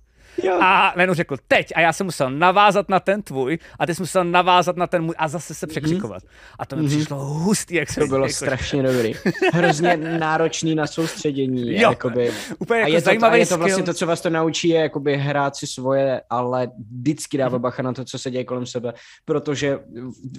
Jo. 0.44 0.60
A 0.62 0.94
Lenu 0.96 1.14
řekl 1.14 1.38
teď 1.48 1.72
a 1.76 1.82
já 1.82 1.94
jsem 1.94 2.06
musel 2.06 2.32
navázat 2.32 2.90
na 2.90 3.00
ten 3.00 3.22
tvůj 3.22 3.58
a 3.80 3.86
ty 3.86 3.96
jsi 3.96 4.02
musel 4.02 4.24
navázat 4.24 4.78
na 4.78 4.88
ten 4.88 5.04
můj 5.04 5.16
a 5.18 5.28
zase 5.28 5.54
se 5.54 5.68
překřikovat. 5.68 6.24
A 6.60 6.66
to 6.66 6.76
mi 6.76 6.82
mm-hmm. 6.82 6.88
přišlo 6.88 7.18
hustý, 7.26 7.76
jak 7.76 7.90
se 7.90 8.00
To 8.00 8.08
bylo 8.08 8.26
jako... 8.26 8.34
strašně 8.34 8.84
dobrý. 8.94 9.14
Hrozně 9.54 9.98
náročný 9.98 10.76
na 10.76 10.88
soustředění. 10.88 11.74
Jo, 11.74 11.90
jakoby. 11.90 12.32
úplně 12.60 12.80
jako 12.80 12.92
a 12.92 12.96
je 12.96 13.02
to, 13.02 13.26
a 13.26 13.36
je 13.36 13.46
to 13.46 13.58
vlastně 13.58 13.84
to, 13.84 13.94
co 13.94 14.06
vás 14.06 14.22
to 14.22 14.30
naučí, 14.30 14.70
je 14.70 14.82
jakoby 14.82 15.18
hrát 15.18 15.56
si 15.56 15.68
svoje, 15.68 16.22
ale 16.30 16.72
vždycky 16.92 17.38
dává 17.38 17.58
mhm. 17.58 17.62
bacha 17.62 17.84
na 17.84 17.94
to, 17.94 18.06
co 18.06 18.20
se 18.20 18.32
děje 18.32 18.44
kolem 18.44 18.66
sebe, 18.66 18.94
protože 19.26 19.80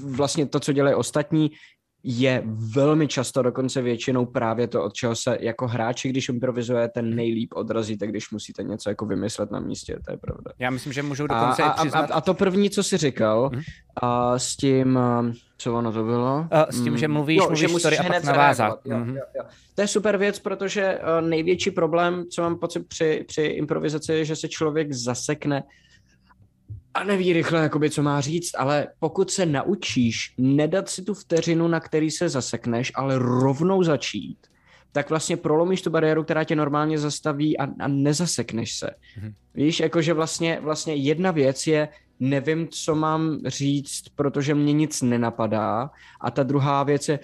vlastně 0.04 0.46
to, 0.46 0.60
co 0.60 0.72
dělají 0.72 0.94
ostatní, 0.94 1.50
je 2.02 2.42
velmi 2.46 3.08
často, 3.08 3.42
dokonce 3.42 3.82
většinou 3.82 4.26
právě 4.26 4.66
to, 4.66 4.84
od 4.84 4.94
čeho 4.94 5.16
se 5.16 5.38
jako 5.40 5.66
hráči, 5.66 6.08
když 6.08 6.28
improvizujete, 6.28 7.02
nejlíp 7.02 7.52
odrazíte, 7.54 8.06
když 8.06 8.30
musíte 8.30 8.62
něco 8.62 8.88
jako 8.88 9.06
vymyslet 9.06 9.50
na 9.50 9.60
místě, 9.60 9.98
to 10.06 10.12
je 10.12 10.16
pravda. 10.16 10.52
Já 10.58 10.70
myslím, 10.70 10.92
že 10.92 11.02
můžou 11.02 11.26
dokonce 11.26 11.62
a, 11.62 11.66
a, 11.66 11.82
přiznat... 11.82 12.10
a, 12.10 12.14
a 12.14 12.20
to 12.20 12.34
první, 12.34 12.70
co 12.70 12.82
jsi 12.82 12.96
říkal, 12.96 13.50
mm-hmm. 13.50 13.62
a 13.96 14.38
s 14.38 14.56
tím, 14.56 14.98
co 15.58 15.74
ono 15.74 15.92
to 15.92 16.04
bylo? 16.04 16.46
A 16.50 16.72
s 16.72 16.82
tím, 16.82 16.98
že 16.98 17.08
mm. 17.08 17.14
mluvíš, 17.14 17.36
jo, 17.36 17.42
mluvíš 17.42 17.60
že 17.60 17.68
musíš 17.68 17.80
story 17.80 17.98
a 17.98 18.02
pak 18.02 18.24
navázat. 18.24 18.80
Jo, 18.84 18.96
mm-hmm. 18.96 19.14
jo, 19.14 19.22
jo. 19.36 19.42
To 19.74 19.82
je 19.82 19.88
super 19.88 20.16
věc, 20.16 20.38
protože 20.38 20.98
největší 21.20 21.70
problém, 21.70 22.24
co 22.30 22.42
mám 22.42 22.58
pocit 22.58 22.88
při, 22.88 23.24
při 23.28 23.42
improvizaci, 23.42 24.12
je, 24.12 24.24
že 24.24 24.36
se 24.36 24.48
člověk 24.48 24.92
zasekne 24.92 25.62
a 27.00 27.04
neví 27.04 27.32
rychle, 27.32 27.62
jakoby, 27.62 27.90
co 27.90 28.02
má 28.02 28.20
říct, 28.20 28.50
ale 28.58 28.86
pokud 28.98 29.30
se 29.30 29.46
naučíš 29.46 30.34
nedat 30.38 30.88
si 30.88 31.02
tu 31.02 31.14
vteřinu, 31.14 31.68
na 31.68 31.80
který 31.80 32.10
se 32.10 32.28
zasekneš, 32.28 32.92
ale 32.94 33.18
rovnou 33.18 33.82
začít, 33.82 34.38
tak 34.92 35.10
vlastně 35.10 35.36
prolomíš 35.36 35.82
tu 35.82 35.90
bariéru, 35.90 36.24
která 36.24 36.44
tě 36.44 36.56
normálně 36.56 36.98
zastaví 36.98 37.58
a, 37.58 37.64
a 37.64 37.88
nezasekneš 37.88 38.78
se. 38.78 38.86
Mm-hmm. 38.86 39.34
Víš, 39.54 39.80
jakože 39.80 40.12
vlastně, 40.12 40.60
vlastně 40.62 40.94
jedna 40.94 41.30
věc 41.30 41.66
je 41.66 41.88
nevím, 42.20 42.68
co 42.68 42.94
mám 42.94 43.38
říct, 43.46 44.04
protože 44.16 44.54
mě 44.54 44.72
nic 44.72 45.02
nenapadá. 45.02 45.90
A 46.20 46.30
ta 46.30 46.42
druhá 46.42 46.82
věc 46.82 47.08
je, 47.08 47.18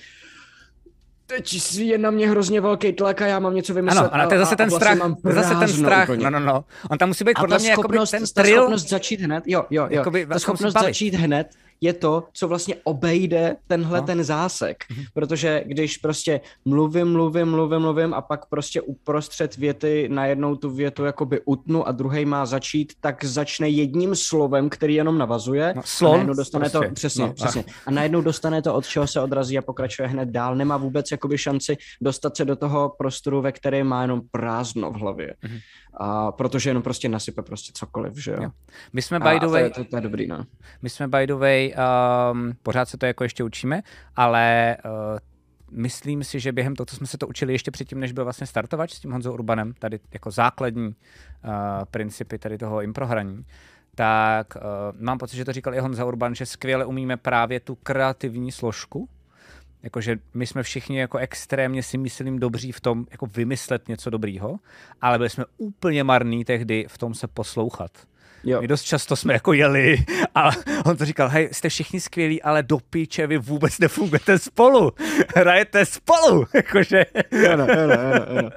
teď 1.26 1.74
je 1.78 1.98
na 1.98 2.10
mě 2.10 2.30
hrozně 2.30 2.60
velký 2.60 2.92
tlak 2.92 3.22
a 3.22 3.26
já 3.26 3.38
mám 3.38 3.54
něco 3.54 3.74
vymyslet. 3.74 4.00
Ano, 4.00 4.14
ano 4.14 4.28
to 4.28 4.34
je 4.34 4.40
zase 4.40 4.56
ten 4.56 4.70
strach, 4.70 4.98
je 5.28 5.34
zase 5.34 5.54
ten 5.54 5.68
strach, 5.68 6.08
úplně. 6.08 6.24
no, 6.24 6.30
no, 6.30 6.40
no. 6.40 6.64
On 6.90 6.98
tam 6.98 7.08
musí 7.08 7.24
být 7.24 7.38
podle 7.40 7.58
mě 7.58 7.72
schopnost, 7.72 8.10
ten 8.10 8.24
Ta 8.34 8.44
schopnost 8.44 8.88
začít 8.88 9.20
hned, 9.20 9.44
jo, 9.46 9.64
jo, 9.70 9.82
jo. 9.82 9.88
Jakoby, 9.90 10.26
ta 10.26 10.38
schopnost 10.38 10.72
začít 10.72 11.14
hned 11.14 11.48
je 11.80 11.92
to, 11.92 12.24
co 12.32 12.48
vlastně 12.48 12.76
obejde 12.84 13.56
tenhle 13.66 14.00
no. 14.00 14.06
ten 14.06 14.24
zásek. 14.24 14.84
Mm-hmm. 14.90 15.06
Protože 15.14 15.62
když 15.66 15.96
prostě 15.96 16.40
mluvím, 16.64 17.12
mluvím, 17.12 17.48
mluvím, 17.48 17.78
mluvím 17.78 18.14
a 18.14 18.20
pak 18.20 18.46
prostě 18.46 18.80
uprostřed 18.80 19.56
věty 19.56 20.08
najednou 20.12 20.56
tu 20.56 20.70
větu 20.70 21.04
jakoby 21.04 21.40
utnu 21.44 21.88
a 21.88 21.92
druhý 21.92 22.24
má 22.24 22.46
začít, 22.46 22.92
tak 23.00 23.24
začne 23.24 23.68
jedním 23.68 24.16
slovem, 24.16 24.68
který 24.68 24.94
jenom 24.94 25.18
navazuje. 25.18 25.72
No, 25.76 25.82
slon, 25.84 26.10
a 26.10 26.14
najednou 26.14 26.34
dostane 26.34 26.70
prostě. 26.70 26.88
to, 26.88 26.94
přesně, 26.94 27.26
no, 27.26 27.32
přesně. 27.32 27.64
A 27.86 27.90
najednou 27.90 28.20
dostane 28.20 28.62
to, 28.62 28.74
od 28.74 28.86
čeho 28.86 29.06
se 29.06 29.20
odrazí 29.20 29.58
a 29.58 29.62
pokračuje 29.62 30.08
hned 30.08 30.28
dál. 30.28 30.56
Nemá 30.56 30.76
vůbec 30.76 31.10
jakoby 31.10 31.38
šanci 31.38 31.76
dostat 32.00 32.36
se 32.36 32.44
do 32.44 32.56
toho 32.56 32.94
prostoru, 32.98 33.42
ve 33.42 33.52
kterém 33.52 33.86
má 33.86 34.02
jenom 34.02 34.20
prázdno 34.30 34.90
v 34.90 34.94
hlavě. 34.94 35.34
Mm-hmm. 35.44 35.60
A 35.96 36.32
protože 36.32 36.70
jenom 36.70 36.82
prostě 36.82 37.08
nasype 37.08 37.42
prostě 37.42 37.72
cokoliv, 37.74 38.16
že 38.16 38.30
jo. 38.30 38.42
jo. 38.42 38.50
My 38.92 39.02
jsme 39.02 39.20
by 39.20 39.40
the 39.40 39.46
way... 39.46 39.70
To, 39.70 39.80
je, 39.80 39.84
to, 39.84 39.90
to 39.90 39.96
je 39.96 40.02
dobrý, 40.02 40.26
no. 40.26 40.46
My 40.82 40.90
jsme 40.90 41.08
by 41.08 41.26
the 41.26 41.34
way, 41.34 41.74
um, 42.32 42.52
pořád 42.62 42.88
se 42.88 42.98
to 42.98 43.06
jako 43.06 43.24
ještě 43.24 43.44
učíme, 43.44 43.82
ale 44.16 44.76
uh, 44.84 45.18
myslím 45.70 46.24
si, 46.24 46.40
že 46.40 46.52
během 46.52 46.76
toho, 46.76 46.86
co 46.86 46.96
jsme 46.96 47.06
se 47.06 47.18
to 47.18 47.28
učili 47.28 47.52
ještě 47.52 47.70
předtím, 47.70 48.00
než 48.00 48.12
byl 48.12 48.24
vlastně 48.24 48.46
startovač 48.46 48.92
s 48.92 49.00
tím 49.00 49.12
Honzou 49.12 49.32
Urbanem, 49.32 49.74
tady 49.78 50.00
jako 50.12 50.30
základní 50.30 50.86
uh, 50.86 50.94
principy 51.90 52.38
tady 52.38 52.58
toho 52.58 52.82
improhraní, 52.82 53.46
tak 53.94 54.56
uh, 54.56 54.62
mám 55.00 55.18
pocit, 55.18 55.36
že 55.36 55.44
to 55.44 55.52
říkal 55.52 55.74
i 55.74 55.78
Honza 55.78 56.04
Urban, 56.04 56.34
že 56.34 56.46
skvěle 56.46 56.84
umíme 56.84 57.16
právě 57.16 57.60
tu 57.60 57.74
kreativní 57.74 58.52
složku, 58.52 59.08
Jakože 59.82 60.18
my 60.34 60.46
jsme 60.46 60.62
všichni 60.62 60.98
jako 60.98 61.18
extrémně 61.18 61.82
si 61.82 61.98
myslím 61.98 62.38
dobří 62.38 62.72
v 62.72 62.80
tom 62.80 63.06
jako 63.10 63.26
vymyslet 63.26 63.88
něco 63.88 64.10
dobrýho, 64.10 64.58
ale 65.00 65.18
byli 65.18 65.30
jsme 65.30 65.44
úplně 65.56 66.04
marní 66.04 66.44
tehdy 66.44 66.86
v 66.88 66.98
tom 66.98 67.14
se 67.14 67.26
poslouchat. 67.26 67.90
Jo. 68.46 68.60
My 68.60 68.68
dost 68.68 68.82
často 68.82 69.16
jsme 69.16 69.32
jako 69.32 69.52
jeli 69.52 69.96
a 70.34 70.50
on 70.84 70.96
to 70.96 71.04
říkal, 71.04 71.28
hej, 71.28 71.48
jste 71.52 71.68
všichni 71.68 72.00
skvělí, 72.00 72.42
ale 72.42 72.62
do 72.62 72.78
píče 72.90 73.26
vy 73.26 73.38
vůbec 73.38 73.78
nefungujete 73.78 74.38
spolu. 74.38 74.92
Hrajete 75.36 75.86
spolu. 75.86 76.44
Jakože. 76.54 77.06
Ano, 77.52 77.64
ano, 77.64 77.82
ano, 77.82 78.26
ano. 78.38 78.50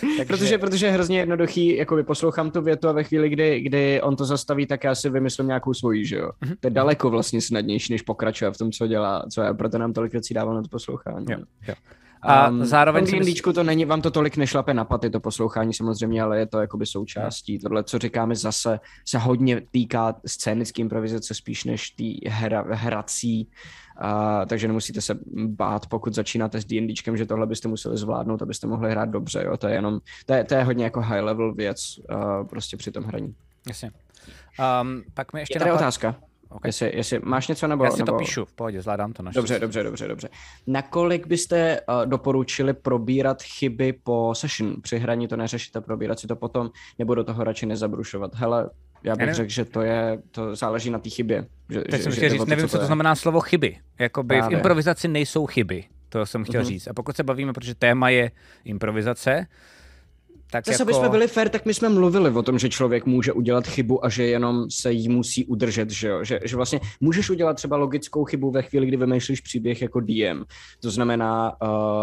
Takže... 0.00 0.24
Protože, 0.24 0.58
protože 0.58 0.86
je 0.86 0.92
hrozně 0.92 1.18
jednoduchý, 1.18 1.76
jako 1.76 2.04
poslouchám 2.04 2.50
tu 2.50 2.62
větu 2.62 2.88
a 2.88 2.92
ve 2.92 3.04
chvíli, 3.04 3.28
kdy, 3.28 3.60
kdy 3.60 4.02
on 4.02 4.16
to 4.16 4.24
zastaví, 4.24 4.66
tak 4.66 4.84
já 4.84 4.94
si 4.94 5.10
vymyslím 5.10 5.46
nějakou 5.46 5.74
svoji, 5.74 6.06
že 6.06 6.16
jo. 6.16 6.30
Mm-hmm. 6.42 6.56
To 6.60 6.66
je 6.66 6.70
daleko 6.70 7.10
vlastně 7.10 7.40
snadnější, 7.40 7.92
než 7.92 8.02
pokračuje 8.02 8.50
v 8.50 8.58
tom, 8.58 8.72
co 8.72 8.86
dělá, 8.86 9.24
co 9.30 9.42
je, 9.42 9.54
proto 9.54 9.78
nám 9.78 9.92
tolik 9.92 10.12
věcí 10.12 10.34
dával 10.34 10.54
na 10.54 10.62
to 10.62 10.68
poslouchání. 10.68 11.26
Jo, 11.30 11.38
jo. 11.68 11.74
A 12.22 12.48
um, 12.48 12.64
zároveň... 12.64 13.06
V 13.06 13.42
tom 13.44 13.54
to 13.54 13.62
není, 13.62 13.84
vám 13.84 14.02
to 14.02 14.10
tolik 14.10 14.36
nešlape 14.36 14.74
na 14.74 14.84
paty, 14.84 15.10
to 15.10 15.20
poslouchání 15.20 15.74
samozřejmě, 15.74 16.22
ale 16.22 16.38
je 16.38 16.46
to 16.46 16.60
jakoby 16.60 16.86
součástí. 16.86 17.58
Tohle, 17.58 17.84
co 17.84 17.98
říkáme 17.98 18.36
zase, 18.36 18.80
se 19.08 19.18
hodně 19.18 19.62
týká 19.70 20.14
scénické 20.26 20.82
improvizace 20.82 21.34
spíš 21.34 21.64
než 21.64 21.90
té 21.90 22.30
hra, 22.30 22.64
hrací. 22.70 23.48
Uh, 24.04 24.46
takže 24.46 24.68
nemusíte 24.68 25.00
se 25.00 25.18
bát, 25.46 25.86
pokud 25.86 26.14
začínáte 26.14 26.60
s 26.60 26.64
D&Dčkem, 26.64 27.16
že 27.16 27.26
tohle 27.26 27.46
byste 27.46 27.68
museli 27.68 27.96
zvládnout, 27.96 28.42
abyste 28.42 28.66
mohli 28.66 28.90
hrát 28.90 29.08
dobře. 29.08 29.42
Jo? 29.44 29.56
To 29.56 29.66
je 29.66 29.74
jenom, 29.74 30.00
to 30.26 30.34
je, 30.34 30.44
to 30.44 30.54
je 30.54 30.64
hodně 30.64 30.84
jako 30.84 31.00
high 31.00 31.22
level 31.22 31.54
věc 31.54 31.78
uh, 32.14 32.46
prostě 32.46 32.76
při 32.76 32.90
tom 32.90 33.04
hraní. 33.04 33.34
Jasně. 33.68 33.90
Um, 34.82 35.02
pak 35.14 35.32
mi 35.32 35.40
ještě 35.40 35.56
je 35.56 35.58
tady 35.58 35.70
napad... 35.70 35.80
otázka. 35.80 36.16
Okay. 36.52 36.68
Jestli, 36.68 36.96
jestli 36.96 37.18
máš 37.24 37.48
něco 37.48 37.66
nebo... 37.66 37.84
Já 37.84 37.90
si 37.90 37.98
nebo... 37.98 38.12
to 38.12 38.18
píšu, 38.18 38.44
v 38.44 38.52
pohodě, 38.52 38.82
zvládám 38.82 39.12
to. 39.12 39.22
Naštěstí. 39.22 39.40
Dobře, 39.40 39.58
dobře, 39.58 39.82
dobře, 39.82 40.08
dobře. 40.08 40.28
Nakolik 40.66 41.26
byste 41.26 41.80
uh, 41.80 42.06
doporučili 42.06 42.72
probírat 42.72 43.42
chyby 43.42 43.92
po 43.92 44.34
session? 44.34 44.76
Při 44.82 44.98
hraní 44.98 45.28
to 45.28 45.36
neřešit 45.36 45.76
a 45.76 45.80
probírat 45.80 46.18
si 46.18 46.26
to 46.26 46.36
potom, 46.36 46.70
nebo 46.98 47.14
do 47.14 47.24
toho 47.24 47.44
radši 47.44 47.66
nezabrušovat? 47.66 48.34
Hele, 48.34 48.70
já 49.02 49.16
bych 49.16 49.34
řekl, 49.34 49.50
že 49.50 49.64
to 49.64 49.82
je, 49.82 50.18
to 50.30 50.56
záleží 50.56 50.90
na 50.90 50.98
té 50.98 51.10
chybě. 51.10 51.46
Že, 51.68 51.80
tak 51.80 52.00
že, 52.00 52.02
jsem 52.02 52.12
chtěl 52.12 52.30
říct, 52.30 52.40
to, 52.40 52.46
nevím, 52.46 52.68
co 52.68 52.76
to, 52.76 52.80
to 52.80 52.86
znamená 52.86 53.14
slovo 53.14 53.40
chyby. 53.40 53.78
Jakoby 53.98 54.28
Právě. 54.28 54.56
v 54.56 54.58
improvizaci 54.58 55.08
nejsou 55.08 55.46
chyby, 55.46 55.84
to 56.08 56.26
jsem 56.26 56.44
chtěl 56.44 56.62
mm-hmm. 56.62 56.66
říct. 56.66 56.88
A 56.88 56.94
pokud 56.94 57.16
se 57.16 57.22
bavíme, 57.22 57.52
protože 57.52 57.74
téma 57.74 58.08
je 58.08 58.30
improvizace, 58.64 59.46
tak 60.52 60.66
Zase, 60.66 60.74
jako... 60.74 60.82
aby 60.82 60.94
jsme 60.94 61.08
byli 61.08 61.28
fair, 61.28 61.48
tak 61.48 61.66
my 61.66 61.74
jsme 61.74 61.88
mluvili 61.88 62.30
o 62.30 62.42
tom, 62.42 62.58
že 62.58 62.68
člověk 62.68 63.06
může 63.06 63.32
udělat 63.32 63.66
chybu 63.66 64.04
a 64.04 64.08
že 64.08 64.24
jenom 64.24 64.70
se 64.70 64.92
jí 64.92 65.08
musí 65.08 65.44
udržet, 65.44 65.90
že 65.90 66.08
jo? 66.08 66.24
Že, 66.24 66.40
že 66.44 66.56
vlastně 66.56 66.80
můžeš 67.00 67.30
udělat 67.30 67.54
třeba 67.54 67.76
logickou 67.76 68.24
chybu 68.24 68.50
ve 68.50 68.62
chvíli, 68.62 68.86
kdy 68.86 68.96
vymýšlíš 68.96 69.40
příběh 69.40 69.82
jako 69.82 70.00
DM. 70.00 70.44
To 70.80 70.90
znamená, 70.90 71.52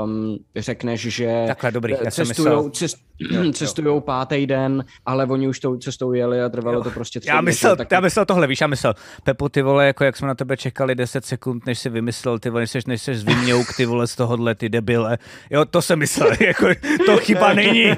um, 0.03 0.37
řekneš, 0.55 1.01
že 1.01 1.43
Takhle, 1.47 1.71
dobrý, 1.71 1.93
já 2.03 2.11
cestujou, 2.11 2.69
cest, 2.69 2.97
cestujou 3.53 3.99
pátý 3.99 4.47
den, 4.47 4.85
ale 5.05 5.25
oni 5.25 5.47
už 5.47 5.59
tou 5.59 5.77
cestou 5.77 6.13
jeli 6.13 6.41
a 6.41 6.49
trvalo 6.49 6.77
jo. 6.77 6.83
to 6.83 6.89
prostě 6.89 7.19
tři 7.19 7.29
já 7.29 7.41
myslel, 7.41 7.75
tak... 7.75 7.91
já 7.91 7.99
myslel 7.99 8.25
tohle, 8.25 8.47
víš, 8.47 8.61
já 8.61 8.67
myslel, 8.67 8.93
Pepo, 9.23 9.49
ty 9.49 9.61
vole, 9.61 9.87
jako 9.87 10.03
jak 10.03 10.17
jsme 10.17 10.27
na 10.27 10.35
tebe 10.35 10.57
čekali 10.57 10.95
10 10.95 11.25
sekund, 11.25 11.65
než 11.65 11.79
si 11.79 11.89
vymyslel, 11.89 12.39
ty 12.39 12.49
vole, 12.49 12.61
než 12.61 12.71
jsi, 12.71 12.79
než 12.87 13.01
jsi 13.01 13.15
zvimňouk, 13.15 13.67
ty 13.77 13.85
vole, 13.85 14.07
z 14.07 14.15
tohohle, 14.15 14.55
ty 14.55 14.69
debile. 14.69 15.17
Jo, 15.49 15.65
to 15.65 15.81
jsem 15.81 15.99
myslel, 15.99 16.29
jako, 16.39 16.67
to 17.05 17.17
chyba 17.17 17.53
není. 17.59 17.91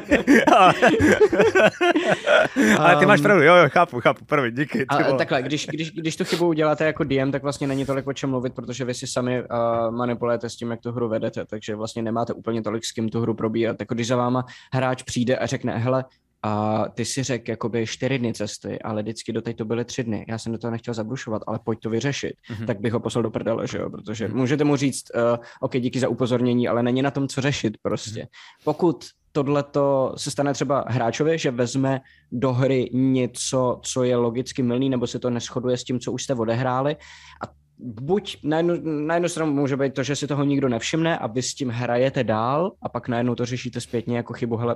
Ale 2.77 2.95
ty 2.95 3.05
máš 3.05 3.21
pravdu, 3.21 3.43
jo, 3.43 3.55
jo, 3.55 3.69
chápu, 3.69 4.01
chápu, 4.01 4.25
první, 4.25 4.51
díky. 4.51 4.85
A, 4.85 5.17
takhle, 5.17 5.41
když, 5.41 5.67
když, 5.67 5.91
když 5.91 6.15
tu 6.15 6.23
chybu 6.23 6.47
uděláte 6.47 6.85
jako 6.85 7.03
DM, 7.03 7.31
tak 7.31 7.43
vlastně 7.43 7.67
není 7.67 7.85
tolik 7.85 8.07
o 8.07 8.13
čem 8.13 8.29
mluvit, 8.29 8.53
protože 8.53 8.85
vy 8.85 8.93
si 8.93 9.07
sami 9.07 9.41
uh, 9.41 9.47
manipulujete 9.95 10.49
s 10.49 10.55
tím, 10.55 10.71
jak 10.71 10.81
tu 10.81 10.91
hru 10.91 11.09
vedete, 11.09 11.45
takže 11.45 11.75
vlastně 11.75 12.01
nemáte 12.01 12.33
úplně 12.33 12.61
tolik 12.61 12.85
s 12.85 12.91
kým 12.91 13.09
tu 13.09 13.21
hru 13.21 13.33
probírat. 13.33 13.79
Jako 13.79 13.93
když 13.93 14.07
za 14.07 14.15
váma 14.15 14.45
hráč 14.73 15.03
přijde 15.03 15.37
a 15.37 15.45
řekne, 15.45 15.77
hele, 15.77 16.05
a 16.43 16.85
ty 16.93 17.05
si 17.05 17.23
řekl 17.23 17.51
jakoby 17.51 17.87
čtyři 17.87 18.19
dny 18.19 18.33
cesty, 18.33 18.79
ale 18.79 19.01
vždycky 19.01 19.33
doteď 19.33 19.57
to 19.57 19.65
byly 19.65 19.85
tři 19.85 20.03
dny. 20.03 20.25
Já 20.27 20.37
jsem 20.37 20.51
do 20.51 20.57
toho 20.57 20.71
nechtěl 20.71 20.93
zabrušovat, 20.93 21.41
ale 21.47 21.59
pojď 21.63 21.79
to 21.79 21.89
vyřešit. 21.89 22.33
Mm-hmm. 22.49 22.65
Tak 22.65 22.79
bych 22.79 22.93
ho 22.93 22.99
poslal 22.99 23.23
do 23.23 23.31
prdele, 23.31 23.67
že 23.67 23.77
jo? 23.77 23.89
Protože 23.89 24.27
mm-hmm. 24.27 24.35
můžete 24.35 24.63
mu 24.63 24.75
říct, 24.75 25.05
uh, 25.15 25.37
OK, 25.59 25.77
díky 25.77 25.99
za 25.99 26.09
upozornění, 26.09 26.67
ale 26.67 26.83
není 26.83 27.01
na 27.01 27.11
tom, 27.11 27.27
co 27.27 27.41
řešit 27.41 27.77
prostě. 27.81 28.21
Mm-hmm. 28.21 28.63
Pokud 28.63 29.05
tohleto 29.31 30.13
se 30.17 30.31
stane 30.31 30.53
třeba 30.53 30.85
hráčovi, 30.87 31.37
že 31.37 31.51
vezme 31.51 32.01
do 32.31 32.53
hry 32.53 32.89
něco, 32.93 33.79
co 33.83 34.03
je 34.03 34.15
logicky 34.15 34.63
milný, 34.63 34.89
nebo 34.89 35.07
se 35.07 35.19
to 35.19 35.29
neschoduje 35.29 35.77
s 35.77 35.83
tím, 35.83 35.99
co 35.99 36.11
už 36.11 36.23
jste 36.23 36.33
odehráli 36.33 36.95
a 37.43 37.61
buď 37.81 38.37
na 38.43 38.57
jednu, 38.57 38.73
na 38.83 39.13
jednu 39.13 39.29
stranu 39.29 39.53
může 39.53 39.77
být 39.77 39.93
to, 39.93 40.03
že 40.03 40.15
si 40.15 40.27
toho 40.27 40.43
nikdo 40.43 40.69
nevšimne 40.69 41.17
a 41.17 41.27
vy 41.27 41.41
s 41.41 41.53
tím 41.53 41.69
hrajete 41.69 42.23
dál 42.23 42.71
a 42.81 42.89
pak 42.89 43.07
najednou 43.07 43.35
to 43.35 43.45
řešíte 43.45 43.81
zpětně 43.81 44.17
jako 44.17 44.33
chybu, 44.33 44.57
hele, 44.57 44.75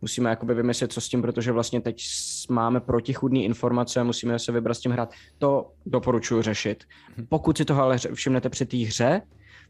musíme 0.00 0.30
jakoby 0.30 0.54
vymyslet, 0.54 0.92
co 0.92 1.00
s 1.00 1.08
tím, 1.08 1.22
protože 1.22 1.52
vlastně 1.52 1.80
teď 1.80 2.02
máme 2.50 2.80
protichudné 2.80 3.38
informace 3.38 4.00
a 4.00 4.04
musíme 4.04 4.38
se 4.38 4.52
vybrat 4.52 4.74
s 4.74 4.80
tím 4.80 4.92
hrát. 4.92 5.12
To 5.38 5.70
doporučuji 5.86 6.42
řešit. 6.42 6.84
Mhm. 7.16 7.26
Pokud 7.26 7.56
si 7.56 7.64
toho 7.64 7.82
ale 7.82 7.98
všimnete 8.14 8.48
při 8.48 8.66
té 8.66 8.76
hře, 8.76 9.22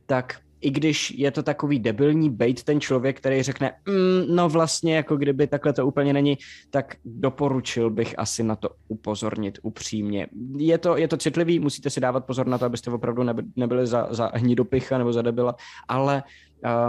tak 0.06 0.40
i 0.62 0.70
když 0.70 1.10
je 1.10 1.30
to 1.30 1.42
takový 1.42 1.78
debilní 1.78 2.30
bait 2.30 2.62
ten 2.62 2.80
člověk, 2.80 3.18
který 3.18 3.42
řekne, 3.42 3.72
mm, 3.86 4.36
no 4.36 4.48
vlastně 4.48 4.96
jako 4.96 5.16
kdyby 5.16 5.46
takhle 5.46 5.72
to 5.72 5.86
úplně 5.86 6.12
není, 6.12 6.38
tak 6.70 6.96
doporučil 7.04 7.90
bych 7.90 8.18
asi 8.18 8.42
na 8.42 8.56
to 8.56 8.70
upozornit 8.88 9.58
upřímně. 9.62 10.26
Je 10.56 10.78
to, 10.78 10.96
je 10.96 11.08
to 11.08 11.16
citlivý, 11.16 11.58
musíte 11.58 11.90
si 11.90 12.00
dávat 12.00 12.26
pozor 12.26 12.46
na 12.46 12.58
to, 12.58 12.64
abyste 12.64 12.90
opravdu 12.90 13.22
nebyli 13.56 13.86
za, 13.86 14.08
za 14.10 14.30
hnidopicha 14.34 14.98
nebo 14.98 15.12
za 15.12 15.22
debila, 15.22 15.54
ale 15.88 16.22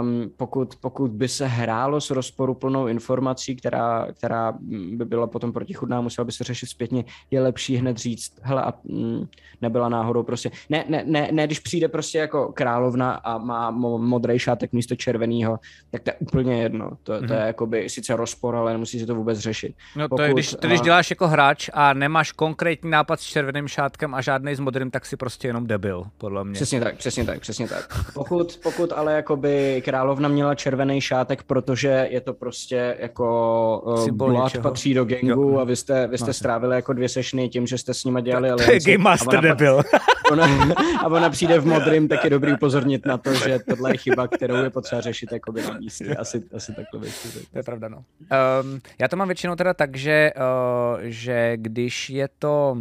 um, 0.00 0.30
pokud, 0.36 0.76
pokud 0.80 1.10
by 1.10 1.28
se 1.28 1.46
hrálo 1.46 2.00
s 2.00 2.10
rozporuplnou 2.10 2.86
informací, 2.86 3.56
která, 3.56 4.06
která 4.12 4.52
by 4.96 5.04
byla 5.04 5.26
potom 5.26 5.52
protichudná, 5.52 6.00
musela 6.00 6.24
by 6.24 6.32
se 6.32 6.44
řešit 6.44 6.66
zpětně, 6.66 7.04
je 7.30 7.40
lepší 7.40 7.76
hned 7.76 7.96
říct, 7.96 8.32
hele, 8.42 8.62
a, 8.62 8.72
mm, 8.84 9.26
nebyla 9.62 9.88
náhodou 9.88 10.22
prostě, 10.22 10.50
ne, 10.70 10.84
ne, 10.88 11.04
ne, 11.06 11.28
ne, 11.32 11.46
když 11.46 11.58
přijde 11.58 11.88
prostě 11.88 12.18
jako 12.18 12.52
královna 12.52 13.12
a 13.12 13.38
má 13.38 13.70
modrý 13.70 14.38
šátek 14.38 14.72
místo 14.72 14.96
červeného, 14.96 15.58
tak 15.90 16.02
to 16.02 16.10
je 16.10 16.14
úplně 16.18 16.62
jedno. 16.62 16.90
To, 17.02 17.12
mm-hmm. 17.12 17.28
to 17.28 17.32
je 17.32 17.40
jakoby 17.40 17.88
sice 17.88 18.16
rozpor, 18.16 18.56
ale 18.56 18.72
nemusí 18.72 19.00
se 19.00 19.06
to 19.06 19.14
vůbec 19.14 19.38
řešit. 19.38 19.74
No 19.96 20.04
to 20.04 20.08
pokud, 20.08 20.22
je, 20.22 20.32
když, 20.32 20.50
to, 20.50 20.66
když 20.66 20.80
děláš 20.80 21.10
jako 21.10 21.28
hráč 21.28 21.70
a 21.72 21.92
nemáš 21.92 22.32
konkrétní 22.32 22.90
nápad 22.90 23.20
s 23.20 23.24
červeným 23.24 23.68
šátkem 23.68 24.14
a 24.14 24.20
žádný 24.20 24.54
s 24.54 24.60
modrým, 24.60 24.90
tak 24.90 25.06
si 25.06 25.16
prostě 25.16 25.48
jenom 25.48 25.66
debil, 25.66 26.04
podle 26.18 26.44
mě. 26.44 26.52
Přesně 26.52 26.80
tak, 26.80 26.96
přesně 26.96 27.24
tak, 27.24 27.40
přesně 27.40 27.68
tak. 27.68 28.12
Pokud, 28.14 28.58
pokud 28.62 28.92
ale 28.92 29.12
jakoby 29.12 29.63
královna 29.84 30.28
měla 30.28 30.54
červený 30.54 31.00
šátek, 31.00 31.42
protože 31.42 32.08
je 32.10 32.20
to 32.20 32.34
prostě 32.34 32.96
jako 32.98 34.04
Blood 34.12 34.44
něčeho. 34.44 34.62
patří 34.62 34.94
do 34.94 35.04
gangu 35.04 35.50
jo. 35.50 35.58
a 35.58 35.64
vy 35.64 35.76
jste, 35.76 36.06
vy 36.06 36.18
jste 36.18 36.32
strávili 36.32 36.76
jako 36.76 36.92
dvě 36.92 37.08
sešny 37.08 37.48
tím, 37.48 37.66
že 37.66 37.78
jste 37.78 37.94
s 37.94 38.04
nimi 38.04 38.22
dělali 38.22 38.48
To, 38.48 38.56
to 38.64 38.72
je 38.72 38.80
Game 38.80 39.04
Master 39.04 39.42
nebyl. 39.42 39.82
Ona, 40.32 40.46
a 40.98 41.06
ona 41.06 41.30
přijde 41.30 41.58
v 41.58 41.66
modrým, 41.66 42.08
tak 42.08 42.24
je 42.24 42.30
dobrý 42.30 42.52
upozornit 42.52 43.06
na 43.06 43.18
to, 43.18 43.34
že 43.34 43.58
tohle 43.68 43.92
je 43.92 43.96
chyba, 43.96 44.28
kterou 44.28 44.56
je 44.56 44.70
potřeba 44.70 45.00
řešit 45.00 45.32
jako 45.32 45.52
na 45.52 45.78
místě. 45.78 46.16
Asi, 46.16 46.42
asi 46.56 46.74
takhle 46.74 47.00
věci. 47.00 47.46
To 47.52 47.58
je 47.58 47.62
pravda, 47.62 47.88
no. 47.88 47.96
Um, 47.98 48.80
já 49.00 49.08
to 49.08 49.16
mám 49.16 49.28
většinou 49.28 49.54
teda 49.54 49.74
tak, 49.74 49.96
že, 49.96 50.32
uh, 50.36 51.00
že 51.02 51.52
když 51.56 52.10
je 52.10 52.28
to 52.38 52.76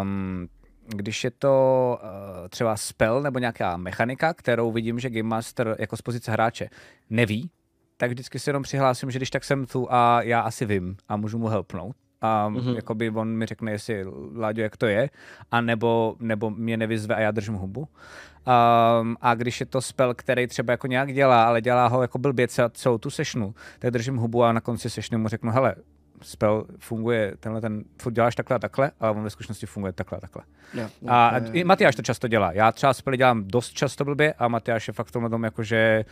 um, 0.00 0.48
když 0.88 1.24
je 1.24 1.30
to 1.30 1.98
uh, 2.02 2.48
třeba 2.48 2.76
spell 2.76 3.22
nebo 3.22 3.38
nějaká 3.38 3.76
mechanika, 3.76 4.34
kterou 4.34 4.72
vidím, 4.72 4.98
že 4.98 5.10
Game 5.10 5.28
Master 5.28 5.76
jako 5.78 5.96
z 5.96 6.02
pozice 6.02 6.32
hráče 6.32 6.70
neví, 7.10 7.50
tak 7.96 8.10
vždycky 8.10 8.38
se 8.38 8.50
jenom 8.50 8.62
přihlásím, 8.62 9.10
že 9.10 9.18
když 9.18 9.30
tak 9.30 9.44
jsem 9.44 9.66
tu 9.66 9.92
a 9.92 10.22
já 10.22 10.40
asi 10.40 10.66
vím 10.66 10.96
a 11.08 11.16
můžu 11.16 11.38
mu 11.38 11.46
helpnout. 11.46 11.96
A 12.20 12.48
mm-hmm. 12.48 12.76
jakoby 12.76 13.10
on 13.10 13.28
mi 13.28 13.46
řekne, 13.46 13.72
jestli 13.72 14.04
Láďo, 14.36 14.62
jak 14.62 14.76
to 14.76 14.86
je, 14.86 15.10
a 15.50 15.60
nebo, 15.60 16.16
nebo 16.20 16.50
mě 16.50 16.76
nevyzve 16.76 17.14
a 17.14 17.20
já 17.20 17.30
držím 17.30 17.54
hubu. 17.54 17.80
Um, 17.80 19.16
a 19.20 19.34
když 19.34 19.60
je 19.60 19.66
to 19.66 19.80
spell, 19.80 20.14
který 20.14 20.46
třeba 20.46 20.72
jako 20.72 20.86
nějak 20.86 21.12
dělá, 21.12 21.44
ale 21.44 21.60
dělá 21.60 21.86
ho 21.86 22.02
jako 22.02 22.18
blbě 22.18 22.48
celou 22.72 22.98
tu 22.98 23.10
sešnu, 23.10 23.54
tak 23.78 23.90
držím 23.90 24.16
hubu 24.16 24.44
a 24.44 24.52
na 24.52 24.60
konci 24.60 24.90
sešny 24.90 25.18
mu 25.18 25.28
řeknu, 25.28 25.50
hele, 25.50 25.74
spell 26.22 26.66
funguje, 26.78 27.34
tenhle 27.40 27.60
ten, 27.60 27.84
furt 28.02 28.12
děláš 28.12 28.34
takhle 28.34 28.56
a 28.56 28.58
takhle, 28.58 28.90
ale 29.00 29.10
on 29.10 29.22
ve 29.22 29.30
skutečnosti 29.30 29.66
funguje 29.66 29.92
takhle 29.92 30.18
a 30.18 30.20
takhle. 30.20 30.42
Jo, 30.74 30.82
jo, 31.02 31.08
a, 31.08 31.32
i 31.52 31.64
Matyáš 31.64 31.96
to 31.96 32.02
často 32.02 32.28
dělá. 32.28 32.52
Já 32.52 32.72
třeba 32.72 32.94
spely 32.94 33.16
dělám 33.16 33.44
dost 33.44 33.72
často 33.72 34.04
blbě 34.04 34.32
a 34.32 34.48
Matyáš 34.48 34.88
je 34.88 34.94
fakt 34.94 35.06
v 35.06 35.12
tomhle 35.12 35.30
tom 35.30 35.44
jako, 35.44 35.62
že 35.62 36.04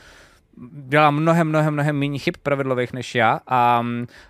dělá 0.72 1.10
mnohem, 1.10 1.48
mnohem, 1.48 1.72
mnohem 1.72 1.98
méně 1.98 2.18
chyb 2.18 2.34
pravidlových 2.42 2.92
než 2.92 3.14
já 3.14 3.40
a, 3.46 3.84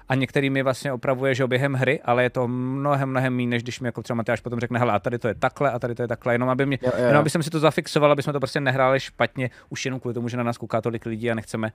a 0.09 0.15
některý 0.15 0.51
mi 0.51 0.63
vlastně 0.63 0.93
opravuje, 0.93 1.35
že 1.35 1.47
během 1.47 1.75
hry, 1.75 2.01
ale 2.05 2.23
je 2.23 2.31
to 2.31 2.49
mnohem, 2.49 3.09
mnohem 3.11 3.37
méně, 3.37 3.49
než 3.49 3.63
když 3.63 3.81
mi 3.81 3.89
jako 3.89 4.03
třeba 4.03 4.15
Matyáš 4.15 4.41
potom 4.41 4.61
řekne, 4.61 4.79
hele, 4.79 4.93
a 4.93 4.99
tady 4.99 5.19
to 5.19 5.29
je 5.29 5.35
takhle, 5.35 5.71
a 5.71 5.79
tady 5.79 5.95
to 5.95 6.03
je 6.03 6.09
takhle, 6.09 6.35
jenom 6.35 6.49
aby, 6.49 6.67
mě, 6.67 6.79
jo, 6.83 6.93
jo. 6.99 7.07
jenom 7.07 7.21
aby 7.21 7.31
jsem 7.31 7.43
si 7.43 7.51
to 7.51 7.59
zafixoval, 7.59 8.13
aby 8.13 8.23
jsme 8.23 8.33
to 8.33 8.41
prostě 8.41 8.61
nehráli 8.61 9.01
špatně, 9.01 9.51
už 9.69 9.85
jenom 9.85 10.01
kvůli 10.01 10.15
tomu, 10.15 10.29
že 10.29 10.37
na 10.37 10.43
nás 10.43 10.59
kouká 10.59 10.81
tolik 10.81 11.07
lidí 11.07 11.31
a 11.31 11.35
nechceme, 11.35 11.73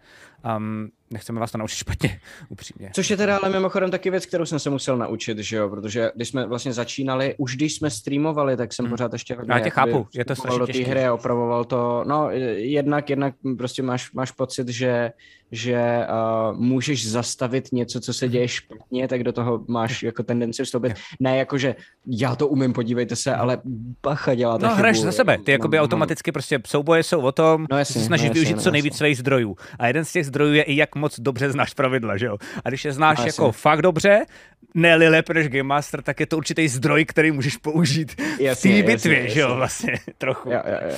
um, 0.58 0.90
nechceme 1.12 1.40
vás 1.40 1.52
to 1.52 1.58
naučit 1.58 1.76
špatně, 1.76 2.20
upřímně. 2.50 2.92
Což 2.94 3.10
je 3.10 3.18
teda 3.18 3.38
ale 3.38 3.50
mimochodem 3.50 3.92
taky 3.92 4.10
věc, 4.10 4.26
kterou 4.26 4.46
jsem 4.46 4.60
se 4.60 4.70
musel 4.70 4.98
naučit, 4.98 5.38
že 5.38 5.58
jo, 5.58 5.70
protože 5.70 6.12
když 6.16 6.28
jsme 6.28 6.48
vlastně 6.48 6.74
začínali, 6.74 7.36
už 7.38 7.56
když 7.56 7.76
jsme 7.76 7.90
streamovali, 7.90 8.58
tak 8.58 8.74
jsem 8.74 8.86
hmm. 8.86 8.94
pořád 8.94 9.14
ještě 9.14 9.36
hodně, 9.36 9.54
Já 9.54 9.60
tě 9.60 9.70
chápu, 9.70 10.08
je 10.14 10.26
to 10.26 10.36
strašně 10.36 10.60
do 10.60 10.68
té 10.68 10.84
hry 10.84 11.06
a 11.06 11.14
opravoval 11.14 11.66
to, 11.66 12.04
no 12.08 12.30
jednak, 12.56 13.10
jednak 13.10 13.34
prostě 13.58 13.84
máš, 13.84 14.12
máš 14.12 14.32
pocit, 14.42 14.68
že 14.68 15.12
že 15.52 16.08
uh, 16.08 16.58
můžeš 16.58 17.10
zastavit 17.10 17.72
něco, 17.72 18.00
co 18.00 18.14
se 18.14 18.28
děje 18.28 18.48
špatně, 18.48 19.08
tak 19.08 19.24
do 19.24 19.32
toho 19.32 19.64
máš 19.68 20.04
jako 20.04 20.24
tendenci 20.24 20.64
vstoupit. 20.64 20.94
Ne 21.20 21.38
jako, 21.38 21.58
že 21.58 21.76
já 22.08 22.36
to 22.36 22.48
umím, 22.48 22.74
podívejte 22.74 23.16
se, 23.16 23.36
ale 23.36 23.58
bacha 24.04 24.36
dělá 24.36 24.58
No, 24.58 24.76
hraješ 24.76 25.02
za 25.02 25.12
sebe. 25.12 25.38
Ty 25.38 25.52
jakoby 25.52 25.78
no, 25.78 25.84
automaticky 25.84 26.32
prostě 26.32 26.60
souboje 26.68 27.04
jsou 27.04 27.22
o 27.22 27.32
tom, 27.32 27.68
no, 27.72 27.78
jasně, 27.78 27.94
že 27.94 28.00
se 28.00 28.06
snažíš 28.06 28.30
no, 28.30 28.34
využít 28.34 28.56
no, 28.56 28.62
co 28.62 28.72
nejvíc 28.72 28.98
svých 28.98 29.18
zdrojů. 29.18 29.56
A 29.80 29.88
jeden 29.88 30.06
z 30.06 30.12
těch 30.12 30.26
zdrojů 30.26 30.54
je 30.54 30.64
i 30.64 30.76
jak 30.76 30.96
moc 30.96 31.20
dobře 31.20 31.52
znáš 31.52 31.74
pravidla, 31.74 32.18
že 32.18 32.26
jo? 32.26 32.38
A 32.66 32.70
když 32.70 32.86
je 32.86 32.94
znáš 32.94 33.18
no, 33.18 33.26
jako 33.26 33.46
jasně. 33.46 33.62
fakt 33.62 33.82
dobře, 33.82 34.26
ne 34.74 34.96
lépe 34.96 35.34
než 35.34 35.48
Game 35.48 35.64
Master, 35.64 36.02
tak 36.02 36.20
je 36.20 36.26
to 36.26 36.38
určitý 36.38 36.68
zdroj, 36.68 37.06
který 37.06 37.32
můžeš 37.32 37.58
použít 37.58 38.22
jasně, 38.40 38.72
v 38.72 38.86
té 38.86 38.92
bitvě, 38.92 39.18
jasně, 39.18 39.30
že 39.30 39.40
jo, 39.40 39.56
vlastně, 39.56 39.94
trochu. 40.18 40.50
Jo, 40.50 40.62
jo, 40.66 40.78
jo, 40.82 40.98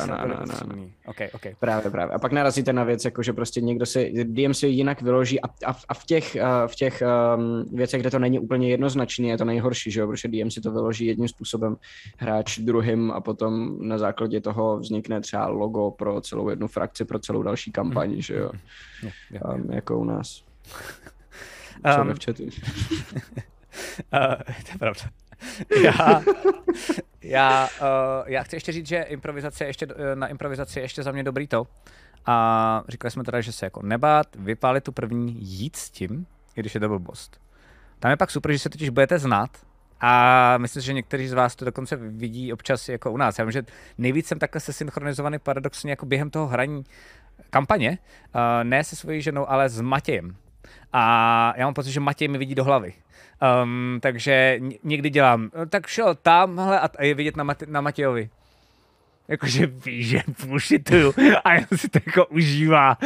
jo, 0.00 0.06
no, 0.06 0.16
no, 0.16 0.34
no, 0.46 0.76
no. 0.76 0.88
Okay, 1.06 1.28
okay. 1.32 1.54
Právě, 1.60 1.90
právě. 1.90 2.14
A 2.14 2.18
pak 2.18 2.32
narazíte 2.32 2.72
na 2.72 2.84
věc, 2.84 3.04
jako 3.04 3.22
že 3.22 3.32
prostě 3.32 3.60
někdo 3.60 3.86
si, 3.86 4.12
DM 4.24 4.54
si 4.54 4.66
jinak 4.66 5.02
vyloží 5.02 5.40
a, 5.40 5.46
a, 5.66 5.76
a 5.88 5.94
v 5.94 6.04
těch, 6.04 6.36
v 6.66 6.74
těch 6.74 7.02
um, 7.36 7.64
věcech, 7.72 8.00
kde 8.00 8.10
to 8.10 8.18
není 8.18 8.38
úplně 8.38 8.70
jednoznačný, 8.70 9.28
je 9.28 9.38
to 9.38 9.44
nejhorší, 9.44 9.90
že 9.90 10.00
jo, 10.00 10.06
protože 10.06 10.28
DM 10.28 10.50
si 10.50 10.60
to 10.60 10.72
vyloží 10.72 11.06
jedním 11.06 11.28
způsobem, 11.28 11.76
hráč 12.16 12.58
druhým 12.58 13.10
a 13.10 13.20
potom 13.20 13.78
na 13.88 13.98
základě 13.98 14.40
toho 14.40 14.78
vznikne 14.78 15.20
třeba 15.20 15.46
logo 15.46 15.90
pro 15.90 16.20
celou 16.20 16.48
jednu 16.48 16.68
frakci, 16.68 17.04
pro 17.04 17.18
celou 17.18 17.42
další 17.42 17.72
kampaň, 17.72 18.10
mm. 18.14 18.22
že 18.22 18.34
jo, 18.34 18.50
um, 19.54 19.70
jako 19.72 19.98
u 19.98 20.04
nás. 20.04 20.42
Um, 22.00 22.14
v 22.14 22.24
chatu. 22.24 22.42
uh, 22.42 22.50
to 24.64 24.72
je 24.72 24.78
pravda. 24.78 25.00
já, 25.84 26.22
já, 27.22 27.68
uh, 27.80 27.88
já 28.26 28.42
chci 28.42 28.56
ještě 28.56 28.72
říct, 28.72 28.86
že 28.86 29.02
improvizace 29.02 29.64
ještě, 29.64 29.86
na 30.14 30.26
improvizaci 30.26 30.78
je 30.78 30.84
ještě 30.84 31.02
za 31.02 31.12
mě 31.12 31.22
dobrý 31.22 31.46
to, 31.46 31.66
a 32.26 32.84
říkali 32.88 33.10
jsme 33.10 33.24
teda, 33.24 33.40
že 33.40 33.52
se 33.52 33.66
jako 33.66 33.82
nebát, 33.82 34.26
vypálit 34.36 34.84
tu 34.84 34.92
první, 34.92 35.36
jít 35.40 35.76
s 35.76 35.90
tím, 35.90 36.26
i 36.56 36.60
když 36.60 36.74
je 36.74 36.80
to 36.80 36.88
blbost. 36.88 37.40
Tam 38.00 38.10
je 38.10 38.16
pak 38.16 38.30
super, 38.30 38.52
že 38.52 38.58
se 38.58 38.70
totiž 38.70 38.88
budete 38.88 39.18
znát 39.18 39.50
a 40.00 40.54
myslím, 40.58 40.82
že 40.82 40.92
někteří 40.92 41.28
z 41.28 41.32
vás 41.32 41.56
to 41.56 41.64
dokonce 41.64 41.96
vidí 41.96 42.52
občas 42.52 42.88
jako 42.88 43.12
u 43.12 43.16
nás. 43.16 43.38
Já 43.38 43.44
vím, 43.44 43.52
že 43.52 43.62
nejvíc 43.98 44.26
jsem 44.26 44.38
takhle 44.38 44.60
se 44.60 44.72
synchronizovaný 44.72 45.38
paradoxně 45.38 45.92
jako 45.92 46.06
během 46.06 46.30
toho 46.30 46.46
hraní 46.46 46.84
kampaně, 47.50 47.98
uh, 48.34 48.40
ne 48.62 48.84
se 48.84 48.96
svojí 48.96 49.22
ženou, 49.22 49.50
ale 49.50 49.68
s 49.68 49.80
Matějem. 49.80 50.36
A 50.92 51.54
já 51.56 51.64
mám 51.64 51.74
pocit, 51.74 51.92
že 51.92 52.00
Matěj 52.00 52.28
mi 52.28 52.38
vidí 52.38 52.54
do 52.54 52.64
hlavy. 52.64 52.92
Um, 53.62 53.98
takže 54.02 54.60
někdy 54.84 55.10
dělám, 55.10 55.50
tak 55.68 55.86
šel 55.86 56.14
tamhle 56.14 56.80
a 56.80 57.02
je 57.02 57.14
vidět 57.14 57.36
na, 57.36 57.44
Mate- 57.44 57.68
na 57.68 57.80
Matějovi 57.80 58.30
jakože 59.28 59.66
ví, 59.66 60.04
že 60.04 60.22
bullshituju 60.46 61.14
a 61.44 61.54
jen 61.54 61.66
si 61.76 61.88
to 61.88 61.98
jako 62.06 62.26
užívá. 62.26 62.96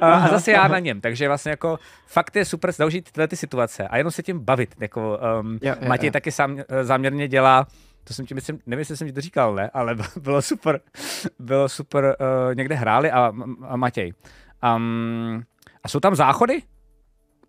A 0.00 0.28
zase 0.28 0.52
já 0.52 0.68
na 0.68 0.78
něm, 0.78 1.00
takže 1.00 1.28
vlastně 1.28 1.50
jako 1.50 1.78
fakt 2.06 2.36
je 2.36 2.44
super 2.44 2.72
zaužít 2.72 3.10
tyhle 3.10 3.28
ty 3.28 3.36
situace 3.36 3.88
a 3.88 3.96
jenom 3.96 4.10
se 4.10 4.22
tím 4.22 4.38
bavit. 4.38 4.74
Jako, 4.80 5.20
um, 5.40 5.58
jo, 5.62 5.74
jo, 5.80 5.88
Matěj 5.88 6.06
jo. 6.06 6.12
taky 6.12 6.32
sám 6.32 6.58
eh, 6.58 6.84
záměrně 6.84 7.28
dělá 7.28 7.66
to 8.04 8.14
jsem 8.14 8.26
ti 8.26 8.34
myslím, 8.34 8.58
nevím, 8.66 8.78
jestli 8.78 8.96
jsem 8.96 9.06
ti 9.08 9.12
to 9.12 9.20
říkal, 9.20 9.54
ne, 9.54 9.70
ale 9.74 9.96
bylo 10.20 10.42
super, 10.42 10.80
bylo 11.38 11.68
super, 11.68 12.16
uh, 12.20 12.54
někde 12.54 12.74
hráli 12.74 13.10
a, 13.10 13.32
a 13.68 13.76
Matěj. 13.76 14.12
Um, 14.76 15.42
a 15.84 15.88
jsou 15.88 16.00
tam 16.00 16.14
záchody? 16.14 16.62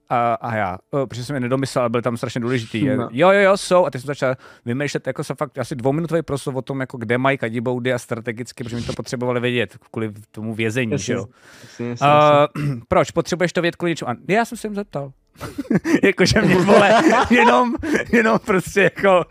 A, 0.09 0.33
a 0.33 0.55
já, 0.55 0.77
o, 0.91 1.07
protože 1.07 1.25
jsem 1.25 1.35
je 1.35 1.39
nedomyslel, 1.39 1.81
ale 1.81 1.89
byl 1.89 2.01
tam 2.01 2.17
strašně 2.17 2.41
důležitý. 2.41 2.85
No. 2.85 3.09
Jo, 3.11 3.31
jo, 3.31 3.39
jo, 3.39 3.57
jsou. 3.57 3.85
A 3.85 3.89
teď 3.89 4.01
jsem 4.01 4.07
začal 4.07 4.35
vymýšlet 4.65 5.07
jako 5.07 5.23
se 5.23 5.35
fakt 5.35 5.57
asi 5.57 5.75
dvouminutový 5.75 6.21
proslov 6.21 6.55
o 6.55 6.61
tom, 6.61 6.79
jako 6.79 6.97
kde 6.97 7.17
mají 7.17 7.37
kadiboudy 7.37 7.93
a 7.93 7.99
strategicky, 7.99 8.63
protože 8.63 8.75
mi 8.75 8.81
to 8.81 8.93
potřebovali 8.93 9.39
vědět 9.39 9.77
kvůli 9.91 10.11
tomu 10.31 10.53
vězení, 10.53 10.91
jasně, 10.91 11.05
že 11.05 11.13
jo. 11.13 11.25
Jasně, 11.63 11.89
jasně, 11.89 12.07
uh, 12.07 12.79
proč? 12.87 13.11
Potřebuješ 13.11 13.53
to 13.53 13.61
vědět 13.61 13.75
kvůli 13.75 13.91
něčemu? 13.91 14.11
A 14.11 14.15
já 14.27 14.45
jsem 14.45 14.57
se 14.57 14.67
jim 14.67 14.75
zeptal. 14.75 15.11
Jakože 16.03 16.41
mě 16.41 16.55
vole, 16.55 17.01
jenom, 17.29 17.75
jenom 18.13 18.39
prostě 18.45 18.81
jako... 18.81 19.23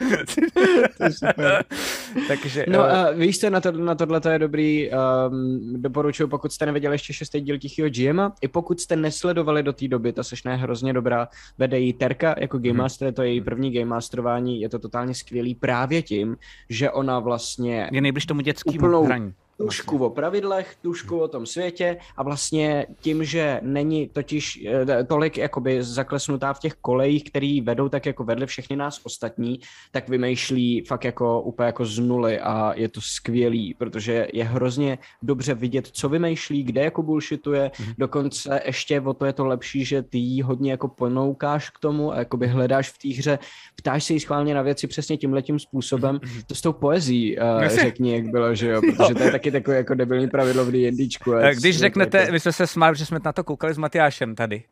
Takže... 2.28 2.64
No 2.68 2.78
uh, 2.78 3.18
víš 3.18 3.40
co, 3.40 3.50
na, 3.50 3.60
to, 3.60 3.72
na 3.72 3.94
tohle 3.94 4.20
to 4.20 4.28
je 4.28 4.38
dobrý, 4.38 4.90
um, 4.90 5.82
doporučuji, 5.82 6.26
pokud 6.26 6.52
jste 6.52 6.66
neviděli 6.66 6.94
ještě 6.94 7.12
šestý 7.12 7.40
díl 7.40 7.58
Tichýho 7.58 7.88
GM, 7.90 8.20
i 8.40 8.48
pokud 8.48 8.80
jste 8.80 8.96
nesledovali 8.96 9.62
do 9.62 9.72
té 9.72 9.88
doby, 9.88 10.12
ta 10.12 10.22
sešná 10.22 10.52
je 10.52 10.58
hrozně 10.58 10.92
dobrá, 10.92 11.28
vede 11.58 11.78
jí 11.78 11.92
Terka 11.92 12.34
jako 12.38 12.58
Game 12.58 12.72
mhm. 12.72 12.78
Master, 12.78 13.12
to 13.12 13.22
je 13.22 13.28
její 13.28 13.40
první 13.40 13.72
Game 13.72 13.90
Masterování, 13.90 14.60
je 14.60 14.68
to 14.68 14.78
totálně 14.78 15.14
skvělý 15.14 15.54
právě 15.54 16.02
tím, 16.02 16.36
že 16.68 16.90
ona 16.90 17.18
vlastně... 17.18 17.88
Je 17.92 18.00
nejbliž 18.00 18.26
tomu 18.26 18.40
dětskému 18.40 18.78
úplnou, 18.78 19.04
hraní 19.04 19.34
tušku 19.64 20.04
o 20.04 20.10
pravidlech, 20.10 20.76
tušku 20.82 21.18
o 21.18 21.28
tom 21.28 21.46
světě 21.46 21.96
a 22.16 22.22
vlastně 22.22 22.86
tím, 23.00 23.24
že 23.24 23.60
není 23.62 24.08
totiž 24.08 24.64
eh, 24.66 25.04
tolik 25.04 25.38
jakoby 25.38 25.82
zaklesnutá 25.82 26.52
v 26.52 26.60
těch 26.60 26.74
kolejích, 26.74 27.24
který 27.24 27.60
vedou 27.60 27.88
tak 27.88 28.06
jako 28.06 28.24
vedli 28.24 28.46
všechny 28.46 28.76
nás 28.76 29.00
ostatní, 29.04 29.60
tak 29.90 30.08
vymýšlí 30.08 30.84
fakt 30.88 31.04
jako 31.04 31.40
úplně 31.40 31.66
jako 31.66 31.84
z 31.84 31.98
nuly 31.98 32.40
a 32.40 32.72
je 32.74 32.88
to 32.88 33.00
skvělý, 33.00 33.74
protože 33.74 34.28
je 34.32 34.44
hrozně 34.44 34.98
dobře 35.22 35.54
vidět, 35.54 35.88
co 35.92 36.08
vymýšlí, 36.08 36.62
kde 36.62 36.80
jako 36.80 37.02
bullshituje, 37.02 37.70
mm-hmm. 37.74 37.94
dokonce 37.98 38.60
ještě 38.66 39.00
o 39.00 39.14
to 39.14 39.26
je 39.26 39.32
to 39.32 39.46
lepší, 39.46 39.84
že 39.84 40.02
ty 40.02 40.18
jí 40.18 40.42
hodně 40.42 40.70
jako 40.70 40.88
ponoukáš 40.88 41.70
k 41.70 41.78
tomu 41.78 42.12
a 42.12 42.18
jakoby 42.18 42.46
hledáš 42.46 42.90
v 42.90 42.98
té 42.98 43.08
hře, 43.18 43.38
ptáš 43.76 44.04
se 44.04 44.12
jí 44.12 44.20
schválně 44.20 44.54
na 44.54 44.62
věci 44.62 44.86
přesně 44.86 45.16
tímhletím 45.16 45.58
způsobem, 45.58 46.18
mm-hmm. 46.18 46.42
to 46.46 46.54
s 46.54 46.60
tou 46.60 46.72
poezí 46.72 47.38
uh, 47.38 47.64
řekni, 47.68 48.12
jak 48.12 48.28
bylo, 48.28 48.54
že 48.54 48.68
jo, 48.68 48.80
protože 48.96 49.14
to 49.14 49.22
je 49.22 49.30
taky 49.30 49.51
takové 49.52 49.76
jako 49.76 49.94
debilní 49.94 50.28
pravidlo 50.28 50.64
v 50.64 50.70
D&Dčku. 50.72 51.32
Když 51.54 51.78
řeknete, 51.78 52.18
jako... 52.18 52.32
my 52.32 52.40
jsme 52.40 52.52
se 52.52 52.66
smáli, 52.66 52.96
že 52.96 53.06
jsme 53.06 53.18
na 53.24 53.32
to 53.32 53.44
koukali 53.44 53.74
s 53.74 53.78
Matyášem 53.78 54.34
tady, 54.34 54.64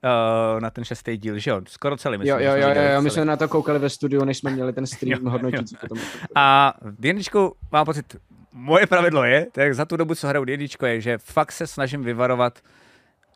uh, 0.54 0.60
na 0.60 0.70
ten 0.70 0.84
šestý 0.84 1.16
díl, 1.16 1.38
že 1.38 1.50
jo? 1.50 1.60
Skoro 1.68 1.96
celý, 1.96 2.18
myslím. 2.18 2.40
Jo, 2.40 2.46
jo, 2.46 2.56
jo, 2.56 2.68
jo, 2.74 2.82
jo 2.94 3.02
my 3.02 3.10
jsme 3.10 3.24
na 3.24 3.36
to 3.36 3.48
koukali 3.48 3.78
ve 3.78 3.90
studiu, 3.90 4.24
než 4.24 4.38
jsme 4.38 4.50
měli 4.50 4.72
ten 4.72 4.86
stream 4.96 5.24
hodnotící. 5.24 5.76
Potom. 5.80 5.98
A 6.34 6.74
v 6.82 7.00
D&Dčku 7.00 7.54
mám 7.72 7.86
pocit, 7.86 8.16
moje 8.52 8.86
pravidlo 8.86 9.24
je, 9.24 9.46
tak 9.52 9.74
za 9.74 9.84
tu 9.84 9.96
dobu, 9.96 10.14
co 10.14 10.28
hraju 10.28 10.44
D&Dčko, 10.44 10.86
je, 10.86 11.00
že 11.00 11.18
fakt 11.18 11.52
se 11.52 11.66
snažím 11.66 12.02
vyvarovat 12.02 12.58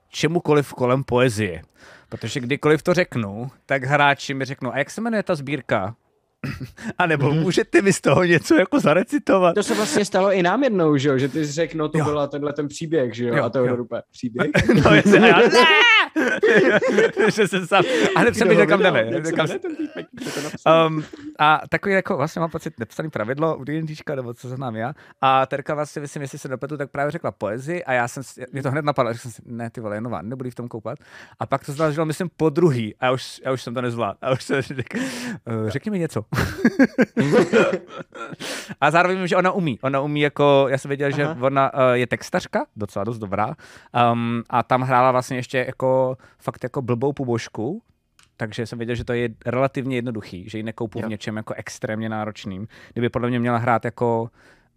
čemukoliv 0.09 0.72
kolem 0.72 1.05
poezie. 1.05 1.62
Protože 2.09 2.40
kdykoliv 2.40 2.82
to 2.82 2.95
řeknu, 2.95 3.51
tak 3.66 3.84
hráči 3.84 4.34
mi 4.34 4.45
řeknou, 4.45 4.72
a 4.72 4.78
jak 4.78 4.90
se 4.90 5.01
jmenuje 5.01 5.22
ta 5.22 5.34
sbírka? 5.34 5.95
A 6.99 7.07
nebo 7.07 7.34
můžete 7.34 7.82
mi 7.82 7.92
z 7.92 8.01
toho 8.01 8.24
něco 8.24 8.55
jako 8.55 8.80
zarecitovat? 8.80 9.55
To 9.55 9.62
se 9.62 9.74
vlastně 9.74 10.05
stalo 10.05 10.32
i 10.32 10.43
nám 10.43 10.64
jednou, 10.64 10.97
že 10.97 11.09
jo? 11.09 11.19
Že 11.19 11.28
ty 11.28 11.47
jsi 11.47 11.52
řekl, 11.52 11.78
no 11.78 11.89
to 11.89 11.98
jo. 11.98 12.05
byla 12.05 12.27
tenhle 12.27 12.52
ten 12.52 12.69
příběh, 12.69 13.14
že 13.14 13.24
jo? 13.24 13.36
jo 13.36 13.44
a 13.44 13.51
to 13.51 13.64
je 13.64 13.73
úplně 13.73 14.02
příběh. 14.12 14.51
no 14.85 14.94
jestli, 14.94 15.19
a 15.19 15.27
já, 15.27 15.39
ne! 15.39 15.48
že 17.35 17.48
jsem 17.48 17.66
sám, 17.66 17.85
a 18.16 18.20
hned 18.20 18.36
jsem 18.36 18.48
viděl, 18.48 18.66
kam 18.66 18.82
jdeme. 18.82 19.10
Um, 20.86 21.05
a 21.39 21.60
takový 21.69 21.94
jako 21.94 22.16
vlastně 22.16 22.40
mám 22.40 22.51
pocit 22.51 22.78
nepsaný 22.78 23.10
pravidlo 23.10 23.56
u 23.56 23.64
D&Dčka, 23.64 24.14
nebo 24.14 24.35
co 24.35 24.48
znám 24.48 24.77
já. 24.77 24.94
A 25.20 25.47
Terka 25.47 25.74
vlastně, 25.74 26.02
myslím, 26.02 26.23
jestli 26.23 26.39
se 26.39 26.48
dopletu, 26.48 26.77
tak 26.77 26.90
právě 26.90 27.10
řekla 27.10 27.31
poezii 27.31 27.85
a 27.85 27.93
já 27.93 28.09
jsem, 28.09 28.23
mě 28.52 28.62
to 28.62 28.70
hned 28.70 28.85
napadlo, 28.85 29.12
řekl 29.12 29.23
jsem 29.23 29.31
si, 29.31 29.43
ne, 29.47 29.70
ty 29.70 29.81
vole, 29.81 29.97
jenom 29.97 30.19
nebudu 30.23 30.51
v 30.51 30.55
tom 30.55 30.69
koupat. 30.69 30.98
A 31.40 31.47
pak 31.47 31.66
to 31.66 31.73
založilo, 31.73 32.06
myslím, 32.06 32.31
po 32.36 32.51
druhý 32.51 32.94
a 33.01 33.10
už, 33.10 33.40
já 33.44 33.52
už 33.52 33.62
jsem 33.62 33.74
to 33.74 33.82
nezvládl. 33.82 34.19
A 34.23 34.32
už 34.32 34.43
jsem 34.43 34.62
řekl, 34.62 34.98
uh, 34.98 35.69
řekni 35.69 35.90
mi 35.90 35.98
něco. 35.98 36.24
A 38.81 38.90
zároveň 38.90 39.19
vím, 39.19 39.27
že 39.27 39.36
ona 39.36 39.52
umí. 39.52 39.78
Ona 39.82 40.01
umí 40.01 40.20
jako, 40.20 40.66
já 40.69 40.78
jsem 40.78 40.89
věděl, 40.89 41.11
Aha. 41.12 41.16
že 41.16 41.40
ona 41.40 41.74
uh, 41.74 41.81
je 41.93 42.06
textařka, 42.06 42.66
docela 42.77 43.05
dost 43.05 43.19
dobrá. 43.19 43.55
Um, 44.12 44.43
a 44.51 44.62
tam 44.62 44.82
hrála 44.82 45.12
vlastně 45.12 45.36
ještě 45.36 45.59
jako 45.59 46.16
fakt 46.39 46.62
jako 46.62 46.82
blbou 46.82 47.12
pubošku, 47.12 47.82
takže 48.36 48.66
jsem 48.66 48.78
věděl, 48.78 48.94
že 48.94 49.05
to 49.05 49.12
je 49.12 49.28
relativně 49.47 49.97
jednoduchý, 49.97 50.48
že 50.48 50.59
ji 50.59 50.62
nekoupu 50.62 50.98
jo. 50.98 51.06
v 51.06 51.11
něčem 51.11 51.36
jako 51.36 51.55
extrémně 51.55 52.09
náročným. 52.09 52.69
Kdyby 52.93 53.09
podle 53.09 53.28
mě 53.28 53.39
měla 53.40 53.59
hrát 53.59 53.85
jako 53.85 54.31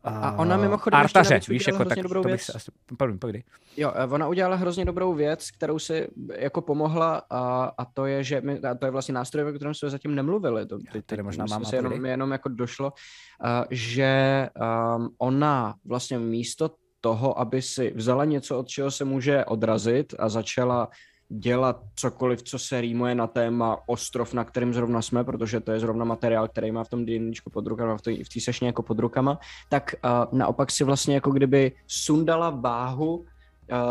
a 0.09 0.37
ona 0.37 0.57
mimochodem 0.57 0.99
Artaře, 0.99 1.33
ještě 1.33 1.51
víš, 1.51 1.67
jako 1.67 1.85
tak, 1.85 1.99
dobrou 1.99 2.23
to 2.23 2.29
bych 2.29 2.43
se 2.43 2.53
asi, 2.53 2.71
pardon, 2.97 3.19
pojď. 3.19 3.35
Jo, 3.77 3.93
ona 4.11 4.27
udělala 4.27 4.55
hrozně 4.55 4.85
dobrou 4.85 5.13
věc, 5.13 5.51
kterou 5.51 5.79
si 5.79 6.07
jako 6.35 6.61
pomohla 6.61 7.21
a, 7.29 7.71
a 7.77 7.85
to 7.85 8.05
je, 8.05 8.23
že 8.23 8.41
my, 8.41 8.59
a 8.59 8.75
to 8.75 8.85
je 8.85 8.91
vlastně 8.91 9.13
nástroj, 9.13 9.49
o 9.49 9.53
kterém 9.53 9.73
jsme 9.73 9.89
zatím 9.89 10.15
nemluvili. 10.15 10.65
To, 10.65 10.77
ty, 10.91 11.01
ty, 11.01 11.23
možná 11.23 11.45
mám 11.49 11.65
se 11.65 11.75
jenom, 11.75 12.05
jenom 12.05 12.31
jako 12.31 12.49
došlo, 12.49 12.87
uh, 12.87 13.49
že 13.69 14.49
um, 14.97 15.09
ona 15.17 15.75
vlastně 15.85 16.19
místo 16.19 16.71
toho, 17.01 17.39
aby 17.39 17.61
si 17.61 17.93
vzala 17.95 18.25
něco, 18.25 18.59
od 18.59 18.67
čeho 18.67 18.91
se 18.91 19.05
může 19.05 19.45
odrazit 19.45 20.13
a 20.19 20.29
začala 20.29 20.89
dělat 21.29 21.79
cokoliv, 21.95 22.43
co 22.43 22.59
se 22.59 22.81
rýmuje 22.81 23.15
na 23.15 23.27
téma 23.27 23.77
ostrov, 23.85 24.33
na 24.33 24.43
kterým 24.43 24.73
zrovna 24.73 25.01
jsme, 25.01 25.23
protože 25.23 25.59
to 25.59 25.71
je 25.71 25.79
zrovna 25.79 26.05
materiál, 26.05 26.47
který 26.47 26.71
má 26.71 26.83
v 26.83 26.89
tom 26.89 27.05
DNDčku 27.05 27.49
pod 27.49 27.67
rukama, 27.67 27.97
v 27.97 28.01
té 28.33 28.39
sešně 28.39 28.67
jako 28.67 28.83
pod 28.83 28.99
rukama, 28.99 29.39
tak 29.69 29.95
uh, 30.05 30.39
naopak 30.39 30.71
si 30.71 30.83
vlastně 30.83 31.15
jako 31.15 31.31
kdyby 31.31 31.71
sundala 31.87 32.49
váhu 32.49 33.15
uh, 33.15 33.25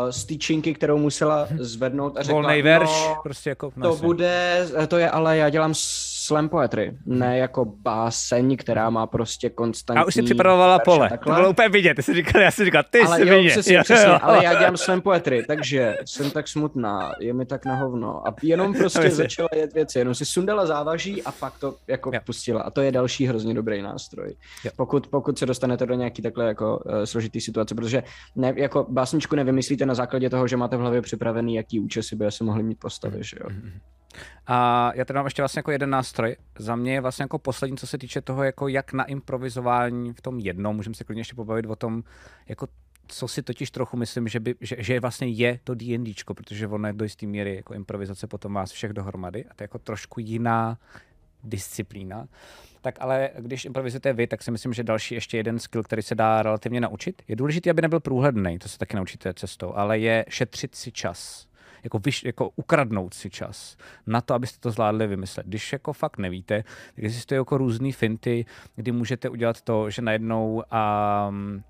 z 0.09 0.25
týčinky, 0.25 0.73
kterou 0.73 0.97
musela 0.97 1.47
zvednout 1.59 2.17
a 2.17 2.23
řekla, 2.23 2.33
Volnej 2.33 2.61
verš, 2.61 2.89
no, 2.89 3.19
prostě 3.23 3.49
jako 3.49 3.71
to 3.81 3.95
bude, 3.95 4.67
to 4.87 4.97
je, 4.97 5.09
ale 5.09 5.37
já 5.37 5.49
dělám 5.49 5.73
slam 6.27 6.49
poetry, 6.49 6.97
ne 7.05 7.37
jako 7.37 7.65
báseň, 7.65 8.57
která 8.57 8.89
má 8.89 9.07
prostě 9.07 9.49
konstantní... 9.49 10.01
A 10.01 10.05
už 10.05 10.13
si 10.13 10.23
připravovala 10.23 10.79
pole, 10.79 11.09
takhle. 11.09 11.33
to 11.33 11.39
bylo 11.39 11.49
úplně 11.49 11.69
vidět, 11.69 11.93
ty 11.95 12.03
jsi 12.03 12.13
říkal, 12.13 12.41
já 12.41 12.51
si 12.51 12.65
říkal, 12.65 12.83
ty 12.89 12.99
ale 12.99 13.17
jsi 13.17 13.27
jo, 13.27 13.37
vidět. 13.37 13.51
Přesně, 13.51 13.75
jo, 13.75 13.83
přesně, 13.83 14.09
jo. 14.09 14.19
ale 14.21 14.43
já 14.43 14.59
dělám 14.59 14.77
slam 14.77 15.01
poetry, 15.01 15.43
takže 15.47 15.97
jsem 16.05 16.31
tak 16.31 16.47
smutná, 16.47 17.11
je 17.19 17.33
mi 17.33 17.45
tak 17.45 17.65
na 17.65 17.75
hovno 17.75 18.27
a 18.27 18.35
jenom 18.43 18.73
prostě 18.77 19.11
začala 19.11 19.49
jet 19.55 19.73
věci, 19.73 19.99
jenom 19.99 20.15
si 20.15 20.25
sundala 20.25 20.65
závaží 20.65 21.23
a 21.23 21.31
pak 21.31 21.59
to 21.59 21.75
jako 21.87 22.11
jo. 22.13 22.19
pustila 22.25 22.61
a 22.61 22.71
to 22.71 22.81
je 22.81 22.91
další 22.91 23.25
hrozně 23.25 23.53
dobrý 23.53 23.81
nástroj. 23.81 24.35
Pokud, 24.75 25.07
pokud 25.07 25.39
se 25.39 25.45
dostanete 25.45 25.85
do 25.85 25.93
nějaký 25.93 26.21
takhle 26.21 26.45
jako 26.45 26.77
uh, 26.77 27.03
složitý 27.03 27.41
situace, 27.41 27.75
protože 27.75 28.03
ne, 28.35 28.53
jako 28.55 28.85
básničku 28.89 29.35
nevymyslíte 29.35 29.85
na 29.85 29.93
základě 29.93 30.29
toho, 30.29 30.47
že 30.47 30.57
máte 30.57 30.77
v 30.77 30.79
hlavě 30.79 31.01
připravený, 31.01 31.55
jaký 31.55 31.79
účesy 31.79 32.15
by 32.15 32.31
se 32.31 32.43
mohli 32.43 32.63
mít 32.63 32.79
postavy, 32.79 33.17
že 33.21 33.37
jo. 33.43 33.49
Mm-hmm. 33.49 33.96
A 34.47 34.91
já 34.95 35.05
tady 35.05 35.17
mám 35.17 35.25
ještě 35.25 35.41
vlastně 35.41 35.59
jako 35.59 35.71
jeden 35.71 35.89
nástroj. 35.89 36.35
Za 36.59 36.75
mě 36.75 36.93
je 36.93 37.01
vlastně 37.01 37.23
jako 37.23 37.39
poslední, 37.39 37.77
co 37.77 37.87
se 37.87 37.97
týče 37.97 38.21
toho, 38.21 38.43
jako 38.43 38.67
jak 38.67 38.93
na 38.93 39.03
improvizování 39.03 40.13
v 40.13 40.21
tom 40.21 40.39
jednom, 40.39 40.75
můžeme 40.75 40.95
se 40.95 41.03
klidně 41.03 41.19
ještě 41.21 41.35
pobavit 41.35 41.65
o 41.65 41.75
tom, 41.75 42.03
jako 42.47 42.67
co 43.07 43.27
si 43.27 43.43
totiž 43.43 43.71
trochu 43.71 43.97
myslím, 43.97 44.27
že, 44.27 44.39
by, 44.39 44.55
že, 44.61 44.75
že 44.79 44.99
vlastně 44.99 45.27
je 45.27 45.59
to 45.63 45.75
D&Dčko, 45.75 46.33
protože 46.33 46.67
ono 46.67 46.87
je 46.87 46.93
do 46.93 47.03
jisté 47.03 47.25
míry 47.25 47.55
jako 47.55 47.73
improvizace 47.73 48.27
potom 48.27 48.53
vás 48.53 48.71
všech 48.71 48.93
dohromady 48.93 49.45
a 49.45 49.53
to 49.53 49.63
je 49.63 49.65
jako 49.65 49.79
trošku 49.79 50.19
jiná 50.19 50.77
disciplína. 51.43 52.27
Tak 52.81 52.95
ale 52.99 53.29
když 53.39 53.65
improvizujete 53.65 54.13
vy, 54.13 54.27
tak 54.27 54.43
si 54.43 54.51
myslím, 54.51 54.73
že 54.73 54.83
další 54.83 55.15
ještě 55.15 55.37
jeden 55.37 55.59
skill, 55.59 55.83
který 55.83 56.01
se 56.01 56.15
dá 56.15 56.43
relativně 56.43 56.81
naučit. 56.81 57.21
Je 57.27 57.35
důležité, 57.35 57.69
aby 57.69 57.81
nebyl 57.81 57.99
průhledný, 57.99 58.59
to 58.59 58.69
se 58.69 58.77
taky 58.77 58.95
naučíte 58.95 59.33
cestou, 59.33 59.73
ale 59.75 59.99
je 59.99 60.25
šetřit 60.29 60.75
si 60.75 60.91
čas 60.91 61.47
jako, 61.83 61.99
vyš, 61.99 62.23
jako 62.23 62.49
ukradnout 62.55 63.13
si 63.13 63.29
čas 63.29 63.77
na 64.07 64.21
to, 64.21 64.33
abyste 64.33 64.59
to 64.59 64.71
zvládli 64.71 65.07
vymyslet. 65.07 65.45
Když 65.45 65.73
jako 65.73 65.93
fakt 65.93 66.17
nevíte, 66.17 66.63
tak 66.95 67.03
existují 67.03 67.37
jako 67.37 67.57
různé 67.57 67.91
finty, 67.91 68.45
kdy 68.75 68.91
můžete 68.91 69.29
udělat 69.29 69.61
to, 69.61 69.89
že 69.89 70.01
najednou 70.01 70.63
um, 71.29 71.63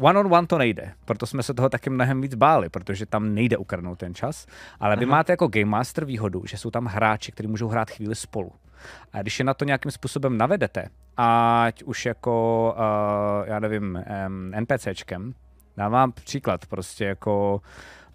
one 0.00 0.20
on 0.20 0.34
one 0.34 0.46
to 0.46 0.58
nejde, 0.58 0.92
proto 1.04 1.26
jsme 1.26 1.42
se 1.42 1.54
toho 1.54 1.68
taky 1.68 1.90
mnohem 1.90 2.20
víc 2.20 2.34
báli, 2.34 2.68
protože 2.68 3.06
tam 3.06 3.34
nejde 3.34 3.56
ukradnout 3.56 3.98
ten 3.98 4.14
čas, 4.14 4.46
ale 4.80 4.96
vy 4.96 5.04
Aha. 5.04 5.10
máte 5.10 5.32
jako 5.32 5.48
Game 5.48 5.64
Master 5.64 6.04
výhodu, 6.04 6.42
že 6.46 6.56
jsou 6.56 6.70
tam 6.70 6.86
hráči, 6.86 7.32
kteří 7.32 7.46
můžou 7.46 7.68
hrát 7.68 7.90
chvíli 7.90 8.14
spolu. 8.14 8.52
A 9.12 9.22
když 9.22 9.38
je 9.38 9.44
na 9.44 9.54
to 9.54 9.64
nějakým 9.64 9.90
způsobem 9.90 10.38
navedete, 10.38 10.88
ať 11.16 11.82
už 11.82 12.06
jako, 12.06 12.74
uh, 12.78 13.48
já 13.48 13.58
nevím, 13.58 14.04
um, 14.26 14.52
NPCčkem, 14.60 15.34
dávám 15.76 16.12
příklad, 16.12 16.66
prostě 16.66 17.04
jako 17.04 17.60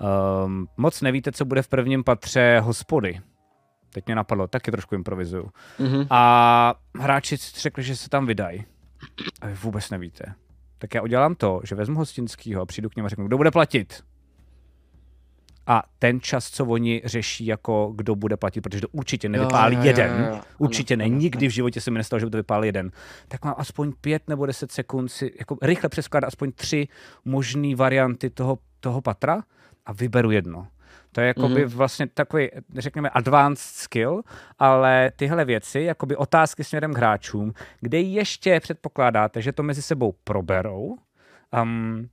Um, 0.03 0.67
moc 0.77 1.01
nevíte, 1.01 1.31
co 1.31 1.45
bude 1.45 1.61
v 1.61 1.67
prvním 1.67 2.03
patře 2.03 2.59
hospody. 2.59 3.21
Teď 3.89 4.05
mě 4.05 4.15
napadlo, 4.15 4.47
taky 4.47 4.71
trošku 4.71 4.95
improvizuju. 4.95 5.49
Mm-hmm. 5.79 6.07
A 6.09 6.75
hráči 6.99 7.37
řekli, 7.37 7.83
že 7.83 7.95
se 7.95 8.09
tam 8.09 8.25
vydají. 8.25 8.65
A 9.41 9.47
vy 9.47 9.53
vůbec 9.53 9.89
nevíte. 9.89 10.33
Tak 10.77 10.93
já 10.93 11.01
udělám 11.01 11.35
to, 11.35 11.61
že 11.63 11.75
vezmu 11.75 11.99
hostinskýho 11.99 12.61
a 12.61 12.65
přijdu 12.65 12.89
k 12.89 12.95
němu 12.95 13.05
a 13.05 13.09
řeknu, 13.09 13.27
kdo 13.27 13.37
bude 13.37 13.51
platit. 13.51 14.03
A 15.67 15.83
ten 15.99 16.21
čas, 16.21 16.49
co 16.49 16.65
oni 16.65 17.01
řeší, 17.05 17.45
jako 17.45 17.93
kdo 17.95 18.15
bude 18.15 18.37
platit, 18.37 18.61
protože 18.61 18.81
to 18.81 18.87
určitě 18.91 19.29
nevypálí 19.29 19.75
jo, 19.75 19.81
jo, 19.81 19.87
jeden. 19.87 20.11
Jo, 20.11 20.25
jo, 20.25 20.35
jo. 20.35 20.41
Určitě 20.57 20.93
ano, 20.93 21.03
ne, 21.03 21.09
nikdy 21.09 21.45
ano. 21.45 21.49
v 21.49 21.53
životě 21.53 21.81
se 21.81 21.91
mi 21.91 21.97
nestalo, 21.97 22.19
že 22.19 22.25
by 22.25 22.29
to 22.29 22.37
vypálil 22.37 22.63
jeden. 22.63 22.91
Tak 23.27 23.45
mám 23.45 23.55
aspoň 23.57 23.93
pět 24.01 24.27
nebo 24.27 24.45
deset 24.45 24.71
sekund 24.71 25.09
si 25.09 25.31
jako 25.39 25.57
rychle 25.61 25.89
přeskládat 25.89 26.27
aspoň 26.27 26.51
tři 26.51 26.87
možné 27.25 27.75
varianty 27.75 28.29
toho, 28.29 28.59
toho 28.79 29.01
patra 29.01 29.43
a 29.85 29.93
vyberu 29.93 30.31
jedno. 30.31 30.67
To 31.11 31.21
je 31.21 31.27
jakoby 31.27 31.65
mm-hmm. 31.65 31.75
vlastně 31.75 32.07
takový, 32.07 32.49
řekněme, 32.77 33.09
advanced 33.09 33.75
skill, 33.75 34.21
ale 34.59 35.11
tyhle 35.15 35.45
věci, 35.45 35.79
jakoby 35.79 36.15
otázky 36.15 36.63
směrem 36.63 36.93
k 36.93 36.97
hráčům, 36.97 37.53
kde 37.81 37.99
ještě 37.99 38.59
předpokládáte, 38.59 39.41
že 39.41 39.51
to 39.51 39.63
mezi 39.63 39.81
sebou 39.81 40.15
proberou, 40.23 40.97
um, 41.63 42.09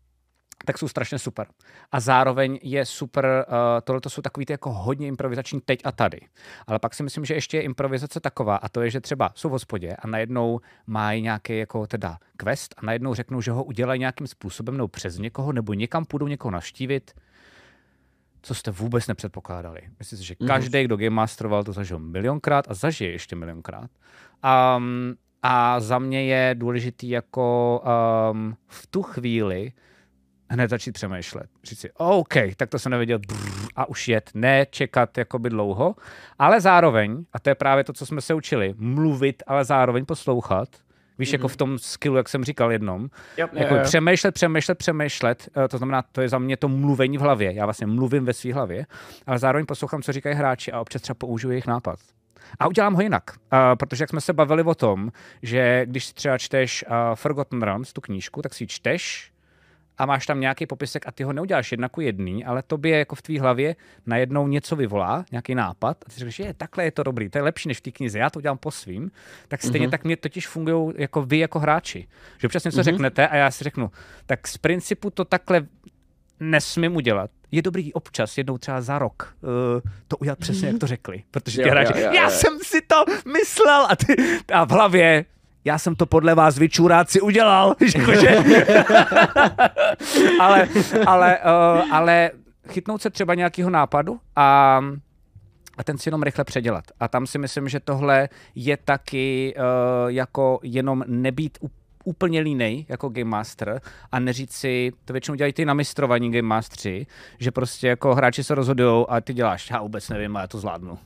tak 0.64 0.78
jsou 0.78 0.88
strašně 0.88 1.18
super. 1.18 1.46
A 1.92 2.00
zároveň 2.00 2.58
je 2.62 2.86
super, 2.86 3.46
uh, 3.48 3.54
tohle 3.84 4.00
jsou 4.08 4.22
takový 4.22 4.46
ty 4.46 4.52
jako 4.52 4.72
hodně 4.72 5.06
improvizační 5.06 5.60
teď 5.60 5.80
a 5.84 5.92
tady. 5.92 6.20
Ale 6.66 6.78
pak 6.78 6.94
si 6.94 7.02
myslím, 7.02 7.24
že 7.24 7.34
ještě 7.34 7.56
je 7.56 7.62
improvizace 7.62 8.20
taková, 8.20 8.56
a 8.56 8.68
to 8.68 8.80
je, 8.80 8.90
že 8.90 9.00
třeba 9.00 9.30
jsou 9.34 9.48
v 9.48 9.52
hospodě 9.52 9.96
a 9.96 10.06
najednou 10.06 10.60
mají 10.86 11.22
nějaký 11.22 11.58
jako 11.58 11.86
teda 11.86 12.18
quest 12.36 12.74
a 12.78 12.86
najednou 12.86 13.14
řeknou, 13.14 13.40
že 13.40 13.50
ho 13.50 13.64
udělají 13.64 14.00
nějakým 14.00 14.26
způsobem 14.26 14.76
nebo 14.76 14.88
přes 14.88 15.18
někoho, 15.18 15.52
nebo 15.52 15.74
někam 15.74 16.04
půjdou 16.04 16.26
někoho 16.26 16.52
navštívit 16.52 17.14
co 18.42 18.54
jste 18.54 18.70
vůbec 18.70 19.06
nepředpokládali. 19.06 19.80
Myslím 19.98 20.18
si, 20.18 20.24
že 20.24 20.34
mhm. 20.40 20.48
každý, 20.48 20.84
kdo 20.84 20.96
Game 20.96 21.10
Masteroval, 21.10 21.64
to 21.64 21.72
zažil 21.72 21.98
milionkrát 21.98 22.64
a 22.68 22.74
zažije 22.74 23.10
ještě 23.10 23.36
milionkrát. 23.36 23.90
Um, 24.76 25.14
a 25.42 25.80
za 25.80 25.98
mě 25.98 26.24
je 26.24 26.54
důležitý 26.54 27.08
jako 27.08 27.80
um, 28.32 28.56
v 28.66 28.86
tu 28.86 29.02
chvíli 29.02 29.72
hned 30.50 30.70
začít 30.70 30.92
přemýšlet. 30.92 31.50
Říct 31.64 31.78
si, 31.78 31.90
OK, 31.92 32.34
tak 32.56 32.70
to 32.70 32.78
jsem 32.78 32.90
nevěděl 32.90 33.18
brrr, 33.18 33.68
a 33.76 33.88
už 33.88 34.08
jet, 34.08 34.30
ne 34.34 34.66
čekat 34.70 35.18
jakoby 35.18 35.50
dlouho, 35.50 35.94
ale 36.38 36.60
zároveň, 36.60 37.24
a 37.32 37.38
to 37.38 37.50
je 37.50 37.54
právě 37.54 37.84
to, 37.84 37.92
co 37.92 38.06
jsme 38.06 38.20
se 38.20 38.34
učili, 38.34 38.74
mluvit, 38.76 39.42
ale 39.46 39.64
zároveň 39.64 40.04
poslouchat, 40.04 40.68
Víš, 41.20 41.28
mm-hmm. 41.28 41.34
jako 41.34 41.48
v 41.48 41.56
tom 41.56 41.78
skillu, 41.78 42.16
jak 42.16 42.28
jsem 42.28 42.44
říkal 42.44 42.72
jednom. 42.72 43.08
Yep, 43.36 43.54
jako 43.54 43.74
yeah, 43.74 43.86
přemýšlet, 43.86 44.34
přemýšlet, 44.34 44.78
přemýšlet, 44.78 45.48
eh, 45.64 45.68
to 45.68 45.78
znamená, 45.78 46.02
to 46.02 46.20
je 46.20 46.28
za 46.28 46.38
mě 46.38 46.56
to 46.56 46.68
mluvení 46.68 47.18
v 47.18 47.20
hlavě. 47.20 47.52
Já 47.52 47.64
vlastně 47.64 47.86
mluvím 47.86 48.24
ve 48.24 48.32
své 48.32 48.52
hlavě, 48.52 48.86
ale 49.26 49.38
zároveň 49.38 49.66
poslouchám, 49.66 50.02
co 50.02 50.12
říkají 50.12 50.36
hráči 50.36 50.72
a 50.72 50.80
občas 50.80 51.02
třeba 51.02 51.14
použiju 51.14 51.50
jejich 51.50 51.66
nápad. 51.66 51.98
A 52.58 52.66
udělám 52.66 52.94
ho 52.94 53.00
jinak, 53.00 53.30
uh, 53.36 53.58
protože 53.74 54.02
jak 54.02 54.10
jsme 54.10 54.20
se 54.20 54.32
bavili 54.32 54.62
o 54.62 54.74
tom, 54.74 55.12
že 55.42 55.82
když 55.86 56.04
si 56.04 56.14
třeba 56.14 56.38
čteš 56.38 56.84
uh, 56.88 56.94
Forgotten 57.14 57.62
Realms, 57.62 57.92
tu 57.92 58.00
knížku, 58.00 58.42
tak 58.42 58.54
si 58.54 58.64
ji 58.64 58.68
čteš, 58.68 59.32
a 60.00 60.06
máš 60.06 60.26
tam 60.26 60.40
nějaký 60.40 60.66
popisek 60.66 61.06
a 61.06 61.12
ty 61.12 61.22
ho 61.24 61.32
neuděláš 61.32 61.72
jedna 61.72 61.88
ku 61.88 62.00
jedný, 62.00 62.44
ale 62.44 62.62
tobě 62.62 62.98
jako 62.98 63.14
v 63.14 63.22
tvý 63.22 63.38
hlavě 63.38 63.76
najednou 64.06 64.48
něco 64.48 64.76
vyvolá, 64.76 65.24
nějaký 65.32 65.54
nápad 65.54 65.96
a 66.06 66.10
ty 66.10 66.16
řekneš, 66.16 66.34
že 66.34 66.54
takhle 66.56 66.84
je 66.84 66.90
to 66.90 67.02
dobrý, 67.02 67.28
to 67.28 67.38
je 67.38 67.42
lepší 67.42 67.68
než 67.68 67.78
v 67.78 67.80
té 67.80 67.90
knize, 67.90 68.18
já 68.18 68.30
to 68.30 68.38
udělám 68.38 68.58
po 68.58 68.70
svým, 68.70 69.10
tak 69.48 69.62
stejně 69.62 69.86
mm-hmm. 69.86 69.90
tak 69.90 70.04
mě 70.04 70.16
totiž 70.16 70.48
fungují 70.48 70.92
jako 70.96 71.22
vy 71.22 71.38
jako 71.38 71.58
hráči. 71.58 72.06
Že 72.38 72.46
občas 72.46 72.64
něco 72.64 72.80
mm-hmm. 72.80 72.84
řeknete 72.84 73.28
a 73.28 73.36
já 73.36 73.50
si 73.50 73.64
řeknu, 73.64 73.90
tak 74.26 74.48
z 74.48 74.58
principu 74.58 75.10
to 75.10 75.24
takhle 75.24 75.66
nesmím 76.40 76.96
udělat. 76.96 77.30
je 77.50 77.62
dobrý 77.62 77.92
občas, 77.92 78.38
jednou 78.38 78.58
třeba 78.58 78.80
za 78.80 78.98
rok, 78.98 79.36
uh, 79.42 79.90
to 80.08 80.16
udělat 80.16 80.38
přesně, 80.38 80.68
jak 80.68 80.78
to 80.78 80.86
řekli. 80.86 81.22
Protože 81.30 81.62
ty 81.62 81.70
hráči, 81.70 82.00
já 82.00 82.30
jsem 82.30 82.58
si 82.62 82.80
to 82.80 83.04
myslel 83.32 83.86
a, 83.90 83.96
ty, 83.96 84.14
a 84.52 84.64
v 84.64 84.70
hlavě, 84.70 85.24
já 85.64 85.78
jsem 85.78 85.94
to 85.94 86.06
podle 86.06 86.34
vás 86.34 86.58
vyčůráci 86.58 87.20
udělal. 87.20 87.76
ale, 90.40 90.68
ale, 91.06 91.38
uh, 91.38 91.94
ale 91.94 92.30
chytnout 92.68 93.02
se 93.02 93.10
třeba 93.10 93.34
nějakého 93.34 93.70
nápadu 93.70 94.20
a 94.36 94.80
a 95.76 95.84
ten 95.84 95.98
si 95.98 96.08
jenom 96.08 96.22
rychle 96.22 96.44
předělat. 96.44 96.84
A 97.00 97.08
tam 97.08 97.26
si 97.26 97.38
myslím, 97.38 97.68
že 97.68 97.80
tohle 97.80 98.28
je 98.54 98.76
taky 98.76 99.54
uh, 99.56 99.62
jako 100.10 100.60
jenom 100.62 101.04
nebýt 101.06 101.58
úplně 102.04 102.40
línej 102.40 102.86
jako 102.88 103.08
Game 103.08 103.30
Master 103.30 103.80
a 104.12 104.20
neříct 104.20 104.52
si, 104.52 104.92
to 105.04 105.12
většinou 105.12 105.34
dělají 105.34 105.52
ty 105.52 105.64
namistrovaní 105.64 106.30
Game 106.30 106.48
Mastery, 106.48 107.06
že 107.38 107.50
prostě 107.50 107.88
jako 107.88 108.14
hráči 108.14 108.44
se 108.44 108.54
rozhodují 108.54 109.06
a 109.08 109.20
ty 109.20 109.34
děláš, 109.34 109.70
já 109.70 109.82
vůbec 109.82 110.08
nevím, 110.08 110.36
a 110.36 110.40
já 110.40 110.46
to 110.46 110.58
zvládnu. 110.58 110.98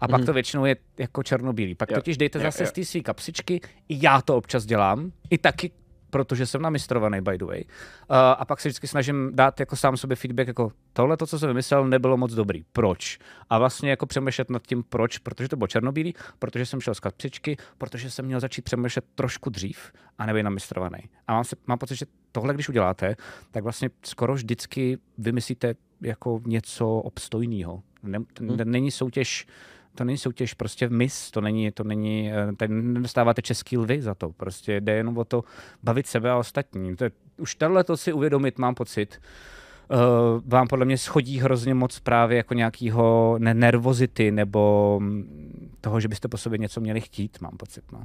A 0.00 0.08
pak 0.08 0.20
mm. 0.20 0.26
to 0.26 0.32
většinou 0.32 0.64
je 0.64 0.76
jako 0.98 1.22
černobílý. 1.22 1.74
Pak 1.74 1.90
jo. 1.90 1.94
totiž 1.94 2.16
dejte 2.16 2.38
jo, 2.38 2.42
zase 2.42 2.62
jo. 2.62 2.66
z 2.66 2.72
té 2.72 2.84
své 2.84 3.00
kapsičky, 3.00 3.60
i 3.88 4.04
já 4.06 4.22
to 4.22 4.36
občas 4.36 4.66
dělám, 4.66 5.12
i 5.30 5.38
taky 5.38 5.70
protože 6.14 6.46
jsem 6.46 6.62
namistrovaný, 6.62 7.20
by 7.20 7.38
the 7.38 7.44
way. 7.44 7.64
Uh, 7.66 8.16
a 8.16 8.44
pak 8.44 8.60
se 8.60 8.68
vždycky 8.68 8.88
snažím 8.88 9.30
dát 9.34 9.60
jako 9.60 9.76
sám 9.76 9.96
sobě 9.96 10.16
feedback, 10.16 10.46
jako 10.48 10.72
tohle, 10.92 11.16
to, 11.16 11.26
co 11.26 11.38
jsem 11.38 11.48
vymyslel, 11.48 11.88
nebylo 11.88 12.16
moc 12.16 12.34
dobrý. 12.34 12.64
Proč? 12.72 13.18
A 13.50 13.58
vlastně 13.58 13.90
jako 13.90 14.06
přemýšlet 14.06 14.50
nad 14.50 14.66
tím, 14.66 14.82
proč, 14.82 15.18
protože 15.18 15.48
to 15.48 15.56
bylo 15.56 15.66
černobílý, 15.66 16.14
protože 16.38 16.66
jsem 16.66 16.80
šel 16.80 16.94
z 16.94 17.00
kapsičky, 17.00 17.56
protože 17.78 18.10
jsem 18.10 18.24
měl 18.24 18.40
začít 18.40 18.62
přemýšlet 18.62 19.04
trošku 19.14 19.50
dřív 19.50 19.92
a 20.18 20.26
nebyl 20.26 20.42
namistrovaný. 20.42 20.98
A 21.26 21.32
mám, 21.32 21.44
se, 21.44 21.56
mám 21.66 21.78
pocit, 21.78 21.96
že 21.96 22.06
tohle, 22.32 22.54
když 22.54 22.68
uděláte, 22.68 23.16
tak 23.50 23.62
vlastně 23.62 23.90
skoro 24.04 24.34
vždycky 24.34 24.98
vymyslíte 25.18 25.74
jako 26.00 26.40
něco 26.46 26.88
obstojného. 26.88 27.82
Ne, 28.02 28.18
hmm. 28.40 28.56
Není 28.64 28.90
soutěž 28.90 29.46
to 29.94 30.04
není 30.04 30.18
soutěž 30.18 30.54
prostě 30.54 30.88
mis, 30.88 31.30
to 31.30 31.40
není, 31.40 31.70
to 31.70 31.84
není, 31.84 32.32
eh, 32.32 32.52
tady 32.56 32.74
nedostáváte 32.74 33.42
český 33.42 33.78
lvy 33.78 34.02
za 34.02 34.14
to, 34.14 34.32
prostě 34.32 34.80
jde 34.80 34.92
jenom 34.92 35.18
o 35.18 35.24
to 35.24 35.44
bavit 35.82 36.06
sebe 36.06 36.30
a 36.30 36.36
ostatní. 36.36 36.96
To 36.96 37.04
je, 37.04 37.10
už 37.36 37.54
tohle 37.54 37.84
to 37.84 37.96
si 37.96 38.12
uvědomit, 38.12 38.58
mám 38.58 38.74
pocit, 38.74 39.20
uh, 39.90 40.40
vám 40.46 40.68
podle 40.68 40.84
mě 40.84 40.98
schodí 40.98 41.38
hrozně 41.38 41.74
moc 41.74 42.00
právě 42.00 42.36
jako 42.36 42.54
nějakýho 42.54 43.36
ne, 43.38 43.54
nervozity 43.54 44.30
nebo 44.30 44.98
mm, 45.02 45.70
toho, 45.80 46.00
že 46.00 46.08
byste 46.08 46.28
po 46.28 46.36
sobě 46.36 46.58
něco 46.58 46.80
měli 46.80 47.00
chtít, 47.00 47.40
mám 47.40 47.56
pocit. 47.56 47.84
No. 47.92 48.04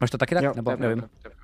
Máš 0.00 0.10
to 0.10 0.18
taky 0.18 0.34
tak? 0.34 0.44
Jo, 0.44 0.52
nebo 0.56 0.76
nevím? 0.76 0.98
Jo, 0.98 1.08
jo, 1.24 1.30
jo, 1.30 1.43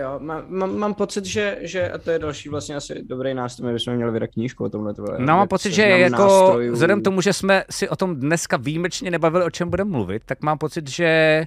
jo. 0.00 0.18
Mám, 0.18 0.44
mám, 0.48 0.76
mám 0.76 0.94
pocit, 0.94 1.24
že, 1.24 1.58
že, 1.60 1.90
a 1.90 1.98
to 1.98 2.10
je 2.10 2.18
další 2.18 2.48
vlastně 2.48 2.76
asi 2.76 3.02
dobrý 3.02 3.34
nástroj, 3.34 3.72
bychom 3.72 3.94
měli 3.94 4.12
vydat 4.12 4.30
knížku 4.30 4.64
o 4.64 4.68
tomhle. 4.68 4.94
Tohle, 4.94 5.18
no, 5.18 5.26
mám 5.26 5.48
pocit, 5.48 5.72
že 5.72 5.82
jako 5.82 6.22
nástrojů. 6.22 6.72
vzhledem 6.72 7.00
k 7.00 7.04
tomu, 7.04 7.20
že 7.20 7.32
jsme 7.32 7.64
si 7.70 7.88
o 7.88 7.96
tom 7.96 8.16
dneska 8.16 8.56
výjimečně 8.56 9.10
nebavili, 9.10 9.44
o 9.44 9.50
čem 9.50 9.70
budeme 9.70 9.90
mluvit, 9.90 10.22
tak 10.26 10.42
mám 10.42 10.58
pocit, 10.58 10.88
že 10.88 11.46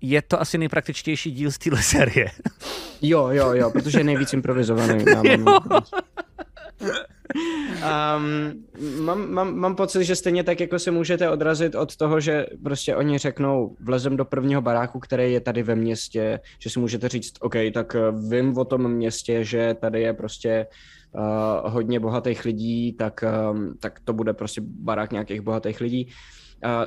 je 0.00 0.22
to 0.22 0.40
asi 0.40 0.58
nejpraktičtější 0.58 1.30
díl 1.30 1.50
z 1.50 1.58
téhle 1.58 1.82
série. 1.82 2.26
Jo, 3.02 3.28
jo, 3.30 3.52
jo, 3.52 3.70
protože 3.70 4.00
je 4.00 4.04
nejvíc 4.04 4.32
improvizovaný. 4.32 5.04
Um, 7.80 8.64
mám, 9.04 9.30
mám, 9.30 9.56
mám 9.56 9.76
pocit, 9.76 10.04
že 10.04 10.16
stejně 10.16 10.44
tak 10.44 10.60
jako 10.60 10.78
se 10.78 10.90
můžete 10.90 11.30
odrazit 11.30 11.74
od 11.74 11.96
toho, 11.96 12.20
že 12.20 12.46
prostě 12.64 12.96
oni 12.96 13.18
řeknou, 13.18 13.76
vlezem 13.80 14.16
do 14.16 14.24
prvního 14.24 14.62
baráku, 14.62 14.98
který 14.98 15.32
je 15.32 15.40
tady 15.40 15.62
ve 15.62 15.74
městě, 15.74 16.40
že 16.58 16.70
si 16.70 16.80
můžete 16.80 17.08
říct, 17.08 17.32
OK, 17.40 17.54
tak 17.74 17.94
eh, 17.94 18.00
vím 18.28 18.58
o 18.58 18.64
tom 18.64 18.88
městě, 18.88 19.44
že 19.44 19.74
tady 19.80 20.00
je 20.00 20.12
prostě 20.12 20.66
uh, 21.12 21.72
hodně 21.72 22.00
bohatých 22.00 22.44
lidí, 22.44 22.92
tak, 22.92 23.24
um, 23.52 23.74
tak 23.80 24.00
to 24.04 24.12
bude 24.12 24.32
prostě 24.32 24.60
barák 24.64 25.12
nějakých 25.12 25.40
bohatých 25.40 25.80
lidí. 25.80 26.12
Uh, 26.64 26.84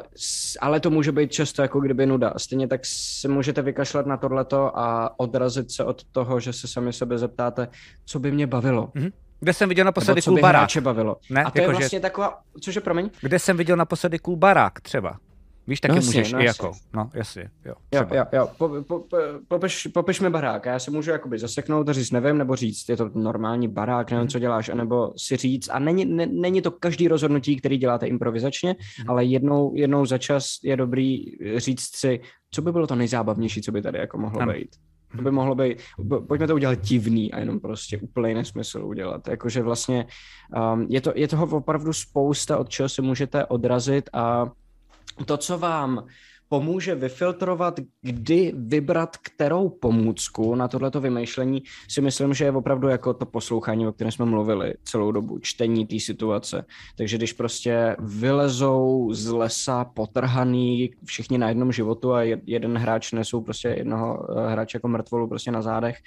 ale 0.61 0.79
to 0.79 0.89
může 0.89 1.11
být 1.11 1.31
často 1.31 1.61
jako 1.61 1.79
kdyby 1.79 2.05
nuda. 2.05 2.33
Stejně 2.37 2.67
tak 2.67 2.81
se 2.83 3.27
můžete 3.27 3.61
vykašlat 3.61 4.05
na 4.05 4.17
tohleto 4.17 4.79
a 4.79 5.19
odrazit 5.19 5.71
se 5.71 5.83
od 5.83 6.03
toho, 6.03 6.39
že 6.39 6.53
se 6.53 6.67
sami 6.67 6.93
sebe 6.93 7.17
zeptáte, 7.17 7.67
co 8.05 8.19
by 8.19 8.31
mě 8.31 8.47
bavilo. 8.47 8.87
Mm-hmm. 8.87 9.11
Kde 9.43 9.53
jsem 9.53 9.69
viděl 9.69 9.85
naposledy 9.85 10.21
cool 10.21 10.41
barák. 10.41 10.69
bavilo. 10.81 11.17
Ne? 11.29 11.43
A 11.43 11.51
to 11.51 11.59
jako 11.59 11.71
je 11.71 11.77
vlastně 11.77 11.97
že... 11.97 12.01
taková, 12.01 12.39
cože, 12.61 12.81
promiň? 12.81 13.09
Kde 13.21 13.39
jsem 13.39 13.57
viděl 13.57 13.77
naposledy 13.77 14.19
cool 14.19 14.35
barák 14.35 14.81
třeba. 14.81 15.19
Víš, 15.67 15.81
taky 15.81 15.91
no, 15.91 15.95
jasně, 15.95 16.07
můžeš 16.07 16.33
no, 16.33 16.39
i 16.39 16.45
jako, 16.45 16.71
no 16.93 17.09
jasně, 17.13 17.49
jo. 17.65 17.73
Jo, 17.93 18.05
jo, 18.13 18.25
jo. 18.33 18.49
Po, 18.57 18.69
po, 18.87 18.99
po, 18.99 19.17
popiš, 19.47 19.87
popiš 19.87 20.19
mi 20.19 20.29
barák, 20.29 20.65
já 20.65 20.79
se 20.79 20.91
můžu 20.91 21.11
jakoby 21.11 21.39
zaseknout 21.39 21.89
a 21.89 21.93
říct, 21.93 22.11
nevím, 22.11 22.37
nebo 22.37 22.55
říct, 22.55 22.89
je 22.89 22.97
to 22.97 23.09
normální 23.13 23.67
barák, 23.67 24.11
nevím, 24.11 24.27
co 24.27 24.39
děláš, 24.39 24.69
anebo 24.69 25.13
si 25.17 25.37
říct, 25.37 25.69
a 25.71 25.79
není, 25.79 26.05
ne, 26.05 26.25
není 26.25 26.61
to 26.61 26.71
každý 26.71 27.07
rozhodnutí, 27.07 27.55
který 27.55 27.77
děláte 27.77 28.07
improvizačně, 28.07 28.75
hmm. 28.97 29.09
ale 29.09 29.25
jednou, 29.25 29.75
jednou 29.75 30.05
za 30.05 30.17
čas 30.17 30.45
je 30.63 30.77
dobrý 30.77 31.25
říct 31.57 31.95
si, 31.95 32.21
co 32.51 32.61
by 32.61 32.71
bylo 32.71 32.87
to 32.87 32.95
nejzábavnější, 32.95 33.61
co 33.61 33.71
by 33.71 33.81
tady 33.81 33.99
jako 33.99 34.17
mohlo 34.17 34.41
ano. 34.41 34.53
být. 34.53 34.75
To 35.15 35.21
by 35.21 35.31
mohlo 35.31 35.55
být, 35.55 35.77
pojďme 36.27 36.47
to 36.47 36.55
udělat 36.55 36.79
divný 36.81 37.33
a 37.33 37.39
jenom 37.39 37.59
prostě 37.59 37.97
úplný 37.97 38.33
nesmysl 38.33 38.85
udělat. 38.85 39.27
Jakože 39.27 39.61
vlastně 39.61 40.05
um, 40.73 40.87
je, 40.89 41.01
to, 41.01 41.11
je 41.15 41.27
toho 41.27 41.57
opravdu 41.57 41.93
spousta, 41.93 42.57
od 42.57 42.69
čeho 42.69 42.89
se 42.89 43.01
můžete 43.01 43.45
odrazit 43.45 44.09
a 44.13 44.51
to, 45.25 45.37
co 45.37 45.57
vám 45.57 46.05
pomůže 46.53 46.95
vyfiltrovat, 46.95 47.79
kdy 48.01 48.53
vybrat 48.55 49.17
kterou 49.17 49.69
pomůcku 49.69 50.55
na 50.55 50.67
tohleto 50.67 51.01
vymýšlení, 51.01 51.63
si 51.89 52.01
myslím, 52.01 52.33
že 52.33 52.45
je 52.45 52.51
opravdu 52.51 52.87
jako 52.87 53.13
to 53.13 53.25
poslouchání, 53.25 53.87
o 53.87 53.91
kterém 53.91 54.11
jsme 54.11 54.25
mluvili 54.25 54.73
celou 54.83 55.11
dobu, 55.11 55.39
čtení 55.39 55.87
té 55.87 55.99
situace. 55.99 56.65
Takže 56.97 57.17
když 57.17 57.33
prostě 57.33 57.95
vylezou 57.99 59.09
z 59.13 59.29
lesa 59.29 59.85
potrhaný 59.85 60.91
všichni 61.05 61.37
na 61.37 61.49
jednom 61.49 61.71
životu 61.71 62.13
a 62.13 62.23
jeden 62.45 62.77
hráč 62.77 63.11
nesou 63.11 63.41
prostě 63.41 63.67
jednoho 63.67 64.37
eh, 64.37 64.51
hráče 64.51 64.75
jako 64.75 64.87
mrtvolu 64.87 65.27
prostě 65.27 65.51
na 65.51 65.61
zádech, 65.61 65.97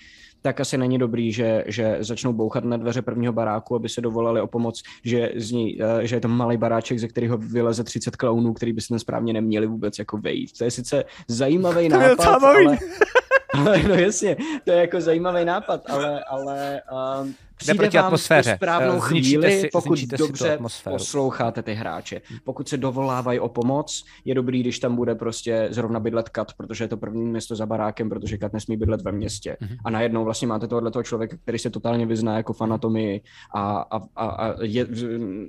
tak 0.47 0.61
asi 0.61 0.79
není 0.79 0.99
dobrý, 0.99 1.33
že, 1.33 1.65
že 1.67 1.97
začnou 2.01 2.33
bouchat 2.33 2.65
na 2.65 2.77
dveře 2.77 3.03
prvního 3.03 3.33
baráku, 3.33 3.75
aby 3.75 3.89
se 3.89 4.01
dovolali 4.01 4.41
o 4.41 4.47
pomoc, 4.47 4.83
že, 5.05 5.33
z 5.37 5.51
ní, 5.51 5.79
eh, 5.83 6.07
že 6.07 6.17
je 6.17 6.21
to 6.21 6.29
malý 6.29 6.57
baráček, 6.57 6.99
ze 6.99 7.09
kterého 7.09 7.39
vyleze 7.39 7.85
30 7.85 8.17
klaunů, 8.17 8.53
který 8.53 8.73
by 8.73 8.81
se 8.81 8.99
správně 8.99 9.33
neměli 9.33 9.67
vůbec 9.67 9.99
jako 9.99 10.19
vejít. 10.19 10.59
To 10.59 10.65
je 10.65 10.71
sice 10.71 11.05
zajímavý 11.29 11.89
nápad, 11.89 12.43
ale... 12.43 12.79
ale... 13.59 13.83
no 13.89 13.95
jasně, 13.95 14.37
to 14.65 14.71
je 14.73 14.81
jako 14.81 15.01
zajímavý 15.01 15.45
nápad, 15.45 15.91
ale, 15.91 16.25
ale 16.25 16.83
um, 17.23 17.35
přijde 17.57 17.75
proti 17.75 17.97
vám 17.97 18.07
atmosféře. 18.07 18.55
správnou 18.57 18.97
eh, 18.97 19.01
chvíli, 19.01 19.61
si, 19.61 19.69
pokud 19.73 19.99
dobře 19.99 20.59
posloucháte 20.85 21.63
ty 21.63 21.75
hráče. 21.75 22.21
Pokud 22.45 22.69
se 22.69 22.77
dovolávají 22.77 23.41
o 23.41 23.49
pomoc, 23.49 24.05
je 24.25 24.35
dobrý, 24.35 24.61
když 24.61 24.79
tam 24.79 24.97
bude 24.97 25.15
prostě 25.15 25.69
zrovna 25.71 26.01
bydlet 26.01 26.29
kat, 26.29 26.53
protože 26.53 26.85
je 26.85 26.89
to 26.89 26.97
první 26.97 27.25
město 27.25 27.57
za 27.57 27.67
barákem, 27.67 28.09
protože 28.09 28.39
kat 28.39 28.53
nesmí 28.53 28.77
bydlet 28.77 29.03
ve 29.03 29.13
městě. 29.13 29.57
Mm-hmm. 29.63 29.77
A 29.85 29.91
najednou 29.91 30.25
vlastně 30.25 30.49
máte 30.49 30.69
tohoto 30.69 31.03
člověka, 31.03 31.37
který 31.43 31.59
se 31.59 31.71
totálně 31.71 32.07
vyzná 32.07 32.37
jako 32.37 32.53
fanatomii 32.53 33.21
a, 33.55 33.79
a, 33.79 34.01
a, 34.17 34.27
a 34.27 34.63
je, 34.63 34.87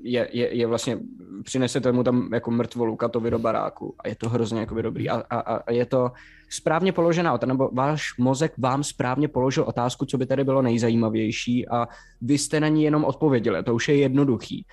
je, 0.03 0.29
je, 0.31 0.55
je, 0.55 0.67
vlastně, 0.67 0.99
přinesete 1.43 1.91
mu 1.91 2.03
tam 2.03 2.29
jako 2.34 2.51
mrtvolu 2.51 2.95
katovi 2.95 3.31
do 3.31 3.39
baráku 3.39 3.95
a 3.99 4.07
je 4.07 4.15
to 4.15 4.29
hrozně 4.29 4.59
jako 4.59 4.81
dobrý. 4.81 5.09
A, 5.09 5.23
a, 5.29 5.39
a 5.39 5.71
je 5.71 5.85
to 5.85 6.11
správně 6.49 6.91
položená 6.91 7.34
otázka, 7.34 7.53
nebo 7.53 7.69
váš 7.74 8.18
mozek 8.18 8.53
vám 8.57 8.84
správně 8.84 9.28
položil 9.28 9.64
otázku, 9.64 10.06
co 10.06 10.18
by 10.18 10.26
tady 10.26 10.44
bylo 10.44 10.61
nejzajímavější 10.61 11.68
a 11.68 11.88
vy 12.22 12.38
jste 12.38 12.60
na 12.60 12.68
ní 12.68 12.84
jenom 12.84 13.06
odpověděli. 13.06 13.64
To 13.64 13.76
už 13.76 13.88
je 13.88 13.98
jednoduchý. 13.98 14.65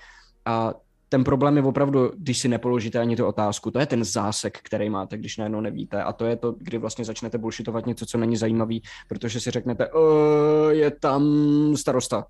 A 0.45 0.73
ten 1.09 1.23
problém 1.23 1.57
je 1.57 1.63
opravdu, 1.63 2.11
když 2.17 2.37
si 2.37 2.47
nepoložíte 2.47 2.99
ani 2.99 3.15
tu 3.15 3.25
otázku. 3.25 3.71
To 3.71 3.79
je 3.79 3.85
ten 3.85 4.03
zásek, 4.03 4.59
který 4.63 4.89
máte, 4.89 5.17
když 5.17 5.37
najednou 5.37 5.61
nevíte. 5.61 6.03
A 6.03 6.13
to 6.13 6.25
je 6.25 6.35
to, 6.35 6.51
kdy 6.51 6.77
vlastně 6.77 7.05
začnete 7.05 7.37
bullshitovat 7.37 7.85
něco, 7.85 8.05
co 8.05 8.17
není 8.17 8.37
zajímavý, 8.37 8.81
protože 9.07 9.39
si 9.39 9.51
řeknete, 9.51 9.89
je 10.69 10.91
tam 10.91 11.23
starosta. 11.75 12.25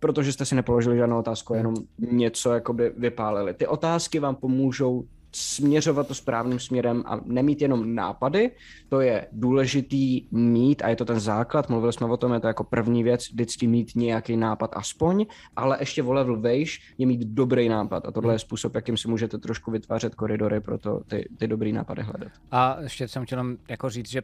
Protože 0.00 0.32
jste 0.32 0.44
si 0.44 0.54
nepoložili 0.54 0.96
žádnou 0.96 1.18
otázku, 1.18 1.54
jenom 1.54 1.74
něco 1.98 2.52
jakoby 2.52 2.92
vypálili. 2.96 3.54
Ty 3.54 3.66
otázky 3.66 4.18
vám 4.18 4.36
pomůžou 4.36 5.04
směřovat 5.36 6.08
to 6.08 6.14
správným 6.14 6.60
směrem 6.60 7.02
a 7.06 7.20
nemít 7.24 7.62
jenom 7.62 7.94
nápady, 7.94 8.50
to 8.88 9.00
je 9.00 9.26
důležitý 9.32 10.26
mít 10.30 10.82
a 10.82 10.88
je 10.88 10.96
to 10.96 11.04
ten 11.04 11.20
základ, 11.20 11.68
mluvili 11.68 11.92
jsme 11.92 12.06
o 12.06 12.16
tom, 12.16 12.32
je 12.32 12.40
to 12.40 12.46
jako 12.46 12.64
první 12.64 13.02
věc, 13.02 13.28
vždycky 13.30 13.66
mít 13.66 13.96
nějaký 13.96 14.36
nápad 14.36 14.70
aspoň, 14.76 15.26
ale 15.56 15.76
ještě 15.80 16.02
o 16.02 16.12
level 16.12 16.40
vejš 16.40 16.94
je 16.98 17.06
mít 17.06 17.20
dobrý 17.20 17.68
nápad 17.68 18.06
a 18.06 18.10
tohle 18.10 18.34
je 18.34 18.38
způsob, 18.38 18.74
jakým 18.74 18.96
si 18.96 19.08
můžete 19.08 19.38
trošku 19.38 19.70
vytvářet 19.70 20.14
koridory 20.14 20.60
pro 20.60 20.78
to 20.78 21.00
ty, 21.06 21.28
ty 21.38 21.48
dobrý 21.48 21.72
nápady 21.72 22.02
hledat. 22.02 22.32
A 22.50 22.76
ještě 22.80 23.08
jsem 23.08 23.24
chtěl 23.24 23.56
jako 23.68 23.90
říct, 23.90 24.10
že 24.10 24.22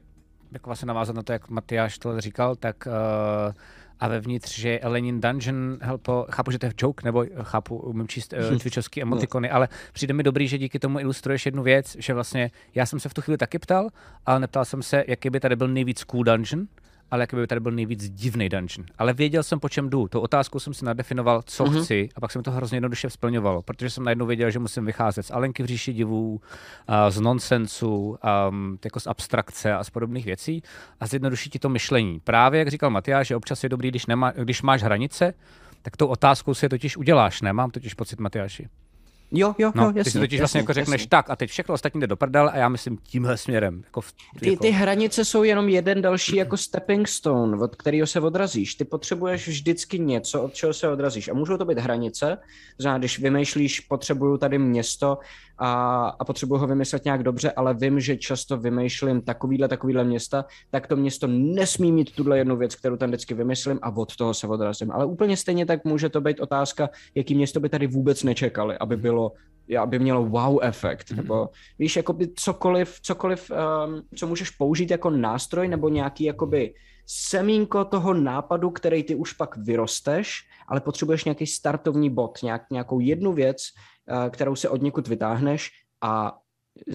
jako 0.53 0.71
vlastně 0.71 0.87
navázat 0.87 1.17
na 1.17 1.23
to, 1.23 1.33
jak 1.33 1.49
Matyáš 1.49 1.99
to 1.99 2.21
říkal, 2.21 2.57
tak 2.57 2.87
uh, 2.87 3.53
a 4.01 4.09
vevnitř, 4.09 4.59
že 4.59 4.81
Elenin 4.81 5.21
Dungeon, 5.21 5.79
helpo, 5.81 6.27
chápu, 6.31 6.51
že 6.51 6.59
to 6.59 6.67
je 6.67 6.73
joke, 6.83 7.05
nebo 7.05 7.25
chápu, 7.43 7.77
umím 7.77 8.09
číst 8.09 8.33
uh, 8.33 8.59
twitchovský 8.59 9.03
emotikony, 9.03 9.51
ale 9.51 9.69
přijde 9.93 10.15
mi 10.15 10.23
dobrý, 10.23 10.49
že 10.49 10.59
díky 10.59 10.79
tomu 10.79 11.01
ilustruješ 11.01 11.47
jednu 11.47 11.63
věc, 11.63 11.97
že 11.99 12.15
vlastně 12.15 12.51
já 12.75 12.87
jsem 12.87 13.01
se 13.01 13.09
v 13.09 13.15
tu 13.15 13.23
chvíli 13.23 13.39
taky 13.39 13.59
ptal, 13.59 13.89
ale 14.27 14.41
neptal 14.41 14.65
jsem 14.65 14.83
se, 14.83 15.05
jaký 15.09 15.31
by 15.31 15.41
tady 15.41 15.57
byl 15.57 15.69
nejvíc 15.69 16.05
cool 16.05 16.25
dungeon, 16.25 16.67
ale 17.11 17.23
jak 17.23 17.35
by 17.35 17.47
tady 17.47 17.61
byl 17.61 17.73
nejvíc 17.73 18.11
divný 18.11 18.49
dungeon. 18.49 18.87
Ale 18.99 19.13
věděl 19.13 19.43
jsem, 19.43 19.61
po 19.61 19.69
čem 19.69 19.91
jdu. 19.91 20.09
Tu 20.09 20.21
otázku 20.21 20.61
jsem 20.61 20.75
si 20.75 20.85
nadefinoval, 20.85 21.43
co 21.47 21.65
mm-hmm. 21.65 21.83
chci, 21.83 22.09
a 22.17 22.21
pak 22.21 22.33
jsem 22.33 22.43
to 22.43 22.51
hrozně 22.51 22.77
jednoduše 22.77 23.11
splňovalo, 23.11 23.63
protože 23.63 23.91
jsem 23.91 24.05
najednou 24.05 24.27
věděl, 24.27 24.51
že 24.51 24.59
musím 24.59 24.87
vycházet 24.87 25.23
z 25.23 25.31
Alenky 25.31 25.63
v 25.63 25.67
říši 25.67 25.93
divů, 25.93 26.35
uh, 26.35 26.95
z 27.09 27.21
nonsensu, 27.21 28.19
um, 28.51 28.79
jako 28.85 29.01
z 29.01 29.07
abstrakce 29.07 29.75
a 29.75 29.85
z 29.85 29.91
podobných 29.91 30.25
věcí 30.25 30.63
a 31.01 31.07
zjednodušit 31.07 31.51
ti 31.51 31.59
to 31.59 31.69
myšlení. 31.69 32.21
Právě, 32.21 32.59
jak 32.59 32.69
říkal 32.69 32.91
Matyáš, 32.91 33.27
že 33.27 33.37
občas 33.37 33.63
je 33.63 33.69
dobrý, 33.69 33.89
když, 33.89 34.07
nemá, 34.07 34.31
když 34.31 34.63
máš 34.63 34.83
hranice, 34.83 35.35
tak 35.83 35.97
tou 35.97 36.07
otázkou 36.07 36.55
si 36.55 36.65
je 36.65 36.69
totiž 36.69 36.97
uděláš, 36.97 37.43
nemám 37.43 37.71
totiž 37.71 37.95
pocit, 37.95 38.21
Matyáši. 38.21 38.69
Jo, 39.33 39.55
jo, 39.59 39.73
no, 39.75 39.83
jo, 39.83 39.93
jasně. 39.95 40.05
Ty 40.05 40.11
si 40.11 40.19
totiž 40.19 40.41
jasně, 40.41 40.43
vlastně 40.43 40.61
jako 40.61 40.71
jasně. 40.71 40.83
řekneš 40.85 41.07
tak 41.07 41.31
a 41.31 41.37
teď 41.37 41.51
všechno 41.51 41.75
ostatní 41.75 42.01
jde 42.01 42.07
do 42.07 42.17
prdele 42.17 42.51
a 42.51 42.57
já 42.57 42.69
myslím 42.69 42.97
tímhle 42.97 43.37
směrem. 43.37 43.83
Jako 43.85 44.01
v, 44.01 44.13
Ty, 44.41 44.51
jako... 44.51 44.63
ty 44.63 44.71
hranice 44.71 45.25
jsou 45.25 45.43
jenom 45.43 45.69
jeden 45.69 46.03
další 46.03 46.37
jako 46.37 46.57
stepping 46.57 47.09
stone, 47.09 47.57
od 47.57 47.77
kterého 47.77 48.07
se 48.07 48.21
odrazíš. 48.21 48.75
Ty 48.75 48.85
potřebuješ 48.85 49.49
vždycky 49.49 49.99
něco, 49.99 50.43
od 50.43 50.55
čeho 50.55 50.75
se 50.75 50.89
odrazíš. 50.89 51.29
A 51.29 51.35
můžou 51.35 51.57
to 51.57 51.65
být 51.65 51.79
hranice, 51.79 52.39
znamená, 52.79 52.99
když 52.99 53.19
vymýšlíš, 53.19 53.81
potřebuju 53.81 54.39
tady 54.39 54.59
město 54.59 55.19
a, 55.59 56.07
a 56.19 56.25
potřebuju 56.25 56.61
ho 56.61 56.67
vymyslet 56.67 57.05
nějak 57.05 57.23
dobře, 57.23 57.51
ale 57.51 57.75
vím, 57.75 58.01
že 58.01 58.17
často 58.17 58.57
vymýšlím 58.57 59.21
takovýhle, 59.21 59.69
takovýhle 59.69 60.05
města, 60.05 60.45
tak 60.71 60.87
to 60.87 60.97
město 60.97 61.27
nesmí 61.27 61.93
mít 61.93 62.17
tuhle 62.17 62.39
jednu 62.39 62.57
věc, 62.57 62.75
kterou 62.75 62.97
tam 62.97 63.09
vždycky 63.09 63.35
vymyslím 63.35 63.79
a 63.83 63.97
od 63.97 64.17
toho 64.17 64.35
se 64.35 64.47
odrazím. 64.47 64.91
Ale 64.91 65.05
úplně 65.05 65.37
stejně 65.37 65.67
tak 65.67 65.85
může 65.85 66.09
to 66.09 66.21
být 66.21 66.41
otázka, 66.41 66.89
jaký 67.15 67.35
město 67.35 67.61
by 67.61 67.69
tady 67.69 67.87
vůbec 67.87 68.23
nečekali, 68.23 68.79
aby 68.79 68.97
bylo 68.97 69.33
aby 69.77 69.99
mělo 69.99 70.25
wow 70.25 70.59
efekt, 70.63 71.11
nebo 71.11 71.49
víš, 71.79 71.97
jakoby 71.97 72.29
cokoliv, 72.35 73.01
cokoliv, 73.01 73.51
um, 73.51 74.03
co 74.15 74.27
můžeš 74.27 74.51
použít 74.51 74.91
jako 74.91 75.11
nástroj, 75.11 75.69
nebo 75.69 75.89
nějaký 75.89 76.25
jakoby 76.25 76.75
semínko 77.09 77.85
toho 77.85 78.15
nápadu, 78.15 78.71
který 78.71 79.03
ty 79.03 79.15
už 79.15 79.33
pak 79.33 79.57
vyrosteš, 79.57 80.49
ale 80.69 80.81
potřebuješ 80.81 81.25
nějaký 81.25 81.47
startovní 81.47 82.11
bod, 82.11 82.39
nějak, 82.43 82.63
nějakou 82.71 83.01
jednu 83.01 83.33
věc, 83.33 83.57
uh, 84.11 84.31
kterou 84.31 84.57
se 84.57 84.69
od 84.69 84.83
někud 84.83 85.09
vytáhneš 85.09 85.71
a 86.03 86.39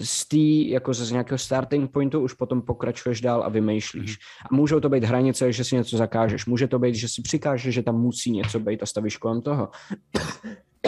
z 0.02 0.28
té, 0.28 0.70
jako 0.72 0.94
z 0.94 1.10
nějakého 1.10 1.38
starting 1.38 1.90
pointu 1.90 2.20
už 2.20 2.32
potom 2.32 2.62
pokračuješ 2.62 3.20
dál 3.20 3.42
a 3.42 3.48
vymýšlíš. 3.48 4.18
A 4.50 4.54
můžou 4.54 4.80
to 4.80 4.88
být 4.88 5.04
hranice, 5.04 5.52
že 5.52 5.64
si 5.64 5.76
něco 5.76 5.96
zakážeš. 5.96 6.46
Může 6.46 6.68
to 6.68 6.78
být, 6.78 6.94
že 6.94 7.08
si 7.08 7.22
přikážeš, 7.22 7.74
že 7.74 7.82
tam 7.82 8.00
musí 8.00 8.30
něco 8.30 8.60
být 8.60 8.82
a 8.82 8.86
stavíš 8.86 9.16
kolem 9.16 9.42
toho. 9.42 9.68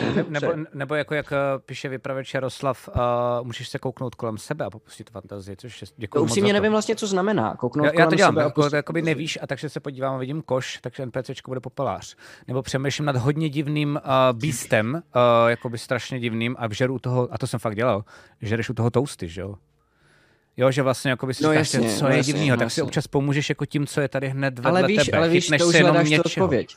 Ne, 0.02 0.24
nebo, 0.28 0.52
nebo 0.74 0.94
jako 0.94 1.14
jak 1.14 1.32
eh, 1.32 1.36
píše 1.66 1.88
vypravěč 1.88 2.34
Jaroslav, 2.34 2.88
uh, 2.88 3.46
můžeš 3.46 3.68
se 3.68 3.78
kouknout 3.78 4.14
kolem 4.14 4.38
sebe 4.38 4.64
a 4.64 4.70
popustit 4.70 5.10
fantazii, 5.10 5.56
což 5.56 5.82
je 5.82 5.88
děkuji 5.96 6.18
To 6.18 6.22
upřímně 6.22 6.52
nevím 6.52 6.72
vlastně, 6.72 6.96
co 6.96 7.06
znamená. 7.06 7.54
Kouknout 7.56 7.84
já, 7.86 7.90
kolem 7.90 8.00
já 8.04 8.10
to 8.10 8.16
dělám, 8.16 8.34
sebe 8.34 8.42
jako, 8.42 8.62
pustit... 8.62 8.76
jakoby 8.76 9.02
nevíš 9.02 9.38
a 9.42 9.46
takže 9.46 9.68
se 9.68 9.80
podívám 9.80 10.14
a 10.14 10.18
vidím 10.18 10.42
koš, 10.42 10.78
takže 10.82 11.06
NPCčko 11.06 11.50
bude 11.50 11.60
popelář. 11.60 12.16
Nebo 12.48 12.62
přemýšlím 12.62 13.06
nad 13.06 13.16
hodně 13.16 13.48
divným 13.48 14.00
uh, 14.04 14.38
beastem, 14.40 14.94
uh, 14.94 15.00
jakoby 15.48 15.78
strašně 15.78 16.20
divným 16.20 16.56
a 16.58 16.66
vžeru 16.66 16.94
u 16.94 16.98
toho, 16.98 17.28
a 17.30 17.38
to 17.38 17.46
jsem 17.46 17.60
fakt 17.60 17.76
dělal, 17.76 18.04
žereš 18.42 18.70
u 18.70 18.74
toho 18.74 18.90
toasty, 18.90 19.28
že 19.28 19.40
jo? 19.40 19.54
Jo, 20.56 20.70
že 20.70 20.82
vlastně 20.82 21.10
jako 21.10 21.26
by 21.26 21.34
si 21.34 21.44
No 21.44 21.50
říkáš, 21.50 21.74
jasně, 21.74 21.90
co 21.90 22.04
no 22.04 22.10
je 22.10 22.16
jasně, 22.16 22.32
divného, 22.32 22.56
no 22.56 22.60
tak 22.60 22.70
si 22.70 22.82
občas 22.82 23.06
pomůžeš 23.06 23.48
jako 23.48 23.66
tím, 23.66 23.86
co 23.86 24.00
je 24.00 24.08
tady 24.08 24.28
hned 24.28 24.54
vedle 24.58 24.70
ale 24.70 24.88
víš, 24.88 25.04
tebe. 25.04 25.18
ale 25.18 25.28
víš, 25.28 25.44
Chytneš 25.44 25.60
to 25.60 25.66
už 25.66 25.72
se 25.72 25.78
jenom 25.78 25.96
něčeho. 25.96 26.22
odpověď. 26.24 26.76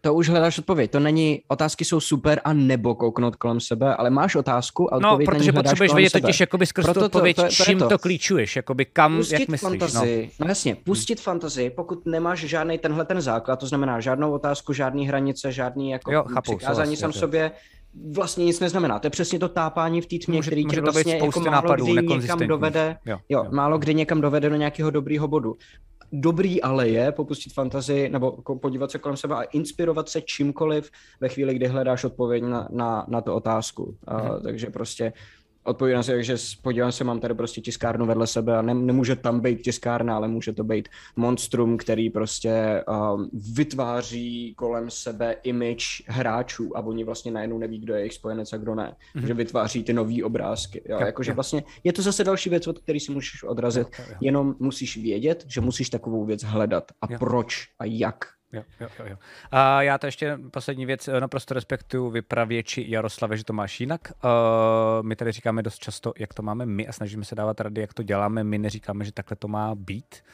To 0.00 0.14
už 0.14 0.28
hledáš 0.28 0.58
odpověď. 0.58 0.90
To 0.90 1.00
není, 1.00 1.42
otázky 1.48 1.84
jsou 1.84 2.00
super 2.00 2.40
a 2.44 2.52
nebo 2.52 2.94
kouknout 2.94 3.36
kolem 3.36 3.60
sebe, 3.60 3.96
ale 3.96 4.10
máš 4.10 4.34
otázku 4.34 4.94
a 4.94 4.98
No, 4.98 5.08
odpověď 5.08 5.28
ní 5.30 5.38
protože 5.38 5.52
potřebuješ 5.52 5.94
vědět 5.94 6.10
sebe. 6.10 6.20
totiž 6.22 6.40
jakoby 6.40 6.66
skrz 6.66 6.84
tu 6.84 6.86
Proto 6.86 7.00
to- 7.00 7.06
odpověď, 7.06 7.36
to 7.36 7.42
to 7.42 7.46
je 7.46 7.50
čím 7.52 7.78
to. 7.78 7.88
to 7.88 7.98
klíčuješ, 7.98 8.56
jakoby 8.56 8.84
kam, 8.84 9.16
pustit 9.16 9.40
jak 9.40 9.48
myslíš. 9.48 9.62
No. 9.62 9.78
fantazii, 9.88 10.30
no. 10.40 10.46
jasně, 10.48 10.74
pustit 10.74 11.20
fantazii, 11.20 11.70
pokud 11.70 12.06
nemáš 12.06 12.38
žádný 12.40 12.78
tenhle 12.78 13.04
ten 13.04 13.20
základ, 13.20 13.56
to 13.56 13.66
znamená 13.66 14.00
žádnou 14.00 14.32
otázku, 14.32 14.72
žádný 14.72 15.08
hranice, 15.08 15.52
žádný 15.52 15.90
jako 15.90 16.12
Jo, 16.12 16.24
chápu, 16.24 16.56
přikázání 16.56 16.96
sám 16.96 17.12
sobě, 17.12 17.50
vlastně 18.12 18.44
nic 18.44 18.60
neznamená. 18.60 18.98
To 18.98 19.06
je 19.06 19.10
přesně 19.10 19.38
to 19.38 19.48
tápání 19.48 20.00
v 20.00 20.06
té 20.06 20.16
tmě, 20.18 20.36
Může- 20.38 20.50
který 20.50 20.64
může 20.64 20.76
tě 20.76 20.80
to 20.80 20.92
vlastně 20.92 21.14
jako 21.16 21.40
málo 21.40 21.50
nápadů, 21.52 21.84
kdy 21.86 22.06
někam 22.06 22.38
dovede, 22.38 22.96
Jo, 23.06 23.18
jo, 23.28 23.44
jo. 23.44 23.50
málo 23.52 23.78
kdy 23.78 23.94
někam 23.94 24.20
dovede 24.20 24.48
do 24.50 24.56
nějakého 24.56 24.90
dobrýho 24.90 25.28
bodu. 25.28 25.56
Dobrý 26.12 26.62
ale 26.62 26.88
je 26.88 27.12
popustit 27.12 27.52
fantazii 27.52 28.08
nebo 28.08 28.32
podívat 28.32 28.90
se 28.90 28.98
kolem 28.98 29.16
sebe 29.16 29.34
a 29.34 29.42
inspirovat 29.42 30.08
se 30.08 30.20
čímkoliv 30.20 30.90
ve 31.20 31.28
chvíli, 31.28 31.54
kdy 31.54 31.66
hledáš 31.66 32.04
odpověď 32.04 32.42
na, 32.42 32.68
na, 32.70 33.06
na 33.08 33.20
tu 33.20 33.32
otázku. 33.32 33.82
Uh, 33.82 34.42
takže 34.42 34.70
prostě 34.70 35.12
odpovídám 35.68 36.02
si, 36.02 36.24
že 36.24 36.36
podívám 36.62 36.92
se, 36.92 37.04
mám 37.04 37.20
tady 37.20 37.34
prostě 37.34 37.60
tiskárnu 37.60 38.06
vedle 38.06 38.26
sebe 38.26 38.58
a 38.58 38.62
ne, 38.62 38.74
nemůže 38.74 39.16
tam 39.16 39.40
být 39.40 39.62
tiskárna, 39.62 40.16
ale 40.16 40.28
může 40.28 40.52
to 40.52 40.64
být 40.64 40.88
monstrum, 41.16 41.76
který 41.76 42.10
prostě 42.10 42.84
um, 42.88 43.30
vytváří 43.54 44.54
kolem 44.54 44.90
sebe 44.90 45.36
image 45.42 46.02
hráčů 46.06 46.76
a 46.76 46.80
oni 46.80 47.04
vlastně 47.04 47.32
najednou 47.32 47.58
neví, 47.58 47.78
kdo 47.78 47.94
je 47.94 48.00
jejich 48.00 48.14
spojenec 48.14 48.52
a 48.52 48.56
kdo 48.56 48.74
ne. 48.74 48.96
Mm-hmm. 49.16 49.26
Že 49.26 49.34
vytváří 49.34 49.84
ty 49.84 49.92
nové 49.92 50.24
obrázky. 50.24 50.82
Jo? 50.88 50.98
Jakože 51.00 51.32
vlastně 51.32 51.64
je 51.84 51.92
to 51.92 52.02
zase 52.02 52.24
další 52.24 52.50
věc, 52.50 52.66
od 52.66 52.78
které 52.78 53.00
si 53.00 53.12
můžeš 53.12 53.42
odrazit, 53.42 53.88
jenom 54.20 54.54
musíš 54.58 54.96
vědět, 54.96 55.44
že 55.48 55.60
musíš 55.60 55.90
takovou 55.90 56.24
věc 56.24 56.42
hledat 56.42 56.92
a 57.00 57.06
proč 57.18 57.68
a 57.78 57.84
jak. 57.84 58.37
Jo, 58.52 58.62
jo, 58.80 58.88
jo. 59.04 59.16
A 59.50 59.82
já 59.82 59.98
to 59.98 60.06
ještě 60.06 60.38
poslední 60.50 60.86
věc, 60.86 61.08
eh, 61.08 61.20
naprosto 61.20 61.54
respektuju 61.54 62.10
vypravěči 62.10 62.84
Jaroslave, 62.88 63.36
že 63.36 63.44
to 63.44 63.52
máš 63.52 63.80
jinak. 63.80 64.00
Uh, 64.24 65.06
my 65.06 65.16
tady 65.16 65.32
říkáme 65.32 65.62
dost 65.62 65.78
často, 65.78 66.12
jak 66.18 66.34
to 66.34 66.42
máme 66.42 66.66
my 66.66 66.86
a 66.86 66.92
snažíme 66.92 67.24
se 67.24 67.34
dávat 67.34 67.60
rady, 67.60 67.80
jak 67.80 67.94
to 67.94 68.02
děláme. 68.02 68.44
My 68.44 68.58
neříkáme, 68.58 69.04
že 69.04 69.12
takhle 69.12 69.36
to 69.36 69.48
má 69.48 69.74
být. 69.74 70.24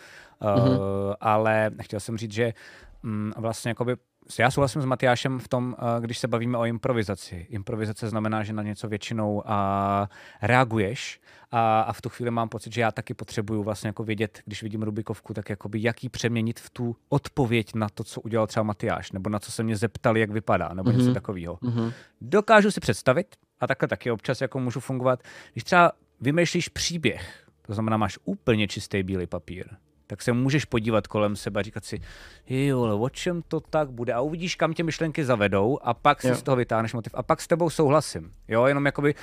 Uh, 0.43 0.49
mm-hmm. 0.49 1.15
Ale 1.21 1.71
chtěl 1.83 2.01
jsem 2.01 2.19
říct, 2.19 2.33
že 2.33 2.55
mm, 3.03 3.33
vlastně 3.37 3.69
jakoby 3.69 3.97
já 4.39 4.51
souhlasím 4.51 4.83
s 4.83 4.85
Matyášem 4.85 5.39
v 5.39 5.49
tom, 5.49 5.77
eh, 5.79 6.01
když 6.01 6.19
se 6.19 6.29
bavíme 6.29 6.59
o 6.59 6.65
improvizaci. 6.65 7.47
Improvizace 7.51 8.09
znamená, 8.09 8.43
že 8.43 8.53
na 8.53 8.63
něco 8.63 8.89
většinou 8.89 9.43
a, 9.47 10.09
reaguješ 10.43 11.21
a, 11.51 11.81
a 11.81 11.93
v 11.93 12.03
tu 12.03 12.09
chvíli 12.09 12.31
mám 12.31 12.49
pocit, 12.49 12.73
že 12.73 12.81
já 12.81 12.93
taky 12.93 13.15
potřebuju 13.15 13.63
vlastně 13.63 13.89
jako 13.89 14.05
vědět, 14.05 14.43
když 14.45 14.63
vidím 14.63 14.83
Rubikovku, 14.83 15.35
tak 15.35 15.51
jakoby 15.51 15.83
jaký 15.83 16.09
přeměnit 16.09 16.61
v 16.61 16.71
tu 16.71 16.97
odpověď 17.09 17.75
na 17.75 17.89
to, 17.89 18.05
co 18.05 18.21
udělal 18.21 18.47
třeba 18.47 18.63
Matyáš, 18.63 19.13
nebo 19.13 19.31
na 19.31 19.39
co 19.39 19.53
se 19.53 19.63
mě 19.63 19.77
zeptali, 19.77 20.21
jak 20.21 20.31
vypadá, 20.31 20.75
nebo 20.75 20.91
mm-hmm. 20.91 20.99
něco 20.99 21.15
takového. 21.15 21.57
Mm-hmm. 21.57 21.93
Dokážu 22.21 22.71
si 22.71 22.81
představit, 22.81 23.37
a 23.61 23.67
takhle 23.67 23.89
taky 23.89 24.11
občas 24.11 24.41
jako 24.41 24.61
můžu 24.61 24.81
fungovat, 24.81 25.23
když 25.53 25.65
třeba 25.65 25.93
vymýšlíš 26.21 26.69
příběh, 26.69 27.45
to 27.67 27.75
znamená, 27.75 27.97
máš 27.97 28.19
úplně 28.25 28.69
čistý 28.69 29.03
bílý 29.03 29.27
papír, 29.27 29.67
tak 30.07 30.23
se 30.23 30.33
můžeš 30.33 30.65
podívat 30.65 31.07
kolem 31.07 31.37
sebe 31.37 31.61
a 31.61 31.63
říkat 31.63 31.85
si, 31.85 32.01
jo, 32.47 32.83
ale 32.83 32.95
o 32.95 33.09
čem 33.09 33.43
to 33.49 33.61
tak 33.61 33.91
bude? 33.91 34.13
A 34.13 34.21
uvidíš, 34.21 34.55
kam 34.55 34.75
tě 34.75 34.83
myšlenky 34.83 35.25
zavedou 35.25 35.79
a 35.83 35.95
pak 35.95 36.21
si 36.21 36.29
Jo. 36.29 36.35
z 36.35 36.43
toho 36.43 36.57
vytáhneš 36.57 36.93
motiv. 36.95 37.15
A 37.15 37.23
pak 37.23 37.41
s 37.41 37.47
tebou 37.47 37.71
souhlasím. 37.71 38.33
Jo, 38.49 38.67
jenom 38.67 38.87
jakoby, 38.87 39.15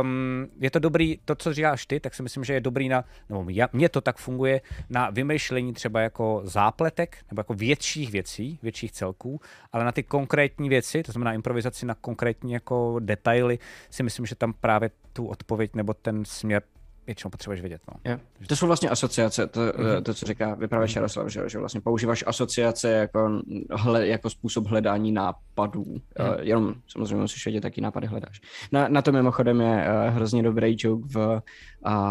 um, 0.00 0.46
je 0.60 0.70
to 0.70 0.78
dobrý, 0.78 1.18
to, 1.24 1.34
co 1.34 1.54
říkáš 1.54 1.86
ty, 1.86 2.00
tak 2.00 2.14
si 2.14 2.22
myslím, 2.22 2.44
že 2.44 2.52
je 2.54 2.60
dobrý 2.60 2.88
na, 2.88 3.04
nebo 3.28 3.44
já, 3.48 3.68
mně 3.72 3.88
to 3.88 4.00
tak 4.00 4.16
funguje, 4.16 4.60
na 4.90 5.10
vymýšlení 5.10 5.72
třeba 5.72 6.00
jako 6.00 6.40
zápletek, 6.44 7.16
nebo 7.30 7.40
jako 7.40 7.54
větších 7.54 8.12
věcí, 8.12 8.58
větších 8.62 8.92
celků, 8.92 9.40
ale 9.72 9.84
na 9.84 9.92
ty 9.92 10.02
konkrétní 10.02 10.68
věci, 10.68 11.02
to 11.02 11.12
znamená 11.12 11.32
improvizaci 11.32 11.86
na 11.86 11.94
konkrétní 11.94 12.52
jako 12.52 12.96
detaily, 13.00 13.58
si 13.90 14.02
myslím, 14.02 14.26
že 14.26 14.34
tam 14.34 14.52
právě 14.52 14.90
tu 15.12 15.26
odpověď 15.26 15.74
nebo 15.74 15.94
ten 15.94 16.24
směr 16.24 16.62
většinou 17.06 17.30
potřebuješ 17.30 17.60
vědět. 17.60 17.80
No. 17.88 18.12
Jo. 18.12 18.18
To 18.46 18.56
jsou 18.56 18.66
vlastně 18.66 18.88
asociace, 18.88 19.46
to, 19.46 19.60
Mhm. 19.60 20.04
to 20.04 20.14
co 20.14 20.26
říká 20.26 20.54
vypravěč 20.54 20.96
Jaroslav, 20.96 21.28
že, 21.28 21.40
že 21.48 21.58
vlastně 21.58 21.80
používáš 21.80 22.24
asociace 22.26 22.90
jako, 22.90 23.42
hle, 23.70 24.06
jako 24.06 24.30
způsob 24.30 24.66
hledání 24.66 25.12
nápadů. 25.12 25.84
Mhm. 25.84 26.28
Uh, 26.28 26.34
jenom 26.40 26.74
samozřejmě 26.88 27.16
musíš 27.16 27.44
vědět, 27.44 27.64
jaký 27.64 27.80
nápady 27.80 28.06
hledáš. 28.06 28.40
Na, 28.72 28.88
na 28.88 29.02
to 29.02 29.12
mimochodem 29.12 29.60
je 29.60 29.86
uh, 30.08 30.14
hrozně 30.14 30.42
dobrý 30.42 30.76
joke 30.78 31.08
v, 31.14 31.42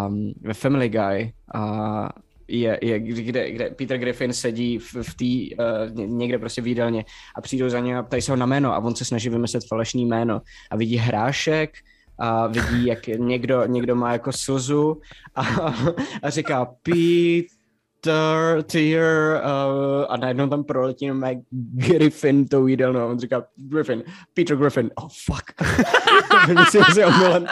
um, 0.08 0.34
ve 0.42 0.54
Family 0.54 0.90
Guy. 0.90 1.34
Uh, 1.56 2.08
je, 2.48 2.80
je 2.82 3.00
kde, 3.00 3.52
kde 3.52 3.70
Peter 3.70 3.98
Griffin 3.98 4.34
sedí 4.34 4.78
v, 4.78 4.94
v 4.94 5.14
té 5.16 5.64
uh, 5.96 6.10
někde 6.10 6.40
prostě 6.40 6.62
v 6.62 6.68
jídelně 6.68 7.06
a 7.36 7.42
přijdou 7.42 7.70
za 7.70 7.80
něj 7.80 7.96
a 7.96 8.04
ptají 8.04 8.22
se 8.22 8.32
ho 8.32 8.36
na 8.36 8.46
jméno 8.46 8.74
a 8.74 8.78
on 8.78 8.96
se 8.96 9.06
snaží 9.06 9.30
vymyslet 9.30 9.68
falešný 9.68 10.06
jméno 10.06 10.42
a 10.72 10.76
vidí 10.76 10.98
hrášek 10.98 11.78
a 12.18 12.48
vidí, 12.48 12.86
jak 12.86 13.08
někdo, 13.08 13.66
někdo 13.66 13.96
má 13.96 14.12
jako 14.12 14.32
slzu 14.32 15.02
a, 15.36 15.42
a 16.24 16.30
říká 16.30 16.66
Peter, 16.66 17.65
Tier 18.64 19.42
uh, 19.44 20.06
a 20.10 20.18
najednou 20.18 20.48
tam 20.48 20.64
proletí 20.64 21.06
jak 21.06 21.38
Griffin 21.74 22.48
tou 22.48 22.68
jídelnou 22.68 23.00
a 23.00 23.06
on 23.06 23.20
říká 23.20 23.44
Griffin, 23.56 24.04
Peter 24.34 24.58
Griffin, 24.58 24.92
oh 24.96 25.10
fuck. 25.26 25.44
Myslím 26.60 26.84
si 26.94 27.06
omylem. 27.06 27.46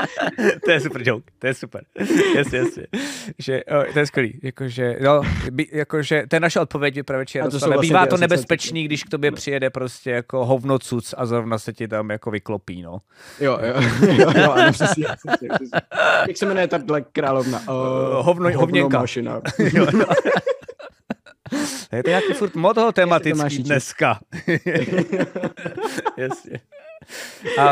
to 0.66 0.72
je 0.72 0.80
super 0.80 1.02
joke, 1.06 1.32
to 1.40 1.48
je 1.48 1.54
super. 1.54 1.84
Jasně, 2.36 2.58
jasně. 2.58 2.88
Že, 3.40 3.64
o, 3.64 3.94
to 3.94 4.00
je 4.00 4.06
skvělý. 4.06 4.40
Jakože, 4.44 4.98
no, 5.02 5.22
by, 5.52 5.68
jakože, 5.72 6.24
to 6.30 6.36
je 6.36 6.40
naše 6.40 6.60
odpověď 6.60 6.96
vypravěči 6.96 7.42
A 7.42 7.44
to 7.50 7.58
vlastně 7.60 7.78
Bývá 7.78 8.06
to 8.06 8.18
nebezpečný, 8.18 8.84
když 8.84 9.04
k 9.04 9.10
tobě 9.10 9.32
přijede 9.32 9.70
prostě 9.70 10.12
jako 10.12 10.46
hovnocuc 10.46 11.14
a 11.18 11.26
zrovna 11.26 11.58
se 11.58 11.74
ti 11.74 11.88
tam 11.88 12.10
jako 12.10 12.32
vyklopí, 12.32 12.82
no. 12.82 13.02
Jo, 13.40 13.60
jo, 13.62 13.74
jo, 14.18 14.32
jo 14.36 14.52
ano, 14.52 14.72
přesně, 14.72 15.06
přesně, 15.26 15.50
přesně. 15.50 15.82
Jak 16.28 16.38
se 16.38 16.46
jmenuje 16.46 16.68
tahle 16.68 17.02
královna? 17.02 17.60
Uh, 17.60 17.66
hovno- 18.26 18.56
hovněnka. 18.56 19.00
mašina. 19.00 19.42
Jo, 19.74 19.88
no. 19.94 20.06
Je 21.92 22.04
to 22.04 22.10
nějaký 22.10 22.34
furt 22.34 22.56
moto 22.56 22.92
tematický 22.92 23.64
dneska. 23.64 24.20
Jasně. 26.18 26.60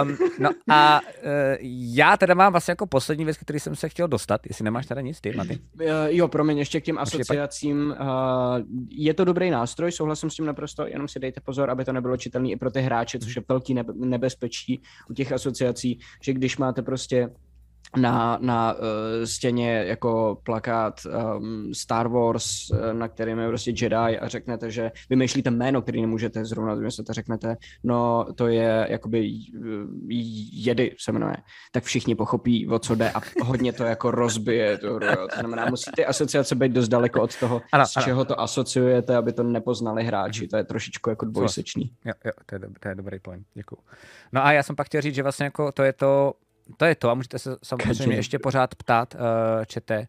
Um, 0.02 0.18
no 0.40 0.50
a 0.70 1.02
uh, 1.02 1.08
já 1.96 2.18
teda 2.18 2.34
mám 2.34 2.54
vlastně 2.54 2.72
jako 2.72 2.88
poslední 2.88 3.26
věc, 3.26 3.38
který 3.38 3.60
jsem 3.60 3.76
se 3.76 3.90
chtěl 3.90 4.08
dostat, 4.08 4.42
jestli 4.48 4.64
nemáš 4.64 4.86
teda 4.86 5.02
nic, 5.02 5.22
ty, 5.22 5.32
Maty. 5.32 5.60
Uh, 5.80 5.86
jo, 6.08 6.28
promiň, 6.28 6.58
ještě 6.58 6.82
k 6.82 6.84
těm 6.84 6.98
asociacím. 6.98 7.96
Uh, 8.00 8.08
je 8.90 9.14
to 9.14 9.26
dobrý 9.26 9.50
nástroj, 9.50 9.92
souhlasím 9.92 10.30
s 10.30 10.36
tím 10.36 10.46
naprosto, 10.46 10.88
jenom 10.88 11.08
si 11.08 11.20
dejte 11.20 11.42
pozor, 11.42 11.70
aby 11.70 11.86
to 11.86 11.94
nebylo 11.94 12.18
čitelný 12.18 12.52
i 12.52 12.58
pro 12.58 12.72
ty 12.72 12.82
hráče, 12.82 13.20
což 13.20 13.36
je 13.36 13.44
velký 13.50 13.76
nebe- 13.76 13.94
nebezpečí 13.96 14.82
u 15.10 15.14
těch 15.14 15.32
asociací, 15.32 16.00
že 16.22 16.34
když 16.34 16.58
máte 16.58 16.82
prostě 16.82 17.30
na, 17.98 18.38
na 18.42 18.74
uh, 18.74 18.80
stěně 19.24 19.84
jako 19.88 20.38
plakát 20.44 21.02
um, 21.06 21.74
Star 21.74 22.08
Wars, 22.08 22.70
uh, 22.70 22.94
na 22.94 23.08
kterým 23.08 23.40
je 23.40 23.48
prostě 23.48 23.72
Jedi 23.72 23.96
a 23.96 24.28
řeknete, 24.28 24.72
že 24.72 24.92
vymýšlíte 25.10 25.52
jméno, 25.52 25.82
který 25.82 26.02
nemůžete 26.02 26.46
zrovna 26.46 26.74
vymyslet 26.74 27.10
a 27.10 27.14
řeknete, 27.14 27.58
no 27.84 28.26
to 28.36 28.48
je 28.48 28.88
jakoby 28.90 29.32
uh, 29.60 29.66
jedy 30.54 30.96
se 31.00 31.12
jmenuje, 31.12 31.36
tak 31.72 31.84
všichni 31.84 32.16
pochopí, 32.16 32.68
o 32.68 32.80
co 32.80 32.96
jde 32.96 33.12
a 33.12 33.22
hodně 33.44 33.74
to 33.74 33.84
jako 33.84 34.12
rozbije 34.12 34.80
hru. 34.84 35.06
Jo. 35.06 35.28
To 35.34 35.40
znamená, 35.40 35.66
musíte 35.70 36.06
asociace 36.06 36.56
být 36.56 36.72
dost 36.72 36.88
daleko 36.88 37.22
od 37.22 37.40
toho, 37.40 37.62
ano, 37.72 37.86
z 37.86 37.92
čeho 37.92 38.22
ano. 38.22 38.26
to 38.26 38.40
asociujete, 38.40 39.16
aby 39.16 39.34
to 39.34 39.44
nepoznali 39.44 40.04
hráči. 40.04 40.48
To 40.48 40.58
je 40.58 40.64
trošičku 40.64 41.10
jako 41.10 41.26
dvojsečný. 41.26 41.92
Jo, 42.06 42.14
jo, 42.26 42.32
to 42.46 42.56
je, 42.56 42.60
to 42.80 42.90
je 42.90 42.96
dobrý 42.96 43.20
point, 43.20 43.48
děkuji. 43.54 43.78
No 44.32 44.46
a 44.46 44.52
já 44.52 44.64
jsem 44.64 44.76
pak 44.76 44.88
chtěl 44.88 45.02
říct, 45.02 45.16
že 45.16 45.24
vlastně 45.24 45.44
jako 45.44 45.72
to 45.72 45.84
je 45.84 45.94
to, 45.94 46.34
to 46.78 46.86
je 46.86 46.96
to 46.96 47.10
a 47.10 47.14
můžete 47.14 47.40
se 47.40 47.58
samozřejmě 47.64 48.16
ještě 48.16 48.40
pořád 48.40 48.76
ptát, 48.76 49.16
uh, 49.16 49.22
čete, 49.66 50.08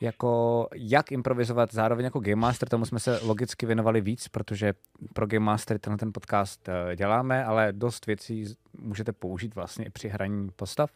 jako 0.00 0.68
jak 0.74 1.12
improvizovat 1.12 1.72
zároveň 1.72 2.04
jako 2.04 2.20
Game 2.20 2.36
Master, 2.36 2.68
tomu 2.68 2.84
jsme 2.84 3.00
se 3.00 3.18
logicky 3.22 3.66
věnovali 3.66 4.00
víc, 4.00 4.28
protože 4.28 4.72
pro 5.14 5.26
Game 5.26 5.44
Master 5.44 5.78
tenhle 5.78 5.98
ten 5.98 6.12
podcast 6.12 6.68
uh, 6.68 6.94
děláme, 6.94 7.44
ale 7.44 7.72
dost 7.72 8.06
věcí 8.06 8.54
můžete 8.78 9.12
použít 9.12 9.54
vlastně 9.54 9.84
i 9.84 9.90
při 9.90 10.08
hraní 10.08 10.50
postav. 10.56 10.90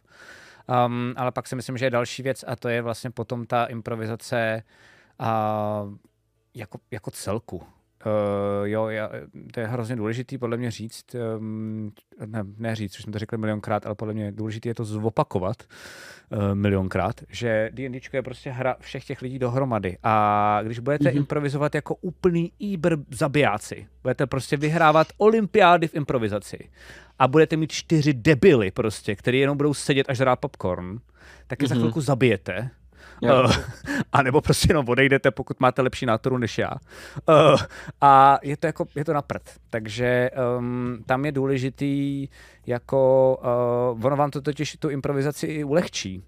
Um, 0.86 1.14
ale 1.16 1.32
pak 1.32 1.46
si 1.46 1.56
myslím, 1.56 1.78
že 1.78 1.86
je 1.86 1.90
další 1.90 2.22
věc 2.22 2.44
a 2.46 2.56
to 2.56 2.68
je 2.68 2.82
vlastně 2.82 3.10
potom 3.10 3.46
ta 3.46 3.64
improvizace 3.64 4.62
uh, 5.20 5.94
jako, 6.54 6.78
jako 6.90 7.10
celku. 7.10 7.62
Uh, 8.06 8.68
jo, 8.68 8.88
já, 8.88 9.10
to 9.52 9.60
je 9.60 9.66
hrozně 9.66 9.96
důležitý 9.96 10.38
podle 10.38 10.56
mě 10.56 10.70
říct, 10.70 11.16
um, 11.38 11.92
ne, 12.26 12.44
ne 12.58 12.74
říct, 12.74 12.92
což 12.92 13.02
jsme 13.02 13.12
to 13.12 13.18
řekli 13.18 13.38
milionkrát, 13.38 13.86
ale 13.86 13.94
podle 13.94 14.14
mě 14.14 14.32
důležitý 14.32 14.68
je 14.68 14.74
to 14.74 14.84
zopakovat 14.84 15.56
uh, 15.62 16.54
milionkrát, 16.54 17.20
že 17.28 17.70
D&D 17.72 18.00
je 18.12 18.22
prostě 18.22 18.50
hra 18.50 18.76
všech 18.80 19.04
těch 19.04 19.22
lidí 19.22 19.38
dohromady 19.38 19.98
a 20.02 20.60
když 20.62 20.78
budete 20.78 21.10
mm-hmm. 21.10 21.16
improvizovat 21.16 21.74
jako 21.74 21.94
úplný 21.94 22.52
íbr 22.60 22.96
zabijáci, 23.10 23.86
budete 24.02 24.26
prostě 24.26 24.56
vyhrávat 24.56 25.06
olympiády 25.18 25.88
v 25.88 25.94
improvizaci 25.94 26.58
a 27.18 27.28
budete 27.28 27.56
mít 27.56 27.72
čtyři 27.72 28.14
debily 28.14 28.70
prostě, 28.70 29.16
který 29.16 29.40
jenom 29.40 29.56
budou 29.56 29.74
sedět 29.74 30.10
až 30.10 30.18
zrát 30.18 30.36
popcorn, 30.36 30.98
tak 31.46 31.62
je 31.62 31.66
mm-hmm. 31.66 31.68
za 31.68 31.74
mhm. 31.74 31.82
chvilku 31.82 32.00
zabijete 32.00 32.70
Uh, 33.22 33.52
a 34.12 34.22
nebo 34.22 34.40
prostě 34.40 34.66
jenom 34.70 34.88
odejdete, 34.88 35.30
pokud 35.30 35.60
máte 35.60 35.82
lepší 35.82 36.06
náturu 36.06 36.38
než 36.38 36.58
já. 36.58 36.70
Uh, 37.28 37.60
a 38.00 38.38
je 38.42 38.56
to 38.56 38.66
jako, 38.66 38.86
je 38.94 39.04
to 39.04 39.12
na 39.12 39.22
prd. 39.22 39.50
Takže 39.70 40.30
um, 40.58 40.98
tam 41.06 41.24
je 41.24 41.32
důležitý 41.32 42.28
jako, 42.66 43.36
uh, 43.94 44.06
ono 44.06 44.16
vám 44.16 44.30
to 44.30 44.40
totiž 44.40 44.76
tu 44.78 44.90
improvizaci 44.90 45.46
i 45.46 45.64
ulehčí. 45.64 46.24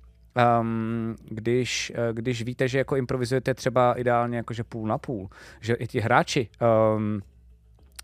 Um, 0.60 1.16
když, 1.24 1.92
když 2.12 2.42
víte, 2.42 2.68
že 2.68 2.78
jako 2.78 2.96
improvizujete 2.96 3.54
třeba 3.54 3.92
ideálně 3.92 4.36
jakože 4.36 4.64
půl 4.64 4.88
na 4.88 4.98
půl, 4.98 5.28
že 5.60 5.74
i 5.74 5.86
ti 5.86 6.00
hráči 6.00 6.48
um, 6.96 7.22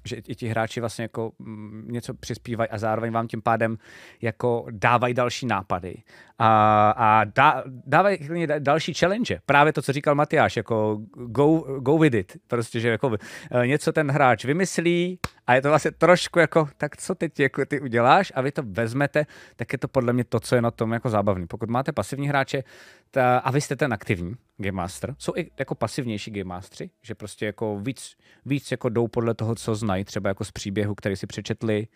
že 0.05 0.17
i 0.17 0.35
ti 0.35 0.49
hráči 0.49 0.81
vlastně 0.81 1.03
jako 1.03 1.33
mm, 1.39 1.89
něco 1.91 2.15
přispívají 2.15 2.71
a 2.71 2.79
zároveň 2.79 3.13
vám 3.13 3.29
tím 3.29 3.43
pádem 3.43 3.79
jako 4.21 4.67
dávají 4.71 5.15
další 5.15 5.47
nápady 5.47 5.95
a, 6.39 6.91
a 6.91 7.25
dá, 7.25 7.65
dávají 7.67 8.19
další 8.59 8.95
challenge. 8.95 9.41
Právě 9.47 9.73
to, 9.73 9.83
co 9.83 9.93
říkal 9.93 10.15
Matyáš, 10.15 10.57
jako 10.57 11.01
go, 11.15 11.59
go 11.81 11.99
with 11.99 12.15
it. 12.15 12.37
Prostě, 12.47 12.81
že 12.81 12.89
jako 12.89 13.17
eh, 13.51 13.67
něco 13.67 13.93
ten 13.93 14.11
hráč 14.11 14.45
vymyslí 14.45 15.19
a 15.47 15.55
je 15.55 15.63
to 15.63 15.69
vlastně 15.69 15.91
trošku 15.91 16.39
jako, 16.39 16.69
tak 16.77 16.97
co 16.97 17.15
teď 17.15 17.41
jako 17.41 17.65
ty 17.65 17.81
uděláš 17.81 18.33
a 18.35 18.41
vy 18.41 18.53
to 18.53 18.63
vezmete, 18.67 19.27
tak 19.57 19.73
je 19.73 19.79
to 19.79 19.89
podle 19.89 20.13
mě 20.13 20.25
to, 20.25 20.41
co 20.41 20.55
je 20.55 20.63
na 20.63 20.71
tom 20.71 20.93
jako 20.93 21.11
zábavný. 21.11 21.47
Pokud 21.47 21.71
máte 21.71 21.93
pasivní 21.93 22.29
hráče 22.29 22.65
ta, 23.11 23.39
a 23.39 23.51
vy 23.51 23.61
jste 23.61 23.77
ten 23.77 23.93
aktivní 23.93 24.35
Game 24.63 24.77
Master, 24.77 25.15
jsou 25.19 25.33
i 25.37 25.51
jako 25.59 25.75
pasivnější 25.75 26.31
Game 26.31 26.45
Mastery, 26.45 26.91
že 27.03 27.15
prostě 27.15 27.47
jako 27.47 27.81
víc, 27.81 28.17
víc 28.47 28.71
jako 28.71 28.89
jdou 28.89 29.09
podle 29.09 29.35
toho, 29.35 29.55
co 29.55 29.75
znají, 29.75 30.05
třeba 30.05 30.29
jako 30.29 30.45
z 30.45 30.51
příběhu, 30.51 30.95
který 30.95 31.17
si 31.17 31.27
přečetli 31.27 31.87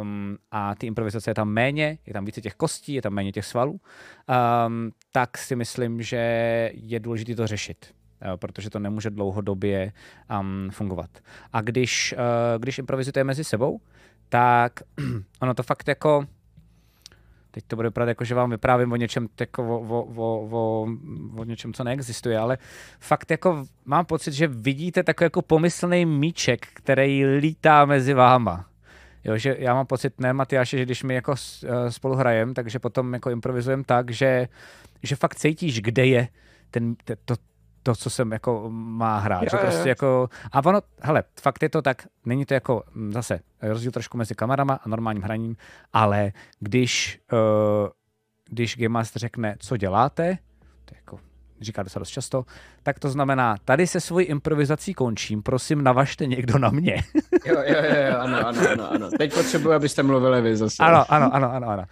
um, 0.00 0.36
a 0.50 0.74
ty 0.74 0.86
improvizace 0.86 1.30
je 1.30 1.34
tam 1.34 1.48
méně, 1.48 1.98
je 2.06 2.12
tam 2.12 2.24
více 2.24 2.40
těch 2.40 2.54
kostí, 2.54 2.92
je 2.94 3.02
tam 3.02 3.12
méně 3.12 3.32
těch 3.32 3.46
svalů, 3.46 3.72
um, 4.66 4.92
tak 5.12 5.38
si 5.38 5.56
myslím, 5.56 6.02
že 6.02 6.16
je 6.74 7.00
důležité 7.00 7.34
to 7.34 7.46
řešit 7.46 7.96
protože 8.36 8.70
to 8.70 8.78
nemůže 8.78 9.10
dlouhodobě 9.10 9.92
um, 10.40 10.70
fungovat. 10.70 11.10
A 11.52 11.60
když, 11.60 12.14
uh, 12.18 12.62
když 12.62 12.78
improvizujete 12.78 13.24
mezi 13.24 13.44
sebou, 13.44 13.80
tak 14.28 14.82
ono 15.40 15.54
to 15.54 15.62
fakt 15.62 15.88
jako 15.88 16.26
teď 17.56 17.64
to 17.66 17.76
bude 17.76 17.88
vypadat 17.88 18.08
jako, 18.08 18.24
že 18.24 18.34
vám 18.34 18.50
vyprávím 18.50 18.92
o 18.92 18.96
něčem, 18.96 19.28
jako 19.40 19.78
o, 19.78 19.80
o, 19.80 20.02
o, 20.16 20.48
o, 20.50 20.86
o 21.36 21.44
něčem, 21.44 21.72
co 21.72 21.84
neexistuje, 21.84 22.38
ale 22.38 22.58
fakt 23.00 23.30
jako 23.30 23.64
mám 23.84 24.04
pocit, 24.04 24.32
že 24.32 24.46
vidíte 24.46 25.02
takový 25.02 25.26
jako 25.26 25.42
pomyslný 25.42 26.06
míček, 26.06 26.66
který 26.74 27.26
lítá 27.26 27.84
mezi 27.84 28.14
váma. 28.14 28.66
Jo, 29.24 29.36
že 29.36 29.56
já 29.58 29.74
mám 29.74 29.86
pocit, 29.86 30.20
ne 30.20 30.32
Matyáše, 30.32 30.78
že 30.78 30.84
když 30.84 31.02
my 31.02 31.14
jako 31.14 31.34
eh, 31.64 31.92
spolu 31.92 32.14
hrajeme, 32.14 32.54
takže 32.54 32.78
potom 32.78 33.14
jako 33.14 33.30
improvizujeme 33.30 33.84
tak, 33.84 34.10
že, 34.10 34.48
že 35.02 35.16
fakt 35.16 35.34
cítíš, 35.34 35.80
kde 35.80 36.06
je 36.06 36.28
ten, 36.70 36.96
to, 37.24 37.34
to, 37.86 37.94
co 37.94 38.10
jsem 38.10 38.32
jako 38.32 38.66
má 38.70 39.18
hrát. 39.18 39.42
Jo, 39.42 39.48
že 39.50 39.56
prostě 39.56 39.80
jo. 39.80 39.88
jako, 39.88 40.28
a 40.52 40.64
ono, 40.64 40.80
hele, 41.02 41.24
fakt 41.40 41.62
je 41.62 41.68
to 41.68 41.82
tak, 41.82 42.06
není 42.24 42.44
to 42.44 42.54
jako 42.54 42.82
hm, 42.94 43.12
zase 43.12 43.40
rozdíl 43.62 43.92
trošku 43.92 44.18
mezi 44.18 44.34
kamerama 44.34 44.74
a 44.74 44.88
normálním 44.88 45.22
hraním, 45.22 45.56
ale 45.92 46.32
když, 46.60 47.20
uh, 47.32 47.88
když 48.48 48.76
Game 48.76 48.88
Master 48.88 49.20
řekne, 49.20 49.56
co 49.58 49.76
děláte, 49.76 50.38
to 50.84 50.94
je 50.94 50.98
jako 50.98 51.18
říká 51.60 51.84
to 51.84 51.90
se 51.90 51.98
dost 51.98 52.08
často, 52.08 52.44
tak 52.82 52.98
to 52.98 53.10
znamená, 53.10 53.56
tady 53.64 53.86
se 53.86 54.00
svojí 54.00 54.26
improvizací 54.26 54.94
končím, 54.94 55.42
prosím, 55.42 55.82
navažte 55.82 56.26
někdo 56.26 56.58
na 56.58 56.70
mě. 56.70 57.02
jo, 57.46 57.56
jo, 57.66 57.76
jo, 58.10 58.18
ano, 58.18 58.46
ano, 58.46 58.60
ano, 58.72 58.90
ano. 58.90 59.10
Teď 59.18 59.34
potřebuji, 59.34 59.72
abyste 59.72 60.02
mluvili 60.02 60.42
vy 60.42 60.56
zase. 60.56 60.76
Ano, 60.80 61.04
ano, 61.08 61.34
ano, 61.34 61.52
ano, 61.52 61.68
ano. 61.68 61.84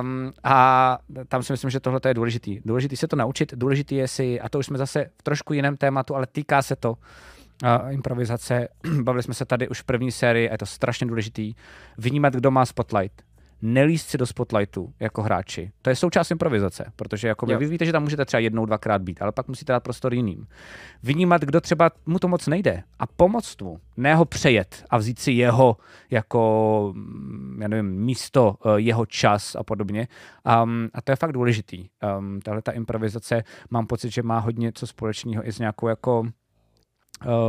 Um, 0.00 0.32
a 0.44 0.98
tam 1.28 1.42
si 1.42 1.52
myslím, 1.52 1.70
že 1.70 1.80
tohle 1.80 2.00
je 2.08 2.14
důležitý. 2.14 2.60
Důležitý 2.64 2.96
se 2.96 3.08
to 3.08 3.16
naučit, 3.16 3.54
důležitý 3.54 3.94
je 3.94 4.08
si, 4.08 4.40
a 4.40 4.48
to 4.48 4.58
už 4.58 4.66
jsme 4.66 4.78
zase 4.78 5.10
v 5.18 5.22
trošku 5.22 5.52
jiném 5.52 5.76
tématu, 5.76 6.14
ale 6.14 6.26
týká 6.26 6.62
se 6.62 6.76
to 6.76 6.90
uh, 6.90 7.92
improvizace. 7.92 8.68
Bavili 9.02 9.22
jsme 9.22 9.34
se 9.34 9.44
tady 9.44 9.68
už 9.68 9.80
v 9.80 9.84
první 9.84 10.12
sérii, 10.12 10.48
a 10.48 10.52
je 10.52 10.58
to 10.58 10.66
strašně 10.66 11.06
důležitý, 11.06 11.54
vnímat, 11.98 12.34
kdo 12.34 12.50
má 12.50 12.66
spotlight 12.66 13.27
nelíst 13.62 14.08
si 14.08 14.18
do 14.18 14.26
spotlightu 14.26 14.92
jako 15.00 15.22
hráči. 15.22 15.72
To 15.82 15.90
je 15.90 15.96
součást 15.96 16.30
improvizace, 16.30 16.92
protože 16.96 17.28
jako 17.28 17.46
vy 17.46 17.66
víte, 17.66 17.84
že 17.84 17.92
tam 17.92 18.02
můžete 18.02 18.24
třeba 18.24 18.40
jednou, 18.40 18.66
dvakrát 18.66 19.02
být, 19.02 19.22
ale 19.22 19.32
pak 19.32 19.48
musíte 19.48 19.72
dát 19.72 19.82
prostor 19.82 20.14
jiným. 20.14 20.46
Vnímat, 21.02 21.42
kdo 21.42 21.60
třeba 21.60 21.90
mu 22.06 22.18
to 22.18 22.28
moc 22.28 22.46
nejde 22.46 22.82
a 22.98 23.06
pomoct 23.06 23.62
mu, 23.62 23.80
ne 23.96 24.14
ho 24.14 24.24
přejet 24.24 24.84
a 24.90 24.98
vzít 24.98 25.18
si 25.18 25.32
jeho 25.32 25.76
jako, 26.10 26.92
mm, 26.96 27.58
já 27.62 27.68
nevím, 27.68 27.86
místo, 27.86 28.56
eh, 28.64 28.80
jeho 28.80 29.06
čas 29.06 29.56
a 29.56 29.62
podobně. 29.62 30.08
Um, 30.62 30.88
a 30.94 31.02
to 31.02 31.12
je 31.12 31.16
fakt 31.16 31.32
důležitý. 31.32 31.88
Um, 32.18 32.40
tahle 32.40 32.62
ta 32.62 32.72
improvizace 32.72 33.44
mám 33.70 33.86
pocit, 33.86 34.10
že 34.10 34.22
má 34.22 34.38
hodně 34.38 34.72
co 34.72 34.86
společného 34.86 35.48
i 35.48 35.52
s 35.52 35.58
nějakou 35.58 35.88
jako 35.88 36.26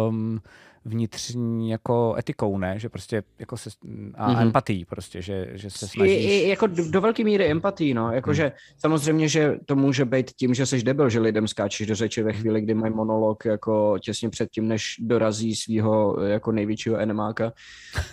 um, 0.10 0.42
vnitřní 0.86 1.70
jako 1.70 2.16
etikou, 2.18 2.58
ne? 2.58 2.80
Že 2.80 2.90
prostě 2.90 3.24
jako 3.40 3.58
se, 3.58 3.70
a 4.16 4.32
mm-hmm. 4.32 4.42
empatí 4.42 4.86
prostě, 4.86 5.22
že, 5.22 5.48
že 5.54 5.70
se 5.70 5.88
snažíš... 5.88 6.26
I, 6.26 6.28
i, 6.28 6.50
jako 6.50 6.68
do, 6.68 6.92
do 6.92 7.02
velké 7.02 7.24
míry 7.24 7.52
empatí, 7.52 7.94
no. 7.94 8.12
Jakože 8.12 8.44
mm. 8.44 8.52
samozřejmě, 8.78 9.28
že 9.28 9.56
to 9.66 9.76
může 9.76 10.06
být 10.06 10.32
tím, 10.32 10.54
že 10.54 10.66
jsi 10.66 10.84
debil, 10.84 11.10
že 11.10 11.20
lidem 11.20 11.48
skáčeš 11.48 11.88
do 11.88 11.96
řeči 11.96 12.24
ve 12.24 12.34
chvíli, 12.34 12.62
kdy 12.62 12.74
mají 12.74 12.94
monolog 12.94 13.46
jako 13.46 14.00
těsně 14.00 14.30
před 14.30 14.50
tím, 14.52 14.68
než 14.68 14.96
dorazí 15.00 15.56
svého 15.56 16.24
jako 16.24 16.52
největšího 16.52 16.98
enemáka. 16.98 17.54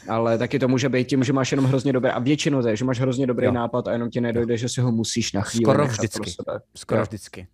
Ale 0.09 0.39
taky 0.39 0.59
to 0.59 0.69
může 0.69 0.89
být 0.89 1.09
tím, 1.09 1.25
že 1.25 1.33
máš 1.33 1.53
jenom 1.53 1.67
hrozně 1.67 1.93
dobré, 1.93 2.13
a 2.13 2.19
většinou 2.19 2.63
to 2.63 2.69
je, 2.69 2.77
že 2.77 2.85
máš 2.85 3.01
hrozně 3.01 3.27
dobrý 3.27 3.47
jo. 3.47 3.53
nápad 3.53 3.89
a 3.89 3.93
jenom 3.93 4.11
ti 4.11 4.21
nedojde, 4.21 4.57
že 4.57 4.69
si 4.69 4.81
ho 4.81 4.93
musíš 4.93 5.33
na 5.33 5.43
chvíli 5.43 5.65
Skoro 5.65 5.87
vždycky. 5.87 6.31
Skoro 6.75 7.01
jo. 7.01 7.05
vždycky. 7.05 7.47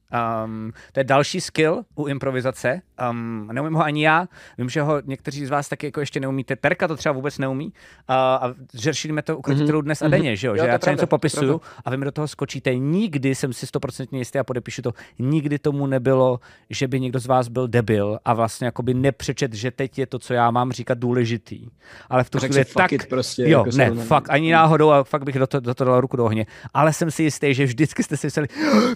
Um, 0.45 0.73
to 0.93 1.01
je 1.01 1.05
další 1.05 1.41
skill 1.41 1.85
u 1.95 2.07
improvizace. 2.07 2.81
Um, 3.11 3.49
neumím 3.53 3.75
ho 3.75 3.83
ani 3.83 4.05
já. 4.05 4.29
Vím, 4.59 4.69
že 4.69 4.83
ho 4.83 5.02
někteří 5.07 5.47
z 5.47 5.51
vás 5.51 5.69
taky 5.69 5.87
jako 5.87 6.01
ještě 6.01 6.21
neumíte. 6.21 6.57
Terka 6.57 6.89
to 6.89 6.97
třeba 6.97 7.13
vůbec 7.13 7.39
neumí 7.39 7.73
a, 8.09 8.35
a 8.35 8.55
řešíme 8.75 9.23
to 9.23 9.39
u 9.39 9.41
mm-hmm. 9.41 9.83
dnes 9.83 10.03
a 10.03 10.09
denně, 10.09 10.37
že 10.37 10.47
jo? 10.47 10.55
jo 10.55 10.65
že 10.65 10.69
já 10.69 10.79
třeba 10.79 10.93
něco 10.93 11.07
popisuju 11.07 11.61
a 11.85 11.91
vy 11.91 11.97
mi 11.97 12.05
do 12.05 12.13
toho 12.13 12.29
skočíte. 12.29 12.75
Nikdy 12.75 13.35
jsem 13.35 13.53
si 13.53 13.67
stoprocentně 13.67 14.19
jistý 14.19 14.39
a 14.39 14.45
podepíšu 14.45 14.83
to, 14.83 14.93
nikdy 15.19 15.59
tomu 15.59 15.87
nebylo, 15.87 16.41
že 16.71 16.89
by 16.89 17.01
někdo 17.01 17.19
z 17.19 17.27
vás 17.27 17.49
byl 17.49 17.69
debil 17.69 18.19
a 18.25 18.35
vlastně 18.35 18.65
jakoby 18.65 18.95
nepřečet, 18.95 19.55
že 19.55 19.71
teď 19.71 19.99
je 19.99 20.07
to, 20.07 20.19
co 20.19 20.35
já 20.35 20.51
mám 20.51 20.73
říkat, 20.73 20.99
důležitý. 20.99 21.67
Ale 22.09 22.25
v 22.25 22.31
tu 22.31 22.39
chvíli 22.39 22.65
tak... 22.65 22.91
Prostě, 23.09 23.43
jo, 23.49 23.65
jako 23.67 23.77
ne, 23.77 24.05
fakt, 24.05 24.31
ani 24.31 24.53
náhodou 24.53 24.91
a 24.91 25.05
fakt 25.05 25.25
bych 25.25 25.39
do 25.39 25.47
toho, 25.47 25.61
do 25.61 25.75
toho 25.75 25.91
dal 25.91 26.01
ruku 26.01 26.17
do 26.17 26.25
ohně. 26.25 26.47
Ale 26.75 26.93
jsem 26.93 27.11
si 27.11 27.23
jistý, 27.23 27.55
že 27.55 27.65
vždycky 27.65 28.03
jste 28.03 28.17
si 28.17 28.27
mysleli, 28.27 28.49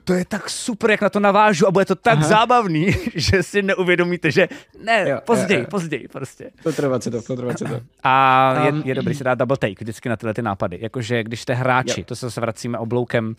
to 0.04 0.12
je 0.12 0.24
tak 0.24 0.50
super, 0.50 0.90
jak 0.90 1.00
na 1.00 1.08
to 1.08 1.20
navážu 1.20 1.66
a 1.66 1.70
bude 1.70 1.84
to 1.84 1.94
tak 1.94 2.18
Aha. 2.18 2.28
zábavný, 2.28 2.86
že 3.14 3.42
si 3.42 3.62
neuvědomíte, 3.62 4.30
že 4.30 4.48
ne, 4.82 5.08
jo, 5.08 5.18
později, 5.24 5.58
jo, 5.58 5.64
jo. 5.64 5.70
později 5.70 5.95
prostě. 6.12 6.50
Potrvat 6.62 7.02
si 7.02 7.10
to, 7.10 7.22
potrvat 7.22 7.58
si 7.58 7.64
to. 7.64 7.80
A 8.02 8.54
je, 8.66 8.72
je 8.84 8.94
dobrý 8.94 9.14
si 9.14 9.24
dát 9.24 9.34
double 9.34 9.56
take 9.56 9.74
vždycky 9.80 10.08
na 10.08 10.16
tyhle 10.16 10.34
ty 10.34 10.42
nápady. 10.42 10.78
Jakože 10.80 11.22
když 11.22 11.40
jste 11.40 11.54
hráči, 11.54 12.00
jo. 12.00 12.04
to 12.04 12.16
se 12.16 12.40
vracíme 12.40 12.78
obloukem 12.78 13.36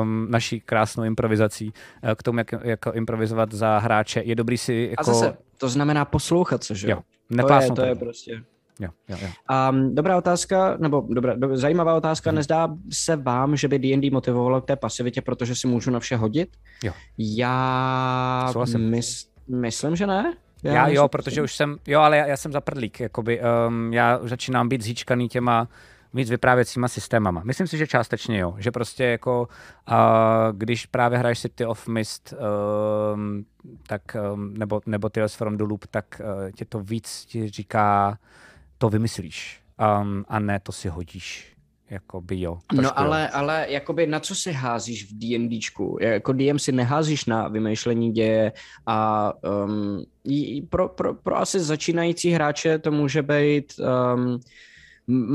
um, 0.00 0.26
naší 0.30 0.60
krásnou 0.60 1.04
improvizací 1.04 1.72
uh, 2.04 2.10
k 2.14 2.22
tomu, 2.22 2.38
jak, 2.38 2.54
jak 2.62 2.80
improvizovat 2.92 3.52
za 3.52 3.78
hráče. 3.78 4.22
Je 4.24 4.34
dobrý 4.34 4.58
si 4.58 4.88
jako... 4.90 5.10
A 5.10 5.14
zase, 5.14 5.36
to 5.58 5.68
znamená 5.68 6.04
poslouchat 6.04 6.64
se, 6.64 6.74
že 6.74 6.90
jo? 6.90 7.00
To 7.46 7.54
je, 7.54 7.70
to 7.70 7.82
je 7.82 7.94
prostě... 7.94 8.42
Jo, 8.80 8.90
jo, 9.08 9.16
jo. 9.22 9.28
Um, 9.70 9.94
dobrá 9.94 10.16
otázka, 10.16 10.76
nebo 10.78 11.06
dobrá, 11.10 11.34
do, 11.34 11.56
zajímavá 11.56 11.94
otázka. 11.94 12.30
Hmm. 12.30 12.36
Nezdá 12.36 12.68
se 12.92 13.16
vám, 13.16 13.56
že 13.56 13.68
by 13.68 13.78
D&D 13.78 14.10
motivovalo 14.10 14.60
k 14.60 14.64
té 14.64 14.76
pasivitě, 14.76 15.22
protože 15.22 15.54
si 15.54 15.66
můžu 15.66 15.90
na 15.90 16.00
vše 16.00 16.16
hodit? 16.16 16.48
Jo. 16.84 16.92
Já 17.18 18.52
mys, 18.76 19.28
myslím, 19.48 19.96
že 19.96 20.06
ne. 20.06 20.34
Já, 20.62 20.72
já 20.72 20.88
jo, 20.88 21.08
protože 21.08 21.42
už 21.42 21.54
jsem, 21.56 21.76
jo, 21.86 22.00
ale 22.00 22.16
já, 22.16 22.26
já 22.26 22.36
jsem 22.36 22.52
zaprdlík, 22.52 23.00
jakoby, 23.00 23.40
um, 23.68 23.92
já 23.92 24.18
začínám 24.22 24.68
být 24.68 24.82
zhýčkaný 24.82 25.28
těma 25.28 25.68
víc 26.14 26.30
vyprávěcíma 26.30 26.88
systémama. 26.88 27.42
Myslím 27.44 27.66
si, 27.66 27.78
že 27.78 27.86
částečně 27.86 28.38
jo, 28.38 28.54
že 28.58 28.70
prostě 28.70 29.04
jako 29.04 29.48
uh, 29.90 29.96
když 30.52 30.86
právě 30.86 31.18
hraješ 31.18 31.40
City 31.40 31.66
of 31.66 31.88
Mist 31.88 32.34
um, 33.14 33.44
tak, 33.86 34.16
um, 34.32 34.54
nebo, 34.54 34.80
nebo 34.86 35.08
Tales 35.08 35.34
from 35.34 35.56
the 35.56 35.64
Loop, 35.64 35.86
tak 35.86 36.20
uh, 36.20 36.50
tě 36.50 36.64
to 36.64 36.80
víc 36.80 37.24
ti 37.24 37.48
říká, 37.48 38.18
to 38.78 38.88
vymyslíš 38.88 39.60
um, 40.00 40.24
a 40.28 40.38
ne 40.38 40.60
to 40.60 40.72
si 40.72 40.88
hodíš. 40.88 41.57
Jakoby 41.90 42.40
jo. 42.40 42.58
No 42.72 42.98
ale, 42.98 43.22
jo. 43.22 43.28
ale 43.32 43.66
jakoby 43.68 44.06
na 44.06 44.20
co 44.20 44.34
si 44.34 44.52
házíš 44.52 45.04
v 45.04 45.18
D&Dčku? 45.18 45.98
Jako 46.00 46.32
DM 46.32 46.58
si 46.58 46.72
neházíš 46.72 47.24
na 47.24 47.48
vymýšlení 47.48 48.12
děje 48.12 48.52
a 48.86 49.32
um, 49.66 50.04
pro, 50.68 50.88
pro, 50.88 51.14
pro 51.14 51.36
asi 51.36 51.60
začínající 51.60 52.30
hráče 52.30 52.78
to 52.78 52.90
může 52.90 53.22
být 53.22 53.72
um, 54.14 54.40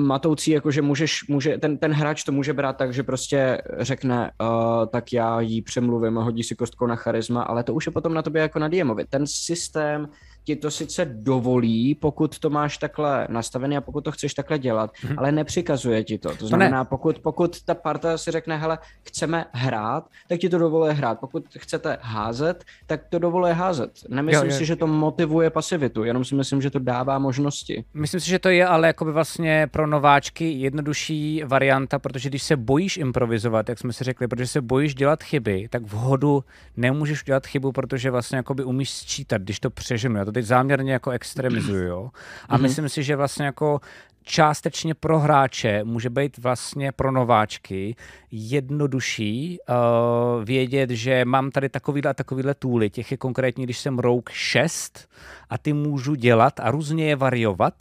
matoucí, 0.05 0.51
jako 0.51 0.71
že 0.71 0.81
můžeš, 0.81 1.27
může, 1.27 1.57
ten, 1.57 1.77
ten 1.77 1.91
hráč 1.91 2.23
to 2.23 2.31
může 2.31 2.53
brát 2.53 2.77
tak, 2.77 2.93
že 2.93 3.03
prostě 3.03 3.61
řekne, 3.79 4.31
uh, 4.41 4.85
tak 4.85 5.13
já 5.13 5.41
jí 5.41 5.61
přemluvím 5.61 6.17
a 6.17 6.23
hodí 6.23 6.43
si 6.43 6.55
kostkou 6.55 6.87
na 6.87 6.95
charisma, 6.95 7.43
ale 7.43 7.63
to 7.63 7.73
už 7.73 7.85
je 7.85 7.91
potom 7.91 8.13
na 8.13 8.21
tobě 8.21 8.41
jako 8.41 8.59
na 8.59 8.67
DMovi. 8.67 9.05
Ten 9.05 9.27
systém 9.27 10.09
ti 10.43 10.55
to 10.55 10.71
sice 10.71 11.05
dovolí, 11.05 11.95
pokud 11.95 12.39
to 12.39 12.49
máš 12.49 12.77
takhle 12.77 13.27
nastavené 13.29 13.77
a 13.77 13.81
pokud 13.81 14.01
to 14.01 14.11
chceš 14.11 14.33
takhle 14.33 14.59
dělat, 14.59 14.93
mm-hmm. 14.93 15.15
ale 15.17 15.31
nepřikazuje 15.31 16.03
ti 16.03 16.17
to. 16.17 16.35
To 16.35 16.47
znamená, 16.47 16.79
ne. 16.79 16.85
pokud, 16.85 17.19
pokud 17.19 17.63
ta 17.63 17.75
parta 17.75 18.17
si 18.17 18.31
řekne, 18.31 18.57
hele, 18.57 18.77
chceme 19.03 19.45
hrát, 19.51 20.07
tak 20.27 20.39
ti 20.39 20.49
to 20.49 20.57
dovoluje 20.57 20.93
hrát. 20.93 21.19
Pokud 21.19 21.45
chcete 21.57 21.97
házet, 22.01 22.63
tak 22.87 23.01
to 23.09 23.19
dovoluje 23.19 23.53
házet. 23.53 23.91
Nemyslím 24.09 24.49
jo, 24.49 24.51
jo. 24.51 24.57
si, 24.57 24.65
že 24.65 24.75
to 24.75 24.87
motivuje 24.87 25.49
pasivitu, 25.49 26.03
jenom 26.03 26.25
si 26.25 26.35
myslím, 26.35 26.61
že 26.61 26.69
to 26.69 26.79
dává 26.79 27.19
možnosti. 27.19 27.85
Myslím 27.93 28.19
si, 28.19 28.29
že 28.29 28.39
to 28.39 28.49
je 28.49 28.67
ale 28.67 28.87
jakoby 28.87 29.11
vlastně 29.11 29.67
pro 29.71 29.87
nováčky 29.87 30.51
jednodušší 30.51 31.43
varianta, 31.45 31.99
protože 31.99 32.29
když 32.29 32.43
se 32.43 32.57
bojíš 32.57 32.97
improvizovat, 32.97 33.69
jak 33.69 33.79
jsme 33.79 33.93
si 33.93 34.03
řekli, 34.03 34.27
protože 34.27 34.47
se 34.47 34.61
bojíš 34.61 34.95
dělat 34.95 35.23
chyby, 35.23 35.67
tak 35.69 35.83
v 35.83 35.91
hodu 35.91 36.43
nemůžeš 36.77 37.23
dělat 37.23 37.47
chybu, 37.47 37.71
protože 37.71 38.11
vlastně 38.11 38.37
jakoby 38.37 38.63
umíš 38.63 38.89
sčítat, 38.89 39.41
když 39.41 39.59
to 39.59 39.69
přeženu. 39.69 40.17
Já 40.17 40.25
to 40.25 40.31
teď 40.33 40.45
záměrně 40.45 40.93
jako 40.93 41.11
extremizuju, 41.11 41.87
jo. 41.87 42.09
A 42.49 42.57
mm-hmm. 42.57 42.61
myslím 42.61 42.89
si, 42.89 43.03
že 43.03 43.15
vlastně 43.15 43.45
jako 43.45 43.79
částečně 44.23 44.93
pro 44.93 45.19
hráče 45.19 45.83
může 45.83 46.09
být 46.09 46.37
vlastně 46.37 46.91
pro 46.91 47.11
nováčky 47.11 47.95
jednodušší 48.31 49.57
uh, 49.69 50.43
vědět, 50.43 50.89
že 50.89 51.25
mám 51.25 51.51
tady 51.51 51.69
takovýhle 51.69 52.11
a 52.11 52.13
takovýhle 52.13 52.53
tooly, 52.53 52.89
těch 52.89 53.11
je 53.11 53.17
konkrétně, 53.17 53.63
když 53.63 53.77
jsem 53.77 53.99
Rogue 53.99 54.33
6 54.35 55.09
a 55.49 55.57
ty 55.57 55.73
můžu 55.73 56.15
dělat 56.15 56.59
a 56.59 56.71
různě 56.71 57.05
je 57.05 57.15
variovat, 57.15 57.73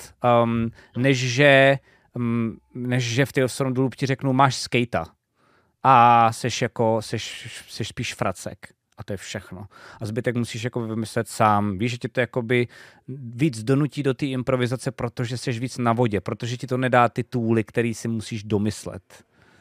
um, 0.44 0.70
než 0.96 1.18
že 1.18 1.78
um, 2.16 2.58
než 2.74 3.04
že 3.04 3.26
v 3.26 3.32
Tales 3.32 3.56
from 3.56 3.90
ti 3.96 4.06
řeknu, 4.06 4.32
máš 4.32 4.56
skata 4.56 5.06
a 5.82 6.32
seš 6.32 6.62
jako, 6.62 7.02
seš, 7.02 7.48
seš 7.68 7.88
spíš 7.88 8.14
fracek 8.14 8.58
a 8.98 9.04
to 9.04 9.12
je 9.12 9.16
všechno. 9.16 9.66
A 10.00 10.06
zbytek 10.06 10.36
musíš 10.36 10.64
jako 10.64 10.86
vymyslet 10.86 11.28
sám. 11.28 11.78
Víš, 11.78 11.90
že 11.90 11.98
ti 11.98 12.08
to 12.08 12.20
jakoby 12.20 12.68
víc 13.34 13.62
donutí 13.62 14.02
do 14.02 14.14
té 14.14 14.26
improvizace, 14.26 14.90
protože 14.90 15.38
jsi 15.38 15.52
víc 15.52 15.78
na 15.78 15.92
vodě, 15.92 16.20
protože 16.20 16.56
ti 16.56 16.66
to 16.66 16.76
nedá 16.76 17.08
ty 17.08 17.24
tooly, 17.24 17.64
který 17.64 17.94
si 17.94 18.08
musíš 18.08 18.44
domyslet. 18.44 19.02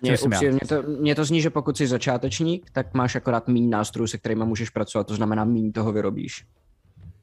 Mě, 0.01 0.17
upřímně, 0.17 0.51
mě, 0.51 0.59
to, 0.67 0.83
mě 0.83 1.15
to 1.15 1.25
zní, 1.25 1.41
že 1.41 1.49
pokud 1.49 1.77
jsi 1.77 1.87
začátečník, 1.87 2.69
tak 2.71 2.93
máš 2.93 3.15
akorát 3.15 3.47
méně 3.47 3.67
nástrojů, 3.67 4.07
se 4.07 4.17
kterými 4.17 4.45
můžeš 4.45 4.69
pracovat, 4.69 5.07
to 5.07 5.15
znamená 5.15 5.45
méně 5.45 5.71
toho 5.71 5.91
vyrobíš. 5.91 6.45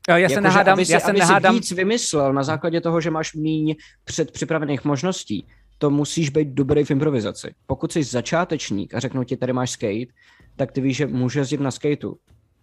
Jo, 0.08 0.16
já 0.16 0.28
se 0.28 0.34
jako, 0.34 0.42
nehádám, 0.42 0.72
aby 0.72 0.86
si, 0.86 0.92
já 0.92 1.00
se 1.00 1.10
aby 1.10 1.18
nehádám. 1.18 1.54
víc 1.54 1.72
vymyslel 1.72 2.32
na 2.32 2.42
základě 2.42 2.80
toho, 2.80 3.00
že 3.00 3.10
máš 3.10 3.34
méně 3.34 3.74
předpřipravených 4.04 4.84
možností, 4.84 5.46
to 5.78 5.90
musíš 5.90 6.30
být 6.30 6.48
dobrý 6.48 6.84
v 6.84 6.90
improvizaci. 6.90 7.54
Pokud 7.66 7.92
jsi 7.92 8.02
začátečník 8.02 8.94
a 8.94 9.00
řeknu 9.00 9.24
ti, 9.24 9.36
tady 9.36 9.52
máš 9.52 9.70
skate, 9.70 10.12
tak 10.58 10.72
ty 10.72 10.80
víš, 10.80 10.96
že 10.96 11.06
může 11.06 11.40
jezdit 11.40 11.60
na 11.60 11.70
skateu. 11.70 12.16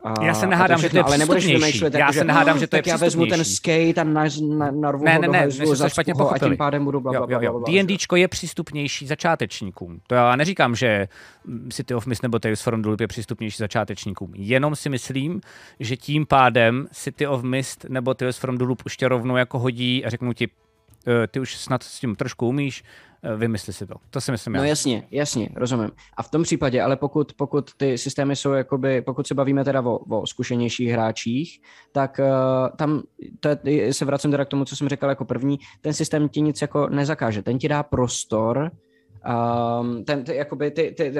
A, 0.03 0.26
já 0.26 0.34
se 0.34 0.47
nehádám, 0.47 0.81
že 0.81 0.89
to 0.89 0.97
je 0.97 1.03
ale 1.03 1.17
nebudeš 1.17 1.45
vymýšlet, 1.45 1.93
já 1.93 2.13
se 2.13 2.23
nehádám, 2.23 2.59
že 2.59 2.67
to 2.67 2.76
je 2.76 2.81
tak 2.81 2.88
já 2.88 2.97
vezmu 2.97 3.26
ten 3.26 3.45
skate 3.45 4.01
a 4.01 4.03
na, 4.03 4.23
na, 4.57 4.72
narvu 4.72 5.03
ne, 5.05 5.19
ne, 5.19 5.27
ne, 5.27 5.47
ne, 5.59 5.76
za 5.76 5.89
špatně 5.89 6.13
a 6.31 6.39
tím 6.39 6.57
pádem 6.57 6.85
budu 6.85 6.99
bla, 6.99 7.11
bla, 7.11 7.27
bla, 7.27 7.39
bla, 7.39 7.61
D&Dčko 7.67 8.15
je 8.15 8.27
přístupnější 8.27 9.07
začátečníkům. 9.07 10.01
To 10.07 10.15
já 10.15 10.35
neříkám, 10.35 10.76
že 10.76 11.07
City 11.69 11.93
of 11.93 12.07
Mist 12.07 12.23
nebo 12.23 12.39
Tales 12.39 12.61
from 12.61 12.81
the 12.81 12.89
je 12.99 13.07
přístupnější 13.07 13.57
začátečníkům. 13.57 14.31
Jenom 14.35 14.76
si 14.76 14.89
myslím, 14.89 15.41
že 15.80 15.97
tím 15.97 16.26
pádem 16.26 16.88
City 16.91 17.27
of 17.27 17.43
Mist 17.43 17.85
nebo 17.89 18.13
Tales 18.13 18.38
from 18.38 18.57
the 18.57 18.65
už 18.85 18.97
tě 18.97 19.07
rovnou 19.07 19.35
jako 19.35 19.59
hodí 19.59 20.05
a 20.05 20.09
řeknu 20.09 20.34
ti, 20.34 20.47
ty 21.27 21.40
už 21.40 21.57
snad 21.57 21.84
s 21.84 21.99
tím 21.99 22.15
trošku 22.15 22.48
umíš, 22.48 22.84
Eh, 23.26 23.36
vymysli 23.36 23.73
si 23.73 23.88
to. 23.88 23.95
To 24.10 24.22
si 24.22 24.32
myslím. 24.32 24.53
No 24.53 24.60
já. 24.60 24.65
jasně, 24.65 25.07
jasně, 25.11 25.49
rozumím. 25.56 25.91
A 26.18 26.23
v 26.23 26.30
tom 26.30 26.44
případě, 26.44 26.82
ale 26.82 26.95
pokud, 26.95 27.34
pokud 27.34 27.73
ty 27.77 27.98
systémy 27.98 28.36
jsou 28.36 28.52
jakoby, 28.52 29.02
pokud 29.02 29.27
se 29.27 29.34
bavíme 29.34 29.64
teda 29.64 29.82
o, 29.82 29.98
o 29.98 30.27
zkušenějších 30.27 30.90
hráčích, 30.90 31.61
tak 31.91 32.19
uh, 32.19 32.77
tam 32.77 33.03
to 33.40 33.49
je, 33.64 33.94
se 33.94 34.06
vracím 34.06 34.32
teda 34.32 34.45
k 34.45 34.48
tomu, 34.48 34.65
co 34.65 34.76
jsem 34.76 34.90
říkal 34.90 35.10
jako 35.10 35.26
první, 35.26 35.60
ten 35.82 35.94
systém 35.94 36.30
ti 36.30 36.41
nic 36.41 36.61
jako 36.61 36.90
nezakáže, 36.90 37.41
ten 37.41 37.57
ti 37.57 37.68
dá 37.68 37.84
prostor 37.84 38.72
Um, 39.26 40.03
ten, 40.03 40.23
ty, 40.23 40.35
jakoby, 40.35 40.72
ty, 40.72 40.93
ty, 40.97 41.11
ty, 41.11 41.19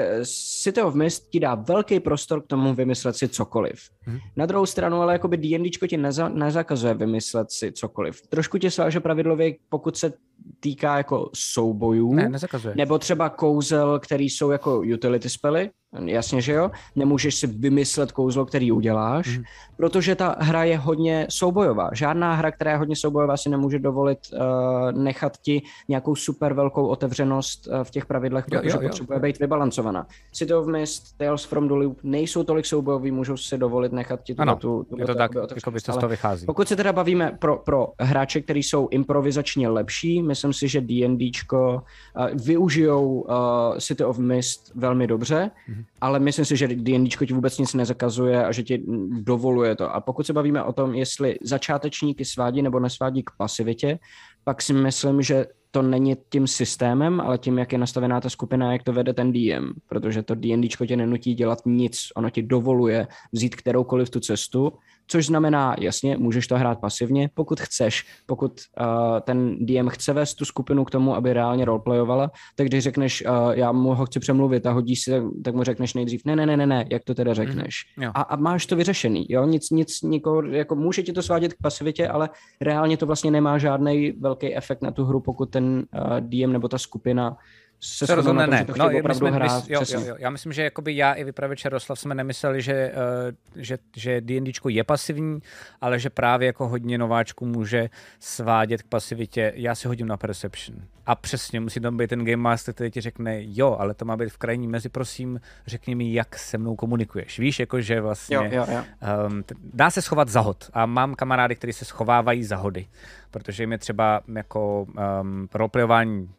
City 0.62 0.82
of 0.82 0.94
Mist 0.94 1.30
ti 1.30 1.40
dá 1.40 1.54
velký 1.54 2.00
prostor 2.00 2.42
k 2.42 2.46
tomu 2.46 2.74
vymyslet 2.74 3.16
si 3.16 3.28
cokoliv. 3.28 3.80
Hmm. 4.00 4.18
Na 4.36 4.46
druhou 4.46 4.66
stranu, 4.66 5.02
ale 5.02 5.12
jakoby 5.12 5.36
D&Dčko 5.36 5.86
ti 5.86 5.96
neza, 5.96 6.28
nezakazuje 6.28 6.94
vymyslet 6.94 7.50
si 7.50 7.72
cokoliv. 7.72 8.22
Trošku 8.28 8.58
tě 8.58 8.70
sváže 8.70 9.00
pravidlově, 9.00 9.54
pokud 9.68 9.96
se 9.96 10.12
týká 10.60 10.96
jako 10.96 11.30
soubojů. 11.34 12.14
Ne, 12.14 12.28
nezakazuje. 12.28 12.74
Nebo 12.76 12.98
třeba 12.98 13.28
kouzel, 13.28 13.98
který 13.98 14.30
jsou 14.30 14.50
jako 14.50 14.80
utility 14.94 15.28
spely, 15.28 15.70
Jasně, 16.04 16.40
že 16.40 16.52
jo? 16.52 16.70
Nemůžeš 16.96 17.34
si 17.34 17.46
vymyslet 17.46 18.12
kouzlo, 18.12 18.46
který 18.46 18.72
uděláš, 18.72 19.38
mm. 19.38 19.44
protože 19.76 20.14
ta 20.14 20.36
hra 20.38 20.64
je 20.64 20.78
hodně 20.78 21.26
soubojová. 21.30 21.90
Žádná 21.92 22.34
hra, 22.34 22.50
která 22.50 22.70
je 22.70 22.76
hodně 22.76 22.96
soubojová, 22.96 23.36
si 23.36 23.48
nemůže 23.48 23.78
dovolit 23.78 24.18
uh, 24.32 25.02
nechat 25.02 25.36
ti 25.42 25.62
nějakou 25.88 26.14
super 26.14 26.54
velkou 26.54 26.86
otevřenost 26.86 27.66
uh, 27.66 27.84
v 27.84 27.90
těch 27.90 28.06
pravidlech, 28.06 28.44
jo, 28.50 28.60
protože 28.60 28.76
jo, 28.76 28.82
jo, 28.82 28.88
potřebuje 28.88 29.16
jo. 29.16 29.22
být 29.22 29.38
vybalancovaná. 29.38 30.06
City 30.32 30.54
of 30.54 30.66
Mist, 30.66 31.18
Tales 31.18 31.44
from 31.44 31.68
the 31.68 31.74
Loop 31.74 31.98
nejsou 32.02 32.44
tolik 32.44 32.66
soubojový, 32.66 33.10
můžou 33.10 33.36
si 33.36 33.58
dovolit 33.58 33.92
nechat 33.92 34.22
ti 34.22 34.34
ano, 34.38 34.56
tu, 34.56 34.84
tu, 34.84 34.96
je 34.98 35.06
to 35.06 35.14
tak, 35.14 35.30
jako 35.54 35.70
by 35.70 35.80
to 35.80 36.08
vychází. 36.08 36.46
Pokud 36.46 36.68
se 36.68 36.76
teda 36.76 36.92
bavíme 36.92 37.36
pro, 37.38 37.56
pro 37.56 37.88
hráče, 38.00 38.40
kteří 38.40 38.62
jsou 38.62 38.88
improvizačně 38.88 39.68
lepší, 39.68 40.22
myslím 40.22 40.52
si, 40.52 40.68
že 40.68 40.80
D&Dčko 40.80 41.82
uh, 42.16 42.26
využijou 42.44 43.20
uh, 43.20 43.36
City 43.78 44.04
of 44.04 44.18
Mist 44.18 44.72
velmi 44.74 45.06
dobře, 45.06 45.50
mm 45.68 45.84
ale 46.00 46.20
myslím 46.20 46.44
si, 46.44 46.56
že 46.56 46.68
D&D 46.68 47.26
ti 47.26 47.34
vůbec 47.34 47.58
nic 47.58 47.74
nezakazuje 47.74 48.44
a 48.44 48.52
že 48.52 48.62
ti 48.62 48.84
dovoluje 49.10 49.76
to. 49.76 49.94
A 49.94 50.00
pokud 50.00 50.26
se 50.26 50.32
bavíme 50.32 50.62
o 50.62 50.72
tom, 50.72 50.94
jestli 50.94 51.36
začátečníky 51.42 52.24
svádí 52.24 52.62
nebo 52.62 52.80
nesvádí 52.80 53.22
k 53.22 53.30
pasivitě, 53.38 53.98
pak 54.44 54.62
si 54.62 54.72
myslím, 54.72 55.22
že 55.22 55.46
to 55.76 55.82
není 55.82 56.16
tím 56.28 56.46
systémem, 56.46 57.20
ale 57.20 57.38
tím, 57.38 57.58
jak 57.58 57.72
je 57.72 57.78
nastavená 57.78 58.20
ta 58.20 58.30
skupina, 58.30 58.72
jak 58.72 58.82
to 58.82 58.92
vede 58.92 59.14
ten 59.14 59.32
DM, 59.32 59.72
protože 59.88 60.22
to 60.22 60.34
D&Dčko 60.34 60.86
tě 60.86 60.96
nenutí 60.96 61.34
dělat 61.34 61.58
nic, 61.66 62.08
ono 62.16 62.30
ti 62.30 62.42
dovoluje 62.42 63.06
vzít 63.32 63.56
kteroukoliv 63.56 64.10
tu 64.10 64.20
cestu 64.20 64.72
což 65.08 65.26
znamená, 65.26 65.76
jasně, 65.78 66.16
můžeš 66.16 66.46
to 66.46 66.58
hrát 66.58 66.80
pasivně, 66.80 67.30
pokud 67.34 67.60
chceš, 67.60 68.06
pokud 68.26 68.52
uh, 68.80 68.86
ten 69.20 69.66
DM 69.66 69.88
chce 69.88 70.12
vést 70.12 70.34
tu 70.34 70.44
skupinu 70.44 70.84
k 70.84 70.90
tomu, 70.90 71.14
aby 71.14 71.32
reálně 71.32 71.64
roleplayovala, 71.64 72.30
tak 72.56 72.66
když 72.66 72.84
řekneš, 72.84 73.24
uh, 73.26 73.50
já 73.50 73.72
mu 73.72 73.94
ho 73.94 74.06
chci 74.06 74.20
přemluvit 74.20 74.66
a 74.66 74.72
hodí 74.72 74.96
si, 74.96 75.22
tak 75.44 75.54
mu 75.54 75.64
řekneš 75.64 75.94
nejdřív, 75.94 76.24
ne, 76.24 76.36
ne, 76.36 76.46
ne, 76.46 76.56
ne, 76.56 76.66
ne, 76.66 76.84
jak 76.90 77.04
to 77.04 77.14
teda 77.14 77.30
mhm. 77.30 77.34
řekneš. 77.34 77.84
Mm, 77.96 78.04
a, 78.14 78.20
a 78.20 78.36
máš 78.36 78.66
to 78.66 78.76
vyřešený, 78.76 79.26
jo, 79.28 79.44
nic, 79.44 79.70
nic, 79.70 80.02
nikoho, 80.02 80.42
jako 80.42 80.74
může 80.74 81.02
ti 81.02 81.12
to 81.12 81.22
svádět 81.22 81.52
k 81.52 81.62
pasivitě, 81.62 82.08
ale 82.08 82.30
reálně 82.60 82.96
to 82.96 83.06
vlastně 83.06 83.30
nemá 83.30 83.58
žádný 83.58 84.12
velký 84.12 84.56
efekt 84.56 84.82
na 84.82 84.90
tu 84.90 85.04
hru, 85.04 85.20
pokud 85.20 85.50
ten 85.50 85.65
uh, 85.66 86.20
DM 86.20 86.52
nebo 86.52 86.68
ta 86.68 86.78
skupina 86.78 87.36
se, 87.80 88.06
se 88.06 88.14
rozhodne 88.14 88.46
ne. 88.46 88.66
No, 88.78 88.88
my 89.08 89.14
jsme, 89.14 89.30
hrát, 89.30 89.68
my, 89.68 89.74
jo, 89.74 89.80
jo, 89.88 90.00
jo, 90.00 90.16
já 90.18 90.30
myslím, 90.30 90.52
že 90.52 90.62
jakoby 90.62 90.96
já 90.96 91.12
i 91.12 91.24
vypravěč 91.24 91.64
Jaroslav 91.64 91.98
jsme 91.98 92.14
nemysleli, 92.14 92.62
že, 92.62 92.92
uh, 92.92 93.62
že, 93.62 93.78
že 93.96 94.20
D&Dčko 94.20 94.68
je 94.68 94.84
pasivní, 94.84 95.40
ale 95.80 95.98
že 95.98 96.10
právě 96.10 96.46
jako 96.46 96.68
hodně 96.68 96.98
nováčků 96.98 97.46
může 97.46 97.90
svádět 98.20 98.82
k 98.82 98.86
pasivitě. 98.86 99.52
Já 99.56 99.74
si 99.74 99.88
hodím 99.88 100.08
na 100.08 100.16
Perception. 100.16 100.78
A 101.06 101.14
přesně, 101.14 101.60
musí 101.60 101.80
tam 101.80 101.96
být 101.96 102.10
ten 102.10 102.24
Game 102.24 102.36
Master, 102.36 102.74
který 102.74 102.90
ti 102.90 103.00
řekne, 103.00 103.38
jo, 103.40 103.76
ale 103.78 103.94
to 103.94 104.04
má 104.04 104.16
být 104.16 104.28
v 104.28 104.38
krajní 104.38 104.68
mezi, 104.68 104.88
prosím, 104.88 105.40
řekni 105.66 105.94
mi, 105.94 106.12
jak 106.12 106.38
se 106.38 106.58
mnou 106.58 106.76
komunikuješ. 106.76 107.38
Víš, 107.38 107.60
jakože 107.60 108.00
vlastně 108.00 108.36
jo, 108.36 108.44
jo, 108.50 108.66
jo. 108.68 108.84
Um, 109.26 109.44
dá 109.74 109.90
se 109.90 110.02
schovat 110.02 110.28
za 110.28 110.40
hod. 110.40 110.70
A 110.72 110.86
mám 110.86 111.14
kamarády, 111.14 111.56
kteří 111.56 111.72
se 111.72 111.84
schovávají 111.84 112.44
za 112.44 112.56
hody, 112.56 112.86
protože 113.30 113.62
jim 113.62 113.72
je 113.72 113.78
třeba 113.78 114.20
jako 114.34 114.82
um, 114.82 115.48
roleplayování 115.54 116.30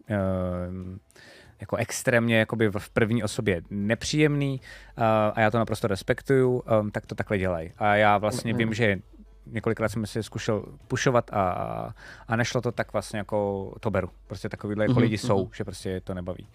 um, 0.70 1.00
jako 1.62 1.76
extrémně 1.76 2.40
jakoby 2.40 2.70
v 2.78 2.90
první 2.90 3.24
osobě 3.24 3.62
nepříjemný 3.70 4.62
uh, 4.98 5.04
a 5.34 5.42
já 5.42 5.52
to 5.52 5.58
naprosto 5.58 5.88
respektuju, 5.88 6.64
um, 6.82 6.92
tak 6.92 7.06
to 7.06 7.16
takhle 7.16 7.38
dělají. 7.38 7.72
A 7.78 7.96
já 7.96 8.18
vlastně 8.18 8.54
vím, 8.54 8.74
že 8.74 9.00
několikrát 9.52 9.90
jsem 9.90 10.06
si 10.06 10.24
zkušel 10.24 10.64
pušovat 10.88 11.34
a, 11.34 11.42
a 12.28 12.36
nešlo 12.36 12.62
to 12.62 12.72
tak 12.72 12.94
vlastně 12.94 13.20
jako 13.20 13.72
to 13.80 13.92
beru. 13.92 14.10
Prostě 14.28 14.50
takovýhle 14.50 14.84
jako 14.84 14.94
mm-hmm, 14.94 15.02
lidi 15.02 15.16
mm-hmm. 15.16 15.28
jsou, 15.28 15.50
že 15.56 15.64
prostě 15.64 16.02
to 16.02 16.14
nebaví. 16.14 16.48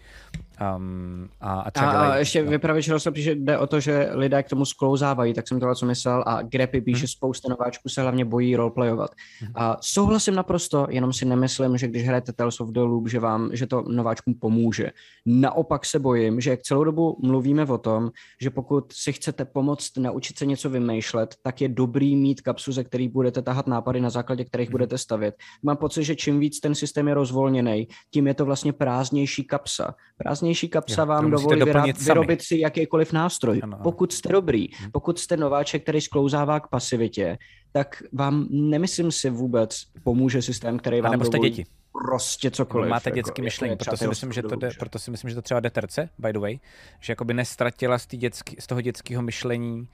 Um, 0.76 1.28
a, 1.40 1.60
a, 1.60 1.70
třeba 1.70 1.90
a, 1.90 1.92
dělají, 1.92 2.12
a 2.12 2.16
ještě 2.16 2.42
no. 2.42 2.50
vypravěč 2.50 2.88
rozsop, 2.88 3.16
že 3.16 3.34
jde 3.34 3.58
o 3.58 3.66
to, 3.66 3.80
že 3.80 4.08
lidé 4.12 4.42
k 4.42 4.48
tomu 4.48 4.64
sklouzávají, 4.64 5.34
tak 5.34 5.48
jsem 5.48 5.60
tohle 5.60 5.76
co 5.76 5.86
myslel 5.86 6.24
a 6.26 6.42
Grepy 6.42 6.80
píše, 6.80 7.00
hmm. 7.00 7.06
spousta 7.06 7.48
nováčků 7.48 7.88
se 7.88 8.02
hlavně 8.02 8.24
bojí 8.24 8.56
roleplayovat. 8.56 9.10
Hmm. 9.40 9.52
A 9.54 9.76
souhlasím 9.80 10.34
naprosto, 10.34 10.86
jenom 10.90 11.12
si 11.12 11.24
nemyslím, 11.24 11.78
že 11.78 11.88
když 11.88 12.06
hrajete 12.06 12.32
Tales 12.32 12.60
of 12.60 12.68
the 12.68 12.80
Loop, 12.80 13.08
že, 13.08 13.20
vám, 13.20 13.50
že 13.52 13.66
to 13.66 13.84
nováčkům 13.88 14.34
pomůže. 14.34 14.90
Naopak 15.26 15.84
se 15.84 15.98
bojím, 15.98 16.40
že 16.40 16.50
jak 16.50 16.62
celou 16.62 16.84
dobu 16.84 17.18
mluvíme 17.22 17.64
o 17.64 17.78
tom, 17.78 18.10
že 18.40 18.50
pokud 18.50 18.92
si 18.92 19.12
chcete 19.12 19.44
pomoct 19.44 19.96
naučit 19.96 20.38
se 20.38 20.46
něco 20.46 20.70
vymýšlet, 20.70 21.34
tak 21.42 21.60
je 21.60 21.68
dobrý 21.68 22.16
mít 22.16 22.40
kapsu, 22.40 22.72
ze 22.72 22.84
který 22.84 23.08
budete 23.08 23.42
tahat 23.42 23.66
nápady, 23.66 24.00
na 24.00 24.10
základě 24.10 24.44
kterých 24.44 24.68
hmm. 24.68 24.72
budete 24.72 24.98
stavět. 24.98 25.34
Mám 25.62 25.76
pocit, 25.76 26.04
že 26.04 26.16
čím 26.16 26.40
víc 26.40 26.60
ten 26.60 26.74
systém 26.74 27.08
je 27.08 27.14
rozvolněný, 27.14 27.88
tím 28.10 28.26
je 28.26 28.34
to 28.34 28.44
vlastně 28.44 28.72
prázdnější 28.72 29.44
kapsa. 29.44 29.94
Prázdnější 30.18 30.51
levnější 30.52 30.68
kapsa 30.68 31.02
jo, 31.02 31.06
vám 31.06 31.30
dovolí 31.30 31.92
vyrobit 32.06 32.42
si 32.42 32.58
jakýkoliv 32.58 33.12
nástroj. 33.12 33.60
Ano, 33.62 33.76
ano. 33.76 33.82
Pokud 33.82 34.12
jste 34.12 34.28
dobrý, 34.28 34.68
hmm. 34.72 34.90
pokud 34.90 35.18
jste 35.18 35.36
nováček, 35.36 35.82
který 35.82 36.00
sklouzává 36.00 36.60
k 36.60 36.68
pasivitě, 36.68 37.38
tak 37.72 38.02
vám 38.12 38.46
nemyslím 38.50 39.12
si 39.12 39.30
vůbec 39.30 39.84
pomůže 40.04 40.42
systém, 40.42 40.78
který 40.78 41.00
vám 41.00 41.18
dovolí 41.18 41.50
děti. 41.50 41.64
prostě 41.92 42.50
cokoliv. 42.50 42.90
Máte 42.90 43.10
jako, 43.10 43.16
dětský 43.16 43.40
jako, 43.40 43.44
myšlení, 43.44 43.76
proto 43.76 43.96
si, 43.96 44.08
myslím, 44.08 44.32
že 44.32 44.42
to 44.42 44.56
jde, 44.56 44.70
proto 44.78 44.98
si 44.98 45.10
myslím, 45.10 45.30
že 45.30 45.34
to 45.34 45.42
třeba 45.42 45.60
jde 45.60 45.70
terce, 45.70 46.08
by 46.18 46.32
the 46.32 46.38
way, 46.38 46.58
že 47.00 47.12
jakoby 47.12 47.34
nestratila 47.34 47.98
z, 47.98 48.06
dětský, 48.06 48.56
z 48.60 48.66
toho 48.66 48.80
dětského 48.80 49.22
myšlení 49.22 49.88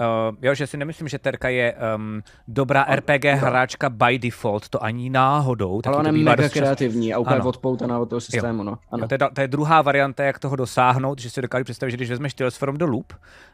Uh, 0.00 0.36
jo, 0.42 0.54
že 0.54 0.66
si 0.66 0.76
nemyslím, 0.76 1.08
že 1.08 1.18
Terka 1.18 1.48
je 1.48 1.74
um, 1.96 2.22
dobrá 2.48 2.82
a, 2.82 2.96
RPG 2.96 3.24
no. 3.24 3.36
hráčka 3.36 3.90
by 3.90 4.18
default, 4.18 4.68
to 4.68 4.84
ani 4.84 5.10
náhodou. 5.10 5.80
Ale 5.84 5.96
ona 5.96 6.08
je 6.08 6.12
mega 6.12 6.48
kreativní 6.48 7.14
a 7.14 7.18
úplně 7.18 7.36
ano. 7.36 7.44
odpoutaná 7.44 7.98
od 7.98 8.08
toho 8.08 8.20
systému. 8.20 8.62
No. 8.62 8.78
Ano. 8.90 9.02
Jo, 9.02 9.08
to, 9.08 9.14
je, 9.14 9.18
to 9.34 9.40
je 9.40 9.48
druhá 9.48 9.82
varianta, 9.82 10.24
jak 10.24 10.38
toho 10.38 10.56
dosáhnout, 10.56 11.18
že 11.18 11.30
si 11.30 11.42
dokážu 11.42 11.64
představit, 11.64 11.90
že 11.90 11.96
když 11.96 12.10
vezmeš 12.10 12.34
Tales 12.34 12.56
from 12.56 12.76
the 12.76 12.84
Loop 12.84 13.12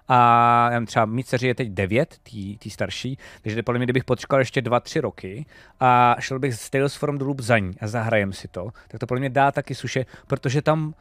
a 0.09 0.71
já 0.73 0.81
třeba 0.81 1.05
mít 1.05 1.27
dceři 1.27 1.47
je 1.47 1.55
teď 1.55 1.69
9, 1.69 2.17
tý, 2.59 2.71
starší, 2.71 3.19
takže 3.43 3.63
podle 3.63 3.79
mě, 3.79 3.87
kdybych 3.87 4.05
počkal 4.05 4.39
ještě 4.39 4.61
2-3 4.61 5.01
roky 5.01 5.47
a 5.81 6.17
šel 6.19 6.39
bych 6.39 6.55
z 6.55 6.71
Tales 6.71 6.95
from 6.95 7.19
the 7.19 7.25
Loop 7.25 7.41
za 7.41 7.59
ní 7.59 7.73
a 7.81 7.87
zahrajem 7.87 8.33
si 8.33 8.49
to, 8.49 8.71
tak 8.89 9.01
to 9.01 9.07
podle 9.07 9.21
mě 9.21 9.31
dá 9.31 9.53
taky 9.53 9.75
suše, 9.75 10.07
protože 10.27 10.63
tam 10.63 10.95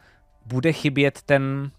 bude 0.45 0.73
chybět 0.73 1.21
ten, 1.25 1.71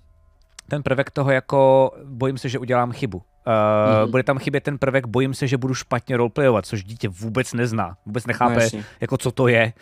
ten 0.68 0.82
prvek 0.82 1.10
toho 1.10 1.30
jako 1.30 1.90
bojím 2.04 2.38
se, 2.38 2.48
že 2.48 2.58
udělám 2.58 2.92
chybu. 2.92 3.22
Uh, 3.48 3.54
mm-hmm. 3.54 4.10
Bude 4.10 4.22
tam 4.22 4.38
chybět 4.38 4.64
ten 4.64 4.78
prvek, 4.78 5.06
bojím 5.06 5.34
se, 5.34 5.46
že 5.46 5.56
budu 5.56 5.74
špatně 5.74 6.16
roleplayovat, 6.16 6.66
což 6.66 6.84
dítě 6.84 7.08
vůbec 7.08 7.52
nezná, 7.52 7.96
vůbec 8.06 8.26
nechápe, 8.26 8.68
no, 8.74 8.80
jako 9.00 9.16
co 9.16 9.32
to 9.32 9.48
je. 9.48 9.72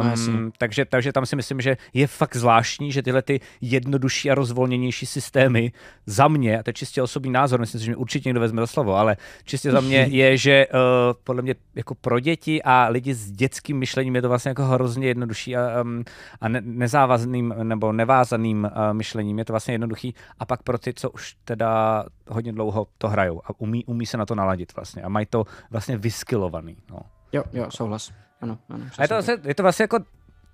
Um, 0.00 0.42
no, 0.44 0.50
takže, 0.58 0.84
takže 0.84 1.12
tam 1.12 1.26
si 1.26 1.36
myslím, 1.36 1.60
že 1.60 1.76
je 1.94 2.06
fakt 2.06 2.36
zvláštní, 2.36 2.92
že 2.92 3.02
tyhle 3.02 3.22
ty 3.22 3.40
jednodušší 3.60 4.30
a 4.30 4.34
rozvolněnější 4.34 5.06
systémy 5.06 5.72
za 6.06 6.28
mě, 6.28 6.58
a 6.58 6.62
to 6.62 6.70
je 6.70 6.74
čistě 6.74 7.02
osobní 7.02 7.32
názor, 7.32 7.60
myslím 7.60 7.78
si, 7.78 7.84
že 7.84 7.90
mě 7.90 7.96
určitě 7.96 8.28
někdo 8.28 8.40
vezme 8.40 8.60
za 8.60 8.66
slovo, 8.66 8.96
ale 8.96 9.16
čistě 9.44 9.70
za 9.70 9.80
mě 9.80 9.98
je, 10.10 10.36
že 10.36 10.66
uh, 10.66 10.78
podle 11.24 11.42
mě 11.42 11.54
jako 11.74 11.94
pro 11.94 12.20
děti 12.20 12.62
a 12.62 12.88
lidi 12.88 13.14
s 13.14 13.30
dětským 13.30 13.78
myšlením 13.78 14.16
je 14.16 14.22
to 14.22 14.28
vlastně 14.28 14.48
jako 14.48 14.64
hrozně 14.64 15.06
jednodušší 15.06 15.56
a, 15.56 15.82
um, 15.82 16.04
a 16.40 16.48
ne, 16.48 16.60
nezávazným 16.64 17.54
nebo 17.62 17.92
nevázaným 17.92 18.64
uh, 18.64 18.70
myšlením 18.92 19.38
je 19.38 19.44
to 19.44 19.52
vlastně 19.52 19.74
jednoduchý 19.74 20.14
a 20.38 20.44
pak 20.44 20.62
pro 20.62 20.78
ty, 20.78 20.94
co 20.94 21.10
už 21.10 21.34
teda 21.44 22.04
hodně 22.30 22.52
dlouho 22.52 22.86
to 22.98 23.08
hrajou 23.08 23.42
a 23.44 23.48
umí, 23.58 23.84
umí 23.84 24.06
se 24.06 24.16
na 24.16 24.26
to 24.26 24.34
naladit 24.34 24.74
vlastně 24.76 25.02
a 25.02 25.08
mají 25.08 25.26
to 25.26 25.44
vlastně 25.70 25.96
vyskilovaný. 25.96 26.76
No. 26.90 26.98
Jo, 27.32 27.42
jo, 27.52 27.66
souhlas. 27.70 28.12
Ano, 28.40 28.58
ano. 28.68 28.84
A 28.98 29.02
je 29.02 29.08
to, 29.08 29.14
vlastně, 29.14 29.36
je 29.44 29.54
to 29.54 29.62
vlastně 29.62 29.82
jako 29.82 29.98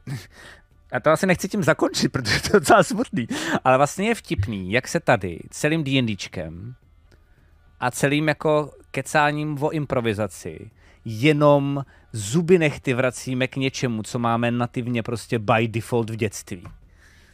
já 0.92 1.01
to 1.01 1.10
asi 1.10 1.26
nechci 1.26 1.48
tím 1.48 1.62
zakončit, 1.62 2.09
protože 2.09 2.40
to 2.40 2.56
je 2.56 2.60
docela 2.60 2.82
smutný, 2.82 3.26
ale 3.64 3.76
vlastně 3.76 4.09
je 4.09 4.14
vtipný, 4.14 4.72
jak 4.72 4.88
se 4.88 5.01
tady 5.01 5.38
celým 5.51 5.84
D&Dčkem 5.84 6.74
a 7.80 7.90
celým 7.90 8.28
jako 8.28 8.72
kecáním 8.90 9.62
o 9.62 9.70
improvizaci 9.70 10.70
jenom 11.05 11.84
zuby 12.12 12.59
nechty 12.59 12.94
vracíme 12.94 13.48
k 13.48 13.56
něčemu, 13.56 14.02
co 14.02 14.18
máme 14.18 14.51
nativně 14.51 15.02
prostě 15.02 15.38
by 15.38 15.68
default 15.68 16.10
v 16.10 16.16
dětství. 16.16 16.64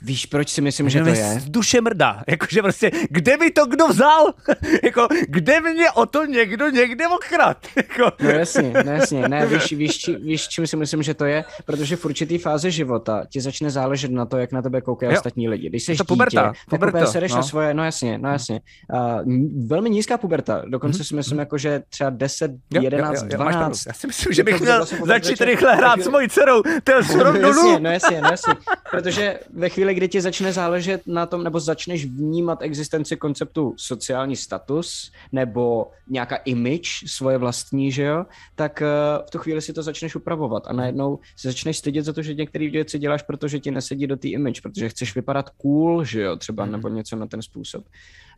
Víš, 0.02 0.26
proč 0.26 0.48
si 0.48 0.60
myslím, 0.60 0.88
že 0.88 1.00
to 1.00 1.08
je? 1.08 1.42
Duše 1.46 1.80
mrdá. 1.80 2.22
Jakože 2.28 2.62
prostě, 2.62 2.90
kde 3.10 3.36
by 3.36 3.50
to 3.50 3.66
kdo 3.66 3.86
vzal? 3.88 4.34
jako, 4.82 5.08
kde 5.28 5.60
mě 5.60 5.90
o 5.90 6.06
to 6.06 6.24
někdo 6.24 6.68
někde 6.68 7.08
okrat? 7.08 7.66
jako... 7.76 8.12
no 8.22 8.30
jasně, 8.30 8.72
no 8.84 8.92
jasně. 8.92 9.28
Ne, 9.28 9.46
víš, 9.46 9.72
víš, 9.72 9.98
či, 9.98 10.16
víš, 10.16 10.48
čím 10.48 10.66
si 10.66 10.76
myslím, 10.76 11.02
že 11.02 11.14
to 11.14 11.24
je? 11.24 11.44
Protože 11.64 11.96
v 11.96 12.04
určitý 12.04 12.38
fázi 12.38 12.70
života 12.70 13.24
ti 13.28 13.40
začne 13.40 13.70
záležet 13.70 14.10
na 14.10 14.26
to, 14.26 14.36
jak 14.36 14.52
na 14.52 14.62
tebe 14.62 14.80
koukají 14.80 15.12
jo. 15.12 15.18
ostatní 15.18 15.48
lidi. 15.48 15.68
Když 15.68 15.84
jsi 15.84 15.96
to 15.96 16.04
puberta, 16.04 16.48
dítě, 16.48 16.60
puberta, 16.70 16.98
tak 16.98 17.08
sereš 17.08 17.30
no. 17.32 17.36
na 17.36 17.42
svoje, 17.42 17.74
no 17.74 17.84
jasně, 17.84 18.18
no 18.18 18.30
jasně. 18.30 18.60
Uh, 18.92 19.34
velmi 19.66 19.90
nízká 19.90 20.18
puberta, 20.18 20.62
dokonce 20.66 21.02
mm-hmm. 21.02 21.06
si 21.06 21.14
myslím, 21.14 21.38
jako, 21.38 21.58
že 21.58 21.82
třeba 21.88 22.10
10, 22.10 22.50
jo, 22.74 22.82
11, 22.82 23.22
jo, 23.22 23.28
jo, 23.30 23.36
12. 23.36 23.86
Já 23.86 23.92
si 23.92 24.06
myslím, 24.06 24.32
že 24.32 24.42
bych 24.42 24.60
měl 24.60 24.76
vlastně 24.76 24.98
začít 25.06 25.40
rychle 25.40 25.76
hrát 25.76 26.00
s 26.04 26.08
mojí 26.08 26.28
dcerou. 26.28 26.62
To 26.62 26.92
je 26.92 27.02
no, 27.16 27.38
jasně, 27.38 27.80
no 27.80 27.90
jasně, 27.90 28.20
no 28.20 28.28
jasně. 28.30 28.54
Protože 28.90 29.40
ve 29.54 29.68
chvíli, 29.68 29.89
chvíli, 29.90 30.00
kdy 30.00 30.08
ti 30.08 30.20
začne 30.20 30.52
záležet 30.52 31.06
na 31.06 31.26
tom, 31.26 31.44
nebo 31.44 31.60
začneš 31.60 32.04
vnímat 32.06 32.62
existenci 32.62 33.16
konceptu 33.16 33.74
sociální 33.76 34.36
status 34.36 35.12
nebo 35.32 35.90
nějaká 36.08 36.36
image 36.36 36.88
svoje 37.06 37.38
vlastní, 37.38 37.92
že 37.92 38.02
jo, 38.02 38.26
tak 38.54 38.82
uh, 38.82 39.26
v 39.26 39.30
tu 39.30 39.38
chvíli 39.38 39.60
si 39.60 39.72
to 39.72 39.82
začneš 39.82 40.16
upravovat 40.16 40.62
a 40.66 40.72
najednou 40.72 41.18
se 41.36 41.48
začneš 41.48 41.78
stydět 41.78 42.04
za 42.04 42.12
to, 42.12 42.22
že 42.22 42.34
některé 42.34 42.70
věci 42.70 42.98
děláš, 42.98 43.22
protože 43.22 43.60
ti 43.60 43.70
nesedí 43.70 44.06
do 44.06 44.16
té 44.16 44.28
image, 44.28 44.60
protože 44.60 44.88
chceš 44.88 45.14
vypadat 45.14 45.50
cool, 45.50 46.04
že 46.04 46.22
jo, 46.22 46.36
třeba, 46.36 46.64
mm. 46.64 46.72
nebo 46.72 46.88
něco 46.88 47.16
na 47.16 47.26
ten 47.26 47.42
způsob. 47.42 47.84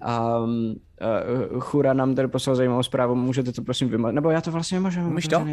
Um, 0.02 0.76
uh, 1.52 1.60
Chura 1.60 1.92
nám 1.92 2.14
tady 2.14 2.28
poslal 2.28 2.56
zajímavou 2.56 2.82
zprávu, 2.82 3.14
můžete 3.14 3.52
to 3.52 3.62
prosím 3.62 3.88
vymazat, 3.88 4.14
nebo 4.14 4.30
já 4.30 4.40
to 4.40 4.50
vlastně 4.50 4.80
můžu. 4.80 5.00
Umíš 5.00 5.28
to? 5.28 5.46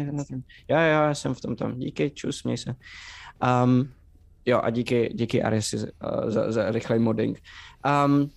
Já, 0.68 0.80
já, 0.80 1.06
já 1.06 1.14
jsem 1.14 1.34
v 1.34 1.40
tom 1.40 1.56
tam, 1.56 1.78
díky, 1.78 2.10
čus, 2.10 2.44
měj 2.44 2.56
se. 2.56 2.74
Um, 3.64 3.88
Jo, 4.46 4.60
a 4.62 4.70
díky, 4.70 5.10
díky 5.14 5.42
Arisi 5.42 5.76
uh, 5.76 5.84
za, 6.26 6.52
za 6.52 6.70
rychlej 6.70 6.98
modding. 6.98 7.40
Um, 8.06 8.30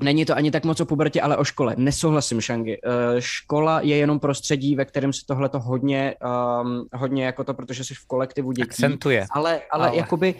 Není 0.00 0.24
to 0.24 0.36
ani 0.36 0.50
tak 0.50 0.64
moc 0.64 0.80
o 0.80 0.86
pubertě, 0.86 1.20
ale 1.20 1.36
o 1.36 1.44
škole. 1.44 1.74
Nesouhlasím, 1.78 2.40
Šangy. 2.40 2.80
Uh, 2.86 2.92
škola 3.18 3.80
je 3.80 3.96
jenom 3.96 4.20
prostředí, 4.20 4.76
ve 4.76 4.84
kterém 4.84 5.12
se 5.12 5.20
tohle 5.26 5.48
to 5.48 5.60
hodně, 5.60 6.14
um, 6.62 6.88
hodně 6.92 7.24
jako 7.24 7.44
to, 7.44 7.54
protože 7.54 7.84
jsi 7.84 7.94
v 7.94 8.06
kolektivu 8.06 8.52
dětí. 8.52 8.68
Akcentuje. 8.68 9.26
Ale, 9.30 9.60
ale, 9.70 9.88
ale. 9.88 9.96
jakoby 9.96 10.34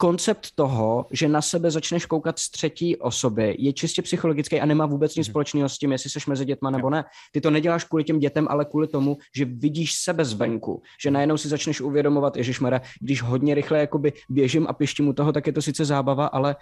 koncept 0.00 0.48
toho, 0.54 1.06
že 1.10 1.28
na 1.28 1.42
sebe 1.42 1.70
začneš 1.70 2.06
koukat 2.06 2.38
z 2.38 2.50
třetí 2.50 2.96
osoby, 2.96 3.56
je 3.58 3.72
čistě 3.72 4.02
psychologický 4.02 4.60
a 4.60 4.66
nemá 4.66 4.86
vůbec 4.86 5.16
nic 5.16 5.26
mhm. 5.26 5.32
společného 5.32 5.68
s 5.68 5.78
tím, 5.78 5.92
jestli 5.92 6.10
jsi 6.10 6.18
mezi 6.28 6.44
dětma 6.44 6.70
nebo 6.70 6.90
ne. 6.90 7.04
Ty 7.32 7.40
to 7.40 7.50
neděláš 7.50 7.84
kvůli 7.84 8.04
těm 8.04 8.18
dětem, 8.18 8.46
ale 8.50 8.64
kvůli 8.64 8.88
tomu, 8.88 9.18
že 9.36 9.44
vidíš 9.44 9.94
sebe 9.94 10.24
zvenku, 10.24 10.82
že 11.02 11.10
najednou 11.10 11.36
si 11.36 11.48
začneš 11.48 11.80
uvědomovat, 11.80 12.36
Ježišmara, 12.36 12.80
když 13.00 13.22
hodně 13.22 13.54
rychle 13.54 13.78
jakoby 13.78 14.12
běžím 14.28 14.66
a 14.68 14.72
pištím 14.72 15.08
u 15.08 15.12
toho, 15.12 15.32
tak 15.32 15.46
je 15.46 15.52
to 15.52 15.62
sice 15.62 15.84
zábava, 15.84 16.26
ale 16.26 16.56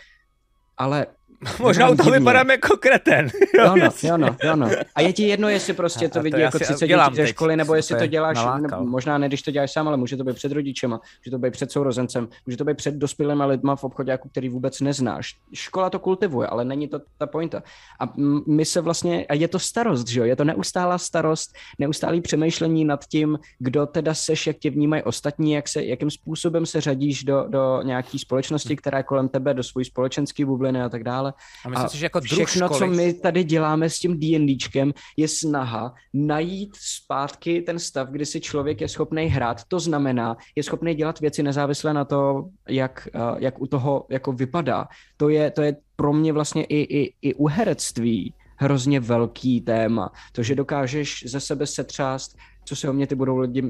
ale 0.79 1.07
Možná 1.61 1.89
u 1.89 1.97
toho 1.97 2.11
vypadám 2.11 2.51
jako 2.51 2.77
kreten. 2.77 3.29
Jo, 3.59 3.77
no, 3.77 3.89
jo, 4.03 4.17
no, 4.17 4.37
jo, 4.45 4.57
no. 4.57 4.71
A 4.95 5.01
je 5.01 5.13
ti 5.13 5.23
jedno, 5.23 5.49
jestli 5.49 5.73
prostě 5.73 6.09
to, 6.09 6.23
vidí 6.23 6.41
jako 6.41 6.59
30 6.59 6.87
dětí 6.87 7.15
ze 7.15 7.27
školy, 7.27 7.57
nebo 7.57 7.75
jestli 7.75 7.97
to 7.99 8.07
děláš, 8.07 8.45
ne, 8.45 8.69
možná 8.81 9.19
ne, 9.19 9.29
když 9.29 9.43
to 9.43 9.51
děláš 9.51 9.73
sám, 9.73 9.89
ale 9.89 9.97
může 9.97 10.17
to 10.17 10.25
být 10.25 10.35
před 10.35 10.53
rodičema, 10.53 11.01
může 11.25 11.31
to 11.31 11.39
být 11.39 11.51
před 11.51 11.73
sourozencem, 11.73 12.29
může 12.47 12.57
to 12.57 12.65
být 12.65 12.77
před 12.77 12.95
dospělými 12.95 13.45
lidma 13.45 13.77
v 13.77 13.85
obchodě, 13.85 14.11
jako 14.11 14.29
který 14.29 14.49
vůbec 14.49 14.81
neznáš. 14.81 15.35
Škola 15.55 15.91
to 15.91 15.99
kultivuje, 15.99 16.49
ale 16.49 16.65
není 16.65 16.89
to 16.89 17.01
ta 17.19 17.27
pointa. 17.27 17.63
A 18.01 18.13
my 18.47 18.65
se 18.65 18.81
vlastně, 18.81 19.27
a 19.27 19.35
je 19.35 19.49
to 19.49 19.59
starost, 19.59 20.09
že 20.09 20.21
jo, 20.21 20.27
je 20.27 20.37
to 20.37 20.45
neustálá 20.45 20.99
starost, 20.99 21.53
neustálý 21.79 22.21
přemýšlení 22.21 22.85
nad 22.85 23.05
tím, 23.05 23.39
kdo 23.59 23.87
teda 23.87 24.15
seš, 24.15 24.47
jak 24.47 24.59
tě 24.59 24.71
vnímají 24.71 25.03
ostatní, 25.03 25.53
jak 25.53 25.69
se, 25.69 25.85
jakým 25.85 26.11
způsobem 26.11 26.67
se 26.67 26.81
řadíš 26.81 27.25
do, 27.25 27.45
do 27.49 27.83
nějaké 27.83 28.19
společnosti, 28.19 28.77
která 28.77 28.99
je 28.99 29.05
kolem 29.05 29.29
tebe, 29.29 29.55
do 29.55 29.63
svojí 29.63 29.85
společenské 29.85 30.45
bubliny 30.45 30.83
a 30.83 30.89
tak 30.89 31.05
dále 31.05 31.28
dále. 31.31 31.35
A 31.65 31.69
myslím 31.69 31.87
a 31.87 31.89
si, 31.89 31.99
že 31.99 32.07
jako 32.07 32.21
všechno, 32.21 32.67
školy... 32.67 32.79
co 32.79 32.87
my 32.87 33.15
tady 33.15 33.45
děláme 33.45 33.91
s 33.91 33.99
tím 33.99 34.21
D&Dčkem, 34.21 34.93
je 35.17 35.29
snaha 35.29 35.95
najít 36.15 36.77
zpátky 36.77 37.63
ten 37.63 37.79
stav, 37.79 38.09
kdy 38.09 38.27
si 38.27 38.41
člověk 38.41 38.81
je 38.81 38.89
schopný 38.89 39.27
hrát. 39.27 39.65
To 39.65 39.81
znamená, 39.81 40.37
je 40.57 40.63
schopný 40.63 40.95
dělat 40.95 41.21
věci 41.21 41.43
nezávisle 41.43 41.95
na 41.95 42.05
to, 42.05 42.45
jak, 42.69 43.09
jak 43.39 43.61
u 43.61 43.67
toho 43.67 44.07
jako 44.11 44.33
vypadá. 44.33 44.89
To 45.17 45.29
je, 45.29 45.51
to 45.51 45.63
je 45.63 45.77
pro 45.97 46.13
mě 46.13 46.33
vlastně 46.33 46.65
i, 46.65 46.77
i, 46.77 47.15
i 47.23 47.35
u 47.35 47.47
herectví 47.47 48.35
hrozně 48.57 49.01
velký 49.01 49.61
téma. 49.61 50.13
To, 50.33 50.43
že 50.43 50.55
dokážeš 50.55 51.25
ze 51.27 51.41
sebe 51.41 51.67
setřást 51.67 52.37
co 52.69 52.77
si 52.77 52.89
o 52.89 52.93
mě 52.93 53.07
ty 53.07 53.15
budou 53.15 53.37
lidi, 53.37 53.63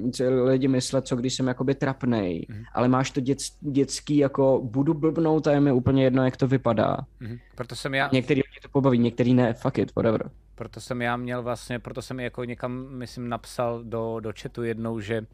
lidi 0.45 0.69
myslet, 0.69 1.07
co 1.07 1.17
když 1.17 1.35
jsem 1.35 1.47
jakoby 1.47 1.75
trapnej, 1.75 2.47
mm-hmm. 2.51 2.65
ale 2.73 2.89
máš 2.89 3.11
to 3.11 3.21
dět, 3.21 3.39
dětský 3.61 4.17
jako 4.17 4.61
budu 4.65 4.95
blbnout 4.95 5.47
a 5.47 5.53
je 5.53 5.61
mi 5.61 5.73
úplně 5.73 6.05
jedno, 6.05 6.25
jak 6.25 6.37
to 6.37 6.47
vypadá. 6.47 6.97
Mm-hmm. 7.21 7.39
Proto 7.55 7.77
jsem 7.77 7.95
já... 7.95 8.11
Některý 8.13 8.39
lidi 8.41 8.61
to 8.63 8.69
pobaví, 8.69 8.99
některý 8.99 9.35
ne, 9.35 9.53
fuck 9.53 9.79
it, 9.79 9.95
whatever. 9.97 10.31
Proto 10.55 10.81
jsem 10.81 11.03
já 11.03 11.17
měl 11.17 11.43
vlastně, 11.43 11.79
proto 11.79 12.03
jsem 12.03 12.21
jako 12.21 12.45
někam, 12.45 12.87
myslím, 12.91 13.29
napsal 13.29 13.85
do, 13.85 14.21
do 14.21 14.33
chatu 14.43 14.63
jednou, 14.63 15.01
že 15.01 15.27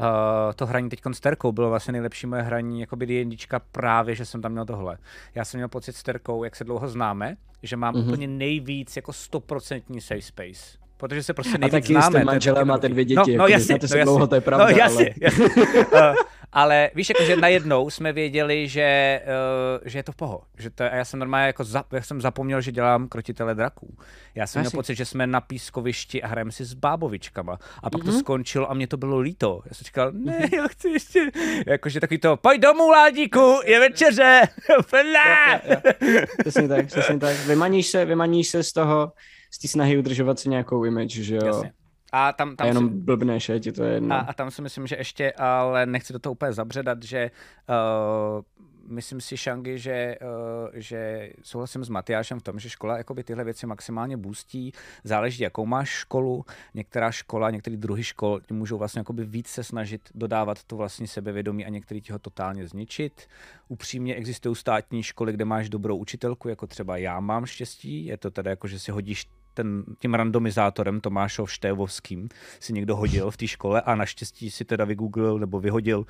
Uh, 0.00 0.52
to 0.56 0.66
hraní 0.66 0.88
teď 0.88 1.00
s 1.12 1.20
Terkou 1.20 1.52
bylo 1.52 1.68
vlastně 1.68 1.92
nejlepší 1.92 2.26
moje 2.26 2.42
hraní, 2.42 2.80
jako 2.80 2.96
by 2.96 3.06
D&Dčka 3.06 3.58
právě, 3.58 4.14
že 4.14 4.24
jsem 4.24 4.42
tam 4.42 4.52
měl 4.52 4.64
tohle. 4.64 4.98
Já 5.34 5.44
jsem 5.44 5.58
měl 5.58 5.68
pocit 5.68 5.96
s 5.96 6.02
Terkou, 6.02 6.44
jak 6.44 6.56
se 6.56 6.64
dlouho 6.64 6.88
známe, 6.88 7.36
že 7.62 7.76
mám 7.76 7.94
mm-hmm. 7.94 8.08
úplně 8.08 8.26
nejvíc 8.26 8.96
jako 8.96 9.12
stoprocentní 9.12 10.00
safe 10.00 10.22
space 10.22 10.79
protože 11.00 11.22
se 11.22 11.34
prostě 11.34 11.58
nejvíc 11.58 11.74
a 11.74 11.76
taky 11.76 11.92
známe. 11.92 12.20
A 12.20 12.24
manželem 12.24 12.68
máte 12.68 12.88
dvě 12.88 13.04
děti. 13.04 13.36
No, 13.36 13.44
no 13.44 13.46
jasně, 13.46 13.74
no, 13.74 13.78
jasně. 13.82 14.04
dlouho, 14.04 14.26
to 14.26 14.34
je 14.34 14.40
pravda. 14.40 14.64
No 14.64 14.70
jasně, 14.70 15.06
ale... 15.06 15.14
jasně. 15.20 15.44
uh, 15.92 16.14
ale 16.52 16.90
víš, 16.94 17.08
jako, 17.08 17.24
že 17.24 17.36
najednou 17.36 17.90
jsme 17.90 18.12
věděli, 18.12 18.68
že, 18.68 19.20
uh, 19.24 19.88
že 19.88 19.98
je 19.98 20.02
to 20.02 20.12
v 20.12 20.16
poho. 20.16 20.42
Že 20.58 20.70
to, 20.70 20.84
a 20.84 20.94
já 20.94 21.04
jsem 21.04 21.18
normálně 21.20 21.46
jako 21.46 21.64
za, 21.64 21.84
já 21.92 22.02
jsem 22.02 22.20
zapomněl, 22.20 22.60
že 22.60 22.72
dělám 22.72 23.08
krotitele 23.08 23.54
draků. 23.54 23.96
Já 24.34 24.46
jsem 24.46 24.62
měl 24.62 24.70
pocit, 24.70 24.94
že 24.94 25.04
jsme 25.04 25.26
na 25.26 25.40
pískovišti 25.40 26.22
a 26.22 26.26
hrajeme 26.26 26.52
si 26.52 26.64
s 26.64 26.74
bábovičkama. 26.74 27.58
A 27.82 27.90
pak 27.90 28.02
mm-hmm. 28.02 28.04
to 28.04 28.10
mhm. 28.10 28.20
skončilo 28.20 28.70
a 28.70 28.74
mě 28.74 28.86
to 28.86 28.96
bylo 28.96 29.18
líto. 29.18 29.62
Já 29.66 29.74
jsem 29.74 29.84
říkal, 29.84 30.12
ne, 30.12 30.38
mhm. 30.38 30.48
já 30.54 30.68
chci 30.68 30.88
ještě. 30.88 31.30
Jakože 31.66 32.00
takový 32.00 32.18
to, 32.18 32.36
pojď 32.36 32.60
domů, 32.60 32.90
Ládíku, 32.90 33.60
je 33.64 33.80
večeře. 33.80 34.40
Přesně 36.38 36.68
tak, 36.68 36.86
přesně 36.86 37.18
tak. 37.18 37.36
Vymaníš 37.36 37.86
se, 37.86 38.04
vymaníš 38.04 38.48
se 38.48 38.62
z 38.62 38.72
toho, 38.72 39.12
z 39.50 39.58
té 39.58 39.68
snahy 39.68 39.98
udržovat 39.98 40.38
si 40.38 40.48
nějakou 40.48 40.84
image, 40.84 41.12
že 41.12 41.36
jo. 41.36 41.46
Jasně. 41.46 41.72
A 42.12 42.32
tam, 42.32 42.56
tam 42.56 42.64
a 42.64 42.68
jenom 42.68 42.88
si... 42.88 42.94
blbneš, 42.94 43.48
je 43.48 43.60
ti 43.60 43.72
to 43.72 43.84
jedno. 43.84 44.14
A, 44.14 44.18
a 44.18 44.32
tam 44.32 44.50
si 44.50 44.62
myslím, 44.62 44.86
že 44.86 44.96
ještě, 44.96 45.32
ale 45.32 45.86
nechci 45.86 46.12
do 46.12 46.18
toho 46.18 46.32
úplně 46.32 46.52
zabředat, 46.52 47.02
že 47.02 47.30
uh, 47.68 48.42
myslím 48.88 49.20
si, 49.20 49.36
Šangy, 49.36 49.78
že, 49.78 50.16
uh, 50.22 50.68
že 50.74 51.30
souhlasím 51.42 51.84
s 51.84 51.88
Matyášem 51.88 52.40
v 52.40 52.42
tom, 52.42 52.58
že 52.58 52.70
škola 52.70 52.98
jakoby 52.98 53.24
tyhle 53.24 53.44
věci 53.44 53.66
maximálně 53.66 54.16
boostí. 54.16 54.72
Záleží, 55.04 55.42
jakou 55.42 55.66
máš 55.66 55.88
školu. 55.88 56.44
Některá 56.74 57.10
škola, 57.10 57.50
některé 57.50 57.76
druhy 57.76 58.04
škol 58.04 58.40
můžou 58.50 58.78
vlastně 58.78 59.00
jakoby 59.00 59.24
víc 59.24 59.48
se 59.48 59.64
snažit 59.64 60.00
dodávat 60.14 60.64
to 60.64 60.76
vlastní 60.76 61.06
sebevědomí 61.06 61.66
a 61.66 61.68
některý 61.68 62.00
ti 62.00 62.12
ho 62.12 62.18
totálně 62.18 62.68
zničit. 62.68 63.26
Upřímně 63.68 64.14
existují 64.14 64.56
státní 64.56 65.02
školy, 65.02 65.32
kde 65.32 65.44
máš 65.44 65.68
dobrou 65.68 65.96
učitelku, 65.96 66.48
jako 66.48 66.66
třeba 66.66 66.96
já 66.96 67.20
mám 67.20 67.46
štěstí. 67.46 68.06
Je 68.06 68.16
to 68.16 68.30
teda 68.30 68.50
jako, 68.50 68.68
že 68.68 68.78
si 68.78 68.90
hodíš 68.90 69.26
ten, 69.60 69.84
tím 69.98 70.14
randomizátorem 70.14 71.00
Tomášov 71.00 71.52
Štévovským 71.52 72.28
si 72.60 72.72
někdo 72.72 72.96
hodil 72.96 73.30
v 73.30 73.36
té 73.36 73.46
škole 73.46 73.80
a 73.80 73.94
naštěstí 73.94 74.50
si 74.50 74.64
teda 74.64 74.84
vygooglil 74.84 75.38
nebo 75.38 75.60
vyhodil 75.60 75.98
uh, 75.98 76.06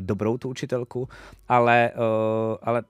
dobrou 0.00 0.38
tu 0.38 0.48
učitelku, 0.48 1.08
ale, 1.48 1.90
uh, 1.96 2.56
ale 2.62 2.82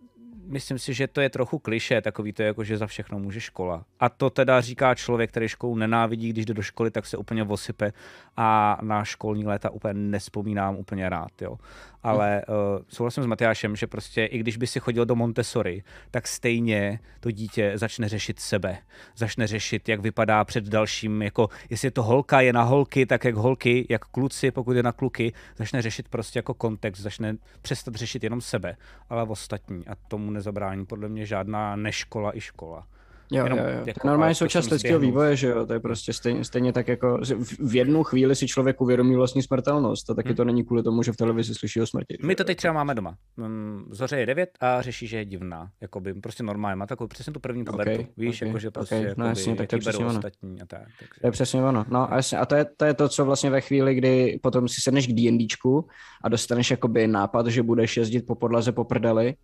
myslím 0.47 0.79
si, 0.79 0.95
že 0.95 1.07
to 1.07 1.21
je 1.21 1.31
trochu 1.31 1.59
kliše, 1.59 2.01
takový 2.01 2.33
to 2.33 2.43
jako, 2.43 2.65
že 2.65 2.79
za 2.79 2.87
všechno 2.87 3.19
může 3.19 3.41
škola. 3.41 3.85
A 4.01 4.09
to 4.09 4.31
teda 4.31 4.61
říká 4.61 4.95
člověk, 4.95 5.31
který 5.31 5.49
školu 5.49 5.77
nenávidí, 5.77 6.29
když 6.29 6.45
jde 6.45 6.55
do 6.55 6.62
školy, 6.62 6.91
tak 6.91 7.07
se 7.07 7.16
úplně 7.16 7.45
vosype 7.45 7.93
a 8.37 8.79
na 8.83 9.05
školní 9.05 9.47
léta 9.47 9.71
úplně 9.71 9.95
nespomínám 9.95 10.77
úplně 10.77 11.09
rád, 11.09 11.43
jo. 11.43 11.59
Ale 12.03 12.43
uh, 12.49 12.55
souhlasím 12.89 13.23
s 13.23 13.27
Matyášem, 13.27 13.77
že 13.77 13.87
prostě 13.87 14.25
i 14.25 14.39
když 14.39 14.57
by 14.57 14.66
si 14.66 14.81
chodil 14.81 15.07
do 15.07 15.16
Montessori, 15.16 15.83
tak 16.11 16.29
stejně 16.29 16.99
to 17.21 17.31
dítě 17.31 17.73
začne 17.75 18.09
řešit 18.09 18.41
sebe. 18.41 18.79
Začne 19.16 19.47
řešit, 19.47 19.89
jak 19.89 20.01
vypadá 20.01 20.45
před 20.45 20.65
dalším, 20.65 21.23
jako 21.23 21.49
jestli 21.71 21.87
je 21.87 21.91
to 21.91 22.03
holka, 22.03 22.41
je 22.41 22.53
na 22.53 22.62
holky, 22.62 23.07
tak 23.07 23.25
jak 23.25 23.35
holky, 23.35 23.87
jak 23.91 24.05
kluci, 24.05 24.51
pokud 24.51 24.77
je 24.77 24.83
na 24.83 24.93
kluky, 24.93 25.33
začne 25.57 25.83
řešit 25.83 26.09
prostě 26.09 26.39
jako 26.39 26.55
kontext, 26.55 27.03
začne 27.03 27.37
přestat 27.62 27.95
řešit 27.95 28.25
jenom 28.25 28.41
sebe, 28.41 28.77
ale 29.09 29.23
ostatní. 29.23 29.87
A 29.89 29.95
tomu 30.09 30.31
nezabrání 30.35 30.86
podle 30.86 31.09
mě 31.09 31.27
žádná 31.27 31.77
neškola 31.77 32.36
i 32.36 32.40
škola. 32.40 32.86
Jo, 33.32 33.44
Jenom 33.44 33.59
jo, 33.59 33.65
jo. 33.65 33.82
Jako, 33.86 34.09
normálně 34.09 34.35
součást 34.35 34.70
lidského 34.70 35.01
vývoje, 35.01 35.36
že 35.36 35.48
jo, 35.48 35.66
to 35.66 35.73
je 35.73 35.81
prostě 35.81 36.12
stejně, 36.12 36.44
stejně 36.44 36.73
tak 36.73 36.89
jako 36.89 37.20
v 37.59 37.74
jednu 37.74 38.02
chvíli 38.02 38.36
si 38.36 38.48
člověk 38.48 38.81
uvědomí 38.81 39.16
vlastní 39.16 39.43
smrtelnost 39.43 40.11
a 40.11 40.15
taky 40.15 40.28
hmm. 40.28 40.36
to 40.36 40.44
není 40.44 40.65
kvůli 40.65 40.82
tomu, 40.82 41.02
že 41.02 41.12
v 41.12 41.16
televizi 41.16 41.55
slyší 41.55 41.81
o 41.81 41.86
smrti. 41.86 42.19
My 42.23 42.35
to 42.35 42.44
teď 42.44 42.56
třeba 42.56 42.73
máme 42.73 42.94
doma. 42.94 43.16
Mm, 43.36 43.85
Zoře 43.90 44.16
je 44.16 44.27
9 44.27 44.51
a 44.61 44.82
řeší, 44.82 45.06
že 45.06 45.16
je 45.16 45.24
divná. 45.24 45.70
Jakoby 45.81 46.15
prostě 46.15 46.43
normálně, 46.43 46.77
má 46.77 46.86
takovou 46.86 47.09
přesně 47.09 47.32
tu 47.32 47.40
první 47.40 47.65
pubertu. 47.65 47.93
Okay, 47.93 48.06
Víš, 48.16 48.36
okay, 48.36 48.48
jakože 48.48 48.70
prostě 48.70 48.98
okay. 48.98 49.15
no, 49.16 49.27
jasně, 49.27 49.56
tak 49.56 49.69
to 49.69 49.77
je 49.77 49.81
přesně 49.81 50.05
ono. 50.05 50.16
Ostatní 50.16 50.62
a 50.62 50.66
tak, 50.66 50.82
takže... 50.98 51.20
To 51.20 51.27
je 51.27 51.31
přesně 51.31 51.65
ono. 51.65 51.85
No 51.89 52.12
a, 52.12 52.16
jasně, 52.16 52.39
a 52.39 52.47
to, 52.47 52.55
je, 52.55 52.66
to 52.77 52.85
je 52.85 52.94
to, 52.94 53.09
co 53.09 53.24
vlastně 53.24 53.51
ve 53.51 53.61
chvíli, 53.61 53.94
kdy 53.94 54.40
potom 54.43 54.69
si 54.69 54.81
sedneš 54.81 55.06
k 55.06 55.12
D&Dčku 55.12 55.89
a 56.24 56.28
dostaneš 56.28 56.70
jakoby 56.70 57.06
nápad, 57.06 57.47
že 57.47 57.62
budeš 57.62 57.97
jezdit 57.97 58.27
po 58.27 58.35
podlaze 58.35 58.73
po 58.73 58.85
prdeli, 58.85 59.35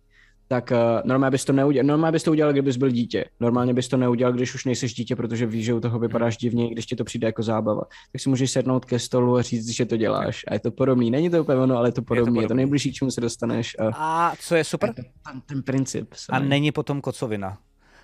tak 0.51 0.71
uh, 0.71 1.01
normálně 1.05 1.31
bys 1.31 1.45
to 1.45 1.53
neudělal, 1.53 1.87
normálně 1.87 2.11
bys 2.11 2.23
to 2.23 2.31
udělal, 2.31 2.51
kdybys 2.51 2.77
byl 2.77 2.89
dítě. 2.89 3.25
Normálně 3.39 3.73
bys 3.73 3.87
to 3.87 3.97
neudělal, 3.97 4.33
když 4.33 4.55
už 4.55 4.65
nejseš 4.65 4.93
dítě, 4.93 5.15
protože 5.15 5.45
víš, 5.45 5.65
že 5.65 5.73
u 5.73 5.79
toho 5.79 5.99
vypadáš 5.99 6.37
divně, 6.37 6.69
když 6.69 6.85
ti 6.85 6.95
to 6.95 7.03
přijde 7.03 7.27
jako 7.27 7.43
zábava. 7.43 7.81
Tak 8.11 8.21
si 8.21 8.29
můžeš 8.29 8.51
sednout 8.51 8.85
ke 8.85 8.99
stolu 8.99 9.37
a 9.37 9.41
říct, 9.41 9.69
že 9.69 9.85
to 9.85 9.97
děláš. 9.97 10.45
A 10.47 10.53
je 10.53 10.59
to 10.59 10.71
podobný. 10.71 11.11
Není 11.11 11.29
to 11.29 11.41
úplně 11.41 11.57
ono, 11.57 11.77
ale 11.77 11.87
je 11.87 11.91
to 11.91 12.01
podobný. 12.01 12.19
Je 12.19 12.21
to, 12.21 12.25
podobný. 12.25 12.43
je 12.43 12.47
to 12.47 12.53
nejbližší, 12.53 12.93
čemu 12.93 13.11
se 13.11 13.21
dostaneš. 13.21 13.75
A, 13.79 13.91
a 13.95 14.35
co 14.39 14.55
je 14.55 14.63
super? 14.63 14.93
ten, 14.93 15.05
ten 15.45 15.63
princip. 15.63 16.13
A 16.29 16.39
není 16.39 16.71
potom 16.71 17.01
kocovina 17.01 17.57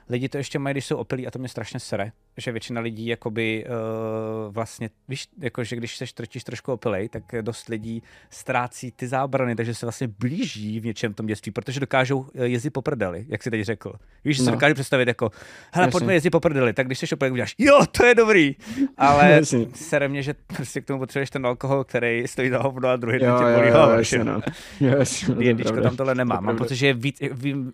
lidi 0.10 0.30
to 0.30 0.38
ještě 0.38 0.60
mají, 0.60 0.74
když 0.74 0.86
jsou 0.86 0.98
opilí 0.98 1.28
a 1.28 1.32
to 1.32 1.40
mě 1.40 1.50
strašně 1.50 1.80
sere, 1.80 2.12
že 2.38 2.52
většina 2.52 2.82
lidí 2.82 3.08
jakoby 3.08 3.66
uh, 3.66 4.54
vlastně, 4.54 4.90
víš, 5.08 5.28
jako, 5.40 5.64
že 5.64 5.76
když 5.76 5.98
se 5.98 6.06
trčíš 6.14 6.44
trošku 6.44 6.72
opilej, 6.72 7.10
tak 7.10 7.24
dost 7.42 7.70
lidí 7.70 8.04
ztrácí 8.30 8.92
ty 8.92 9.08
zábrany, 9.08 9.56
takže 9.56 9.74
se 9.74 9.86
vlastně 9.86 10.08
blíží 10.08 10.80
v 10.80 10.86
něčem 10.86 11.14
tom 11.14 11.26
dětství, 11.26 11.52
protože 11.52 11.80
dokážou 11.80 12.26
eh, 12.36 12.48
jezdit 12.48 12.70
po 12.70 12.82
prdeli, 12.82 13.26
jak 13.30 13.44
si 13.44 13.52
teď 13.52 13.62
řekl. 13.62 13.94
Víš, 14.26 14.38
že 14.38 14.44
no. 14.44 14.46
si 14.46 14.52
dokážu 14.52 14.74
představit 14.74 15.08
jako, 15.08 15.32
hele, 15.74 15.88
pojďme 15.88 16.14
jezdit 16.14 16.30
po 16.30 16.40
prdeli, 16.40 16.74
tak 16.74 16.86
když 16.86 17.00
jsi 17.00 17.16
opilej, 17.16 17.32
uděláš, 17.32 17.56
jo, 17.58 17.80
to 17.92 18.06
je 18.06 18.16
dobrý, 18.16 18.56
ale 18.98 19.42
sere 19.74 20.08
mě, 20.08 20.24
že 20.24 20.34
prostě 20.34 20.82
k 20.82 20.86
tomu 20.86 21.00
potřebuješ 21.00 21.30
ten 21.30 21.46
alkohol, 21.46 21.84
který 21.84 22.24
stojí 22.28 22.50
za 22.50 22.60
hovno 22.60 22.90
a 22.90 22.96
druhý 22.96 23.20
den 23.20 23.34
tě 23.38 23.56
bolí 23.56 23.70
hlava. 23.70 23.98
No. 24.24 24.42
no. 25.76 25.82
tam 25.82 25.98
tohle 25.98 26.16
nemá. 26.16 26.40
Mám 26.40 26.58
pocit, 26.58 26.76
že 26.76 26.88
je 26.88 26.94
víc, 26.94 27.22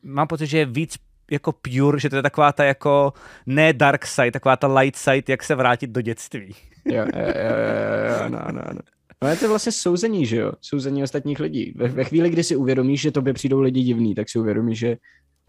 mám 0.03 0.27
pocit, 0.27 0.47
že 0.47 0.57
je 0.57 0.65
víc 0.65 0.97
jako 1.31 1.51
pure, 1.51 1.99
že 1.99 2.09
to 2.09 2.15
je 2.15 2.21
taková 2.21 2.51
ta 2.51 2.63
jako 2.63 3.13
ne 3.45 3.73
dark 3.73 4.05
side, 4.05 4.31
taková 4.31 4.55
ta 4.55 4.67
light 4.79 4.95
side, 4.95 5.23
jak 5.27 5.43
se 5.43 5.55
vrátit 5.55 5.89
do 5.89 6.01
dětství. 6.01 6.55
Jo, 6.85 6.93
jo, 6.95 7.05
jo, 7.15 7.25
jo, 7.25 8.23
jo 8.23 8.29
no, 8.29 8.39
no, 8.51 8.61
no. 8.73 8.79
No 9.23 9.29
je 9.29 9.35
to 9.35 9.49
vlastně 9.49 9.71
souzení, 9.71 10.25
že 10.25 10.37
jo? 10.37 10.51
Souzení 10.61 11.03
ostatních 11.03 11.39
lidí. 11.39 11.73
Ve, 11.75 11.87
ve 11.87 12.03
chvíli, 12.03 12.29
kdy 12.29 12.43
si 12.43 12.55
uvědomíš, 12.55 13.01
že 13.01 13.11
tobě 13.11 13.33
přijdou 13.33 13.61
lidi 13.61 13.83
divní, 13.83 14.15
tak 14.15 14.29
si 14.29 14.39
uvědomíš, 14.39 14.79
že 14.79 14.97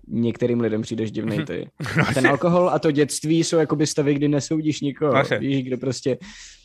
některým 0.08 0.60
lidem 0.60 0.82
přijdeš 0.82 1.10
divný 1.10 1.44
ty. 1.44 1.70
A 2.08 2.12
ten 2.14 2.26
alkohol 2.26 2.70
a 2.70 2.78
to 2.78 2.90
dětství 2.90 3.44
jsou 3.44 3.56
jakoby 3.56 3.86
stavy, 3.86 4.14
kdy 4.14 4.28
nesoudíš 4.28 4.80
nikoho. 4.80 5.22
Víš, 5.38 5.64
kde 5.64 5.76
prostě 5.76 6.18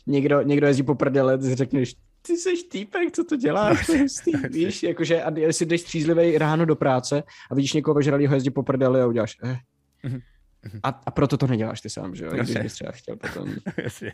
někdo, 0.06 0.42
někdo 0.42 0.66
jezdí 0.66 0.82
po 0.82 0.94
prdele, 0.94 1.38
řekneš, 1.40 1.94
ty 2.22 2.36
jsi 2.36 2.64
týpek, 2.70 3.12
co 3.12 3.24
to 3.24 3.36
děláš? 3.36 3.86
To 3.86 3.92
hustý, 3.98 4.32
víš, 4.50 4.82
jakože, 4.82 5.22
a 5.22 5.38
jestli 5.38 5.66
jdeš 5.66 5.80
střízlivý 5.80 6.38
ráno 6.38 6.64
do 6.64 6.76
práce 6.76 7.22
a 7.50 7.54
vidíš 7.54 7.72
někoho 7.72 7.94
vežralýho 7.94 8.34
jezdit 8.34 8.50
po 8.50 8.62
prdeli 8.62 9.00
a 9.00 9.06
uděláš, 9.06 9.36
eh. 9.44 9.58
Mhm. 10.02 10.20
A, 10.82 11.00
a 11.06 11.10
proto 11.10 11.36
to 11.36 11.46
neděláš 11.46 11.80
ty 11.80 11.90
sám, 11.90 12.14
že 12.14 12.24
jo? 12.24 12.30
Když 12.32 12.56
bys 12.56 12.72
třeba 12.72 12.92
chtěl 12.92 13.16
potom. 13.16 13.54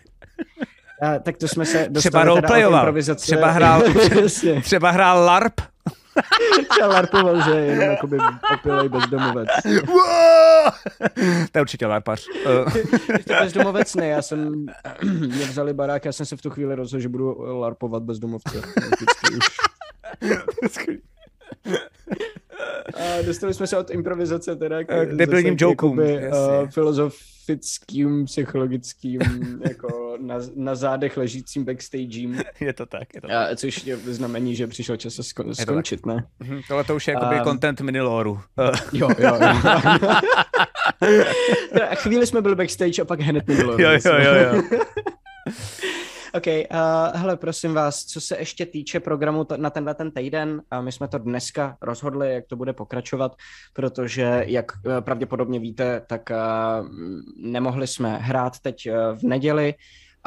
A, 1.02 1.18
tak 1.18 1.36
to 1.36 1.48
jsme 1.48 1.66
se 1.66 1.78
dostali 1.78 2.00
třeba 2.00 2.24
roleplayoval, 2.24 2.94
třeba 3.14 3.50
hrál, 3.50 3.82
třeba 4.62 4.90
hrál 4.90 5.24
LARP. 5.24 5.60
třeba 6.70 6.86
LARPoval, 6.86 7.42
že 7.42 7.50
je 7.50 7.64
jenom 7.64 7.90
jakoby 7.90 8.18
opilej 8.54 8.88
bezdomovec. 8.88 9.48
to 11.52 11.58
je 11.58 11.60
určitě 11.60 11.86
LARPař. 11.86 12.26
to 13.26 13.34
bezdomovec 13.40 13.94
ne, 13.94 14.08
já 14.08 14.22
jsem, 14.22 14.66
mě 15.18 15.44
vzali 15.44 15.74
barák, 15.74 16.04
já 16.04 16.12
jsem 16.12 16.26
se 16.26 16.36
v 16.36 16.42
tu 16.42 16.50
chvíli 16.50 16.74
rozhodl, 16.74 17.02
že 17.02 17.08
budu 17.08 17.36
LARPovat 17.38 18.02
bezdomovce. 18.02 18.62
Vždycky 18.76 19.36
už. 19.36 19.46
A 22.94 23.22
dostali 23.26 23.54
jsme 23.54 23.66
se 23.66 23.76
od 23.78 23.90
improvizace 23.90 24.56
teda 24.56 24.84
k, 24.84 25.04
k 25.06 25.16
debilním 25.16 25.56
jokům. 25.60 25.98
uh, 25.98 26.04
filozofickým, 26.70 28.24
psychologickým, 28.24 29.20
jako 29.68 30.16
na, 30.20 30.38
na 30.56 30.74
zádech 30.74 31.16
ležícím 31.16 31.64
backstagem. 31.64 32.40
Je 32.60 32.72
to 32.72 32.86
tak, 32.86 33.14
je 33.14 33.20
to 33.20 33.28
tak. 33.28 33.36
A, 33.52 33.56
což 33.56 33.86
je 33.86 33.96
znamení, 33.96 34.56
že 34.56 34.66
přišel 34.66 34.96
čas 34.96 35.14
se 35.14 35.22
sko- 35.22 35.54
skončit, 35.62 36.06
ne? 36.06 36.26
Mhm, 36.40 36.60
tohle 36.68 36.84
to 36.84 36.96
už 36.96 37.08
je 37.08 37.14
jakoby 37.14 37.36
um, 37.36 37.44
content 37.44 37.80
miniloru. 37.80 38.40
jo, 38.92 39.08
jo, 39.18 39.38
jo. 39.40 39.60
Chvíli 41.94 42.26
jsme 42.26 42.42
byli 42.42 42.54
backstage 42.54 43.02
a 43.02 43.04
pak 43.04 43.20
hned 43.20 43.46
miniloru. 43.48 43.82
Jo, 43.82 43.90
jo, 43.90 44.12
jo, 44.18 44.34
jo. 44.34 44.62
OK, 46.34 46.46
uh, 46.46 47.20
hele, 47.20 47.36
prosím 47.36 47.74
vás, 47.74 48.04
co 48.04 48.20
se 48.20 48.38
ještě 48.38 48.66
týče 48.66 49.00
programu 49.00 49.44
t- 49.44 49.58
na 49.58 49.70
tenhle 49.70 49.94
ten 49.94 50.10
týden, 50.10 50.62
uh, 50.72 50.84
my 50.84 50.92
jsme 50.92 51.08
to 51.08 51.18
dneska 51.18 51.76
rozhodli, 51.82 52.34
jak 52.34 52.46
to 52.46 52.56
bude 52.56 52.72
pokračovat, 52.72 53.36
protože, 53.72 54.44
jak 54.46 54.66
uh, 54.72 55.00
pravděpodobně 55.00 55.60
víte, 55.60 56.02
tak 56.06 56.30
uh, 56.30 56.88
nemohli 57.36 57.86
jsme 57.86 58.18
hrát 58.18 58.58
teď 58.58 58.88
uh, 58.88 59.18
v 59.18 59.22
neděli, 59.22 59.74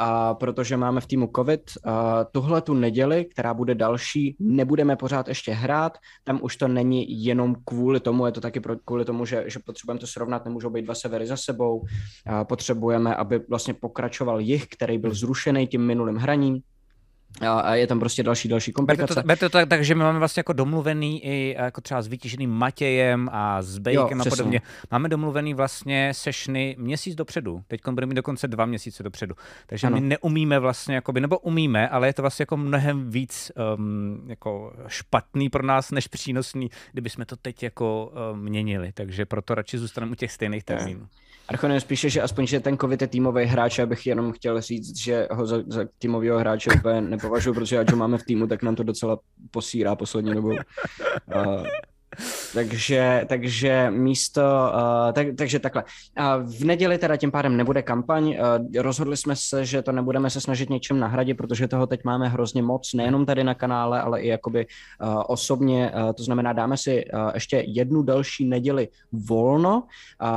a 0.02 0.34
protože 0.34 0.76
máme 0.76 1.00
v 1.00 1.06
týmu 1.06 1.30
COVID, 1.36 1.70
a 1.84 2.24
tuhle 2.24 2.60
tu 2.60 2.74
neděli, 2.74 3.24
která 3.24 3.54
bude 3.54 3.74
další, 3.74 4.36
nebudeme 4.40 4.96
pořád 4.96 5.28
ještě 5.28 5.52
hrát, 5.52 5.98
tam 6.24 6.38
už 6.42 6.56
to 6.56 6.68
není 6.68 7.24
jenom 7.24 7.56
kvůli 7.64 8.00
tomu, 8.00 8.26
je 8.26 8.32
to 8.32 8.40
taky 8.40 8.60
kvůli 8.84 9.04
tomu, 9.04 9.24
že, 9.24 9.44
že 9.46 9.58
potřebujeme 9.58 10.00
to 10.00 10.06
srovnat, 10.06 10.44
nemůžou 10.44 10.70
být 10.70 10.82
dva 10.82 10.94
severy 10.94 11.26
za 11.26 11.36
sebou, 11.36 11.84
a 12.26 12.44
potřebujeme, 12.44 13.14
aby 13.14 13.40
vlastně 13.48 13.74
pokračoval 13.74 14.40
jich, 14.40 14.66
který 14.66 14.98
byl 14.98 15.14
zrušený 15.14 15.66
tím 15.66 15.86
minulým 15.86 16.16
hraním, 16.16 16.60
a 17.62 17.74
je 17.74 17.86
tam 17.86 18.00
prostě 18.00 18.22
další, 18.22 18.48
další 18.48 18.72
komplikace. 18.72 19.22
Berte 19.22 19.46
to, 19.46 19.50
to 19.50 19.58
tak, 19.58 19.68
takže 19.68 19.94
my 19.94 20.04
máme 20.04 20.18
vlastně 20.18 20.40
jako 20.40 20.52
domluvený 20.52 21.24
i 21.24 21.56
jako 21.58 21.80
třeba 21.80 22.02
s 22.02 22.06
vytíženým 22.06 22.50
Matějem 22.50 23.28
a 23.32 23.62
s 23.62 23.78
Bejkem 23.78 24.20
a 24.20 24.24
podobně. 24.24 24.60
Máme 24.90 25.08
domluvený 25.08 25.54
vlastně 25.54 26.12
sešny 26.14 26.76
měsíc 26.78 27.14
dopředu. 27.14 27.62
Teď 27.68 27.80
budeme 27.90 28.10
mít 28.10 28.14
dokonce 28.14 28.48
dva 28.48 28.66
měsíce 28.66 29.02
dopředu. 29.02 29.34
Takže 29.66 29.86
ano. 29.86 29.96
my 29.96 30.00
neumíme 30.00 30.58
vlastně, 30.58 30.94
jakoby, 30.94 31.20
nebo 31.20 31.38
umíme, 31.38 31.88
ale 31.88 32.06
je 32.06 32.12
to 32.12 32.22
vlastně 32.22 32.42
jako 32.42 32.56
mnohem 32.56 33.10
víc 33.10 33.52
um, 33.76 34.24
jako 34.26 34.72
špatný 34.86 35.48
pro 35.48 35.66
nás, 35.66 35.90
než 35.90 36.08
přínosný, 36.08 36.70
kdyby 36.92 37.10
jsme 37.10 37.24
to 37.24 37.36
teď 37.36 37.62
jako 37.62 38.12
um, 38.32 38.40
měnili. 38.40 38.92
Takže 38.92 39.26
proto 39.26 39.54
radši 39.54 39.78
zůstaneme 39.78 40.12
u 40.12 40.14
těch 40.14 40.32
stejných 40.32 40.64
termínů. 40.64 41.06
Archonem 41.50 41.80
spíše, 41.80 42.10
že 42.10 42.22
aspoň, 42.22 42.46
že 42.46 42.60
ten 42.60 42.78
covid 42.78 43.02
je 43.02 43.08
týmový 43.08 43.44
hráč, 43.44 43.78
abych 43.78 44.06
jenom 44.06 44.32
chtěl 44.32 44.60
říct, 44.60 44.96
že 44.96 45.28
ho 45.30 45.46
za, 45.46 45.56
za 45.66 45.84
týmového 45.98 46.38
hráče 46.38 46.70
úplně 46.78 47.00
nepovažuji, 47.00 47.54
protože 47.54 47.78
ať 47.78 47.90
ho 47.90 47.96
máme 47.96 48.18
v 48.18 48.22
týmu, 48.22 48.46
tak 48.46 48.62
nám 48.62 48.74
to 48.74 48.82
docela 48.82 49.18
posírá 49.50 49.96
poslední 49.96 50.34
dobou. 50.34 50.48
Uh, 50.48 51.64
takže, 52.54 53.24
takže 53.28 53.90
místo, 53.90 54.42
uh, 54.74 55.12
tak, 55.12 55.26
takže 55.38 55.58
takhle. 55.58 55.84
Uh, 56.18 56.50
v 56.50 56.64
neděli 56.64 56.98
teda 56.98 57.16
tím 57.16 57.30
pádem 57.30 57.56
nebude 57.56 57.82
kampaň. 57.82 58.28
Uh, 58.28 58.82
rozhodli 58.82 59.16
jsme 59.16 59.36
se, 59.36 59.64
že 59.64 59.82
to 59.82 59.92
nebudeme 59.92 60.30
se 60.30 60.40
snažit 60.40 60.70
něčím 60.70 60.98
nahradit, 60.98 61.34
protože 61.34 61.68
toho 61.68 61.86
teď 61.86 62.04
máme 62.04 62.28
hrozně 62.28 62.62
moc, 62.62 62.94
nejenom 62.94 63.26
tady 63.26 63.44
na 63.44 63.54
kanále, 63.54 64.00
ale 64.00 64.20
i 64.20 64.28
jakoby 64.28 64.66
uh, 65.02 65.22
osobně. 65.26 65.92
Uh, 65.94 66.12
to 66.12 66.22
znamená, 66.22 66.52
dáme 66.52 66.76
si 66.76 67.04
uh, 67.04 67.30
ještě 67.34 67.64
jednu 67.66 68.02
další 68.02 68.44
neděli 68.44 68.88
volno. 69.12 69.82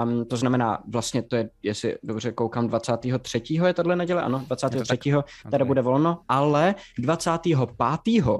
Um, 0.03 0.25
to 0.25 0.37
znamená, 0.37 0.83
vlastně 0.87 1.21
to 1.21 1.35
je, 1.35 1.49
jestli 1.63 1.95
dobře 2.03 2.31
koukám, 2.31 2.67
23. 2.67 3.41
je 3.65 3.73
tahle 3.73 3.95
neděle, 3.95 4.21
ano, 4.21 4.43
23. 4.47 5.13
teda 5.51 5.65
bude 5.65 5.81
volno, 5.81 6.19
ale 6.29 6.75
25. 6.97 7.57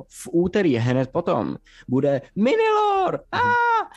v 0.10 0.28
úterý 0.32 0.76
hned 0.78 1.10
potom 1.10 1.56
bude 1.88 2.22
Minilor! 2.36 3.23
Ah, 3.32 3.38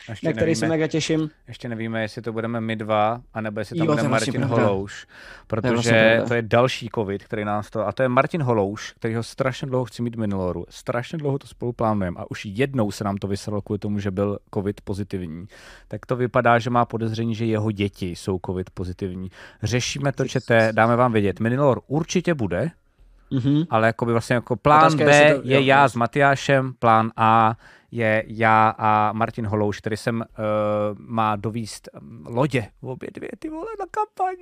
na 0.08 0.14
který 0.14 0.34
nevíme, 0.34 0.56
se 0.56 0.68
mega 0.68 0.86
těším. 0.86 1.30
Ještě 1.48 1.68
nevíme, 1.68 2.02
jestli 2.02 2.22
to 2.22 2.32
budeme 2.32 2.60
my 2.60 2.76
dva, 2.76 3.20
anebo 3.34 3.60
jestli 3.60 3.78
tam 3.78 3.86
jo, 3.86 3.92
bude 3.92 4.08
Martin 4.08 4.40
vlastně 4.40 4.64
Holouš, 4.64 5.06
protože 5.46 5.70
to 5.70 5.96
je, 5.96 6.16
vlastně 6.16 6.28
to 6.28 6.34
je 6.34 6.42
další 6.42 6.90
covid, 6.94 7.24
který 7.24 7.44
nás 7.44 7.70
to... 7.70 7.86
A 7.86 7.92
to 7.92 8.02
je 8.02 8.08
Martin 8.08 8.42
Holouš, 8.42 8.92
který 8.92 9.14
ho 9.14 9.22
strašně 9.22 9.68
dlouho 9.68 9.84
chci 9.84 10.02
mít 10.02 10.16
Miniloru. 10.16 10.64
Strašně 10.68 11.18
dlouho 11.18 11.38
to 11.38 11.46
spolu 11.46 11.72
plánujeme 11.72 12.20
a 12.20 12.30
už 12.30 12.46
jednou 12.46 12.90
se 12.90 13.04
nám 13.04 13.16
to 13.16 13.28
vyselo 13.28 13.62
kvůli 13.62 13.78
tomu, 13.78 13.98
že 13.98 14.10
byl 14.10 14.38
covid 14.54 14.80
pozitivní. 14.80 15.46
Tak 15.88 16.06
to 16.06 16.16
vypadá, 16.16 16.58
že 16.58 16.70
má 16.70 16.84
podezření, 16.84 17.34
že 17.34 17.44
jeho 17.44 17.70
děti 17.70 18.10
jsou 18.10 18.40
covid 18.46 18.70
pozitivní. 18.70 19.30
Řešíme 19.62 20.12
to, 20.12 20.28
čete, 20.28 20.68
dáme 20.72 20.96
vám 20.96 21.12
vědět. 21.12 21.40
Minilor 21.40 21.80
určitě 21.86 22.34
bude, 22.34 22.70
Mm-hmm. 23.32 23.66
Ale 23.70 23.86
jako 23.86 24.06
by 24.06 24.12
vlastně 24.12 24.34
jako 24.34 24.56
plán 24.56 24.80
Otázka, 24.80 25.04
B 25.04 25.34
to, 25.34 25.48
je 25.48 25.54
jo, 25.54 25.60
já 25.60 25.88
s 25.88 25.94
Matyášem, 25.94 26.72
plán 26.78 27.10
A 27.16 27.56
je 27.96 28.24
já 28.26 28.74
a 28.78 29.12
Martin 29.12 29.46
Holouš, 29.46 29.78
který 29.78 29.96
jsem 29.96 30.16
uh, 30.20 30.24
má 30.98 31.36
dovíst 31.36 31.88
lodě, 32.24 32.68
obě 32.80 33.08
dvě 33.14 33.28
ty 33.38 33.50
vole 33.50 33.66
na 33.80 33.86
kampaň. 33.90 34.36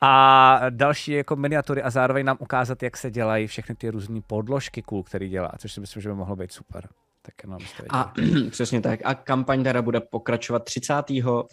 A 0.00 0.60
další 0.70 1.12
jako 1.12 1.36
miniatury 1.36 1.82
a 1.82 1.90
zároveň 1.90 2.26
nám 2.26 2.36
ukázat, 2.40 2.82
jak 2.82 2.96
se 2.96 3.10
dělají 3.10 3.46
všechny 3.46 3.74
ty 3.74 3.90
různé 3.90 4.20
podložky 4.26 4.82
cool, 4.82 5.02
který 5.02 5.28
dělá, 5.28 5.50
což 5.58 5.72
si 5.72 5.80
myslím, 5.80 6.02
že 6.02 6.08
by 6.08 6.14
mohlo 6.14 6.36
být 6.36 6.52
super. 6.52 6.88
Tak 7.22 7.34
jenom 7.42 7.58
a 7.90 8.12
přesně 8.50 8.80
tak. 8.80 9.00
A 9.04 9.14
kampaň 9.14 9.64
teda 9.64 9.82
bude 9.82 10.00
pokračovat 10.00 10.64
30. 10.64 10.94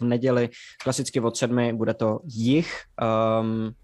neděli, 0.00 0.48
klasicky 0.82 1.20
od 1.20 1.36
sedmi, 1.36 1.72
bude 1.72 1.94
to 1.94 2.20
jich. 2.24 2.82
Um, 3.40 3.74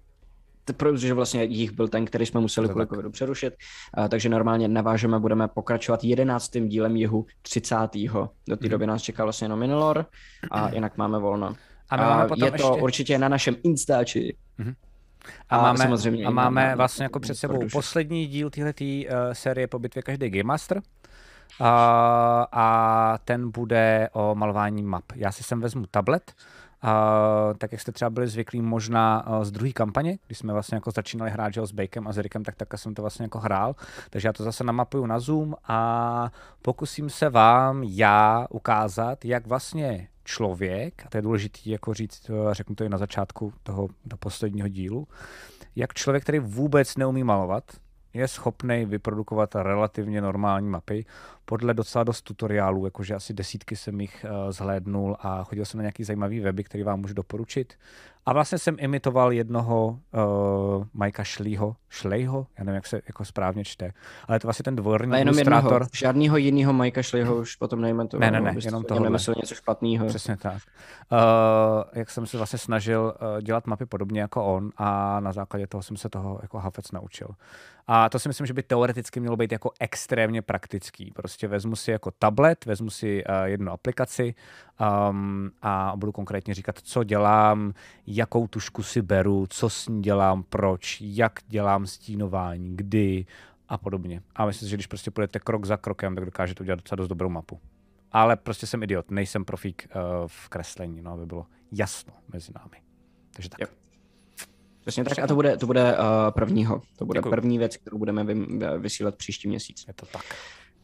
protože 0.72 1.14
vlastně 1.14 1.44
jich 1.44 1.72
byl 1.72 1.88
ten, 1.88 2.04
který 2.04 2.26
jsme 2.26 2.40
museli 2.40 2.68
kvůli 2.68 2.86
covidu 2.86 3.10
přerušit, 3.10 3.54
a, 3.94 4.08
takže 4.08 4.28
normálně 4.28 4.68
navážeme, 4.68 5.18
budeme 5.18 5.48
pokračovat 5.48 6.04
jedenáctým 6.04 6.68
dílem 6.68 6.96
jihu 6.96 7.26
30. 7.42 7.76
Do 8.48 8.56
té 8.56 8.66
mm. 8.66 8.70
doby 8.70 8.86
nás 8.86 9.02
čeká 9.02 9.24
vlastně 9.24 9.44
jenom 9.44 9.58
Minilor 9.58 10.06
a 10.50 10.74
jinak 10.74 10.96
máme 10.96 11.18
volno. 11.18 11.54
A, 11.90 11.96
máme 11.96 12.28
potom 12.28 12.44
je 12.44 12.50
to 12.50 12.56
ještě... 12.56 12.82
určitě 12.82 13.18
na 13.18 13.28
našem 13.28 13.56
Instači. 13.62 14.36
Mm-hmm. 14.58 14.74
A, 15.50 15.56
a 15.56 15.62
máme, 15.62 15.78
samozřejmě 15.78 16.24
a 16.24 16.30
máme 16.30 16.68
na, 16.68 16.74
vlastně 16.74 17.02
jako 17.02 17.20
před 17.20 17.34
sebou 17.34 17.68
poslední 17.72 18.26
díl 18.26 18.50
této 18.50 18.84
uh, 18.84 19.10
série 19.32 19.66
po 19.66 19.78
bitvě 19.78 20.02
každý 20.02 20.30
Game 20.30 20.42
Master. 20.42 20.76
Uh, 21.60 21.66
a 22.52 23.18
ten 23.24 23.50
bude 23.50 24.08
o 24.12 24.34
malování 24.34 24.82
map. 24.82 25.04
Já 25.14 25.32
si 25.32 25.42
sem 25.42 25.60
vezmu 25.60 25.86
tablet, 25.90 26.32
Uh, 26.84 26.90
tak 27.58 27.72
jak 27.72 27.80
jste 27.80 27.92
třeba 27.92 28.10
byli 28.10 28.28
zvyklí 28.28 28.62
možná 28.62 29.26
uh, 29.26 29.44
z 29.44 29.50
druhé 29.50 29.72
kampaně, 29.72 30.18
když 30.26 30.38
jsme 30.38 30.52
vlastně 30.52 30.76
jako 30.76 30.90
začínali 30.90 31.30
hrát 31.30 31.54
že, 31.54 31.66
s 31.66 31.72
Bakem 31.72 32.08
a 32.08 32.12
s 32.12 32.18
Erikem, 32.18 32.44
tak 32.44 32.56
tak 32.56 32.68
jsem 32.76 32.94
to 32.94 33.02
vlastně 33.02 33.24
jako 33.24 33.38
hrál. 33.38 33.74
Takže 34.10 34.28
já 34.28 34.32
to 34.32 34.44
zase 34.44 34.64
namapuju 34.64 35.06
na 35.06 35.20
Zoom 35.20 35.54
a 35.68 36.30
pokusím 36.62 37.10
se 37.10 37.30
vám 37.30 37.82
já 37.82 38.46
ukázat, 38.50 39.24
jak 39.24 39.46
vlastně 39.46 40.08
člověk, 40.24 41.02
a 41.06 41.08
to 41.08 41.18
je 41.18 41.22
důležité 41.22 41.60
jako 41.64 41.94
říct, 41.94 42.30
eh, 42.30 42.54
řeknu 42.54 42.74
to 42.74 42.84
i 42.84 42.88
na 42.88 42.98
začátku 42.98 43.52
toho 43.62 43.88
do 44.04 44.16
posledního 44.16 44.68
dílu, 44.68 45.08
jak 45.76 45.94
člověk, 45.94 46.22
který 46.22 46.38
vůbec 46.38 46.96
neumí 46.96 47.24
malovat, 47.24 47.64
je 48.14 48.28
schopný 48.28 48.84
vyprodukovat 48.84 49.54
relativně 49.54 50.20
normální 50.20 50.68
mapy 50.68 51.04
podle 51.44 51.74
docela 51.74 52.04
dost 52.04 52.22
tutoriálů, 52.22 52.84
jakože 52.84 53.14
asi 53.14 53.34
desítky 53.34 53.76
jsem 53.76 54.00
jich 54.00 54.24
uh, 54.24 54.52
zhlédnul 54.52 55.16
a 55.20 55.44
chodil 55.44 55.64
jsem 55.64 55.78
na 55.78 55.82
nějaký 55.82 56.04
zajímavý 56.04 56.40
weby, 56.40 56.64
který 56.64 56.84
vám 56.84 57.00
můžu 57.00 57.14
doporučit. 57.14 57.74
A 58.26 58.32
vlastně 58.32 58.58
jsem 58.58 58.76
imitoval 58.78 59.32
jednoho 59.32 59.86
uh, 59.86 60.84
Majka 60.94 61.24
Šlího, 61.24 61.76
Šlejho, 61.88 62.46
já 62.58 62.64
nevím, 62.64 62.74
jak 62.74 62.86
se 62.86 63.00
jako 63.06 63.24
správně 63.24 63.64
čte, 63.64 63.92
ale 64.28 64.40
to 64.40 64.46
vlastně 64.46 64.62
ten 64.62 64.76
dvorní 64.76 65.10
ale 65.10 65.18
jenom 65.18 65.34
ilustrátor. 65.34 65.72
Jednoho, 65.72 65.88
žádnýho 65.94 66.36
jiného 66.36 66.72
Majka 66.72 67.02
Šlího 67.02 67.36
už 67.36 67.56
potom 67.56 68.08
to. 68.08 68.18
Ne, 68.18 68.30
ne, 68.30 68.40
ne, 68.40 68.54
jenom 68.64 68.84
toho. 68.84 69.00
Nemyslel 69.00 69.34
něco 69.42 69.54
špatného. 69.54 70.06
Přesně 70.06 70.36
tak. 70.36 70.62
Uh, 71.12 71.18
jak 71.92 72.10
jsem 72.10 72.26
se 72.26 72.36
vlastně 72.36 72.58
snažil 72.58 73.14
uh, 73.34 73.40
dělat 73.42 73.66
mapy 73.66 73.86
podobně 73.86 74.20
jako 74.20 74.44
on 74.44 74.70
a 74.76 75.20
na 75.20 75.32
základě 75.32 75.66
toho 75.66 75.82
jsem 75.82 75.96
se 75.96 76.08
toho 76.08 76.38
jako 76.42 76.58
Hafec 76.58 76.92
naučil. 76.92 77.28
A 77.86 78.08
to 78.08 78.18
si 78.18 78.28
myslím, 78.28 78.46
že 78.46 78.54
by 78.54 78.62
teoreticky 78.62 79.20
mělo 79.20 79.36
být 79.36 79.52
jako 79.52 79.70
extrémně 79.80 80.42
praktický. 80.42 81.10
Prostě 81.14 81.48
vezmu 81.48 81.76
si 81.76 81.90
jako 81.90 82.10
tablet, 82.10 82.64
vezmu 82.64 82.90
si 82.90 83.24
uh, 83.24 83.44
jednu 83.44 83.72
aplikaci 83.72 84.34
um, 85.10 85.50
a 85.62 85.92
budu 85.96 86.12
konkrétně 86.12 86.54
říkat, 86.54 86.78
co 86.78 87.04
dělám, 87.04 87.72
jakou 88.16 88.46
tušku 88.46 88.82
si 88.82 89.02
beru, 89.02 89.46
co 89.50 89.70
s 89.70 89.88
ní 89.88 90.02
dělám, 90.02 90.42
proč, 90.42 90.98
jak 91.00 91.40
dělám 91.48 91.86
stínování, 91.86 92.76
kdy, 92.76 93.26
a 93.68 93.78
podobně. 93.78 94.22
A 94.34 94.46
myslím 94.46 94.66
si, 94.66 94.70
že 94.70 94.76
když 94.76 94.86
prostě 94.86 95.10
půjdete 95.10 95.38
krok 95.38 95.64
za 95.64 95.76
krokem, 95.76 96.14
tak 96.14 96.24
dokážete 96.24 96.62
udělat 96.62 96.76
docela 96.76 96.96
dost 96.96 97.08
dobrou 97.08 97.28
mapu. 97.28 97.60
Ale 98.12 98.36
prostě 98.36 98.66
jsem 98.66 98.82
idiot, 98.82 99.10
nejsem 99.10 99.44
profík 99.44 99.88
uh, 99.96 100.02
v 100.26 100.48
kreslení, 100.48 101.02
no, 101.02 101.12
aby 101.12 101.26
bylo 101.26 101.46
jasno 101.72 102.12
mezi 102.32 102.52
námi. 102.54 102.76
Takže 103.32 103.48
tak. 103.48 103.60
Yep. 103.60 103.70
Přesně 104.80 105.04
tak 105.04 105.18
a 105.18 105.26
to 105.26 105.34
bude, 105.34 105.56
to 105.56 105.66
bude 105.66 105.98
uh, 105.98 106.04
prvního. 106.30 106.82
To 106.96 107.06
bude 107.06 107.18
Děkuju. 107.18 107.30
první 107.30 107.58
věc, 107.58 107.76
kterou 107.76 107.98
budeme 107.98 108.24
vy, 108.24 108.34
vysílat 108.78 109.16
příští 109.16 109.48
měsíc. 109.48 109.84
Je 109.88 109.94
to 109.94 110.06
tak. 110.06 110.24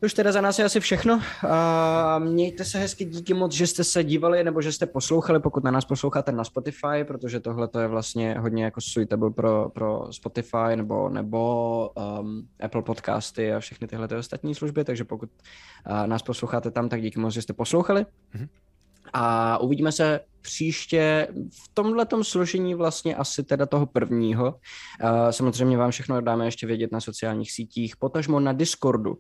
Už 0.03 0.15
teda 0.15 0.33
za 0.33 0.41
nás 0.41 0.59
je 0.59 0.65
asi 0.65 0.81
všechno. 0.81 1.21
A 1.49 2.19
mějte 2.19 2.65
se 2.65 2.79
hezky, 2.79 3.05
díky 3.05 3.35
moc, 3.35 3.53
že 3.53 3.67
jste 3.67 3.85
se 3.85 4.05
dívali 4.05 4.45
nebo 4.45 4.63
že 4.63 4.73
jste 4.73 4.87
poslouchali, 4.87 5.41
pokud 5.41 5.65
na 5.65 5.71
nás 5.71 5.85
posloucháte 5.85 6.33
na 6.33 6.45
Spotify, 6.45 7.05
protože 7.05 7.41
tohle 7.41 7.69
to 7.69 7.81
je 7.81 7.89
vlastně 7.89 8.39
hodně 8.39 8.65
jako 8.65 8.81
suitable 8.81 9.31
pro, 9.31 9.69
pro 9.69 10.07
Spotify 10.11 10.77
nebo, 10.77 11.09
nebo 11.09 11.91
um, 12.21 12.49
Apple 12.61 12.83
podcasty 12.83 13.53
a 13.53 13.61
všechny 13.61 13.87
tyhle 13.87 14.09
ty 14.09 14.15
ostatní 14.15 14.55
služby, 14.55 14.85
takže 14.85 15.05
pokud 15.05 15.31
uh, 15.91 16.07
nás 16.07 16.23
posloucháte 16.23 16.71
tam, 16.71 16.89
tak 16.89 17.03
díky 17.03 17.21
moc, 17.21 17.35
že 17.35 17.43
jste 17.43 17.53
poslouchali. 17.53 18.03
Mm-hmm. 18.03 18.49
A 19.13 19.59
uvidíme 19.59 19.93
se 19.93 20.21
příště 20.43 21.29
v 21.65 21.75
tomhle 21.75 22.07
složení 22.23 22.75
vlastně 22.75 23.17
asi 23.17 23.45
teda 23.45 23.67
toho 23.67 23.87
prvního. 23.87 24.47
Uh, 24.47 25.31
samozřejmě 25.31 25.77
vám 25.77 25.91
všechno 25.91 26.21
dáme 26.21 26.45
ještě 26.45 26.67
vědět 26.67 26.93
na 26.93 27.01
sociálních 27.01 27.53
sítích, 27.53 27.97
potažmo 27.97 28.41
na 28.41 28.53
Discordu. 28.53 29.11
Uh, 29.11 29.17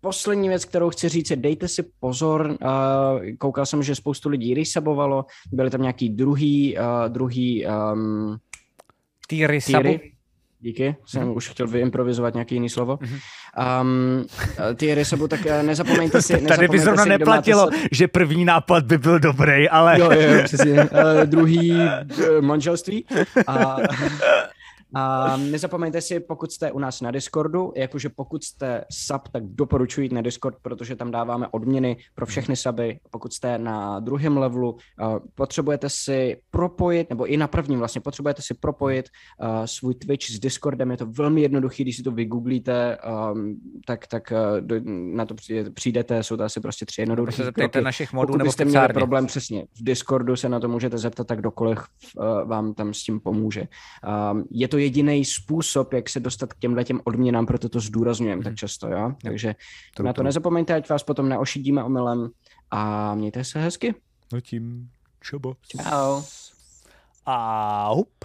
poslední 0.00 0.48
věc, 0.48 0.64
kterou 0.64 0.90
chci 0.90 1.08
říct, 1.08 1.30
je 1.30 1.36
dejte 1.36 1.68
si 1.68 1.82
pozor. 2.00 2.46
Uh, 2.46 3.36
koukal 3.38 3.66
jsem, 3.66 3.82
že 3.82 3.94
spoustu 3.94 4.28
lidí 4.28 4.54
resabovalo, 4.54 5.24
byly 5.52 5.70
tam 5.70 5.82
nějaký 5.82 6.08
druhý, 6.08 6.76
uh, 6.78 7.08
druhý 7.08 7.66
um, 7.66 8.38
Týry, 9.28 9.60
týry. 9.60 10.12
Díky, 10.64 10.96
jsem 11.06 11.22
mm. 11.22 11.36
už 11.36 11.48
chtěl 11.48 11.66
vyimprovizovat 11.66 12.34
nějaký 12.34 12.54
jiný 12.54 12.68
slovo. 12.68 12.98
Mm. 13.00 13.18
Um, 13.80 14.26
ty 14.74 14.94
Rysobu, 14.94 15.28
tak 15.28 15.46
eh, 15.46 15.62
nezapomeňte 15.62 16.22
si... 16.22 16.32
Nezapomeňte 16.32 16.54
Tady 16.56 16.68
by 16.68 16.78
zrovna 16.78 17.02
si, 17.02 17.08
neplatilo, 17.08 17.70
se... 17.70 17.78
že 17.92 18.08
první 18.08 18.44
nápad 18.44 18.84
by 18.84 18.98
byl 18.98 19.18
dobrý, 19.18 19.68
ale... 19.68 20.00
Jo, 20.00 20.10
jo, 20.10 20.42
přesně. 20.44 20.82
Uh, 20.82 20.88
druhý 21.24 21.72
uh, 21.72 21.86
manželství. 22.40 23.04
A, 23.46 23.76
a 24.94 25.36
nezapomeňte 25.36 26.00
si, 26.00 26.20
pokud 26.20 26.52
jste 26.52 26.72
u 26.72 26.78
nás 26.78 27.00
na 27.00 27.10
Discordu, 27.10 27.72
jakože 27.76 28.08
pokud 28.08 28.44
jste 28.44 28.84
sub, 28.90 29.28
tak 29.32 29.42
doporučuji 29.46 30.08
na 30.12 30.22
Discord, 30.22 30.56
protože 30.62 30.96
tam 30.96 31.10
dáváme 31.10 31.48
odměny 31.50 31.96
pro 32.14 32.26
všechny 32.26 32.56
suby. 32.56 32.98
Pokud 33.10 33.32
jste 33.32 33.58
na 33.58 34.00
druhém 34.00 34.36
levelu, 34.36 34.72
uh, 34.72 35.18
potřebujete 35.34 35.88
si 35.90 36.36
propojit, 36.50 37.10
nebo 37.10 37.26
i 37.26 37.36
na 37.36 37.48
prvním 37.48 37.78
vlastně, 37.78 38.00
potřebujete 38.00 38.42
si 38.42 38.54
propojit 38.54 39.06
uh, 39.42 39.48
svůj 39.64 39.94
Twitch 39.94 40.30
s 40.30 40.38
Discordem. 40.38 40.90
Je 40.90 40.96
to 40.96 41.06
velmi 41.06 41.40
jednoduché, 41.40 41.82
když 41.82 41.96
si 41.96 42.02
to 42.02 42.10
vygooglíte, 42.10 42.98
um, 43.32 43.56
tak, 43.86 44.06
tak 44.06 44.32
do, 44.60 44.76
na 45.14 45.26
to 45.26 45.34
přijdete, 45.74 46.22
jsou 46.22 46.36
to 46.36 46.44
asi 46.44 46.60
prostě 46.60 46.86
tři 46.86 47.02
jednoduché 47.02 47.32
Se 47.32 47.44
zeptejte 47.44 47.80
našich 47.80 48.12
modů 48.12 48.36
nebo 48.36 48.44
byste 48.44 48.64
měli 48.64 48.88
problém, 48.88 49.26
přesně, 49.26 49.64
v 49.74 49.84
Discordu 49.84 50.36
se 50.36 50.48
na 50.48 50.60
to 50.60 50.68
můžete 50.68 50.98
zeptat, 50.98 51.26
tak 51.26 51.40
dokoliv 51.40 51.78
vám 52.44 52.74
tam 52.74 52.94
s 52.94 53.02
tím 53.02 53.20
pomůže. 53.20 53.64
Um, 54.32 54.44
je 54.50 54.68
to 54.68 54.81
jediný 54.82 55.24
způsob, 55.24 55.92
jak 55.92 56.08
se 56.08 56.20
dostat 56.20 56.52
k 56.52 56.58
těmhle 56.58 56.84
těm 56.84 57.00
odměnám, 57.04 57.46
proto 57.46 57.68
to 57.68 57.80
zdůrazňujeme 57.80 58.34
hmm. 58.34 58.42
tak 58.42 58.52
mhm. 58.52 58.56
často, 58.56 58.88
jo? 58.88 59.14
Takže 59.22 59.54
to, 59.94 60.02
na 60.02 60.12
to, 60.12 60.16
to 60.16 60.22
nezapomeňte, 60.22 60.74
ať 60.74 60.88
vás 60.88 61.02
potom 61.02 61.28
neošidíme 61.28 61.84
omylem 61.84 62.30
a 62.70 63.14
mějte 63.14 63.44
se 63.44 63.60
hezky. 63.60 63.94
No 64.32 64.40
tím, 64.40 64.90
čobo. 65.20 65.56
Čau. 65.68 66.22
A 67.26 67.88
hup. 67.92 68.24